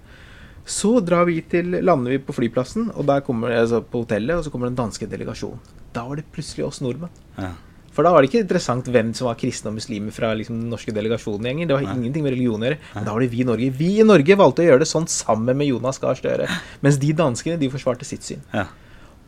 Så 0.66 0.98
drar 1.06 1.26
vi 1.28 1.42
til, 1.46 1.76
lander 1.86 2.16
vi 2.16 2.18
på 2.26 2.34
flyplassen, 2.34 2.88
og 2.96 3.06
der 3.06 3.22
kommer, 3.22 3.52
altså 3.54 3.84
på 3.86 4.02
hotellet, 4.02 4.34
og 4.40 4.44
så 4.48 4.50
kommer 4.50 4.72
den 4.72 4.76
danske 4.80 5.06
delegasjonen. 5.06 5.60
Da 5.94 6.08
var 6.08 6.16
det 6.18 6.26
plutselig 6.34 6.66
oss 6.66 6.82
nordmenn. 6.82 7.12
Ja. 7.38 7.52
For 7.96 8.04
da 8.04 8.12
var 8.12 8.22
det 8.26 8.32
ikke 8.32 8.42
interessant 8.44 8.88
hvem 8.92 9.14
som 9.16 9.28
var 9.30 9.38
kristne 9.40 9.70
og 9.72 9.78
muslimer 9.78 10.12
fra 10.12 10.34
liksom, 10.36 10.58
den 10.64 10.70
norske 10.74 10.92
delegasjonen 10.92 11.46
lenger. 11.48 11.68
Det 11.70 11.76
var 11.78 11.86
Nei. 11.86 11.94
ingenting 11.96 12.24
med 12.26 12.34
religion 12.34 12.60
å 12.60 12.68
gjøre. 12.68 12.80
Men 12.96 13.06
da 13.06 13.14
var 13.14 13.24
det 13.24 13.30
vi 13.32 13.40
i 13.40 13.46
Norge. 13.48 13.70
Vi 13.78 14.00
i 14.02 14.04
Norge 14.04 14.36
valgte 14.42 14.66
å 14.66 14.68
gjøre 14.68 14.80
det 14.84 14.88
sånn 14.90 15.08
sammen 15.08 15.56
med 15.56 15.68
Jonas 15.70 16.02
Gahr 16.02 16.18
Støre. 16.20 16.50
Mens 16.84 16.98
de 17.00 17.14
danskene, 17.14 17.60
de 17.62 17.70
forsvarte 17.72 18.04
sitt 18.04 18.26
syn. 18.28 18.42
Ja. 18.52 18.66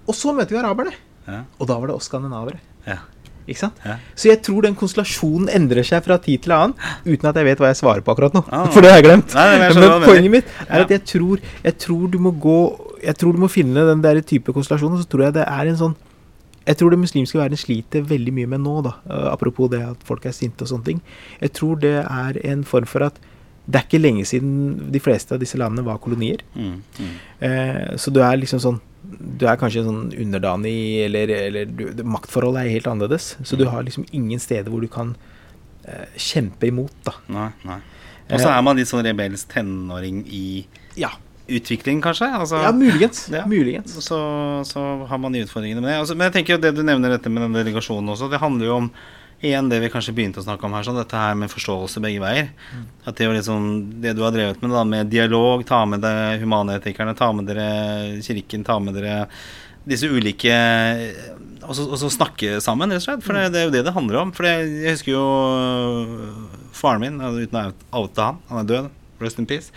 Og 0.07 0.15
så 0.15 0.33
møter 0.35 0.57
vi 0.57 0.59
araberne. 0.59 0.91
Ja. 1.27 1.43
Og 1.59 1.69
da 1.69 1.77
var 1.77 1.91
det 1.91 1.97
oss 1.97 2.09
skandinavere. 2.09 2.59
Ja. 2.87 3.01
Ikke 3.47 3.61
sant? 3.61 3.79
Ja. 3.87 3.95
Så 4.19 4.27
jeg 4.27 4.41
tror 4.43 4.65
den 4.65 4.75
konstellasjonen 4.75 5.47
endrer 5.55 5.85
seg 5.87 6.03
fra 6.03 6.17
tid 6.23 6.43
til 6.43 6.55
annen, 6.55 6.75
uten 7.07 7.29
at 7.29 7.37
jeg 7.39 7.47
vet 7.47 7.61
hva 7.63 7.69
jeg 7.71 7.79
svarer 7.79 8.03
på 8.03 8.11
akkurat 8.11 8.35
nå. 8.35 8.43
Ah. 8.51 8.67
For 8.73 8.83
det 8.83 8.91
har 8.91 8.99
jeg 8.99 9.07
glemt. 9.07 9.35
Nei, 9.37 9.45
men 9.53 9.63
jeg 9.69 9.79
Men 9.83 10.03
poenget 10.03 10.33
mitt 10.33 10.51
er 10.67 10.83
at 10.83 10.91
jeg 10.91 11.05
tror, 11.13 11.45
jeg 11.63 11.79
tror 11.83 12.11
du 12.11 12.19
må 12.19 12.33
gå 12.35 12.57
Jeg 13.03 13.15
tror 13.21 13.35
du 13.35 13.39
må 13.39 13.47
finne 13.51 13.85
den 13.87 14.01
der 14.03 14.19
type 14.25 14.51
konstellasjonen, 14.51 14.99
så 14.99 15.07
tror 15.07 15.27
jeg 15.27 15.37
det 15.37 15.47
er 15.47 15.71
en 15.71 15.79
sånn 15.79 15.97
jeg 16.67 16.75
tror 16.81 16.91
det 16.91 16.99
muslimske 16.99 17.39
verden 17.39 17.55
sliter 17.55 18.01
veldig 18.03 18.33
mye 18.35 18.49
med 18.51 18.59
nå, 18.59 18.73
da. 18.83 18.97
eh, 19.07 19.27
apropos 19.31 19.69
det 19.71 19.79
at 19.87 20.01
folk 20.03 20.25
er 20.27 20.33
sinte 20.35 20.65
og 20.65 20.67
sånne 20.67 20.83
ting. 20.83 20.97
Jeg 21.39 21.53
tror 21.55 21.77
det 21.79 21.93
er 22.01 22.39
en 22.51 22.65
form 22.67 22.89
for 22.91 23.05
at 23.07 23.21
det 23.67 23.79
er 23.79 23.85
ikke 23.85 24.01
lenge 24.01 24.25
siden 24.27 24.89
de 24.91 24.99
fleste 24.99 25.31
av 25.35 25.39
disse 25.39 25.55
landene 25.59 25.85
var 25.87 26.01
kolonier. 26.03 26.43
Mm, 26.55 26.81
mm. 26.99 27.13
Eh, 27.47 27.95
så 27.95 28.11
du 28.11 28.19
er 28.19 28.35
liksom 28.39 28.59
sånn 28.63 28.81
Du 29.07 29.45
er 29.47 29.59
kanskje 29.59 29.85
sånn 29.85 30.09
underdanig, 30.11 30.77
eller, 31.05 31.31
eller 31.47 31.69
du, 31.69 31.85
maktforholdet 32.03 32.65
er 32.65 32.75
helt 32.75 32.89
annerledes. 32.91 33.35
Så 33.47 33.59
du 33.59 33.67
har 33.71 33.85
liksom 33.87 34.07
ingen 34.11 34.41
steder 34.43 34.73
hvor 34.73 34.83
du 34.83 34.89
kan 34.91 35.13
uh, 35.87 36.07
kjempe 36.19 36.67
imot, 36.67 36.95
da. 37.07 37.15
Nei, 37.31 37.51
nei. 37.67 37.79
Og 38.27 38.41
så 38.43 38.51
er 38.51 38.65
man 38.65 38.75
litt 38.75 38.89
sånn 38.89 39.05
rebelsk 39.07 39.53
tenåring 39.53 40.25
i 40.27 40.65
Ja, 40.99 41.13
utvikling, 41.47 42.01
kanskje? 42.03 42.27
Altså, 42.35 42.59
ja 42.65 42.73
muligens. 42.75 43.27
Ja. 43.31 43.45
Muligens. 43.47 43.95
så, 44.03 44.19
så 44.67 44.83
har 45.07 45.21
man 45.23 45.35
de 45.35 45.45
utfordringene 45.45 45.81
med 45.81 45.93
det. 45.93 45.99
Altså, 46.01 46.17
men 46.17 46.27
jeg 46.27 46.39
tenker 46.39 46.57
jo 46.57 46.63
det 46.65 46.73
du 46.75 46.83
nevner 46.83 47.15
dette 47.15 47.31
med 47.31 47.45
den 47.45 47.55
delegasjonen 47.55 48.11
også, 48.13 48.27
det 48.31 48.41
handler 48.43 48.67
jo 48.67 48.75
om 48.81 48.91
igjen 49.45 49.69
det 49.69 49.79
vi 49.83 49.89
kanskje 49.93 50.15
begynte 50.17 50.41
å 50.41 50.45
snakke 50.45 50.65
om 50.65 50.73
her, 50.73 50.85
sånn, 50.85 50.97
dette 50.97 51.19
her 51.19 51.35
med 51.37 51.51
forståelse 51.51 52.01
begge 52.03 52.21
veier. 52.23 52.49
At 53.05 53.19
det, 53.19 53.29
liksom, 53.37 53.67
det 54.01 54.15
du 54.17 54.23
har 54.25 54.33
drevet 54.33 54.61
med, 54.63 54.73
da, 54.73 54.83
med 54.87 55.11
dialog, 55.13 55.65
ta 55.67 55.83
med 55.89 56.01
deg 56.05 56.41
humanetikerne, 56.41 57.15
ta 57.17 57.29
med 57.35 57.49
dere 57.49 57.69
kirken, 58.25 58.65
ta 58.67 58.79
med 58.81 58.97
dere 58.97 59.23
disse 59.87 60.09
ulike 60.11 60.55
Og 61.67 61.75
så, 61.77 62.09
snakke 62.11 62.57
sammen, 62.63 62.91
rett 62.91 63.03
og 63.03 63.05
slett. 63.05 63.23
For 63.23 63.37
det, 63.37 63.49
det 63.53 63.61
er 63.61 63.67
jo 63.67 63.73
det 63.75 63.85
det 63.87 63.95
handler 63.95 64.21
om. 64.21 64.33
For 64.35 64.47
jeg, 64.47 64.67
jeg 64.83 64.97
husker 64.97 65.13
jo 65.13 65.25
faren 66.75 67.03
min, 67.03 67.19
uten 67.21 67.59
å 67.59 68.03
oute 68.03 68.29
han, 68.29 68.39
han 68.49 68.63
er 68.63 68.69
død, 68.71 68.89
rest 69.23 69.41
in 69.41 69.49
peace. 69.49 69.73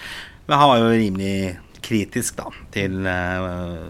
Men 0.46 0.60
han 0.60 0.70
var 0.70 0.82
jo 0.82 0.92
rimelig 0.94 1.34
kritisk 1.84 2.36
da 2.38 2.48
til 2.74 3.06
uh, 3.06 3.88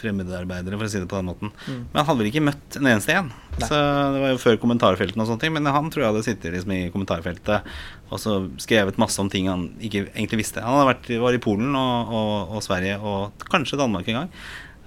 fremmedarbeidere, 0.00 0.78
for 0.78 0.86
å 0.86 0.92
si 0.92 1.00
det 1.02 1.08
på 1.10 1.18
den 1.20 1.28
måten. 1.30 1.52
Men 1.66 2.00
han 2.00 2.08
hadde 2.10 2.20
vel 2.22 2.30
ikke 2.32 2.44
møtt 2.50 2.78
en 2.80 2.90
eneste 2.90 3.16
en. 3.16 3.30
Nei. 3.54 3.68
Så 3.68 3.78
Det 3.78 4.22
var 4.24 4.34
jo 4.34 4.42
før 4.42 4.60
kommentarfeltene 4.62 5.24
og 5.24 5.30
sånne 5.30 5.44
ting. 5.44 5.54
Men 5.56 5.70
han 5.70 5.90
tror 5.92 6.04
jeg 6.04 6.12
hadde 6.12 6.26
sittet 6.26 6.56
liksom 6.56 6.74
i 6.74 6.82
kommentarfeltet 6.94 7.70
og 8.14 8.20
så 8.20 8.36
skrevet 8.62 9.00
masse 9.00 9.18
om 9.22 9.30
ting 9.32 9.48
han 9.50 9.68
ikke 9.82 10.04
egentlig 10.12 10.44
visste. 10.44 10.62
Han 10.62 10.78
hadde 10.78 10.90
vært, 10.92 11.08
var 11.22 11.34
i 11.34 11.42
Polen 11.42 11.74
og, 11.78 12.12
og, 12.14 12.54
og 12.54 12.62
Sverige 12.62 13.00
og 13.00 13.48
kanskje 13.50 13.80
Danmark 13.80 14.10
en 14.10 14.22
gang. 14.22 14.30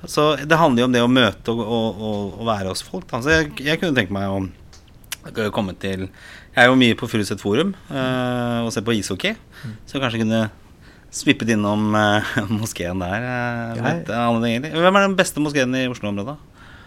Så 0.05 0.29
det 0.45 0.59
handler 0.59 0.83
jo 0.83 0.87
om 0.87 0.93
det 0.93 1.03
å 1.03 1.09
møte 1.11 1.53
og, 1.53 1.63
og, 1.63 1.99
og, 2.07 2.37
og 2.37 2.47
være 2.47 2.71
hos 2.71 2.85
folk. 2.85 3.07
Da. 3.09 3.19
Så 3.23 3.33
jeg, 3.33 3.49
jeg 3.65 3.81
kunne 3.81 3.97
tenke 3.97 4.15
meg 4.15 4.29
å 4.29 5.49
komme 5.51 5.73
til 5.75 6.05
Jeg 6.07 6.61
er 6.63 6.69
jo 6.69 6.77
mye 6.79 6.95
på 6.97 7.09
Furuset 7.09 7.41
Forum 7.41 7.73
eh, 7.91 8.59
og 8.63 8.71
ser 8.71 8.85
på 8.87 8.95
ishockey, 8.95 9.35
så 9.83 9.97
jeg 9.97 10.03
kanskje 10.05 10.21
kunne 10.23 10.45
svippet 11.17 11.49
innom 11.55 11.89
uh, 11.97 12.35
moskeen 12.59 13.01
der. 13.03 13.25
eh, 13.25 13.81
jeg 13.81 14.05
aner 14.13 14.43
det 14.43 14.53
egentlig. 14.53 14.75
Hvem 14.77 14.99
er 14.99 15.09
den 15.09 15.17
beste 15.19 15.43
moskeen 15.43 15.75
i 15.77 15.87
Oslo-området? 15.91 16.37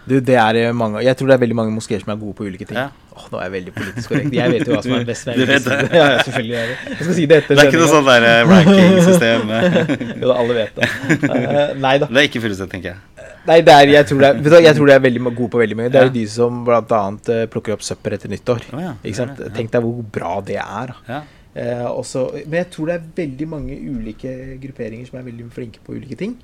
Du, 0.08 0.16
det 0.24 0.36
er 0.40 0.56
eh, 0.56 0.72
mange 0.74 1.02
Jeg 1.04 1.16
tror 1.18 1.28
det 1.28 1.36
er 1.36 1.42
veldig 1.42 1.56
mange 1.58 1.74
moskeer 1.74 2.00
som 2.02 2.12
er 2.14 2.18
gode 2.20 2.34
på 2.38 2.46
ulike 2.48 2.66
ting. 2.66 2.78
Ja. 2.78 2.88
Åh, 3.14 3.26
nå 3.32 3.40
er 3.40 3.46
jeg 3.46 3.52
veldig 3.56 3.74
politisk 3.76 4.12
korrekt. 4.12 4.34
Jeg 4.34 4.52
vet 4.54 4.66
jo 4.66 4.74
hva 4.74 4.82
som 4.86 4.94
er 4.96 5.06
best. 5.08 5.28
Du 5.40 5.44
vet 5.44 5.66
det. 5.66 5.78
Ja, 5.92 6.06
selvfølgelig 6.24 6.56
er 6.56 6.70
det. 6.70 6.78
Jeg 6.86 7.00
skal 7.00 7.16
si 7.18 7.26
det 7.30 7.38
etter 7.42 7.58
Det 7.58 7.64
er 7.64 7.70
ikke 7.70 7.82
noe 7.82 7.90
sånn 7.92 8.08
der 8.08 8.26
eh, 8.30 8.40
ranking-system. 8.48 9.52
jo 10.22 10.30
da, 10.30 10.36
alle 10.36 10.56
vet 10.56 10.80
det. 10.80 10.90
Uh, 11.26 11.60
nei 11.84 11.94
da. 12.00 12.08
det 12.08 12.22
er 12.22 12.30
ikke 12.30 12.42
Furuset, 12.46 12.70
tenker 12.72 12.94
jeg. 12.94 13.28
Nei, 13.48 13.58
det 13.64 13.74
er, 13.74 13.90
jeg, 13.94 14.06
tror 14.08 14.20
det 14.20 14.30
er, 14.52 14.64
jeg 14.66 14.76
tror 14.76 14.90
det 14.90 14.96
er 14.98 15.04
veldig 15.04 15.22
gode 15.28 15.50
på 15.52 15.60
veldig 15.60 15.76
mye. 15.78 15.92
Det 15.92 16.00
er 16.00 16.08
jo 16.08 16.14
de 16.16 16.24
som 16.32 16.62
bl.a. 16.64 17.02
Uh, 17.28 17.44
plukker 17.52 17.76
opp 17.76 17.84
søppel 17.84 18.16
etter 18.16 18.32
nyttår. 18.32 18.64
Ja, 18.72 18.94
Ikke 19.04 19.20
sant? 19.20 19.44
Tenk 19.56 19.72
deg 19.74 19.84
hvor 19.84 20.00
bra 20.16 20.38
det 20.44 20.58
er. 20.60 20.94
da. 20.94 21.04
Ja. 21.10 21.20
Eh, 21.54 21.86
også, 21.90 22.28
men 22.46 22.60
jeg 22.60 22.70
tror 22.70 22.86
det 22.86 22.94
er 22.94 23.08
veldig 23.16 23.48
mange 23.50 23.74
ulike 23.90 24.34
grupperinger 24.62 25.08
som 25.08 25.18
er 25.18 25.26
veldig 25.26 25.48
flinke 25.50 25.82
på 25.82 25.96
ulike 25.98 26.18
ting. 26.20 26.36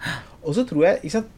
Og 0.42 0.56
så 0.56 0.64
tror 0.66 0.84
jeg 0.88 0.98
ikke 1.04 1.16
sant, 1.20 1.30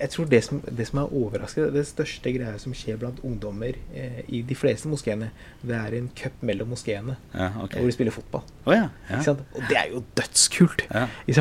Jeg 0.00 0.08
tror 0.14 0.24
det 0.24 0.38
som, 0.46 0.62
det 0.64 0.86
som 0.88 0.98
er 1.02 1.10
overraskende, 1.12 1.74
det 1.74 1.82
største 1.84 2.30
greia 2.32 2.54
som 2.56 2.72
skjer 2.72 2.96
blant 2.96 3.18
ungdommer 3.20 3.76
eh, 3.92 4.22
i 4.32 4.40
de 4.48 4.56
fleste 4.56 4.88
moskeene, 4.88 5.28
det 5.60 5.76
er 5.76 5.96
en 5.98 6.06
cup 6.16 6.38
mellom 6.40 6.70
moskeene 6.72 7.18
Ja, 7.34 7.50
okay. 7.60 7.82
hvor 7.82 7.90
de 7.90 7.92
spiller 7.92 8.14
fotball. 8.16 8.46
Oh, 8.64 8.72
ja. 8.72 8.86
ja. 9.10 9.18
Og 9.36 9.60
det 9.68 9.76
er 9.76 9.90
jo 9.92 10.00
dødskult! 10.16 10.86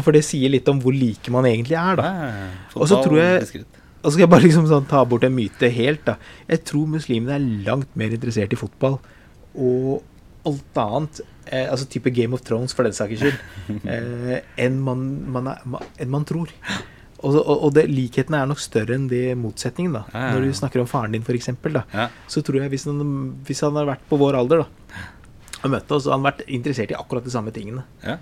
For 0.04 0.12
det 0.12 0.26
sier 0.28 0.52
litt 0.52 0.68
om 0.68 0.82
hvor 0.84 0.92
like 0.92 1.32
man 1.32 1.48
egentlig 1.48 1.80
er. 1.80 1.96
da. 2.02 2.12
Og 2.76 2.90
så 2.92 3.00
tror 3.06 3.16
jeg- 3.22 3.64
Og 4.04 4.12
så 4.12 4.12
skal 4.18 4.26
jeg 4.28 4.30
bare 4.36 4.44
liksom 4.44 4.68
sånn 4.68 4.88
ta 4.92 5.06
bort 5.06 5.24
en 5.24 5.36
myte 5.36 5.72
helt. 5.72 6.04
da 6.06 6.18
Jeg 6.50 6.66
tror 6.66 6.86
muslimene 6.88 7.36
er 7.40 7.64
langt 7.72 7.96
mer 7.96 8.10
interessert 8.12 8.52
i 8.52 8.60
fotball 8.60 9.00
og 9.56 10.04
alt 10.50 10.80
annet, 10.84 11.22
eh, 11.48 11.66
altså 11.70 11.88
type 11.90 12.12
Game 12.16 12.36
of 12.38 12.44
Thrones 12.48 12.76
for 12.76 12.88
den 12.88 12.96
saks 12.98 13.22
skyld, 13.22 13.42
eh, 13.94 14.40
enn 14.66 14.80
man, 14.86 15.06
man, 15.34 15.52
er, 15.54 15.84
enn 16.02 16.12
man 16.14 16.28
tror. 16.30 16.52
Og, 17.20 17.36
og, 17.36 17.56
og 17.68 17.72
det, 17.76 17.86
likhetene 17.92 18.40
er 18.40 18.48
nok 18.48 18.62
større 18.64 18.96
enn 18.96 19.10
det 19.12 19.34
motsetningen. 19.36 19.98
da 19.98 20.04
Ja, 20.14 20.20
ja, 20.22 20.36
Når 20.36 20.46
du 20.48 20.54
snakker 20.56 20.84
om 20.84 20.88
faren 20.88 21.16
din, 21.16 21.26
f.eks., 21.26 21.50
Ja. 21.92 22.08
så 22.32 22.44
tror 22.46 22.62
jeg 22.62 22.72
hvis 22.72 22.88
han, 22.88 23.02
hvis 23.48 23.64
han 23.66 23.76
hadde 23.76 23.92
vært 23.92 24.06
på 24.08 24.20
vår 24.22 24.38
alder 24.40 24.64
da 24.64 24.70
og 25.60 25.74
møtte 25.74 25.92
oss, 25.98 26.06
hadde 26.08 26.16
han 26.16 26.28
vært 26.30 26.44
interessert 26.48 26.94
i 26.94 26.96
akkurat 26.96 27.26
de 27.26 27.34
samme 27.34 27.52
tingene. 27.52 27.84
Ja. 28.06 28.16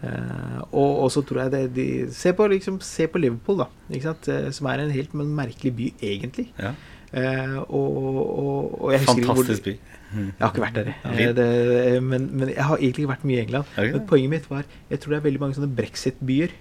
Uh, 0.00 0.60
og, 0.72 1.04
og 1.04 1.10
så 1.12 1.20
tror 1.28 1.42
jeg 1.44 1.52
det 1.52 1.60
de, 1.76 1.86
se, 2.16 2.32
på, 2.34 2.46
liksom, 2.50 2.80
se 2.82 3.06
på 3.06 3.20
Liverpool, 3.20 3.60
da. 3.60 3.66
Eh, 3.92 4.48
som 4.56 4.68
er 4.70 4.82
en 4.82 4.94
helt 4.94 5.12
merkelig 5.14 5.74
by, 5.76 5.90
egentlig. 6.02 6.48
Ja. 6.58 6.72
Eh, 7.12 7.56
og, 7.58 7.96
og, 7.98 8.84
og 8.84 8.92
Fantastisk 9.06 9.64
by. 9.66 9.76
Jeg 10.10 10.34
har 10.40 10.50
ikke 10.50 10.62
vært 10.62 10.74
der, 10.78 10.88
jeg. 10.90 11.28
Eh, 11.28 11.32
det, 11.34 12.02
men, 12.02 12.28
men 12.38 12.48
jeg 12.50 12.64
har 12.66 12.76
egentlig 12.78 13.04
ikke 13.04 13.12
vært 13.12 13.24
mye 13.30 13.36
i 13.38 13.44
England. 13.44 13.64
Men 13.76 14.06
poenget 14.10 14.30
mitt 14.30 14.48
var 14.50 14.64
Jeg 14.90 15.00
tror 15.00 15.14
det 15.14 15.18
er 15.20 15.26
veldig 15.28 15.40
mange 15.42 15.58
sånne 15.58 15.70
brexit-byer 15.76 16.54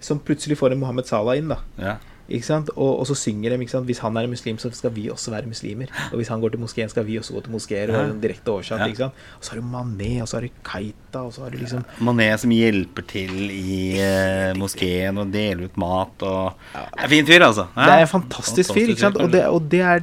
som 0.00 0.16
plutselig 0.24 0.56
får 0.56 0.72
en 0.72 0.80
Mohammed 0.80 1.04
Salah 1.04 1.36
inn. 1.36 1.50
da 1.52 1.58
Ja. 1.76 1.96
Og, 2.76 3.00
og 3.00 3.06
så 3.08 3.14
synger 3.18 3.50
de? 3.56 3.66
Hvis 3.84 3.98
han 3.98 4.16
er 4.16 4.26
muslim, 4.30 4.58
så 4.58 4.70
skal 4.72 4.92
vi 4.94 5.08
også 5.10 5.30
være 5.34 5.46
muslimer. 5.50 5.86
Og 6.12 6.16
hvis 6.20 6.28
han 6.28 6.40
går 6.40 6.50
til 6.54 6.60
moskeen, 6.62 6.88
skal 6.88 7.04
vi 7.06 7.18
også 7.18 7.34
gå 7.34 7.40
til 7.44 7.52
moskeer. 7.52 7.90
Og 7.90 8.20
direkte 8.22 8.48
oversatt, 8.52 8.80
Ja. 9.00 9.06
Og 9.10 9.44
så 9.44 9.52
har 9.54 9.60
du 9.60 9.66
Mané, 9.66 10.20
og 10.22 10.28
så 10.28 10.36
har 10.38 10.42
du 10.46 10.48
Keita, 10.64 11.18
og 11.24 11.32
så 11.34 11.42
har 11.42 11.50
du 11.50 11.58
liksom 11.58 11.84
Mané 12.00 12.36
som 12.38 12.50
hjelper 12.50 13.02
til 13.10 13.50
i 13.50 13.98
eh, 14.00 14.52
moskeen 14.58 15.18
og 15.18 15.32
deler 15.32 15.64
ut 15.66 15.76
mat 15.80 16.22
og 16.22 16.52
Det 16.74 17.04
er 17.04 17.08
fin 17.08 17.26
fyr, 17.26 17.42
altså. 17.46 17.66
Ja. 17.76 17.84
Det 17.86 17.92
er 17.96 18.00
en 18.06 18.12
fantastisk 18.14 18.74
fyr, 18.74 18.88
ikke 18.94 19.00
sant? 19.00 19.16
Og, 19.16 19.30
det, 19.32 19.44
og, 19.46 19.62
det 19.70 19.80
er, 19.80 20.00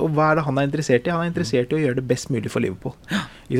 og 0.00 0.10
hva 0.16 0.30
er 0.32 0.40
det 0.40 0.44
han 0.48 0.58
er 0.58 0.68
interessert 0.70 1.06
i? 1.06 1.10
Han 1.12 1.20
er 1.26 1.32
interessert 1.32 1.72
i 1.72 1.76
å 1.78 1.82
gjøre 1.84 2.00
det 2.00 2.06
best 2.08 2.30
mulig 2.30 2.50
for 2.50 2.60
Liverpool. 2.64 2.94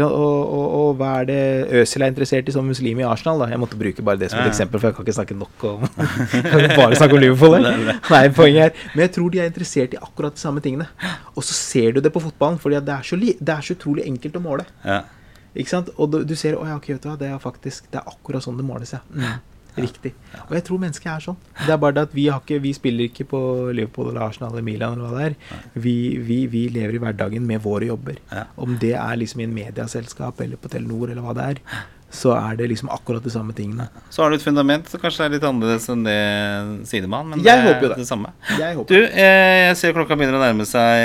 Og, 0.06 0.96
hva 0.98 1.10
er 1.20 1.28
det 1.28 1.40
Øzil 1.82 2.02
er 2.02 2.10
interessert 2.10 2.48
i 2.48 2.54
som 2.54 2.66
muslim 2.66 2.98
i 3.00 3.06
Arsenal? 3.06 3.38
da? 3.44 3.50
Jeg 3.52 3.60
måtte 3.62 3.78
bruke 3.78 4.02
bare 4.02 4.18
det 4.18 4.30
som 4.32 4.40
et 4.40 4.46
Ja. 4.46 4.50
eksempel, 4.50 4.80
for 4.80 4.88
jeg 4.88 4.96
kan 4.96 5.04
ikke 5.06 5.16
snakke 5.18 5.36
nok 5.38 5.64
om 5.64 5.80
bare 6.80 6.96
snakke 6.98 7.14
om 7.14 7.20
Liverpool. 7.22 7.64
her. 7.64 8.00
Nei, 8.12 8.28
poenget 8.34 8.70
er 8.70 8.94
Men 8.94 9.04
jeg 9.06 9.12
tror 9.16 9.32
de 9.32 9.40
er 9.42 9.50
interessert 9.50 9.96
i 9.96 10.00
akkurat 10.00 10.36
de 10.36 10.42
samme 10.42 10.62
tingene. 10.64 10.86
Og 11.34 11.44
så 11.44 11.56
ser 11.56 11.96
du 11.96 12.00
det 12.04 12.12
på 12.14 12.22
fotballen, 12.22 12.60
for 12.62 12.74
det 12.74 12.82
er 12.82 13.06
så, 13.06 13.18
det 13.18 13.52
er 13.52 13.66
så 13.66 13.76
utrolig 13.76 14.06
enkelt 14.06 14.38
å 14.38 14.44
måle. 14.44 14.66
Ja. 14.84 15.02
Ikke 15.56 15.72
sant? 15.72 15.92
Og 15.96 16.12
du, 16.12 16.22
du 16.28 16.34
ser 16.38 16.56
Å 16.58 16.64
ja, 16.68 16.78
ok, 16.78 16.90
vet 16.94 17.04
du 17.04 17.08
hva, 17.08 17.18
det 17.20 17.30
er 17.32 17.38
faktisk 17.40 17.86
Det 17.88 17.96
er 17.96 18.10
akkurat 18.10 18.44
sånn 18.44 18.58
det 18.60 18.66
måles, 18.66 18.92
ja. 18.92 19.02
Mm. 19.08 19.38
Riktig. 19.76 20.14
Og 20.46 20.54
jeg 20.56 20.64
tror 20.64 20.80
mennesket 20.80 21.08
er 21.12 21.24
sånn. 21.24 21.36
Det 21.58 21.72
er 21.74 21.80
bare 21.80 21.96
det 21.98 22.04
at 22.06 22.14
vi, 22.16 22.22
har 22.32 22.40
ikke, 22.40 22.62
vi 22.64 22.70
spiller 22.72 23.10
ikke 23.10 23.26
på 23.28 23.40
Liverpool 23.76 24.08
eller 24.08 24.22
Arsenal 24.24 24.54
eller 24.54 24.64
Milan 24.64 24.96
eller 24.96 25.10
hva 25.10 25.18
det 25.18 25.26
er. 25.26 25.58
Vi, 25.74 25.96
vi, 26.24 26.38
vi 26.48 26.62
lever 26.72 26.96
i 26.96 27.00
hverdagen 27.02 27.44
med 27.44 27.60
våre 27.64 27.90
jobber. 27.90 28.22
Om 28.56 28.78
det 28.80 28.94
er 28.96 29.20
liksom 29.20 29.42
i 29.42 29.46
en 29.48 29.52
mediaselskap 29.56 30.40
eller 30.46 30.60
på 30.60 30.72
Telenor 30.72 31.12
eller 31.12 31.26
hva 31.26 31.36
det 31.36 31.50
er, 31.50 31.60
så 32.16 32.30
er 32.32 32.56
det 32.56 32.66
liksom 32.70 32.88
akkurat 32.94 33.20
de 33.26 33.30
samme 33.34 33.52
tingene. 33.56 33.86
Så 34.10 34.22
har 34.24 34.32
du 34.32 34.36
et 34.38 34.44
fundament 34.44 34.86
som 34.88 35.00
kanskje 35.02 35.26
er 35.26 35.32
litt 35.34 35.44
annerledes 35.44 35.84
enn 35.92 36.04
det 36.06 36.14
sidemann, 36.88 37.28
men 37.34 37.42
Jeg 37.44 37.44
det 37.44 37.52
er 37.52 37.66
håper 37.66 37.84
jo 37.84 37.90
det. 37.92 37.98
det 38.00 38.06
samme. 38.08 38.30
Jeg 38.56 38.72
Du, 38.72 38.78
håper 38.80 38.94
Du, 38.94 39.18
jeg 39.20 39.76
ser 39.76 39.92
klokka 39.96 40.16
begynner 40.16 40.38
å 40.38 40.42
nærme 40.46 40.64
seg 40.64 41.02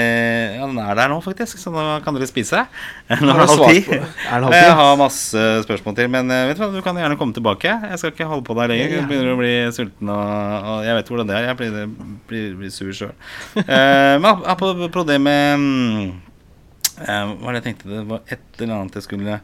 Ja, 0.56 0.66
den 0.70 0.80
er 0.80 0.96
der 1.02 1.12
nå, 1.12 1.18
faktisk, 1.26 1.60
så 1.60 1.74
nå 1.76 1.84
kan 2.06 2.16
dere 2.16 2.30
spise. 2.32 2.64
Nå 3.12 3.34
er 3.36 3.42
det 3.42 3.50
halv 3.52 3.66
ti. 3.68 4.00
halv 4.32 4.48
ti? 4.54 4.62
Jeg 4.62 4.76
har 4.80 4.96
masse 5.02 5.44
spørsmål 5.68 5.98
til, 6.00 6.10
men 6.16 6.32
eh, 6.32 6.46
vet 6.52 6.58
du 6.58 6.64
hva, 6.64 6.72
du 6.74 6.82
kan 6.86 6.96
gjerne 7.04 7.18
komme 7.20 7.36
tilbake. 7.36 7.76
Jeg 7.92 8.00
skal 8.02 8.14
ikke 8.16 8.30
holde 8.32 8.48
på 8.48 8.56
deg 8.62 8.72
lenger. 8.72 8.96
Du 9.04 9.12
begynner 9.12 9.34
å 9.36 9.40
bli 9.42 9.54
sulten, 9.76 10.14
og, 10.16 10.70
og 10.72 10.86
jeg 10.88 10.96
vet 11.02 11.12
hvordan 11.12 11.30
det 11.34 11.38
er. 11.42 11.50
Jeg 11.52 11.60
blir, 11.60 11.92
blir, 12.32 12.48
blir 12.62 12.72
sur 12.72 12.94
sjøl. 12.96 13.12
Eh, 13.60 14.16
men 14.22 14.30
ap- 14.32 14.48
apropos 14.56 15.06
det 15.12 15.20
med 15.22 15.60
mm, 15.60 16.08
eh, 17.04 17.26
Hva 17.36 17.44
var 17.44 17.52
det 17.58 17.62
jeg 17.62 17.68
tenkte? 17.72 17.92
Det 17.92 18.06
var 18.10 18.24
et 18.32 18.62
eller 18.64 18.78
annet 18.80 18.98
jeg 19.02 19.08
skulle 19.10 19.42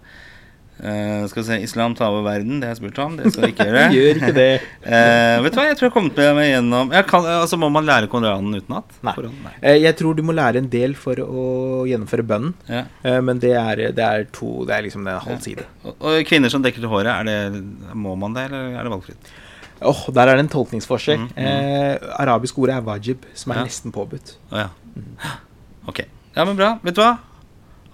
eh, 0.83 1.25
Skal 1.31 1.41
vi 1.41 1.45
se 1.47 1.57
Islam 1.65 1.95
tar 1.97 2.09
over 2.13 2.23
verden, 2.25 2.59
det 2.59 2.67
har 2.69 2.75
jeg 2.75 2.81
spurt 2.81 2.99
om. 3.03 3.15
Det 3.17 3.31
skal 3.33 3.47
jeg 3.47 3.53
ikke 3.55 3.65
gjøre. 3.69 3.85
Gjør 3.95 4.19
ikke 4.21 4.33
det. 4.37 4.47
uh, 4.85 5.37
vet 5.45 5.55
du 5.55 5.59
hva, 5.59 5.65
jeg 5.69 5.77
tror 5.79 5.87
jeg 5.87 5.91
har 5.91 5.95
kommet 5.95 6.19
med 6.21 6.35
meg 6.39 6.49
gjennom 6.51 6.93
kan, 7.11 7.27
altså 7.37 7.59
Må 7.61 7.69
man 7.73 7.87
lære 7.87 8.09
Koranen 8.11 8.59
utenat? 8.59 8.99
Nei. 9.07 9.15
Nei. 9.47 9.55
Uh, 9.63 9.75
Jeg 9.83 9.97
tror 9.99 10.15
du 10.17 10.23
må 10.27 10.35
lære 10.37 10.61
en 10.63 10.69
del 10.73 10.93
for 10.99 11.19
å 11.23 11.47
gjennomføre 11.89 12.27
bønnen, 12.27 12.53
Ja. 12.69 12.85
men 13.23 13.39
det 13.43 13.53
er, 13.57 13.83
det 13.95 14.03
er 14.05 14.25
to 14.35 14.65
Det 14.67 14.75
er 14.77 14.85
liksom 14.87 15.07
en 15.07 15.19
halv 15.23 15.41
side. 15.45 15.65
Og, 15.85 15.95
og 15.99 16.23
kvinner 16.29 16.51
som 16.53 16.63
dekker 16.65 16.83
til 16.83 16.91
håret, 16.91 17.11
er 17.13 17.27
det, 17.27 17.65
må 17.95 18.15
man 18.19 18.33
det, 18.37 18.47
eller 18.49 18.77
er 18.77 18.83
det 18.87 18.93
valgfritt? 18.93 19.31
Åh, 19.77 19.99
Der 20.09 20.25
er 20.31 20.39
det 20.39 20.47
en 20.47 20.49
tolkningsforskjell. 20.49 21.19
Mm, 21.21 21.33
mm. 21.37 22.05
Arabisk 22.17 22.57
ord 22.57 22.71
er 22.73 22.81
wajib, 22.81 23.25
som 23.37 23.51
er 23.53 23.59
Ja. 23.61 23.65
nesten 23.69 23.93
påbudt. 23.93 24.35
Oh, 24.51 24.57
ja. 24.63 24.69
Ok. 25.87 26.01
Ja, 26.35 26.43
men 26.45 26.57
bra. 26.57 26.71
Vet 26.83 26.97
du 26.97 27.01
hva? 27.01 27.11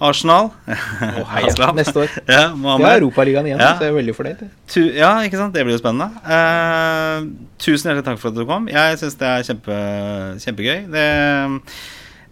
Arsenal. 0.02 0.50
Oh, 0.68 1.26
hei, 1.32 1.44
ja. 1.60 1.68
Neste 1.78 2.00
år. 2.04 2.14
Ja, 2.28 2.44
Mohammed. 2.56 2.96
Europaligaen 3.02 3.46
igjen, 3.50 3.60
Ja. 3.62 3.74
så 3.78 3.86
jeg 3.88 3.94
er 3.94 3.98
veldig 4.00 4.16
fornøyd. 4.18 4.42
Tu 4.72 4.80
ja, 4.98 5.12
ikke 5.28 5.38
sant? 5.40 5.54
Det 5.56 5.64
blir 5.68 5.76
jo 5.78 5.82
spennende. 5.82 6.10
Uh, 6.26 7.28
tusen 7.62 7.92
hjertelig 7.92 8.06
takk 8.08 8.20
for 8.22 8.34
at 8.34 8.40
du 8.40 8.46
kom. 8.50 8.68
Jeg 8.72 8.98
syns 9.02 9.16
det 9.22 9.30
er 9.30 9.46
kjempe, 9.48 9.78
kjempegøy. 10.44 10.80
Det, 10.94 11.06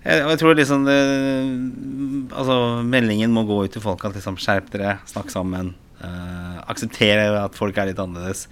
jeg, 0.01 0.23
jeg 0.31 0.39
tror 0.41 0.57
liksom 0.57 0.85
det 0.87 0.97
Altså, 2.33 2.57
meldingen 2.87 3.33
må 3.35 3.43
gå 3.45 3.59
ut 3.67 3.73
til 3.75 3.83
folk 3.83 4.03
at 4.07 4.15
liksom 4.17 4.37
skjerp 4.41 4.71
dere, 4.73 4.97
snakk 5.09 5.29
sammen. 5.33 5.73
Uh, 6.01 6.57
akseptere 6.71 7.27
at 7.43 7.53
folk 7.57 7.77
er 7.77 7.91
litt 7.91 7.99
annerledes. 8.01 8.47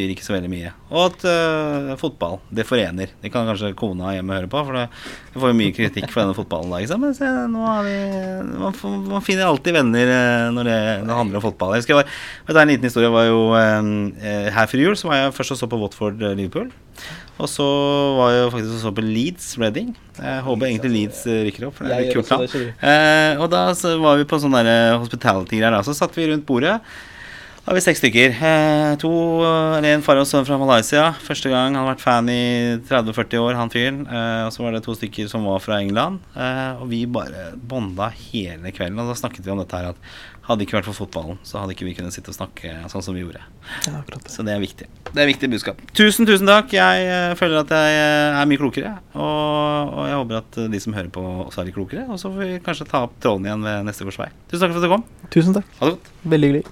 Betyr 0.00 0.14
ikke 0.14 0.24
så 0.24 0.32
veldig 0.32 0.48
mye. 0.48 0.70
Og 0.88 1.00
at 1.10 1.24
uh, 1.28 1.90
fotball, 2.00 2.38
det 2.56 2.64
forener. 2.64 3.10
Det 3.20 3.28
kan 3.32 3.44
kanskje 3.48 3.74
kona 3.76 4.14
hjemme 4.14 4.38
høre 4.38 4.48
på, 4.48 4.62
for 4.64 4.78
det, 4.78 4.86
jeg 5.34 5.42
får 5.42 5.50
jo 5.52 5.56
mye 5.58 5.74
kritikk 5.76 6.06
for 6.08 6.22
denne 6.22 6.36
fotballen. 6.36 6.72
Da? 6.72 6.96
Men 7.02 7.12
se, 7.16 7.28
nå 7.52 7.66
har 7.66 7.84
vi, 7.84 7.96
man, 8.62 8.78
man 9.10 9.26
finner 9.26 9.50
alltid 9.50 9.76
venner 9.76 10.12
eh, 10.14 10.46
når 10.54 10.70
det, 10.70 10.78
når 11.02 11.10
det 11.10 11.18
handler 11.18 11.40
om 11.40 11.44
fotball. 11.44 11.74
Jeg 11.76 11.98
bare, 11.98 12.14
jeg 12.46 12.56
tar 12.56 12.62
en 12.62 12.72
liten 12.72 12.88
historie. 12.88 13.10
Jeg 13.10 13.16
var 13.18 13.28
jo 13.28 13.42
uh, 13.52 14.48
Her 14.56 14.72
før 14.72 14.84
jul 14.86 14.96
så 14.96 15.10
var 15.10 15.20
jeg 15.20 15.36
først 15.36 15.56
og 15.56 15.60
så 15.60 15.68
på 15.68 15.82
Watford-Liverpool. 15.84 16.72
Og 17.40 17.52
så 17.52 17.68
var 18.16 18.32
jeg 18.38 18.48
faktisk 18.56 18.78
og 18.78 18.82
så 18.86 18.94
på 18.96 19.04
Leeds 19.04 19.52
Reading. 19.60 19.92
Jeg 20.16 20.42
håper 20.48 20.70
egentlig 20.70 20.94
Leeds 20.96 21.22
rykker 21.28 21.68
opp, 21.68 21.76
for 21.76 21.88
det 21.88 21.98
er 21.98 22.08
litt 22.08 22.16
kult 22.16 22.32
da. 22.32 22.64
Eh, 22.88 23.36
og 23.36 23.52
da 23.52 23.68
var 24.00 24.16
vi 24.20 24.28
på 24.32 24.40
sånn 24.40 24.56
hospitality-greier. 24.56 25.84
Så 25.84 25.96
satt 26.00 26.16
vi 26.16 26.30
rundt 26.32 26.48
bordet. 26.48 26.78
Da 27.60 27.74
har 27.74 27.76
vi 27.76 27.82
seks 27.84 28.00
stykker. 28.00 28.32
Eh, 28.40 28.94
to, 29.02 29.10
eller 29.76 29.92
En 29.92 30.02
far 30.02 30.16
og 30.16 30.24
sønn 30.26 30.46
fra 30.48 30.56
Malaysia. 30.58 31.10
Første 31.20 31.52
gang. 31.52 31.74
Han 31.76 31.84
har 31.84 31.90
vært 31.92 32.02
fan 32.02 32.30
i 32.32 32.40
30-40 32.88 33.42
år, 33.42 33.58
han 33.58 33.70
fyren. 33.70 34.00
Eh, 34.08 34.46
og 34.46 34.54
så 34.54 34.64
var 34.64 34.72
det 34.74 34.80
to 34.86 34.96
stykker 34.96 35.28
som 35.28 35.44
var 35.44 35.60
fra 35.60 35.76
England. 35.84 36.22
Eh, 36.32 36.80
og 36.80 36.88
vi 36.90 37.04
bare 37.04 37.50
bonda 37.54 38.08
hele 38.16 38.72
kvelden. 38.72 38.98
Og 39.02 39.12
da 39.12 39.18
snakket 39.20 39.44
vi 39.44 39.52
om 39.52 39.60
dette 39.60 39.76
her 39.76 39.92
at 39.92 40.00
hadde 40.50 40.64
ikke 40.64 40.78
vært 40.80 40.88
for 40.88 40.96
fotballen, 40.96 41.38
så 41.46 41.60
hadde 41.60 41.76
ikke 41.76 41.86
vi 41.86 41.92
kunnet 41.94 42.14
sitte 42.14 42.32
og 42.32 42.34
snakke 42.34 42.72
sånn 42.90 43.04
som 43.04 43.14
vi 43.14 43.22
gjorde. 43.22 43.42
Ja, 43.86 44.00
det. 44.08 44.22
Så 44.32 44.42
det 44.46 44.56
er 44.56 44.62
viktig. 44.62 44.88
Det 45.12 45.22
er 45.22 45.28
viktig 45.30 45.50
budskap. 45.52 45.84
Tusen, 45.94 46.26
tusen 46.26 46.48
takk. 46.50 46.72
Jeg 46.74 47.06
eh, 47.06 47.36
føler 47.38 47.60
at 47.62 47.76
jeg 47.76 48.00
eh, 48.00 48.40
er 48.40 48.50
mye 48.50 48.62
klokere. 48.62 48.96
Og, 49.14 49.94
og 49.94 50.02
jeg 50.08 50.18
håper 50.18 50.40
at 50.40 50.60
de 50.72 50.82
som 50.82 50.96
hører 50.96 51.12
på, 51.14 51.22
også 51.46 51.62
er 51.62 51.70
litt 51.70 51.78
klokere. 51.78 52.08
Og 52.08 52.18
så 52.18 52.32
får 52.32 52.42
vi 52.42 52.58
kanskje 52.66 52.88
ta 52.90 53.04
opp 53.06 53.14
tråden 53.22 53.46
igjen 53.46 53.68
ved 53.68 53.86
neste 53.92 54.08
korsvei. 54.08 54.30
Tusen 54.50 54.64
takk 54.64 54.74
for 54.74 54.80
at 54.80 54.88
du 54.88 54.94
kom. 54.96 55.06
Tusen 55.30 55.56
takk. 55.60 55.72
Ha 55.78 55.86
det 55.90 55.98
godt. 55.98 56.12
Veldig 56.34 56.50
hyggelig. 56.50 56.66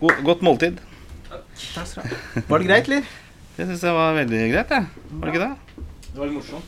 God, 0.00 0.14
godt 0.24 0.42
måltid. 0.46 0.78
Var 2.48 2.58
det 2.58 2.66
greit, 2.68 2.86
eller? 2.88 3.02
Jeg 3.58 3.66
syns 3.66 3.80
det 3.82 3.92
var 3.96 4.14
veldig 4.14 4.42
greit, 4.52 4.70
jeg. 4.70 4.84
Var 5.10 5.26
det 5.26 5.34
ikke 5.34 5.42
det? 5.42 5.84
Det 6.08 6.18
var 6.20 6.26
litt 6.26 6.36
morsomt. 6.38 6.66